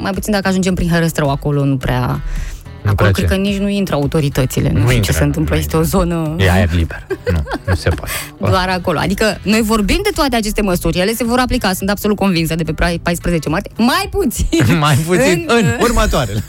mai 0.00 0.12
puțin 0.12 0.32
dacă 0.32 0.48
ajungem 0.48 0.74
prin 0.74 0.88
Hărăstrău, 0.88 1.30
acolo 1.30 1.64
nu 1.64 1.76
prea... 1.76 2.20
Nu 2.86 2.92
acolo 2.92 3.10
prea 3.10 3.10
cred 3.10 3.28
ce? 3.28 3.34
că 3.34 3.48
nici 3.48 3.56
nu 3.60 3.68
intră 3.68 3.94
autoritățile. 3.94 4.68
Nu, 4.68 4.78
Nu 4.78 4.80
știu 4.84 4.94
intră, 4.94 5.12
ce 5.12 5.18
se 5.18 5.24
întâmplă. 5.24 5.54
nu 5.54 5.60
Este 5.60 5.76
o 5.76 5.82
zonă 5.82 6.34
E 6.38 6.50
aer 6.50 6.72
liber. 6.72 7.06
Nu, 7.32 7.42
nu 7.66 7.74
se 7.74 7.88
poate. 7.88 8.12
doar 8.52 8.68
acolo. 8.68 8.98
Adică 8.98 9.38
noi 9.42 9.62
vorbim 9.62 10.00
de 10.02 10.10
toate 10.14 10.36
aceste 10.36 10.62
măsuri. 10.62 10.98
Ele 10.98 11.12
se 11.14 11.24
vor 11.24 11.38
aplica, 11.38 11.72
sunt 11.72 11.90
absolut 11.90 12.16
convinsă, 12.16 12.54
de 12.54 12.62
pe 12.62 12.72
14 13.02 13.48
martie. 13.48 13.70
Mai 13.76 14.08
puțin. 14.10 14.78
Mai 14.86 14.94
puțin 15.06 15.44
în, 15.46 15.56
În- 15.56 15.76
următoarele. 15.80 16.44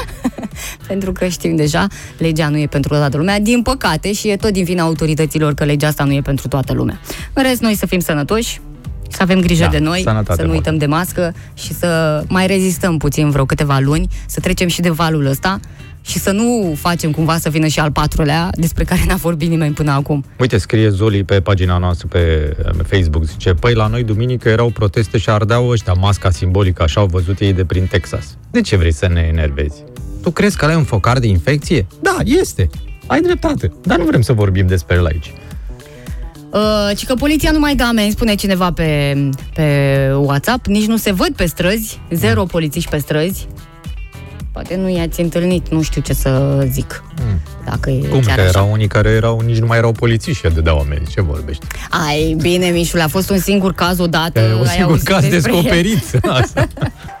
pentru 0.88 1.12
că 1.12 1.26
știm 1.28 1.56
deja, 1.56 1.86
legea 2.18 2.48
nu 2.48 2.58
e 2.58 2.66
pentru 2.66 2.94
toată 2.94 3.16
lumea, 3.16 3.40
din 3.40 3.62
păcate, 3.62 4.12
și 4.12 4.28
e 4.28 4.36
tot 4.36 4.50
din 4.50 4.64
vina 4.64 4.82
autorităților 4.82 5.54
că 5.54 5.64
legea 5.64 5.86
asta 5.86 6.04
nu 6.04 6.12
e 6.12 6.20
pentru 6.20 6.48
toată 6.48 6.72
lumea. 6.72 7.00
În 7.32 7.42
rest, 7.42 7.60
noi 7.60 7.74
să 7.76 7.86
fim 7.86 7.98
sănătoși, 8.00 8.60
să 9.10 9.18
avem 9.22 9.40
grijă 9.40 9.64
Da, 9.64 9.70
de 9.70 9.78
noi, 9.78 10.00
sănătate 10.04 10.34
să 10.34 10.40
nu 10.42 10.46
mult. 10.52 10.58
uităm 10.58 10.78
de 10.78 10.86
mască 10.86 11.34
și 11.54 11.72
să 11.74 12.22
mai 12.28 12.46
rezistăm 12.46 12.96
puțin 12.98 13.30
vreo 13.30 13.44
câteva 13.44 13.78
luni, 13.78 14.08
să 14.26 14.40
trecem 14.40 14.68
și 14.68 14.80
de 14.80 14.90
valul 14.90 15.26
ăsta 15.26 15.60
și 16.02 16.18
să 16.18 16.30
nu 16.30 16.74
facem 16.76 17.10
cumva 17.10 17.38
să 17.38 17.48
vină 17.48 17.66
și 17.66 17.80
al 17.80 17.90
patrulea, 17.90 18.50
despre 18.54 18.84
care 18.84 19.00
n-a 19.08 19.14
vorbit 19.14 19.48
nimeni 19.48 19.74
până 19.74 19.90
acum. 19.90 20.24
Uite, 20.38 20.58
scrie 20.58 20.88
Zoli 20.88 21.24
pe 21.24 21.40
pagina 21.40 21.78
noastră 21.78 22.06
pe 22.10 22.56
uh, 22.64 22.70
Facebook, 22.86 23.24
zice, 23.24 23.54
păi 23.54 23.74
la 23.74 23.86
noi 23.86 24.02
duminică 24.04 24.48
erau 24.48 24.70
proteste 24.70 25.18
și 25.18 25.30
ardeau 25.30 25.68
ăștia 25.68 25.92
masca 25.92 26.30
simbolică, 26.30 26.82
așa 26.82 27.00
au 27.00 27.06
văzut 27.06 27.38
ei 27.40 27.52
de 27.52 27.64
prin 27.64 27.86
Texas. 27.86 28.36
De 28.50 28.60
ce 28.60 28.76
vrei 28.76 28.92
să 28.92 29.08
ne 29.12 29.20
enervezi? 29.32 29.82
Tu 30.22 30.30
crezi 30.30 30.56
că 30.56 30.64
ăla 30.64 30.74
e 30.74 30.76
un 30.76 30.84
focar 30.84 31.18
de 31.18 31.26
infecție? 31.26 31.86
Da, 32.02 32.16
este. 32.24 32.68
Ai 33.06 33.20
dreptate, 33.20 33.72
dar 33.82 33.98
nu 33.98 34.04
vrem 34.04 34.20
să 34.20 34.32
vorbim 34.32 34.66
despre 34.66 34.96
el 34.96 35.04
aici. 35.06 35.32
Uh, 36.56 36.96
ci 36.96 37.04
că 37.04 37.14
poliția 37.14 37.50
nu 37.50 37.58
mai 37.58 37.74
dă 37.74 37.82
amenzi, 37.82 38.10
spune 38.10 38.34
cineva 38.34 38.72
pe, 38.72 39.16
pe 39.54 40.10
WhatsApp, 40.14 40.66
nici 40.66 40.86
nu 40.86 40.96
se 40.96 41.12
văd 41.12 41.34
pe 41.36 41.46
străzi, 41.46 42.00
zero 42.10 42.44
polițiști 42.44 42.90
pe 42.90 42.98
străzi. 42.98 43.46
Poate 44.56 44.76
nu 44.76 44.88
i-ați 44.88 45.20
întâlnit, 45.20 45.68
nu 45.68 45.82
știu 45.82 46.00
ce 46.00 46.12
să 46.12 46.62
zic. 46.70 47.04
Dacă 47.64 47.90
e 47.90 48.06
Cum? 48.06 48.20
chiar 48.20 48.34
Că 48.36 48.40
așa. 48.40 48.48
erau 48.48 48.72
unii 48.72 48.86
care 48.86 49.08
erau, 49.08 49.40
nici 49.40 49.58
nu 49.58 49.66
mai 49.66 49.78
erau 49.78 49.92
polițiști 49.92 50.46
și 50.46 50.54
dădeau 50.54 50.78
amenzi. 50.78 51.10
Ce 51.10 51.20
vorbești? 51.20 51.66
Ai, 52.06 52.36
bine, 52.40 52.68
Mișule, 52.68 53.02
a 53.02 53.08
fost 53.08 53.30
un 53.30 53.38
singur 53.38 53.72
caz 53.72 53.98
odată. 53.98 54.40
E 54.40 54.52
un 54.54 54.60
ai 54.60 54.66
singur 54.66 54.90
auzit 54.90 55.06
caz 55.06 55.28
despre 55.28 55.52
el. 55.52 55.62
descoperit. 55.62 56.04
Asta. 56.40 56.68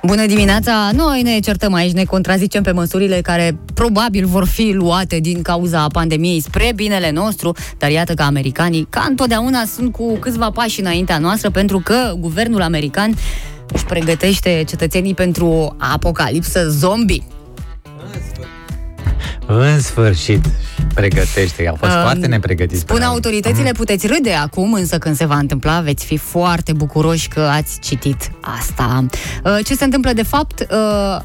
Bună 0.02 0.26
dimineața! 0.26 0.90
Noi 0.92 1.22
ne 1.22 1.38
certăm 1.38 1.72
aici, 1.74 1.92
ne 1.92 2.04
contrazicem 2.04 2.62
pe 2.62 2.70
măsurile 2.70 3.20
care 3.20 3.56
probabil 3.74 4.26
vor 4.26 4.46
fi 4.46 4.72
luate 4.74 5.18
din 5.18 5.42
cauza 5.42 5.86
pandemiei 5.92 6.40
spre 6.40 6.72
binele 6.74 7.10
nostru, 7.10 7.52
dar 7.78 7.90
iată 7.90 8.14
că 8.14 8.22
americanii, 8.22 8.86
ca 8.90 9.06
întotdeauna, 9.08 9.64
sunt 9.74 9.92
cu 9.92 10.16
câțiva 10.18 10.50
pași 10.50 10.80
înaintea 10.80 11.18
noastră 11.18 11.50
pentru 11.50 11.80
că 11.84 12.14
guvernul 12.18 12.62
american 12.62 13.14
își 13.72 13.84
pregătește 13.84 14.64
cetățenii 14.66 15.14
pentru 15.14 15.46
o 15.46 15.68
apocalipsă 15.78 16.68
zombie. 16.68 17.22
În 19.46 19.80
sfârșit, 19.80 20.44
pregătește. 20.94 21.66
Au 21.68 21.74
fost 21.74 21.92
Um, 21.94 22.00
foarte 22.02 22.26
nepregătiți. 22.26 22.80
Spun 22.80 22.96
până- 22.96 23.08
autoritățile, 23.08 23.72
puteți 23.72 24.06
râde 24.06 24.32
acum, 24.32 24.72
însă 24.72 24.98
când 24.98 25.16
se 25.16 25.24
va 25.26 25.36
întâmpla, 25.38 25.80
veți 25.80 26.04
fi 26.04 26.16
foarte 26.16 26.72
bucuroși 26.72 27.28
că 27.28 27.40
ați 27.40 27.78
citit 27.80 28.30
asta. 28.40 29.06
Uh, 29.44 29.58
Ce 29.64 29.74
se 29.74 29.84
întâmplă 29.84 30.12
de 30.12 30.22
fapt? 30.22 30.66
Uh, 30.70 31.16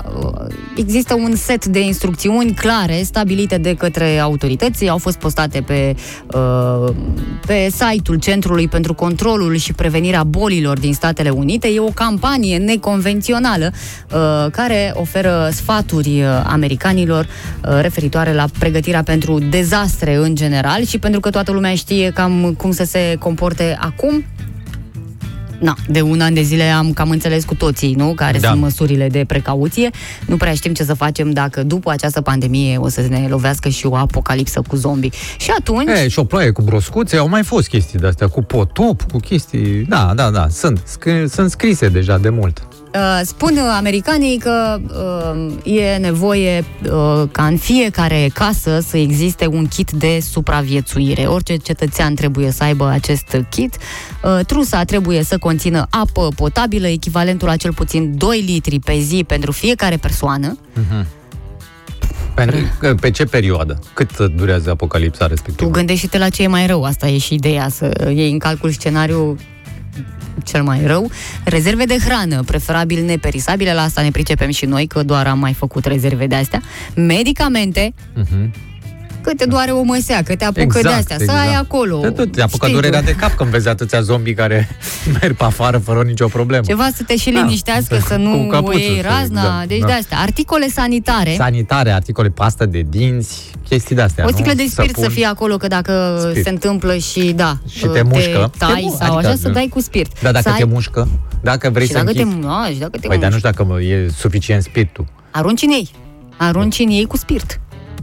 Există 0.76 1.14
un 1.14 1.36
set 1.36 1.66
de 1.66 1.80
instrucțiuni 1.80 2.52
clare 2.54 3.02
stabilite 3.04 3.58
de 3.58 3.76
către 3.76 4.18
autorități, 4.20 4.88
au 4.88 4.98
fost 4.98 5.18
postate 5.18 5.62
pe, 5.62 5.96
uh, 6.34 6.94
pe 7.46 7.70
site-ul 7.72 8.18
Centrului 8.20 8.68
pentru 8.68 8.94
Controlul 8.94 9.56
și 9.56 9.74
Prevenirea 9.74 10.24
Bolilor 10.24 10.80
din 10.80 10.94
Statele 10.94 11.30
Unite. 11.30 11.68
E 11.68 11.80
o 11.80 11.84
campanie 11.94 12.58
neconvențională 12.58 13.72
uh, 14.14 14.52
care 14.52 14.94
oferă 14.96 15.50
sfaturi 15.54 16.22
uh, 16.22 16.28
americanilor 16.46 17.26
uh, 17.66 17.81
referitoare 17.82 18.34
la 18.34 18.46
pregătirea 18.60 19.04
pentru 19.04 19.40
dezastre 19.40 20.16
în 20.16 20.36
general 20.36 20.86
și 20.86 20.98
pentru 21.00 21.20
că 21.20 21.30
toată 21.30 21.52
lumea 21.52 21.76
știe 21.76 22.12
cam 22.12 22.54
cum 22.58 22.72
să 22.72 22.84
se 22.84 23.16
comporte 23.20 23.78
acum, 23.80 24.24
Na, 25.60 25.76
de 25.88 26.02
un 26.02 26.22
an 26.22 26.34
de 26.34 26.42
zile 26.42 26.64
am 26.64 26.94
cam 26.94 27.10
înțeles 27.10 27.44
cu 27.44 27.56
toții, 27.56 27.94
nu? 27.94 28.14
Care 28.16 28.38
Da. 28.38 28.48
sunt 28.50 28.62
măsurile 28.62 29.08
de 29.10 29.24
precauție. 29.28 29.90
Nu 30.28 30.38
prea 30.38 30.54
știm 30.54 30.74
ce 30.74 30.84
să 30.84 30.94
facem 30.94 31.32
dacă 31.32 31.64
după 31.64 31.92
această 31.92 32.22
pandemie 32.22 32.78
o 32.78 32.88
să 32.88 33.06
ne 33.10 33.26
lovească 33.30 33.70
și 33.70 33.86
o 33.86 33.96
apocalipsă 33.96 34.62
cu 34.68 34.76
zombii. 34.76 35.12
Și 35.38 35.52
atunci... 35.60 35.90
E, 35.90 36.08
și 36.08 36.20
o 36.20 36.24
ploaie 36.24 36.52
cu 36.52 36.62
broscuțe, 36.62 37.18
au 37.18 37.30
mai 37.30 37.44
fost 37.44 37.68
chestii 37.68 38.00
de-astea, 38.00 38.28
cu 38.28 38.42
potop, 38.42 39.02
cu 39.12 39.18
chestii... 39.18 39.86
Da, 39.90 40.12
da, 40.16 40.30
da, 40.30 40.48
sunt. 40.50 40.80
Sc- 40.80 41.26
sunt 41.30 41.50
scrise 41.50 41.88
deja 41.90 42.18
de 42.18 42.30
mult. 42.30 42.68
Uh, 42.96 43.20
spun 43.24 43.52
uh, 43.58 43.74
americanii 43.78 44.38
că 44.38 44.80
uh, 45.64 45.74
e 45.76 45.96
nevoie 45.98 46.66
uh, 46.84 47.24
ca 47.32 47.46
în 47.46 47.58
fiecare 47.58 48.30
casă 48.34 48.80
să 48.88 48.98
existe 48.98 49.46
un 49.46 49.68
kit 49.68 49.92
de 49.92 50.20
supraviețuire. 50.32 51.26
Orice 51.26 51.56
cetățean 51.56 52.16
trebuie 52.16 52.52
să 52.52 52.64
aibă 52.64 52.88
acest 52.88 53.38
kit. 53.50 53.78
Uh, 54.24 54.40
trusa 54.46 54.84
trebuie 54.84 55.24
să 55.24 55.38
conțină 55.38 55.88
apă 55.90 56.28
potabilă, 56.36 56.88
echivalentul 56.88 57.48
la 57.48 57.56
cel 57.56 57.74
puțin 57.74 58.18
2 58.18 58.44
litri 58.46 58.80
pe 58.80 59.00
zi 59.00 59.24
pentru 59.28 59.52
fiecare 59.52 59.98
persoană. 59.98 60.58
Pentru, 62.34 62.58
pe 63.00 63.12
ce 63.12 63.26
perioadă? 63.26 63.80
Cât 63.94 64.18
durează 64.18 64.70
apocalipsa 64.70 65.28
respectivă? 65.28 65.70
Tu 65.70 65.76
gândește-te 65.78 66.18
la 66.18 66.30
ce 66.30 66.44
e 66.44 66.48
mai 66.48 66.68
rău, 66.68 66.84
asta 66.84 67.08
e 67.08 67.18
și 67.18 67.34
ideea, 67.34 67.70
să 67.70 68.12
iei 68.14 68.32
în 68.32 68.40
calcul 68.40 68.72
scenariul 68.72 69.38
cel 70.44 70.64
mai 70.64 70.86
rău. 70.86 71.12
Rezerve 71.44 71.86
de 71.86 71.98
hrană, 72.06 72.44
preferabil 72.46 73.04
neperisabile, 73.04 73.74
la 73.74 73.82
asta 73.82 74.02
ne 74.02 74.12
pricepem 74.12 74.50
și 74.50 74.66
noi, 74.66 74.88
că 74.88 75.04
doar 75.04 75.28
am 75.28 75.40
mai 75.40 75.54
făcut 75.54 75.86
rezerve 75.86 76.28
de 76.28 76.36
astea. 76.36 76.62
Medicamente, 76.96 77.94
Mhm. 78.16 78.54
Că 79.22 79.32
te 79.38 79.46
doare 79.46 79.72
o 79.72 79.82
măsea, 79.84 80.24
că 80.24 80.36
te 80.36 80.44
apucă 80.46 80.62
Exact, 80.62 80.86
de 80.86 80.92
astea, 80.94 81.16
să 81.18 81.24
exact. 81.24 81.40
ai 81.48 81.54
acolo. 81.56 81.98
Te, 82.00 82.10
tot, 82.10 82.32
te 82.32 82.42
apucă 82.42 82.66
știi 82.66 82.76
tu, 82.76 82.82
durerea 82.82 83.02
de 83.02 83.12
cap 83.16 83.32
când 83.34 83.50
vezi 83.50 83.68
atâția 83.68 84.02
zombii 84.02 84.34
care 84.34 84.70
merg 85.22 85.36
pe 85.36 85.44
afară 85.44 85.78
fără 85.78 86.02
nicio 86.04 86.28
problemă. 86.28 86.64
Ceva 86.66 86.90
să 86.96 87.04
te 87.04 87.16
și 87.16 87.32
Da. 87.32 87.40
liniștească, 87.42 88.00
să 88.08 88.14
Cu 88.16 88.20
nu 88.22 88.48
căpuțul, 88.48 88.80
iei 88.80 88.96
să- 89.02 89.08
razna, 89.08 89.42
da, 89.44 89.64
deci 89.68 89.80
da. 89.80 89.86
de 89.86 89.92
astea. 89.92 90.18
Articole 90.18 90.68
sanitare, 90.68 91.34
Sanitare, 91.38 91.92
articole, 91.92 92.30
pastă 92.30 92.66
de 92.66 92.84
dinți, 92.90 93.52
chestii 93.68 93.96
de-astea, 93.96 94.24
o 94.24 94.28
nu? 94.30 94.34
sticlă 94.34 94.54
de 94.54 94.66
spirit 94.70 94.90
Săpun. 94.90 95.04
să 95.04 95.10
fie 95.10 95.26
acolo, 95.26 95.58
că 95.58 95.68
dacă 95.68 96.18
Spirit. 96.20 96.44
se 96.44 96.50
întâmplă 96.50 96.96
și 96.98 97.32
da, 97.36 97.58
Și 97.70 97.86
te 97.86 98.02
mușcă. 98.02 98.52
tai 98.58 98.74
Te 98.74 98.80
mu- 98.82 98.96
sau 99.00 99.14
adică- 99.16 99.28
așa, 99.32 99.38
să 99.42 99.50
dai 99.50 99.68
cu 99.74 99.80
spirit. 99.82 100.12
Da, 100.22 100.32
dacă 100.32 100.50
să 100.50 100.56
te 100.56 100.62
ai- 100.64 100.70
mușcă, 100.72 101.08
dacă 101.42 101.70
vrei 101.70 101.86
și 101.86 101.92
să 101.92 101.98
dacă 101.98 102.12
te, 102.14 102.22
închizi... 102.22 102.48
a, 102.48 102.66
și 102.74 102.78
dacă 102.80 102.98
te 102.98 103.08
Păi, 103.08 103.18
dar 103.18 103.30
nu 103.30 103.36
mușcă. 103.36 103.50
știu 103.52 103.66
dacă 103.66 103.82
e 103.84 104.10
suficient 104.18 104.64
spiritul. 104.64 105.06
Arunci 105.32 105.62
în 105.62 105.70
ei. 105.70 105.90
Arunci 106.38 106.80
în 106.80 106.90
ei 106.90 107.06
cu 107.06 107.18
spirit. 107.18 107.60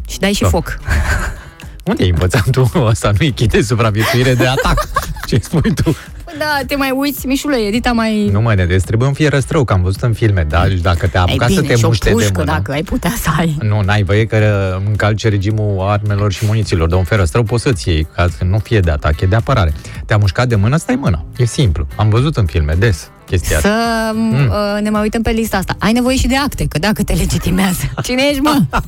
Și 0.08 0.18
dai 0.18 0.32
și 0.32 0.42
Da. 0.42 0.48
foc. 0.48 0.78
Unde 1.88 2.02
ai 2.02 2.08
învățat 2.10 2.50
tu 2.50 2.70
asta? 2.88 3.12
Nu 3.18 3.24
e 3.24 3.30
chit 3.30 3.50
de 3.50 3.62
supraviețuire 3.62 4.34
de 4.34 4.46
atac. 4.46 4.88
Ce 5.28 5.38
spui 5.42 5.74
tu? 5.74 5.96
Da, 6.38 6.60
te 6.66 6.76
mai 6.76 6.90
uiți, 6.90 7.26
Mișule, 7.26 7.56
Edita 7.56 7.92
mai... 7.92 8.28
Nu 8.32 8.40
mă 8.40 8.54
nedezi, 8.54 8.84
trebuie 8.84 9.08
un 9.08 9.14
fie 9.14 9.28
răstrău, 9.28 9.64
că 9.64 9.72
am 9.72 9.82
văzut 9.82 10.02
în 10.02 10.12
filme, 10.12 10.46
da? 10.48 10.64
Și 10.64 10.74
dacă 10.74 11.06
te 11.06 11.16
Ai 11.18 11.24
apuca 11.28 11.46
să 11.46 11.60
bine, 11.60 11.66
te 11.66 11.76
și 11.76 11.84
o 11.84 11.86
muște 11.88 12.08
de 12.08 12.14
pușcă, 12.14 12.32
mână... 12.34 12.52
dacă 12.52 12.72
ai 12.72 12.82
putea 12.82 13.12
să 13.20 13.28
ai. 13.38 13.56
Nu, 13.60 13.80
n-ai 13.80 14.02
voie 14.02 14.26
că 14.26 14.76
încalce 14.86 15.28
regimul 15.28 15.88
armelor 15.88 16.32
și 16.32 16.44
muniților. 16.46 16.88
De 16.88 16.94
un 16.94 17.04
ferăstrău 17.04 17.42
poți 17.42 17.62
să-ți 17.62 17.88
iei, 17.88 18.06
ca 18.14 18.26
să 18.36 18.44
nu 18.44 18.58
fie 18.58 18.80
de 18.80 18.90
atac, 18.90 19.20
e 19.20 19.26
de 19.26 19.36
apărare. 19.36 19.72
Te-a 20.06 20.16
mușcat 20.16 20.48
de 20.48 20.54
mână, 20.56 20.76
stai 20.76 20.94
mâna. 20.94 21.24
E 21.36 21.44
simplu. 21.44 21.86
Am 21.96 22.08
văzut 22.08 22.36
în 22.36 22.46
filme, 22.46 22.74
des, 22.78 23.10
chestia 23.28 23.56
asta. 23.56 23.68
Să 23.68 24.12
Mm. 24.14 24.32
uh, 24.32 24.82
ne 24.82 24.90
mai 24.90 25.00
uităm 25.02 25.22
pe 25.22 25.30
lista 25.30 25.56
asta. 25.56 25.76
Ai 25.78 25.92
nevoie 25.92 26.16
și 26.16 26.26
de 26.26 26.36
acte, 26.36 26.66
că 26.68 26.78
dacă 26.78 27.02
te 27.02 27.12
legitimează. 27.12 27.82
Cine 28.04 28.22
ești, 28.28 28.40
mă? 28.40 28.60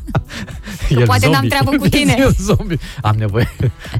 El 0.89 1.05
poate 1.05 1.25
n-am 1.27 1.33
zombie. 1.33 1.49
treabă 1.49 1.71
cu 1.77 1.89
tine. 1.89 2.15
Eu 2.21 2.31
zombie. 2.39 2.79
Am 3.03 3.15
nevoie. 3.19 3.51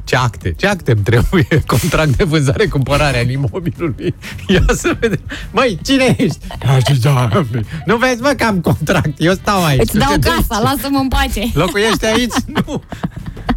Ce 0.03 0.15
acte? 0.15 0.53
Ce 0.57 0.67
acte 0.67 0.91
îmi 0.91 1.01
trebuie? 1.03 1.47
Contract 1.65 2.15
de 2.17 2.23
vânzare, 2.23 2.65
cumpărare 2.67 3.17
al 3.19 3.29
imobilului. 3.29 4.15
Ia 4.47 4.63
să 4.73 4.95
vedem. 4.99 5.19
Măi, 5.51 5.79
cine 5.83 6.15
ești? 6.17 6.37
Așa, 6.67 6.93
doamne. 7.01 7.63
Nu 7.85 7.97
vezi, 7.97 8.21
mă, 8.21 8.33
că 8.37 8.43
am 8.43 8.59
contract. 8.59 9.09
Eu 9.17 9.33
stau 9.33 9.63
aici. 9.65 9.81
Îți 9.81 9.91
Tu 9.91 9.97
dau 9.97 10.13
te 10.13 10.19
casa, 10.29 10.45
duci. 10.47 10.57
lasă-mă 10.63 10.97
în 10.97 11.07
pace. 11.07 11.41
Locuiești 11.53 12.05
aici? 12.05 12.33
Nu. 12.45 12.83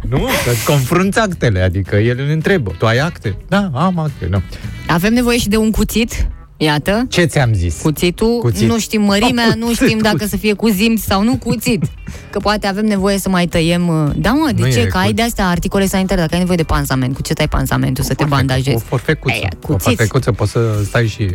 Nu, 0.09 0.17
că 0.17 0.51
confrunți 0.65 1.19
actele, 1.19 1.61
adică 1.61 1.95
el 1.95 2.19
îl 2.19 2.29
întrebă. 2.29 2.71
Tu 2.77 2.85
ai 2.85 2.97
acte? 2.97 3.37
Da, 3.47 3.69
am 3.73 3.99
acte. 3.99 4.27
Nu. 4.29 4.41
Avem 4.87 5.13
nevoie 5.13 5.37
și 5.37 5.47
de 5.47 5.57
un 5.57 5.71
cuțit. 5.71 6.27
Iată. 6.57 7.05
Ce 7.09 7.23
ți-am 7.23 7.53
zis? 7.53 7.81
Cuțitul, 7.81 8.37
Cuțit. 8.39 8.67
nu 8.69 8.79
știm 8.79 9.01
mărimea, 9.01 9.45
Oh, 9.49 9.55
nu 9.55 9.65
cuțit, 9.65 9.85
știm 9.87 9.97
dacă 9.97 10.15
cuțit. 10.15 10.29
să 10.29 10.37
fie 10.37 10.53
cu 10.53 10.67
zimți 10.69 11.03
sau 11.03 11.23
nu 11.23 11.35
cuțit. 11.37 11.83
Că 12.31 12.39
poate 12.39 12.67
avem 12.67 12.85
nevoie 12.85 13.17
să 13.17 13.29
mai 13.29 13.45
tăiem... 13.47 13.87
uh, 13.87 14.11
Da, 14.15 14.31
mă, 14.31 14.49
de 14.55 14.61
Nu 14.61 14.71
ce? 14.71 14.79
e 14.79 14.85
Că 14.85 14.97
ai 14.97 15.01
cuțit. 15.01 15.15
de 15.15 15.21
astea 15.21 15.47
articole 15.47 15.85
sanitare, 15.85 16.19
dacă 16.21 16.33
ai 16.33 16.39
nevoie 16.39 16.57
de 16.57 16.63
pansament, 16.63 17.15
cu 17.15 17.21
ce 17.21 17.33
tai 17.33 17.47
pansamentul? 17.47 18.03
Să 18.03 18.13
te 18.13 18.23
O 18.23 18.27
bandajezi. 18.27 18.83
forfecuță. 18.83 19.35
Aia, 19.35 19.49
O 19.53 19.67
cuțiți. 19.67 19.83
forfecuță 19.83 20.31
poți 20.31 20.51
să 20.51 20.81
stai 20.85 21.07
și 21.07 21.27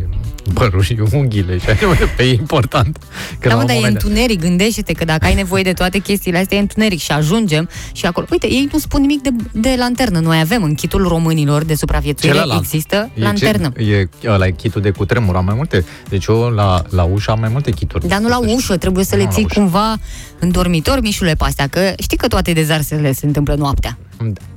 părul 0.53 0.81
și 0.81 0.97
unghiile 1.13 1.57
și 1.57 1.69
așa 1.69 1.85
mai 1.87 1.97
departe. 1.97 2.23
E 2.23 2.31
important. 2.33 2.97
Că 3.39 3.47
Da, 3.47 3.49
la 3.49 3.53
mă, 3.55 3.59
un 3.61 3.65
dar 3.65 3.75
e 3.75 3.79
moment 3.79 3.93
dat- 3.93 4.03
întuneric, 4.03 4.39
gândește-te 4.41 4.93
că 4.93 5.05
dacă 5.05 5.25
ai 5.25 5.33
nevoie 5.33 5.63
de 5.63 5.73
toate 5.73 5.97
chestiile 5.97 6.37
astea, 6.37 6.57
e 6.57 6.61
întuneric 6.61 6.99
și 6.99 7.11
ajungem 7.11 7.69
și 7.91 8.05
acolo. 8.05 8.25
Uite, 8.31 8.47
ei 8.47 8.69
nu 8.71 8.79
spun 8.79 9.01
nimic 9.01 9.21
de, 9.21 9.29
de 9.51 9.75
lanternă. 9.77 10.19
Noi 10.19 10.39
avem 10.39 10.63
în 10.63 10.73
kitul 10.75 11.07
românilor 11.07 11.63
de 11.63 11.75
supraviețuire, 11.75 12.35
Celălalt. 12.35 12.61
există 12.63 13.09
E 13.15 13.21
lanternă. 13.21 13.71
Ce, 13.77 13.83
e 14.21 14.29
ăla 14.29 14.47
e 14.47 14.51
kitul 14.51 14.81
de 14.81 14.91
cutremur, 15.11 15.35
am 15.35 15.45
mai 15.45 15.53
multe. 15.55 15.85
Deci 16.09 16.25
eu 16.25 16.49
la, 16.49 16.81
la 16.89 17.03
ușă 17.03 17.31
am 17.31 17.39
mai 17.39 17.49
multe 17.51 17.71
kituri. 17.71 18.07
Dar 18.07 18.19
nu 18.19 18.27
la 18.27 18.37
ușă, 18.39 18.77
trebuie 18.77 19.05
să 19.05 19.15
Nu 19.15 19.21
le 19.21 19.27
la 19.27 19.33
ții 19.33 19.43
ușă. 19.43 19.59
cumva 19.59 19.95
în 20.39 20.51
dormitor, 20.51 21.01
mișule, 21.01 21.33
pe 21.33 21.43
astea, 21.43 21.67
că 21.67 21.93
știi 22.01 22.17
că 22.17 22.27
toate 22.27 22.53
dezarsele 22.53 23.11
se 23.13 23.25
întâmplă 23.25 23.55
noaptea. 23.55 23.97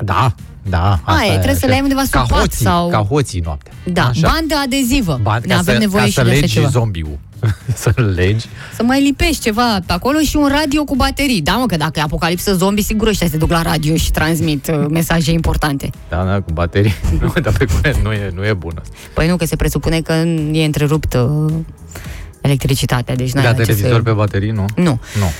Da, 0.04 0.34
da. 0.68 0.90
asta 0.90 1.12
Aia, 1.20 1.32
trebuie 1.32 1.52
să 1.54 1.58
așa. 1.62 1.66
le 1.66 1.72
ai 1.74 1.80
undeva 1.80 2.00
sub 2.02 2.10
ca 2.10 2.20
pat 2.28 2.38
hoții, 2.38 2.64
sau- 2.64 2.88
Ca 2.88 2.98
hoții 2.98 3.40
noaptea. 3.40 3.72
Da, 3.92 4.02
Așa. 4.06 4.28
bandă 4.32 4.54
adezivă. 4.64 5.18
Ba, 5.22 5.38
ne 5.38 5.52
ca 5.52 5.58
avem 5.58 5.74
să, 5.74 5.80
nevoie 5.80 6.02
ca 6.02 6.08
și 6.08 6.14
să 6.14 6.22
de 6.22 6.30
așa 6.30 6.40
legi 6.40 6.52
ceva. 6.52 6.68
zombiul. 6.68 7.18
să-l 7.82 8.12
legi. 8.16 8.46
Să 8.74 8.82
mai 8.82 9.02
lipești 9.02 9.42
ceva 9.42 9.80
pe 9.86 9.92
acolo 9.92 10.18
și 10.18 10.36
un 10.36 10.48
radio 10.48 10.84
cu 10.84 10.96
baterii. 10.96 11.40
Da, 11.40 11.52
mă, 11.52 11.66
că 11.66 11.76
dacă 11.76 11.98
e 11.98 12.02
apocalipsă 12.02 12.54
zombie, 12.54 12.82
sigur 12.82 13.08
ăștia 13.08 13.26
se 13.28 13.36
duc 13.36 13.50
la 13.50 13.62
radio 13.62 13.96
și 13.96 14.10
transmit 14.10 14.66
uh, 14.68 14.86
mesaje 14.90 15.30
importante. 15.30 15.90
Da, 16.08 16.24
da, 16.24 16.40
cu 16.40 16.52
baterii. 16.52 16.94
nu, 17.20 17.32
dar 17.42 17.52
pe 17.52 17.64
curent 17.64 17.96
nu 18.02 18.12
e, 18.12 18.32
nu 18.34 18.46
e 18.46 18.52
bună. 18.52 18.82
Păi 19.14 19.28
nu, 19.28 19.36
că 19.36 19.44
se 19.44 19.56
presupune 19.56 20.00
că 20.00 20.12
e 20.52 20.64
întrerupt 20.64 21.14
uh, 21.14 21.52
electricitatea, 22.40 23.16
deci 23.16 23.32
n-ai 23.32 23.44
Da, 23.44 23.50
la 23.50 23.56
ce 23.56 23.62
televizor 23.62 23.96
să... 23.96 24.02
pe 24.02 24.10
baterii, 24.10 24.50
nu? 24.50 24.64
Nu. 24.76 25.00
Nu. 25.18 25.30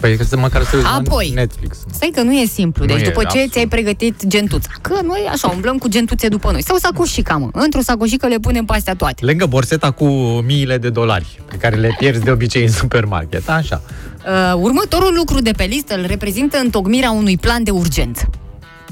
Păi 0.00 0.16
că 0.16 0.24
să 0.24 0.36
măcar 0.36 0.62
să 0.64 0.76
uiți 0.76 0.88
la 0.88 0.94
Apoi. 0.94 1.30
Netflix. 1.34 1.76
Stai 1.92 2.10
că 2.14 2.22
nu 2.22 2.32
e 2.32 2.44
simplu. 2.44 2.84
Nu 2.84 2.92
Deci 2.94 3.00
e, 3.02 3.04
după 3.04 3.20
ce 3.20 3.26
absolut. 3.26 3.50
ți-ai 3.52 3.66
pregătit 3.66 4.26
gentuța, 4.26 4.70
că 4.80 4.94
noi 5.04 5.26
așa 5.32 5.48
umblăm 5.48 5.78
cu 5.78 5.88
gentuțe 5.88 6.28
după 6.28 6.50
noi. 6.50 6.62
Sau 6.62 6.76
sacoșica, 6.76 7.36
mă. 7.36 7.48
Într-o 7.52 7.80
sacoșică 7.80 8.26
le 8.26 8.36
punem 8.38 8.64
pe 8.64 8.72
astea 8.76 8.94
toate. 8.94 9.24
Lângă 9.24 9.46
borseta 9.46 9.90
cu 9.90 10.04
miile 10.46 10.78
de 10.78 10.90
dolari, 10.90 11.40
pe 11.50 11.56
care 11.56 11.76
le 11.76 11.94
pierzi 11.98 12.22
de 12.22 12.30
obicei 12.30 12.62
în 12.64 12.70
supermarket, 12.72 13.48
așa. 13.48 13.82
Uh, 14.26 14.54
următorul 14.62 15.14
lucru 15.16 15.40
de 15.40 15.50
pe 15.50 15.64
listă 15.64 15.94
îl 15.94 16.04
reprezintă 16.06 16.58
întocmirea 16.58 17.10
unui 17.10 17.36
plan 17.36 17.62
de 17.62 17.70
urgență. 17.70 18.30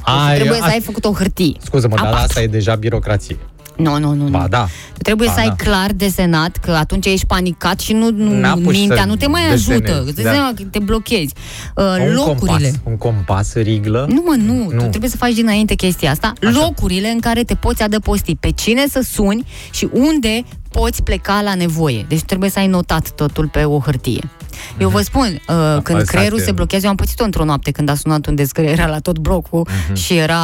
Ai, 0.02 0.34
Trebuie 0.34 0.58
a- 0.60 0.64
să 0.64 0.70
ai 0.70 0.80
făcut 0.80 1.04
o 1.04 1.12
hârtie. 1.12 1.56
Scuză-mă, 1.64 1.96
dar 1.96 2.12
A4. 2.12 2.16
asta 2.22 2.40
e 2.42 2.46
deja 2.46 2.74
birocrație. 2.74 3.36
Nu, 3.78 3.98
nu, 3.98 4.12
nu. 4.12 4.22
nu. 4.22 4.28
Ba 4.28 4.46
da. 4.50 4.68
Tu 4.92 5.02
trebuie 5.02 5.28
Ba 5.28 5.34
să 5.34 5.40
ai 5.40 5.46
da. 5.46 5.54
clar 5.54 5.92
desenat, 5.92 6.56
că 6.56 6.70
atunci 6.70 7.06
ești 7.06 7.26
panicat 7.26 7.80
și 7.80 7.92
nu, 7.92 8.10
nu 8.10 8.38
N-apuci 8.38 8.76
mintea 8.76 9.02
să 9.02 9.06
nu 9.06 9.16
te 9.16 9.26
mai 9.26 9.42
desenezi, 9.50 9.70
ajută. 9.70 10.02
Îți 10.06 10.14
da. 10.14 10.22
dai 10.22 10.32
seama 10.32 10.52
că 10.56 10.62
te 10.62 10.78
blochezi. 10.78 11.34
Uh, 11.74 11.84
un 11.84 12.12
locurile. 12.12 12.56
compas, 12.56 12.80
un 12.84 12.96
compas 12.96 13.54
riglă. 13.54 14.06
Nu, 14.08 14.22
mă, 14.26 14.34
nu. 14.34 14.54
Nu. 14.54 14.80
Tu 14.82 14.86
trebuie 14.88 15.10
să 15.10 15.16
faci 15.16 15.32
dinainte 15.32 15.74
chestia 15.74 16.10
asta. 16.10 16.32
Așa. 16.42 16.58
Locurile 16.60 17.08
în 17.08 17.20
care 17.20 17.42
te 17.42 17.54
poți 17.54 17.82
adăposti. 17.82 18.36
Pe 18.36 18.50
cine 18.50 18.86
să 18.90 19.00
suni 19.00 19.46
și 19.70 19.88
unde 19.92 20.44
poți 20.70 21.02
pleca 21.02 21.40
la 21.42 21.54
nevoie. 21.54 22.04
Deci 22.08 22.22
trebuie 22.22 22.50
să 22.50 22.58
ai 22.58 22.66
notat 22.66 23.10
totul 23.10 23.48
pe 23.48 23.64
o 23.64 23.78
hârtie. 23.78 24.30
Eu 24.78 24.88
vă 24.88 25.00
spun, 25.00 25.40
uh, 25.48 25.82
când 25.82 25.98
asta 25.98 26.12
creierul 26.12 26.38
e. 26.38 26.42
se 26.42 26.52
blochează, 26.52 26.84
eu 26.84 26.90
am 26.90 26.96
pățit-o 26.96 27.24
într-o 27.24 27.44
noapte 27.44 27.70
când 27.70 27.88
a 27.88 27.94
sunat 27.94 28.26
un 28.26 28.36
că 28.52 28.60
era 28.60 28.86
la 28.86 28.98
tot 28.98 29.18
blocul 29.18 29.68
și 29.92 30.16
era 30.16 30.40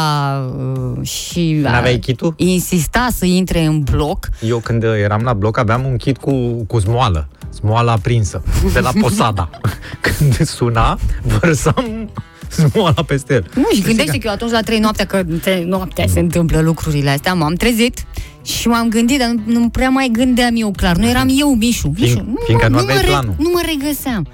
uh, 0.99 1.07
și 1.09 1.53
Mhm. 1.55 1.63
N-aveai 1.63 1.99
kitul? 1.99 2.35
insista 2.37 3.09
să 3.13 3.25
intre 3.25 3.65
în 3.65 3.81
bloc. 3.81 4.29
Eu 4.41 4.59
când 4.59 4.83
eram 4.83 5.23
la 5.23 5.33
bloc 5.33 5.59
aveam 5.59 5.85
un 5.85 5.97
kit 5.97 6.17
cu, 6.17 6.65
cu 6.67 6.79
smoală. 6.79 7.29
Smoala 7.49 7.93
aprinsă. 7.93 8.43
De 8.73 8.81
la 8.81 8.91
Posada. 9.01 9.51
când 10.19 10.47
suna, 10.47 10.99
vărsam 11.23 12.11
smoala 12.49 13.03
peste 13.07 13.35
el. 13.35 13.47
Nu, 13.55 13.69
și 13.75 13.83
gândește 13.83 14.19
că 14.19 14.27
eu 14.27 14.33
atunci 14.33 14.51
la 14.51 14.61
trei 14.61 14.79
noaptea, 14.79 15.05
că 15.05 15.17
între 15.17 15.65
noaptea 15.65 16.07
se 16.07 16.21
întâmplă 16.21 16.61
lucrurile 16.61 17.11
astea, 17.11 17.35
m-am 17.35 17.55
trezit 17.55 18.05
și 18.45 18.69
m-am 18.69 18.89
gândit, 18.89 19.19
dar 19.19 19.29
nu, 19.29 19.61
nu 19.61 19.69
prea 19.69 19.89
mai 19.89 20.09
gândeam 20.13 20.55
eu 20.57 20.71
clar. 20.77 20.97
Nu 20.97 21.09
eram 21.09 21.29
eu, 21.39 21.55
Mișu. 21.55 21.93
Mișu 21.99 22.17
nu, 22.27 22.39
fiindcă 22.45 22.69
nu 22.69 22.75
mă, 22.75 22.81
aveai 22.81 22.97
mă 23.03 23.09
planul. 23.09 23.35
nu 23.39 23.51
mă 23.53 23.61
regăseam. 23.67 24.27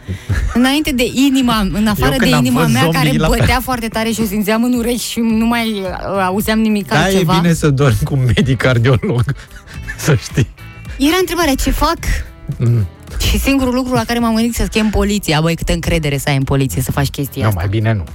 Înainte 0.55 0.91
de 0.93 1.11
inima, 1.15 1.59
în 1.73 1.87
afară 1.87 2.17
când 2.17 2.31
de 2.31 2.37
am 2.37 2.45
inima 2.45 2.61
fost 2.61 2.73
mea 2.73 2.83
care 2.83 2.95
zombie 3.09 3.19
la- 3.19 3.29
bătea 3.29 3.61
foarte 3.63 3.89
tare 3.89 4.11
și 4.11 4.21
o 4.21 4.25
simțeam 4.25 4.65
în 4.65 4.73
urechi 4.75 5.03
și 5.11 5.21
nu 5.21 5.47
mai 5.47 5.71
uh, 5.71 6.23
auzeam 6.27 6.59
nimic 6.59 6.87
Da, 6.89 6.97
e 7.01 7.03
altceva. 7.03 7.39
bine 7.41 7.53
să 7.53 7.71
dormi 7.71 7.99
cu 8.05 8.15
un 8.15 8.25
medic 8.37 8.57
cardiolog. 8.57 9.23
să 10.05 10.15
știi. 10.15 10.49
Era 10.99 11.17
întrebarea, 11.21 11.55
ce 11.55 11.71
fac? 11.71 11.99
Mm. 12.59 12.87
Și 13.29 13.39
singurul 13.39 13.75
lucru 13.75 13.93
la 13.95 14.05
care 14.05 14.19
m-am 14.19 14.35
gândit 14.35 14.55
să 14.55 14.63
chem 14.63 14.91
poliția. 14.91 15.41
Băi, 15.41 15.55
câtă 15.57 15.73
încredere 15.73 16.19
să 16.19 16.29
ai 16.29 16.37
în 16.37 16.43
poliție 16.43 16.83
să 16.83 16.93
faci 16.93 17.09
chestia 17.09 17.43
Nu, 17.43 17.49
asta. 17.49 17.61
mai 17.61 17.69
bine 17.69 17.93
nu. 17.93 18.05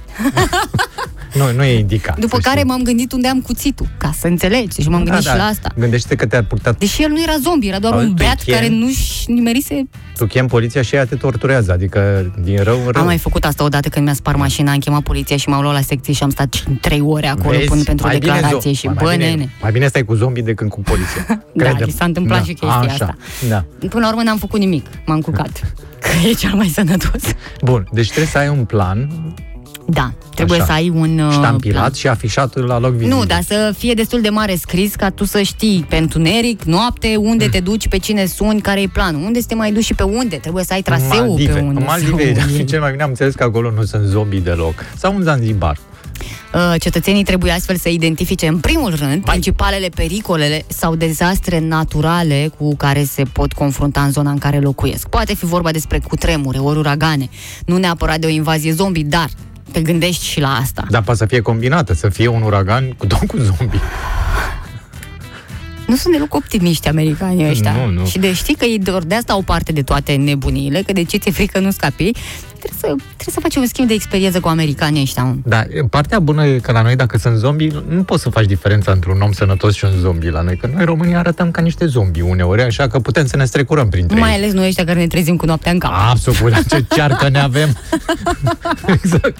nu, 1.34 1.52
nu 1.52 1.64
e 1.64 1.78
indicat. 1.78 2.18
După 2.18 2.34
să 2.36 2.40
care 2.42 2.58
știi. 2.58 2.70
m-am 2.70 2.82
gândit 2.82 3.12
unde 3.12 3.28
am 3.28 3.40
cuțitul, 3.40 3.86
ca 3.98 4.10
să 4.18 4.26
înțelegi. 4.26 4.80
Și 4.82 4.88
m-am 4.88 5.04
Da, 5.04 5.10
gândit 5.10 5.24
da. 5.26 5.30
și 5.32 5.36
la 5.38 5.44
asta. 5.44 5.68
Gândește 5.78 6.14
că 6.14 6.26
te-a 6.26 6.44
purtat 6.44 6.78
Deși 6.78 7.02
el 7.02 7.10
nu 7.10 7.22
era 7.22 7.36
zombie, 7.42 7.68
era 7.68 7.78
doar 7.78 7.92
Auzi, 7.92 8.06
un 8.06 8.14
tu 8.14 8.22
beat 8.22 8.42
chem- 8.42 8.52
care 8.52 8.68
nu-și 8.68 9.30
nimerise... 9.30 9.88
Tu 10.16 10.26
chem 10.26 10.46
poliția 10.46 10.82
și 10.82 10.94
ea 10.94 11.04
te 11.04 11.16
torturează, 11.16 11.72
adică 11.72 12.30
din 12.42 12.62
rău 12.62 12.76
în 12.76 12.90
rău. 12.92 13.00
Am 13.00 13.04
mai 13.06 13.18
făcut 13.18 13.44
asta 13.44 13.64
odată 13.64 13.88
când 13.88 14.04
mi-a 14.04 14.14
spart 14.14 14.38
mașina, 14.38 14.72
am 14.72 14.78
chemat 14.78 15.00
poliția 15.02 15.36
și 15.36 15.48
m-au 15.48 15.60
luat 15.60 15.74
la 15.74 15.80
secție 15.80 16.12
și 16.12 16.22
am 16.22 16.30
stat 16.30 16.62
trei 16.80 17.00
ore 17.00 17.26
acolo 17.26 17.56
Vezi? 17.56 17.68
până 17.68 17.82
pentru 17.82 18.06
Mai 18.06 18.18
bine 18.18 18.32
declarație 18.32 18.70
zo- 18.70 18.74
și 18.78 18.86
mai 18.86 18.94
bă, 19.02 19.10
bine, 19.10 19.24
nene. 19.28 19.50
Mai 19.62 19.72
bine 19.72 19.86
stai 19.86 20.04
cu 20.04 20.14
zombie 20.14 20.42
decât 20.42 20.68
cu 20.68 20.80
poliția. 20.80 21.26
Da, 21.54 21.64
Crede-mă. 21.64 21.90
și 21.90 21.96
s-a 21.96 22.04
întâmplat 22.04 22.44
și 22.44 22.52
chestia 22.52 22.68
așa. 22.78 22.90
asta. 22.90 23.16
Da. 23.48 23.64
Până 23.88 24.04
la 24.04 24.08
urmă 24.08 24.22
n-am 24.22 24.38
făcut 24.38 24.58
nimic, 24.58 24.86
m-am 25.06 25.20
culcat. 25.20 25.74
Că 26.02 26.28
e 26.28 26.32
cel 26.32 26.54
mai 26.54 26.66
sănătos. 26.68 27.22
Bun, 27.62 27.88
deci 27.92 28.06
trebuie 28.06 28.26
să 28.26 28.38
ai 28.38 28.48
un 28.48 28.64
plan 28.64 29.08
Da, 29.88 30.12
trebuie 30.34 30.56
Așa. 30.58 30.66
să 30.66 30.72
ai 30.72 30.88
un 30.94 31.18
uh, 31.18 31.32
ștampilat 31.32 31.78
plan. 31.80 31.92
și 31.92 32.08
afișat 32.08 32.56
la 32.66 32.78
loc 32.78 32.92
vizibil. 32.92 33.14
Nu, 33.16 33.24
dar 33.24 33.42
să 33.42 33.74
fie 33.78 33.94
destul 33.94 34.20
de 34.20 34.28
mare 34.28 34.54
scris 34.54 34.94
ca 34.94 35.10
tu 35.10 35.24
să 35.24 35.42
știi 35.42 35.86
pe 35.88 35.96
întuneric, 35.96 36.62
noapte, 36.62 37.16
unde 37.18 37.44
Mm. 37.44 37.50
te 37.50 37.60
duci, 37.60 37.88
pe 37.88 37.98
cine 37.98 38.26
suni, 38.26 38.60
care 38.60 38.80
e 38.80 38.86
planul, 38.92 39.22
unde 39.24 39.40
să 39.40 39.46
te 39.46 39.54
mai 39.54 39.72
duci 39.72 39.84
și 39.84 39.94
pe 39.94 40.02
unde. 40.02 40.36
Trebuie 40.36 40.64
să 40.64 40.72
ai 40.72 40.82
traseul 40.82 41.26
Maldive. 41.26 41.52
pe 41.52 41.60
unde 41.60 41.80
În 41.80 41.86
Maldive, 41.86 42.34
să 42.40 42.48
și 42.56 42.64
cel 42.64 42.80
mai 42.80 42.90
bine 42.90 43.02
am 43.02 43.08
înțeles 43.08 43.34
că 43.34 43.42
acolo 43.42 43.70
nu 43.70 43.82
sunt 43.84 44.04
zombie 44.06 44.40
deloc. 44.40 44.74
Sau 44.96 45.14
un 45.14 45.22
Zanzibar. 45.22 45.76
Uh, 46.54 46.74
Cetățenii 46.80 47.24
trebuie 47.24 47.52
astfel 47.52 47.76
să 47.76 47.88
identifice 47.88 48.46
în 48.46 48.58
primul 48.58 48.94
rând 48.94 49.24
principalele 49.24 49.88
pericolele 49.94 50.64
sau 50.68 50.94
dezastre 50.94 51.58
naturale 51.60 52.50
cu 52.58 52.76
care 52.76 53.04
se 53.04 53.22
pot 53.32 53.52
confrunta 53.52 54.00
în 54.00 54.10
zona 54.10 54.30
în 54.30 54.38
care 54.38 54.58
locuiesc. 54.60 55.08
Poate 55.08 55.34
fi 55.34 55.44
vorba 55.44 55.70
despre 55.70 55.98
cutremure, 56.08 56.58
ori 56.58 56.78
uragane, 56.78 57.28
nu 57.66 57.76
neapărat 57.76 58.18
de 58.18 58.26
o 58.26 58.28
invazie 58.28 58.72
zombie, 58.72 59.02
dar 59.08 59.28
te 59.76 59.82
gândești 59.82 60.24
și 60.24 60.40
la 60.40 60.54
asta. 60.54 60.84
Dar 60.90 61.02
poate 61.02 61.18
să 61.18 61.26
fie 61.26 61.40
combinată, 61.40 61.94
să 61.94 62.08
fie 62.08 62.26
un 62.26 62.42
uragan 62.42 62.92
cu 62.92 63.06
tot 63.06 63.26
cu 63.26 63.36
zombie. 63.36 63.80
Nu 65.86 65.96
sunt 65.96 66.12
deloc 66.12 66.34
optimiști 66.34 66.88
americanii 66.88 67.48
ăștia. 67.48 67.72
Nu, 67.72 67.90
nu. 67.90 68.06
Și 68.06 68.18
de 68.18 68.32
știi 68.32 68.54
că 68.54 68.64
ei 68.64 68.78
doar 68.78 69.02
de 69.02 69.14
asta 69.14 69.32
au 69.32 69.42
parte 69.42 69.72
de 69.72 69.82
toate 69.82 70.14
nebuniile, 70.14 70.82
că 70.82 70.92
de 70.92 71.02
ce 71.02 71.16
ți-e 71.16 71.30
frică 71.30 71.58
nu 71.58 71.70
scapi. 71.70 72.10
Trebuie 72.58 72.78
să, 72.80 72.86
trebuie 72.86 73.34
să 73.34 73.40
faci 73.40 73.56
un 73.56 73.66
schimb 73.66 73.88
de 73.88 73.94
experiență 73.94 74.40
cu 74.40 74.48
americanii 74.48 75.02
ăștia. 75.02 75.24
mă. 75.24 75.34
Dar 75.44 75.66
partea 75.90 76.18
bună 76.18 76.46
e 76.46 76.58
că 76.58 76.72
la 76.72 76.82
noi, 76.82 76.96
dacă 76.96 77.18
sunt 77.18 77.36
zombie, 77.36 77.82
nu 77.88 78.02
poți 78.02 78.22
să 78.22 78.30
faci 78.30 78.44
diferența 78.46 78.92
între 78.92 79.10
un 79.12 79.20
om 79.20 79.32
sănătos 79.32 79.74
și 79.74 79.84
un 79.84 79.90
zombie 80.00 80.30
la 80.30 80.40
noi. 80.40 80.56
Că 80.56 80.68
noi 80.74 80.84
românii 80.84 81.14
arătăm 81.14 81.50
ca 81.50 81.62
niște 81.62 81.86
zombie 81.86 82.22
uneori, 82.22 82.62
așa 82.62 82.88
că 82.88 82.98
putem 82.98 83.26
să 83.26 83.36
ne 83.36 83.44
strecurăm 83.44 83.88
printre 83.88 84.18
Mai 84.18 84.30
ei. 84.30 84.36
ales 84.36 84.52
noi 84.52 84.66
ăștia 84.66 84.84
care 84.84 84.98
ne 84.98 85.06
trezim 85.06 85.36
cu 85.36 85.46
noaptea 85.46 85.72
în 85.72 85.78
cap. 85.78 85.92
Absolut, 86.10 86.66
ce 86.68 86.84
cearcă 86.94 87.28
ne 87.28 87.38
avem. 87.38 87.76
exact. 89.02 89.38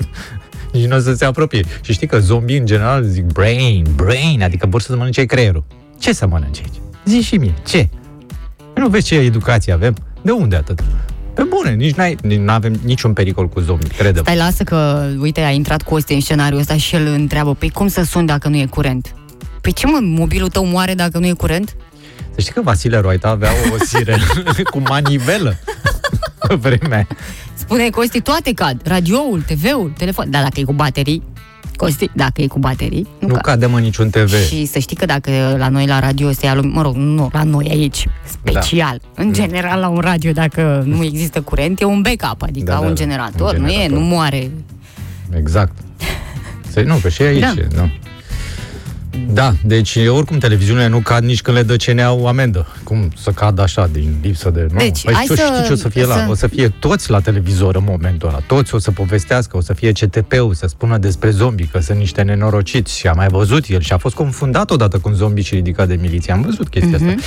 Nici 0.72 0.86
nu 0.86 0.97
o 0.97 0.98
să 1.01 1.14
se 1.14 1.24
apropie. 1.24 1.64
Și 1.80 1.93
știi 1.93 2.06
că 2.06 2.18
zombie 2.18 2.59
în 2.59 2.66
general 2.66 3.02
zic 3.05 3.24
brain, 3.24 3.86
brain, 3.94 4.43
adică 4.43 4.66
vor 4.70 4.80
să 4.80 4.97
mănânce 4.97 5.24
creierul. 5.24 5.64
Ce 5.98 6.12
să 6.12 6.26
mănânce 6.26 6.60
aici? 6.64 6.80
Zi 7.05 7.20
și 7.20 7.34
mie, 7.36 7.55
ce? 7.66 7.88
Nu 8.74 8.88
vezi 8.88 9.06
ce 9.06 9.14
educație 9.14 9.72
avem? 9.72 9.94
De 10.22 10.30
unde 10.30 10.56
atât? 10.56 10.82
Pe 11.36 11.42
bune, 11.42 11.74
nici 11.74 11.94
n-ai, 11.94 12.16
nu 12.22 12.52
avem 12.52 12.80
niciun 12.84 13.12
pericol 13.12 13.48
cu 13.48 13.60
zombie, 13.60 13.88
crede 13.96 14.18
Stai, 14.18 14.36
lasă 14.36 14.64
că, 14.64 15.08
uite, 15.18 15.40
a 15.40 15.50
intrat 15.50 15.82
Costi 15.82 16.14
în 16.14 16.20
scenariul 16.20 16.60
ăsta 16.60 16.76
și 16.76 16.94
el 16.94 17.06
întreabă, 17.06 17.54
păi 17.54 17.70
cum 17.70 17.88
să 17.88 18.02
sun 18.02 18.26
dacă 18.26 18.48
nu 18.48 18.56
e 18.56 18.66
curent? 18.66 19.14
Păi 19.60 19.72
ce 19.72 19.86
mă, 19.86 19.98
mobilul 20.02 20.48
tău 20.48 20.66
moare 20.66 20.94
dacă 20.94 21.18
nu 21.18 21.26
e 21.26 21.32
curent? 21.32 21.76
Să 22.34 22.40
știi 22.40 22.52
că 22.52 22.60
Vasile 22.60 22.98
Roita 22.98 23.28
avea 23.28 23.50
o 23.74 23.84
sirenă 23.84 24.24
cu 24.72 24.82
manivelă 24.88 25.58
pe 26.48 26.54
vremea 26.54 26.96
aia. 26.96 27.06
Spune 27.54 27.90
Costi, 27.90 28.20
toate 28.20 28.52
cad, 28.52 28.80
radioul, 28.84 29.42
TV-ul, 29.46 29.92
telefon, 29.98 30.30
dar 30.30 30.42
dacă 30.42 30.60
e 30.60 30.62
cu 30.62 30.72
baterii, 30.72 31.22
Costi, 31.77 32.11
dacă 32.15 32.43
e 32.43 32.47
cu 32.47 32.59
baterii, 32.59 33.07
nu, 33.19 33.27
Nu 33.27 33.32
cad. 33.35 33.43
cade 33.43 33.66
mă 33.66 33.81
niciun 33.81 34.11
TV. 34.11 34.35
Și 34.48 34.65
să 34.66 34.78
știi 34.78 34.97
că 34.97 35.07
dacă 35.07 35.31
la 35.59 35.69
noi 35.69 35.86
la 35.86 35.98
radio 35.98 36.32
se 36.32 36.47
ia, 36.47 36.55
lume- 36.55 36.70
mă 36.73 36.82
rog, 36.82 36.94
nu 36.94 37.28
la 37.32 37.43
noi 37.43 37.66
aici, 37.70 38.07
special, 38.24 39.01
Da. 39.15 39.23
în 39.23 39.32
general 39.32 39.81
la 39.81 39.89
un 39.89 39.98
radio, 40.01 40.32
dacă 40.32 40.82
nu 40.86 41.05
există 41.05 41.40
curent, 41.40 41.81
e 41.81 41.85
un 41.85 42.03
backup, 42.03 42.43
adică 42.43 42.65
Da, 42.65 42.73
da, 42.73 42.78
da, 42.78 42.86
un 42.86 42.94
da, 42.94 43.01
generator, 43.01 43.55
un 43.55 43.61
nu 43.61 43.66
e, 43.69 43.70
generator. 43.70 43.98
nu 43.98 44.05
moare. 44.05 44.51
Exact. 45.36 45.73
Să, 46.73 46.81
nu, 46.81 46.94
că 47.03 47.09
și 47.09 47.23
aici, 47.23 47.40
Da. 47.40 47.55
da. 47.74 47.81
nu. 47.82 47.90
Da, 49.32 49.52
deci 49.64 49.97
oricum 50.09 50.38
televiziunile 50.38 50.86
nu 50.88 50.98
cad 50.98 51.24
nici 51.24 51.40
când 51.43 51.56
le 51.56 51.62
dă 51.62 51.76
CNA-ul 51.76 52.26
amendă. 52.26 52.66
Cum 52.84 53.10
să 53.22 53.30
cadă 53.30 53.62
așa, 53.62 53.88
din 53.93 54.14
lipsă 54.22 54.51
de... 54.51 54.66
Nu. 54.72 54.78
Deci, 54.78 55.02
păi 55.05 55.14
hai 55.14 55.24
ce, 55.28 55.34
să- 55.34 55.43
știi 55.55 55.66
ce 55.66 55.72
o 55.72 55.76
să 55.76 55.88
fie 55.88 56.02
să- 56.02 56.09
la? 56.09 56.26
O 56.30 56.34
să 56.34 56.47
fie 56.47 56.68
toți 56.68 57.10
la 57.10 57.20
televizor 57.20 57.76
în 57.76 57.84
momentul 57.86 58.28
ăla. 58.28 58.38
Toți 58.47 58.74
o 58.74 58.78
să 58.78 58.90
povestească, 58.90 59.56
o 59.56 59.60
să 59.60 59.72
fie 59.72 59.93
CTP-ul, 59.93 60.55
să 60.55 60.66
spună 60.66 60.98
despre 60.98 61.30
zombi, 61.30 61.66
că 61.66 61.80
sunt 61.80 61.98
niște 61.98 62.22
nenorociți. 62.22 62.98
Și 62.98 63.06
a 63.06 63.12
mai 63.12 63.26
văzut 63.28 63.64
el 63.68 63.80
și 63.80 63.93
a 63.93 63.97
fost 63.98 64.14
confundat 64.14 64.70
odată 64.70 64.98
cu 64.98 65.09
un 65.09 65.14
zombie 65.14 65.43
și 65.43 65.55
ridicat 65.55 65.88
de 65.88 65.98
miliție. 66.01 66.32
Am 66.32 66.40
văzut 66.43 66.68
chestia 66.68 66.98
Mhm. 67.01 67.09
asta. 67.09 67.20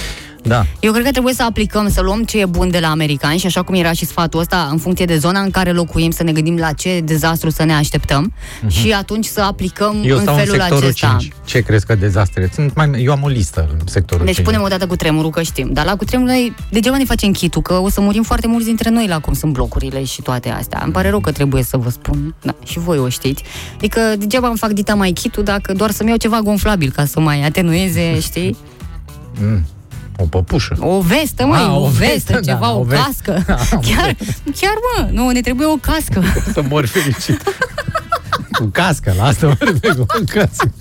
Da. 0.43 0.65
Eu 0.79 0.91
cred 0.91 1.03
că 1.05 1.11
trebuie 1.11 1.33
să 1.33 1.43
aplicăm, 1.43 1.89
să 1.89 2.01
luăm 2.01 2.23
ce 2.23 2.39
e 2.39 2.45
bun 2.45 2.69
de 2.71 2.79
la 2.79 2.87
americani 2.89 3.37
și 3.39 3.45
așa 3.45 3.61
cum 3.63 3.75
era 3.75 3.91
și 3.91 4.05
sfatul 4.05 4.39
ăsta, 4.39 4.67
în 4.71 4.77
funcție 4.77 5.05
de 5.05 5.17
zona 5.17 5.39
în 5.39 5.51
care 5.51 5.71
locuim, 5.71 6.11
să 6.11 6.23
ne 6.23 6.31
gândim 6.31 6.57
la 6.57 6.71
ce 6.71 6.99
dezastru 7.03 7.49
să 7.49 7.63
ne 7.63 7.73
așteptăm 7.73 8.33
și 8.67 8.91
atunci 8.91 9.25
să 9.25 9.41
aplicăm 9.41 9.95
Mhm. 9.95 10.07
Eu 10.07 10.15
în 10.15 10.21
stau 10.21 10.33
în 10.35 10.39
felul 10.39 10.55
sectorul 10.59 10.83
acesta. 10.87 11.15
5. 11.19 11.33
Ce 11.45 11.59
crezi 11.59 11.78
că 11.85 11.95
dezastre? 11.95 12.49
Sunt 12.53 12.75
mai, 12.75 13.03
eu 13.03 13.11
am 13.11 13.23
o 13.23 13.27
listă 13.27 13.67
în 13.79 13.87
sectorul 13.87 14.25
Deci 14.25 14.33
5. 14.35 14.47
punem 14.47 14.63
o 14.63 14.67
dată 14.67 14.87
cu 14.87 14.95
tremurul, 14.95 15.29
că 15.29 15.41
știm. 15.41 15.69
Dar 15.73 15.85
la 15.85 15.95
cu 15.95 16.03
tremurul 16.05 16.33
noi 16.33 16.55
degeaba 16.69 16.97
ne 16.97 17.03
facem 17.05 17.31
chitul, 17.31 17.61
că 17.61 17.73
o 17.73 17.89
să 17.89 18.01
murim 18.01 18.23
foarte 18.23 18.47
mulți 18.47 18.65
dintre 18.65 18.89
noi 18.89 19.07
la 19.07 19.19
cum 19.19 19.33
sunt 19.33 19.53
blocurile 19.53 20.03
și 20.03 20.21
toate 20.21 20.49
astea. 20.49 20.81
Îmi 20.83 20.93
pare 20.93 21.09
rău 21.09 21.19
că 21.19 21.31
trebuie 21.31 21.63
să 21.63 21.77
vă 21.77 21.89
spun. 21.89 22.35
Da, 22.41 22.55
și 22.65 22.79
voi 22.79 22.97
o 22.97 23.09
știți. 23.09 23.43
Adică 23.75 23.99
degeaba 24.17 24.47
îmi 24.47 24.57
fac 24.57 24.69
dita 24.71 24.93
mai 24.95 25.11
chitul 25.11 25.43
dacă 25.43 25.73
doar 25.73 25.91
să-mi 25.91 26.09
iau 26.09 26.17
ceva 26.17 26.39
gonflabil 26.41 26.91
ca 26.95 27.05
să 27.05 27.19
mai 27.19 27.43
atenueze, 27.45 28.19
știi? 28.29 28.57
Mm. 29.41 29.65
O 30.21 30.23
păpușă. 30.25 30.75
O 30.79 31.01
vestă, 31.01 31.45
măi, 31.45 31.59
Ah, 31.59 31.69
o, 31.71 31.79
o 31.83 31.87
vestă, 31.87 32.05
vestă, 32.33 32.39
ceva, 32.39 32.59
da, 32.59 32.71
o, 32.73 32.79
o 32.79 32.83
vestă. 32.83 33.03
cască. 33.05 33.43
Am 33.75 33.79
chiar, 33.81 34.15
chiar, 34.59 34.73
mă, 34.97 35.07
nu, 35.11 35.29
ne 35.29 35.41
trebuie 35.41 35.67
o 35.67 35.75
cască. 35.75 36.23
Să 36.53 36.61
mor 36.69 36.85
fericit. 36.85 37.43
Cu 38.59 38.65
cască, 38.65 39.13
la 39.17 39.23
asta 39.23 39.47
mă 39.47 39.55
refer, 39.59 39.95
cu 39.95 40.05
cască. 40.25 40.71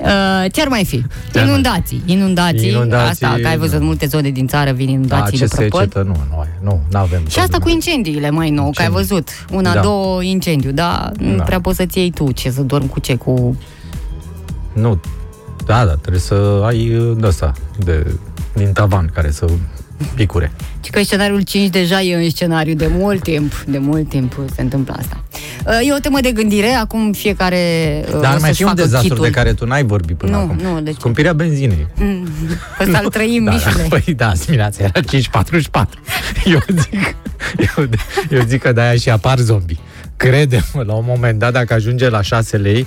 Uh, 0.00 0.44
ce 0.52 0.60
ar 0.60 0.68
mai 0.68 0.84
fi? 0.84 1.04
Ce-ar 1.32 1.44
mai 1.44 1.44
Inundații. 1.44 2.02
Inundații. 2.06 2.68
Inundații, 2.68 3.10
Asta, 3.26 3.38
că 3.42 3.48
ai 3.48 3.56
văzut 3.56 3.78
da. 3.78 3.84
multe 3.84 4.06
zone 4.06 4.30
din 4.30 4.46
țară 4.46 4.72
vin 4.72 4.86
Da, 4.86 4.92
inundații 4.92 5.38
ce 5.38 5.44
de 5.44 5.54
prăpăd. 5.56 5.78
secetă, 5.78 6.02
nu, 6.02 6.16
nu, 6.30 6.44
nu, 6.62 6.80
nu 6.90 6.98
avem. 6.98 7.22
Și 7.28 7.38
asta 7.38 7.58
cu 7.58 7.68
incendiile 7.68 8.30
mai 8.30 8.50
nou, 8.50 8.70
că 8.74 8.82
ai 8.82 8.88
văzut. 8.88 9.28
Una, 9.52 9.72
Da. 9.74 9.80
două 9.80 10.22
incendiu, 10.22 10.70
da? 10.72 11.10
Nu 11.18 11.36
Da. 11.36 11.42
prea 11.42 11.60
poți 11.60 11.76
să-ți 11.76 11.98
iei 11.98 12.10
tu 12.10 12.32
ce 12.32 12.50
să 12.50 12.62
dormi 12.62 12.88
cu 12.88 13.00
ce, 13.00 13.14
cu... 13.14 13.56
Nu, 14.72 15.00
da, 15.66 15.84
da, 15.84 15.92
trebuie 15.94 16.20
să 16.20 16.62
ai 16.66 16.94
uh, 16.96 17.16
de 17.20 17.26
ăsta, 17.26 17.52
de, 17.84 18.06
din 18.54 18.72
tavan, 18.72 19.10
care 19.14 19.30
să 19.30 19.46
picure. 20.14 20.52
Și 20.84 20.90
că 20.90 21.02
scenariul 21.02 21.40
5 21.40 21.68
deja 21.68 22.00
e 22.00 22.14
în 22.24 22.30
scenariu 22.30 22.74
de 22.74 22.86
mult 22.90 23.22
timp, 23.22 23.64
de 23.66 23.78
mult 23.78 24.08
timp 24.08 24.36
se 24.54 24.60
întâmplă 24.62 24.94
asta. 24.98 25.24
Uh, 25.66 25.88
E 25.88 25.92
o 25.92 25.98
temă 25.98 26.18
de 26.20 26.32
gândire, 26.32 26.68
acum 26.68 27.12
fiecare 27.12 27.56
uh, 28.06 28.10
Dar 28.10 28.20
o 28.22 28.26
ar 28.26 28.38
mai 28.38 28.40
să-și 28.40 28.54
fi 28.56 28.62
un 28.62 28.68
facă 28.68 28.82
dezastru 28.82 29.08
chitul. 29.08 29.24
de 29.24 29.30
care 29.30 29.52
tu 29.52 29.66
n-ai 29.66 29.84
vorbit 29.84 30.16
până 30.16 30.30
Nu, 30.32 30.38
acum. 30.38 30.56
nu, 30.62 30.80
deci- 30.80 30.94
Scumpirea 30.98 31.32
benzinei. 31.32 31.86
Mm, 31.94 32.28
Ăsta 32.80 33.00
îl 33.02 33.10
trăim, 33.16 33.44
da, 33.44 33.50
Mișule. 33.52 33.86
da, 33.88 33.96
păi 34.04 34.14
da, 34.14 34.32
dimineața 34.44 34.82
era 34.84 35.00
5.44. 35.00 35.84
Eu 36.44 36.58
zic, 36.68 37.14
eu, 37.76 37.88
eu 38.30 38.42
zic 38.46 38.62
că 38.62 38.72
de-aia 38.72 38.94
și 38.96 39.10
apar 39.10 39.38
zombi. 39.38 39.78
Crede-mă, 40.16 40.82
la 40.86 40.92
un 40.94 41.04
moment 41.06 41.38
dat, 41.38 41.52
dacă 41.52 41.74
ajunge 41.74 42.08
la 42.08 42.22
6 42.22 42.56
lei, 42.56 42.86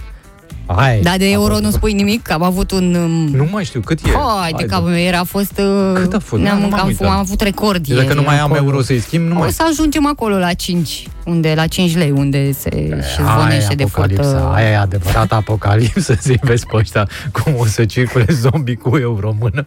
hai. 0.67 0.99
Da, 1.01 1.17
de 1.17 1.29
euro 1.31 1.59
nu 1.59 1.69
spui 1.71 1.93
nimic, 1.93 2.21
că 2.21 2.33
am 2.33 2.43
avut 2.43 2.71
un... 2.71 2.93
um, 2.95 3.09
Nu 3.35 3.47
mai 3.51 3.63
știu 3.65 3.79
cât 3.79 3.99
e. 4.05 4.09
Hai, 4.39 4.51
de 4.57 4.65
capul 4.65 4.89
meu, 4.89 4.99
era 4.99 5.19
a 5.19 5.23
fost... 5.23 5.59
uh, 5.59 5.91
Cât 5.93 6.13
a 6.13 6.19
fost? 6.19 6.41
Ne-am, 6.41 6.57
Nu, 6.57 6.63
nu 6.63 6.69
m-am 6.69 6.79
am, 6.79 6.87
uitat. 6.87 7.07
am 7.07 7.17
avut 7.19 7.41
record 7.41 7.87
Deci 7.87 7.95
dacă 7.95 8.03
ieri 8.07 8.15
nu 8.17 8.23
mai 8.23 8.39
am 8.39 8.51
acolo. 8.51 8.63
euro 8.69 8.81
să-i 8.81 8.99
schimb, 8.99 9.27
nu 9.27 9.35
O 9.35 9.37
mai... 9.39 9.51
să 9.51 9.63
ajungem 9.69 10.05
acolo 10.07 10.37
la 10.37 10.53
5, 10.53 11.07
unde, 11.25 11.53
la 11.55 11.67
5 11.67 11.95
lei, 11.95 12.11
unde 12.11 12.51
se 12.51 12.69
și 13.13 13.21
zvonește 13.21 13.75
de 13.75 13.83
apocalipsa, 13.83 14.37
foarte... 14.39 14.61
aia 14.61 14.69
e 14.69 14.77
adevărat 14.77 15.31
apocalipsă, 15.31 16.15
să-i 16.21 16.39
vezi 16.41 16.65
pe 16.65 16.75
ăștia 16.75 17.09
cum 17.31 17.53
o 17.57 17.65
să 17.65 17.85
circule 17.85 18.25
zombie 18.29 18.75
cu 18.75 18.97
euro 18.97 19.29
în 19.29 19.35
mână. 19.39 19.63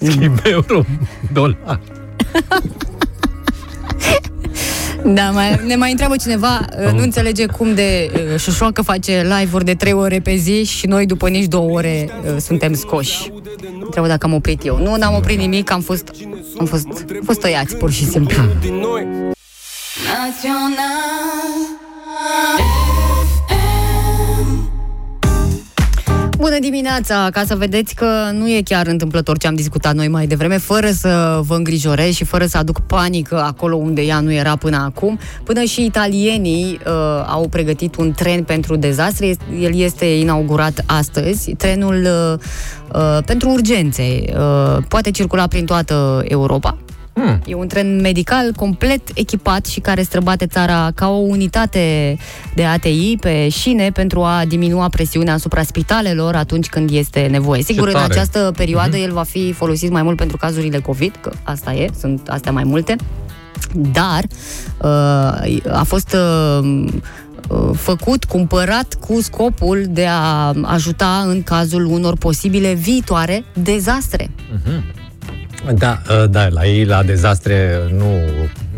Schimb 0.00 0.38
euro, 0.44 0.84
dolar. 1.32 1.80
Da, 5.04 5.30
mai, 5.30 5.60
ne 5.66 5.76
mai 5.76 5.90
întreabă 5.90 6.16
cineva, 6.16 6.66
uh, 6.84 6.92
nu 6.92 7.02
înțelege 7.02 7.46
cum 7.46 7.74
de 7.74 8.10
uh, 8.14 8.38
Șoșoacă 8.40 8.82
face 8.82 9.26
live-uri 9.38 9.64
de 9.64 9.74
3 9.74 9.92
ore 9.92 10.20
pe 10.20 10.34
zi 10.34 10.64
și 10.64 10.86
noi 10.86 11.06
după 11.06 11.28
nici 11.28 11.46
2 11.46 11.60
ore 11.70 12.08
uh, 12.24 12.36
suntem 12.40 12.74
scoși. 12.74 13.30
Întreabă 13.80 14.08
dacă 14.08 14.26
am 14.26 14.34
oprit 14.34 14.64
eu. 14.66 14.78
Nu, 14.78 14.96
n-am 14.96 15.14
oprit 15.14 15.38
nimic, 15.38 15.70
am 15.70 15.80
fost, 15.80 16.10
am 16.58 16.66
fost, 16.66 16.86
am 16.86 17.22
fost 17.24 17.40
tăiați, 17.40 17.76
pur 17.76 17.90
și 17.90 18.04
simplu. 18.04 18.42
Bună 26.42 26.58
dimineața! 26.58 27.28
Ca 27.32 27.44
să 27.44 27.56
vedeți 27.56 27.94
că 27.94 28.06
nu 28.32 28.48
e 28.48 28.62
chiar 28.64 28.86
întâmplător 28.86 29.38
ce 29.38 29.46
am 29.46 29.54
discutat 29.54 29.94
noi 29.94 30.08
mai 30.08 30.26
devreme, 30.26 30.58
fără 30.58 30.90
să 30.90 31.40
vă 31.46 31.54
îngrijorez 31.54 32.14
și 32.14 32.24
fără 32.24 32.46
să 32.46 32.58
aduc 32.58 32.80
panică 32.80 33.42
acolo 33.42 33.76
unde 33.76 34.02
ea 34.02 34.20
nu 34.20 34.32
era 34.32 34.56
până 34.56 34.76
acum. 34.76 35.18
Până 35.44 35.62
și 35.62 35.84
italienii 35.84 36.80
uh, 36.86 36.92
au 37.26 37.48
pregătit 37.48 37.96
un 37.96 38.12
tren 38.12 38.42
pentru 38.42 38.76
dezastre. 38.76 39.26
Este- 39.26 39.44
El 39.60 39.74
este 39.74 40.04
inaugurat 40.04 40.84
astăzi. 40.86 41.50
Trenul 41.50 42.06
uh, 42.06 42.38
uh, 42.94 43.18
pentru 43.24 43.50
urgențe 43.50 44.02
uh, 44.02 44.84
poate 44.88 45.10
circula 45.10 45.46
prin 45.46 45.64
toată 45.64 46.22
Europa. 46.24 46.78
Hmm. 47.12 47.40
E 47.46 47.54
un 47.54 47.66
tren 47.66 48.00
medical 48.00 48.52
complet 48.56 49.00
echipat 49.14 49.66
și 49.66 49.80
care 49.80 50.02
străbate 50.02 50.46
țara 50.46 50.90
ca 50.94 51.08
o 51.08 51.16
unitate 51.16 52.16
de 52.54 52.64
ATI 52.64 53.16
pe 53.20 53.48
șine 53.48 53.90
pentru 53.90 54.22
a 54.22 54.44
diminua 54.48 54.88
presiunea 54.88 55.34
asupra 55.34 55.62
spitalelor 55.62 56.34
atunci 56.34 56.68
când 56.68 56.90
este 56.90 57.26
nevoie. 57.30 57.62
Sigur, 57.62 57.86
în 57.86 57.92
tare. 57.92 58.04
Mhm. 58.04 58.12
această 58.12 58.52
perioadă 58.56 58.96
el 58.96 59.12
va 59.12 59.22
fi 59.22 59.52
folosit 59.52 59.90
mai 59.90 60.02
mult 60.02 60.16
pentru 60.16 60.36
cazurile 60.36 60.78
COVID, 60.78 61.18
că 61.20 61.32
asta 61.42 61.72
e, 61.72 61.90
sunt 61.98 62.28
astea 62.28 62.52
mai 62.52 62.64
multe, 62.64 62.96
dar 63.74 64.24
uh, 64.78 65.72
a 65.72 65.82
fost 65.84 66.16
uh, 66.60 66.84
uh, 67.48 67.70
făcut, 67.76 68.24
cumpărat 68.24 68.94
cu 69.00 69.20
scopul 69.20 69.84
de 69.88 70.06
a 70.08 70.52
ajuta 70.62 71.24
în 71.26 71.42
cazul 71.42 71.84
unor 71.84 72.16
posibile 72.16 72.72
viitoare 72.72 73.44
dezastre. 73.54 74.30
Da, 75.70 75.98
uh, 76.10 76.30
da, 76.30 76.48
la 76.48 76.66
ei, 76.66 76.84
la 76.84 77.02
dezastre, 77.02 77.80
nu, 77.96 78.04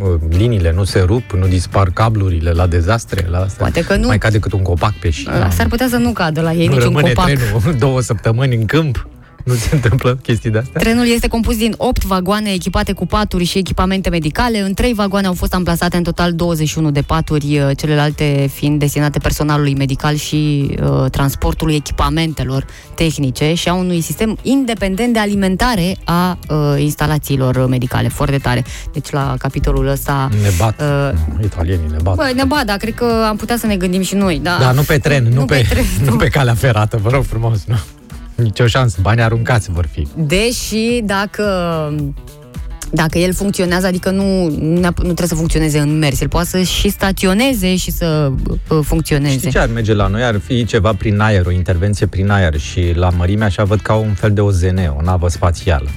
uh, 0.01 0.21
liniile 0.31 0.73
nu 0.73 0.85
se 0.85 1.01
rup, 1.01 1.33
nu 1.33 1.47
dispar 1.47 1.91
cablurile 1.91 2.51
la 2.51 2.67
dezastre, 2.67 3.27
la 3.31 3.39
asta. 3.39 3.57
Poate 3.59 3.81
că 3.85 3.97
nu. 3.97 4.07
Mai 4.07 4.19
cade 4.19 4.39
cât 4.39 4.53
un 4.53 4.63
copac 4.63 4.93
pe 4.93 5.11
șine. 5.11 5.39
Uh, 5.39 5.51
S-ar 5.51 5.67
putea 5.67 5.87
să 5.89 5.97
nu 5.97 6.13
cadă 6.13 6.41
la 6.41 6.53
ei 6.53 6.67
nu 6.67 6.73
niciun 6.73 6.87
rămâne 6.89 7.13
copac. 7.13 7.25
trenul 7.25 7.75
două 7.85 8.01
săptămâni 8.01 8.55
în 8.55 8.67
câmp. 8.67 9.09
Nu 9.45 9.55
se 9.55 9.75
întâmplă 9.75 10.19
chestii 10.23 10.51
de 10.51 10.59
astea? 10.59 10.81
Trenul 10.81 11.07
este 11.07 11.29
compus 11.29 11.57
din 11.57 11.75
8 11.77 12.05
vagoane 12.05 12.51
echipate 12.53 12.93
cu 12.93 13.07
paturi 13.07 13.45
și 13.45 13.59
echipamente 13.59 14.11
medicale. 14.11 14.61
În 14.61 14.75
3 14.75 14.95
vagoane 14.95 15.27
au 15.27 15.35
fost 15.35 15.55
amplasate 15.55 15.97
în 15.97 16.03
total 16.03 16.33
21 16.33 16.91
de 16.91 17.01
paturi, 17.01 17.59
uh, 17.59 17.77
celelalte 17.77 18.51
fiind 18.53 18.79
destinate 18.79 19.19
personalului 19.19 19.75
medical 19.75 20.15
și 20.15 20.71
uh, 20.83 21.11
transportului 21.11 21.75
echipamentelor 21.75 22.67
tehnice 22.95 23.55
și 23.55 23.69
a 23.69 23.75
unui 23.75 24.01
sistem 24.01 24.39
independent 24.43 25.13
de 25.13 25.19
alimentare 25.19 25.97
a 26.05 26.39
uh, 26.49 26.57
instalațiilor 26.79 27.67
medicale. 27.67 28.09
Foarte 28.09 28.39
tare. 28.39 28.65
Deci 28.93 29.11
la 29.11 29.35
capitolul 29.39 29.89
ăsta... 29.89 30.29
Ne 30.43 30.51
bat. 30.59 30.81
Uh, 30.81 31.45
Italienii 31.45 31.89
ne 31.91 31.99
bat. 32.03 32.15
Bă, 32.15 32.33
ne 32.35 32.45
bat, 32.45 32.65
dar 32.65 32.77
cred 32.77 32.95
că 32.95 33.25
am 33.29 33.37
putea 33.37 33.57
să 33.57 33.67
ne 33.67 33.77
gândim 33.77 34.03
și 34.03 34.15
noi. 34.15 34.41
Da, 34.43 34.57
Da, 34.61 34.73
nu 34.73 34.83
pe 34.83 34.99
tren, 34.99 35.25
nu, 35.25 35.41
Nu 35.41 35.45
pe, 35.45 35.55
pe 35.55 35.67
tren, 35.69 35.85
nu 36.11 36.17
pe 36.17 36.29
calea 36.29 36.55
ferată, 36.55 36.99
vă 37.03 37.11
rog 37.11 37.25
frumos, 37.25 37.65
nu. 37.67 37.77
Nici 38.35 38.61
o 38.61 38.67
șansă, 38.67 38.99
bani 39.01 39.23
aruncați 39.23 39.71
vor 39.71 39.87
fi. 39.87 40.09
Deși 40.17 41.01
dacă 41.05 41.45
dacă 42.91 43.19
el 43.19 43.33
funcționează, 43.33 43.87
adică 43.87 44.11
nu, 44.11 44.49
nu, 44.49 44.81
nu 44.81 44.91
trebuie 44.91 45.27
să 45.29 45.35
funcționeze 45.35 45.79
în 45.79 45.99
mers, 45.99 46.21
el 46.21 46.29
poate 46.29 46.49
să 46.49 46.61
și 46.61 46.89
staționeze 46.89 47.77
și 47.77 47.91
să 47.91 48.33
uh, 48.69 48.79
funcționeze. 48.83 49.37
Știi 49.37 49.51
ce 49.51 49.59
ar 49.59 49.69
merge 49.69 49.95
la 49.95 50.07
noi? 50.07 50.23
Ar 50.23 50.39
fi 50.39 50.65
ceva 50.65 50.93
prin 50.95 51.21
aer, 51.21 51.47
o 51.47 51.51
intervenție 51.51 52.07
prin 52.07 52.31
aer 52.31 52.57
și 52.59 52.93
la 52.95 53.09
mărime 53.09 53.45
așa 53.45 53.65
văd 53.65 53.81
ca 53.81 53.95
un 53.95 54.13
fel 54.15 54.33
de 54.33 54.41
OZN, 54.41 54.79
o 54.99 55.03
navă 55.03 55.29
spațială. 55.29 55.89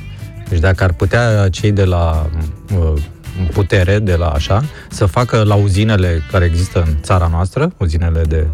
Deci 0.50 0.60
dacă 0.60 0.84
ar 0.84 0.94
putea 0.94 1.50
cei 1.50 1.72
de 1.72 1.84
la 1.84 2.30
uh, 2.78 3.02
putere, 3.54 4.00
de 4.00 4.16
la 4.16 4.28
așa, 4.28 4.64
să 4.90 5.06
facă 5.06 5.44
la 5.44 5.56
uzinele 5.56 6.24
care 6.32 6.46
există 6.46 6.84
în 6.88 6.94
țara 7.02 7.28
noastră, 7.32 7.72
uzinele 7.78 8.22
de... 8.28 8.48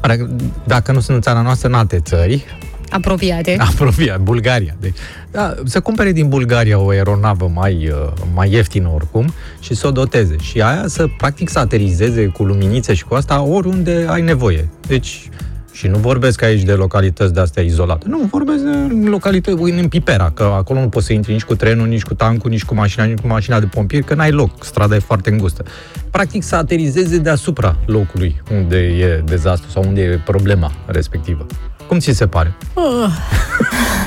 Are- 0.00 0.26
Dacă 0.64 0.92
nu 0.92 1.00
sunt 1.00 1.16
în 1.16 1.22
țara 1.22 1.40
noastră, 1.42 1.68
în 1.68 1.74
alte 1.74 2.00
țări, 2.00 2.44
Apropiate. 2.90 3.56
Apropia, 3.70 4.18
Bulgaria. 4.22 4.76
Deci, 4.80 4.96
da, 5.30 5.54
să 5.64 5.80
cumpere 5.80 6.12
din 6.12 6.28
Bulgaria 6.28 6.78
o 6.78 6.88
aeronavă 6.88 7.50
mai, 7.54 7.88
uh, 7.92 8.12
mai 8.34 8.52
ieftină 8.52 8.90
oricum 8.94 9.32
și 9.60 9.74
să 9.74 9.86
o 9.86 9.90
doteze. 9.90 10.36
Și 10.40 10.60
aia 10.60 10.84
să, 10.86 11.06
practic, 11.16 11.48
să 11.48 11.58
aterizeze 11.58 12.26
cu 12.26 12.44
luminițe 12.44 12.94
și 12.94 13.04
cu 13.04 13.14
asta 13.14 13.42
oriunde 13.42 14.06
ai 14.08 14.22
nevoie. 14.22 14.68
Deci, 14.86 15.28
și 15.76 15.86
nu 15.86 15.98
vorbesc 15.98 16.42
aici 16.42 16.62
de 16.62 16.72
localități 16.72 17.34
de 17.34 17.40
astea 17.40 17.62
izolate. 17.62 18.06
Nu, 18.08 18.28
vorbesc 18.30 18.62
de 18.62 19.08
localități 19.08 19.60
în 19.60 19.88
Pipera, 19.88 20.30
că 20.30 20.42
acolo 20.42 20.80
nu 20.80 20.88
poți 20.88 21.06
să 21.06 21.12
intri 21.12 21.32
nici 21.32 21.44
cu 21.44 21.54
trenul, 21.54 21.86
nici 21.86 22.02
cu 22.02 22.14
tancul, 22.14 22.50
nici 22.50 22.64
cu 22.64 22.74
mașina, 22.74 23.04
nici 23.04 23.18
cu 23.18 23.26
mașina 23.26 23.60
de 23.60 23.66
pompieri, 23.66 24.04
că 24.04 24.14
n-ai 24.14 24.30
loc, 24.30 24.64
strada 24.64 24.94
e 24.94 24.98
foarte 24.98 25.30
îngustă. 25.30 25.64
Practic 26.10 26.42
să 26.42 26.56
aterizeze 26.56 27.18
deasupra 27.18 27.76
locului 27.86 28.42
unde 28.52 28.76
e 28.76 29.22
dezastru 29.24 29.70
sau 29.70 29.82
unde 29.86 30.00
e 30.00 30.20
problema 30.24 30.72
respectivă. 30.86 31.46
Cum 31.86 31.98
ți 31.98 32.12
se 32.12 32.26
pare? 32.26 32.54
Uh, 32.74 32.82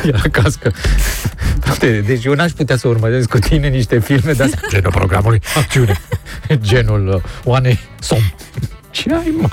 Era 0.07 0.21
cască. 0.31 0.71
Uite, 1.69 2.03
Deci 2.05 2.25
eu 2.25 2.33
n-aș 2.33 2.51
putea 2.51 2.77
să 2.77 2.87
urmăresc 2.87 3.29
cu 3.29 3.37
tine 3.39 3.67
niște 3.67 3.99
filme 3.99 4.31
de 4.31 4.43
astea. 4.43 4.59
Genul 4.71 4.91
programului, 4.91 5.41
acțiune. 5.55 6.01
Genul 6.61 7.07
uh, 7.07 7.21
Oanei 7.43 7.79
Som. 7.99 8.19
Ce 8.89 9.13
ai, 9.13 9.33
mă? 9.41 9.49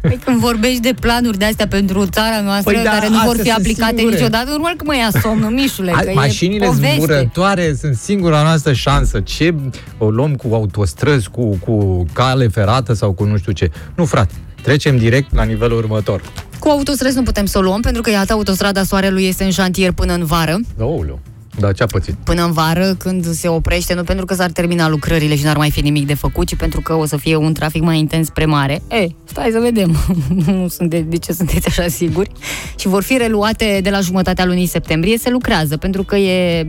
păi 0.00 0.18
când 0.24 0.40
vorbești 0.40 0.80
de 0.80 0.94
planuri 1.00 1.38
de 1.38 1.44
astea 1.44 1.66
pentru 1.66 2.06
țara 2.06 2.40
noastră, 2.40 2.72
Păi 2.72 2.82
da, 2.84 2.90
care 2.90 3.08
nu 3.08 3.18
vor 3.24 3.34
astea 3.36 3.42
fi 3.42 3.48
sunt 3.48 3.58
aplicate 3.58 3.94
singure. 3.96 4.16
niciodată, 4.16 4.50
normal 4.50 4.74
că 4.76 4.84
mă 4.86 4.96
ia 4.96 5.20
somnul, 5.22 5.50
Mișule, 5.50 5.90
că 5.90 6.02
Hai, 6.04 6.12
mașinile 6.14 6.64
e 6.64 6.68
poveste. 6.68 6.94
zburătoare 6.96 7.74
sunt 7.80 7.96
singura 7.96 8.42
noastră 8.42 8.72
șansă. 8.72 9.20
Ce 9.20 9.54
o 9.98 10.10
luăm 10.10 10.34
cu 10.34 10.54
autostrăzi, 10.54 11.28
cu, 11.30 11.56
cu 11.56 12.04
cale 12.12 12.48
ferată 12.48 12.92
sau 12.92 13.12
cu 13.12 13.24
nu 13.24 13.36
știu 13.36 13.52
ce? 13.52 13.70
Nu, 13.94 14.04
frate. 14.04 14.34
Trecem 14.64 14.96
direct 14.96 15.34
la 15.34 15.42
nivelul 15.42 15.78
următor. 15.78 16.22
Cu 16.58 16.68
autostrăzi 16.68 17.16
nu 17.16 17.22
putem 17.22 17.46
să 17.46 17.58
o 17.58 17.60
luăm, 17.60 17.80
pentru 17.80 18.02
că, 18.02 18.10
iată, 18.10 18.32
autostrada 18.32 18.82
Soarelui 18.82 19.26
este 19.26 19.44
în 19.44 19.50
șantier 19.50 19.92
până 19.92 20.12
în 20.12 20.24
vară. 20.24 20.60
Ouleu. 20.78 21.20
Dar 21.58 21.72
ce 21.74 21.82
a 21.82 21.86
pățit? 21.86 22.14
Până 22.14 22.44
în 22.44 22.52
vară, 22.52 22.94
când 22.98 23.26
se 23.26 23.48
oprește, 23.48 23.94
nu 23.94 24.02
pentru 24.02 24.24
că 24.24 24.34
s-ar 24.34 24.50
termina 24.50 24.88
lucrările 24.88 25.36
și 25.36 25.44
n-ar 25.44 25.56
mai 25.56 25.70
fi 25.70 25.80
nimic 25.80 26.06
de 26.06 26.14
făcut, 26.14 26.46
ci 26.46 26.56
pentru 26.56 26.80
că 26.80 26.94
o 26.94 27.06
să 27.06 27.16
fie 27.16 27.36
un 27.36 27.52
trafic 27.52 27.82
mai 27.82 27.98
intens 27.98 28.26
spre 28.26 28.44
mare. 28.44 28.82
E, 28.88 29.06
Hai 29.36 29.50
să 29.52 29.58
vedem. 29.58 29.96
nu 30.46 30.68
sunt 30.68 30.90
de, 30.90 31.00
de 31.00 31.16
ce 31.16 31.32
sunteți 31.32 31.66
așa 31.66 31.88
siguri. 31.88 32.30
Și 32.78 32.88
vor 32.88 33.02
fi 33.02 33.16
reluate 33.16 33.80
de 33.82 33.90
la 33.90 34.00
jumătatea 34.00 34.44
lunii 34.44 34.66
septembrie. 34.66 35.18
Se 35.18 35.30
lucrează, 35.30 35.76
pentru 35.76 36.02
că 36.02 36.16
e 36.16 36.66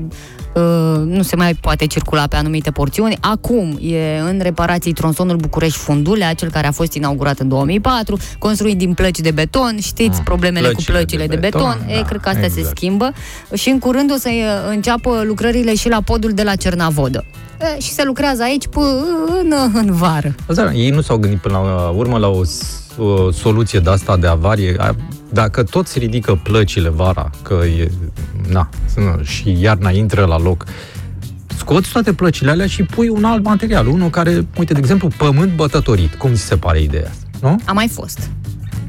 uh, 0.56 0.62
nu 1.06 1.22
se 1.22 1.36
mai 1.36 1.54
poate 1.54 1.86
circula 1.86 2.28
pe 2.28 2.36
anumite 2.36 2.72
porțiuni. 2.72 3.18
Acum 3.22 3.78
e 3.82 4.20
în 4.20 4.40
reparații 4.42 4.94
tronsonul 4.94 5.36
București-Fundulea, 5.36 6.34
cel 6.34 6.50
care 6.52 6.68
a 6.68 6.72
fost 6.72 6.94
inaugurat 6.94 7.40
în 7.40 7.48
2004, 7.48 8.18
construit 8.40 8.78
din 8.78 8.94
plăci 8.94 9.20
de 9.20 9.32
beton. 9.32 9.78
Știți 9.82 10.18
Ah, 10.18 10.24
problemele 10.24 10.68
plăcile 10.68 10.86
cu 10.86 10.92
plăcile 10.98 11.28
de, 11.28 11.36
de 11.36 11.40
beton. 11.40 11.62
beton, 11.62 11.96
e, 11.96 11.96
da, 11.96 12.08
cred 12.08 12.22
că 12.22 12.30
astea 12.30 12.50
se 12.50 12.58
exact. 12.58 12.78
schimbă. 12.78 13.14
Și 13.54 13.70
în 13.70 13.80
curând 13.80 14.12
o 14.12 14.16
să 14.18 14.30
uh, 14.32 14.70
înceapă 14.70 15.24
lucrările 15.26 15.76
și 15.76 15.90
la 15.90 16.02
podul 16.02 16.32
de 16.32 16.44
la 16.44 16.56
Cernavodă. 16.56 17.26
E, 17.62 17.80
și 17.80 17.90
se 17.92 18.04
lucrează 18.04 18.44
aici 18.44 18.68
până 18.68 19.72
în 19.74 19.92
vară. 19.92 20.36
Da, 20.48 20.74
ei 20.74 20.90
nu 20.90 21.02
s-au 21.02 21.18
gândit 21.18 21.40
până 21.40 21.54
la 21.58 21.90
urmă 21.90 22.18
la 22.18 22.28
o, 22.28 22.44
s- 22.44 22.82
o 22.98 23.32
soluție 23.32 23.80
de 23.80 23.90
asta 23.90 24.18
de 24.18 24.28
avarie. 24.28 24.76
A- 24.78 24.96
Dacă 25.30 25.64
tot 25.64 25.88
se 25.88 26.00
ridică 26.00 26.40
plăcile 26.44 26.90
vara, 26.90 27.30
că 27.42 27.62
e, 27.80 27.92
na, 28.52 28.70
și 29.24 29.58
iarna 29.62 29.90
intră 29.90 30.26
la 30.26 30.40
loc, 30.40 30.66
scoți 31.58 31.92
toate 31.92 32.14
plăcile 32.14 32.52
alea 32.52 32.68
și 32.68 32.84
pui 32.84 33.08
un 33.10 33.24
alt 33.24 33.44
material, 33.44 33.88
unul 33.88 34.10
care, 34.10 34.46
uite, 34.58 34.74
de 34.74 34.80
exemplu, 34.80 35.08
pământ 35.18 35.56
bătătorit. 35.56 36.14
Cum 36.16 36.34
ți 36.34 36.42
se 36.42 36.56
pare 36.58 36.82
ideea 36.82 37.10
asta? 37.10 37.48
Nu? 37.48 37.56
A 37.66 37.72
mai 37.72 37.88
fost. 37.88 38.30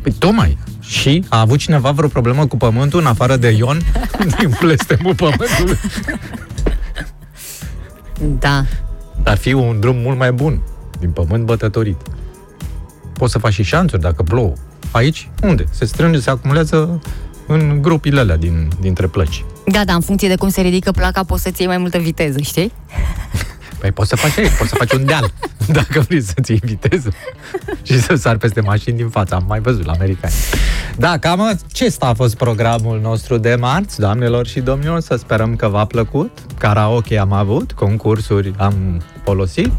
Păi 0.02 0.12
tocmai. 0.18 0.58
Și 0.80 1.24
a 1.28 1.40
avut 1.40 1.58
cineva 1.58 1.90
vreo 1.90 2.08
problemă 2.08 2.46
cu 2.46 2.56
pământul 2.56 3.00
în 3.00 3.06
afară 3.06 3.36
de 3.36 3.48
Ion 3.48 3.78
din 4.38 4.56
blestemul 4.60 5.14
pământului? 5.14 5.78
Da. 8.38 8.64
Ar 9.24 9.36
fi 9.36 9.52
un 9.52 9.80
drum 9.80 9.96
mult 9.96 10.18
mai 10.18 10.32
bun 10.32 10.60
din 10.98 11.10
pământ 11.10 11.44
bătătorit. 11.44 11.96
Poți 13.12 13.32
să 13.32 13.38
faci 13.38 13.52
și 13.52 13.62
șanțuri 13.62 14.02
dacă 14.02 14.22
plouă. 14.22 14.52
Aici, 14.90 15.30
unde? 15.42 15.64
Se 15.70 15.84
strânge, 15.84 16.18
se 16.18 16.30
acumulează 16.30 17.00
în 17.46 17.82
grupile 17.82 18.20
alea 18.20 18.36
din, 18.36 18.68
dintre 18.80 19.06
plăci. 19.06 19.44
Da, 19.66 19.84
da, 19.84 19.94
în 19.94 20.00
funcție 20.00 20.28
de 20.28 20.36
cum 20.36 20.48
se 20.48 20.60
ridică 20.60 20.90
placa, 20.90 21.24
poți 21.24 21.42
să-ți 21.42 21.60
iei 21.60 21.68
mai 21.68 21.78
multă 21.78 21.98
viteză, 21.98 22.40
știi? 22.40 22.72
Păi 23.78 23.92
poți 23.92 24.08
să 24.08 24.16
faci 24.16 24.38
aici, 24.38 24.56
poți 24.58 24.68
să 24.68 24.74
faci 24.74 24.92
un 24.92 25.04
deal, 25.04 25.32
dacă 25.78 26.00
vrei 26.00 26.20
să-ți 26.20 26.50
iei 26.50 26.60
viteză 26.64 27.12
și 27.82 28.00
să 28.00 28.14
sari 28.14 28.38
peste 28.38 28.60
mașini 28.60 28.96
din 28.96 29.08
față. 29.08 29.34
Am 29.34 29.44
mai 29.48 29.60
văzut 29.60 29.84
la 29.84 29.92
americani. 29.92 30.34
Da, 30.96 31.18
cam 31.18 31.40
acesta 31.40 32.06
a 32.06 32.14
fost 32.14 32.36
programul 32.36 33.00
nostru 33.00 33.36
de 33.36 33.54
marți, 33.54 34.00
doamnelor 34.00 34.46
și 34.46 34.60
domnilor. 34.60 35.00
Să 35.00 35.16
sperăm 35.16 35.56
că 35.56 35.68
v-a 35.68 35.84
plăcut. 35.84 36.38
Karaoke 36.58 37.18
am 37.18 37.32
avut, 37.32 37.72
concursuri 37.72 38.52
am 38.56 39.02
folosit. 39.24 39.72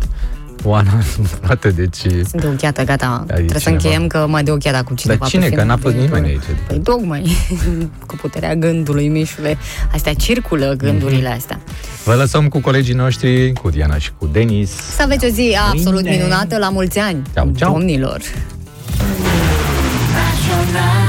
Oana, 0.64 0.92
frate, 1.42 1.70
deci... 1.70 1.98
Sunt 1.98 2.42
deocheată, 2.42 2.84
gata. 2.84 3.24
Trebuie 3.28 3.50
să 3.50 3.58
cineva. 3.58 3.76
încheiem 3.84 4.08
că 4.08 4.26
mă 4.30 4.42
deocheat 4.42 4.84
cu 4.84 4.94
cineva. 4.94 5.20
Dar 5.20 5.30
cine? 5.30 5.50
pe 5.50 5.56
Că 5.56 5.64
n-a 5.64 5.78
fost 5.78 5.96
filmul 5.96 6.10
de- 6.10 6.16
nimeni 6.16 6.28
aici. 6.34 6.58
Păi 6.68 6.80
tocmai, 6.80 7.38
cu 8.08 8.16
puterea 8.16 8.56
gândului, 8.56 9.08
Mișule. 9.08 9.58
Astea 9.94 10.14
circulă 10.14 10.74
gândurile 10.78 11.28
Mhm. 11.28 11.38
astea. 11.38 11.60
Vă 12.04 12.14
lăsăm 12.14 12.48
cu 12.48 12.60
colegii 12.60 12.94
noștri, 12.94 13.54
cu 13.54 13.70
Diana 13.70 13.98
și 13.98 14.12
cu 14.18 14.26
Denis. 14.32 14.70
Să 14.96 15.02
aveți 15.02 15.26
o 15.26 15.30
zi 15.30 15.58
absolut 15.72 16.02
Mâine. 16.02 16.16
minunată, 16.16 16.58
la 16.58 16.70
mulți 16.70 17.00
ani, 17.00 17.22
Ceau, 17.34 17.52
ceau. 17.56 17.72
domnilor! 17.72 18.20
Național 20.14 21.07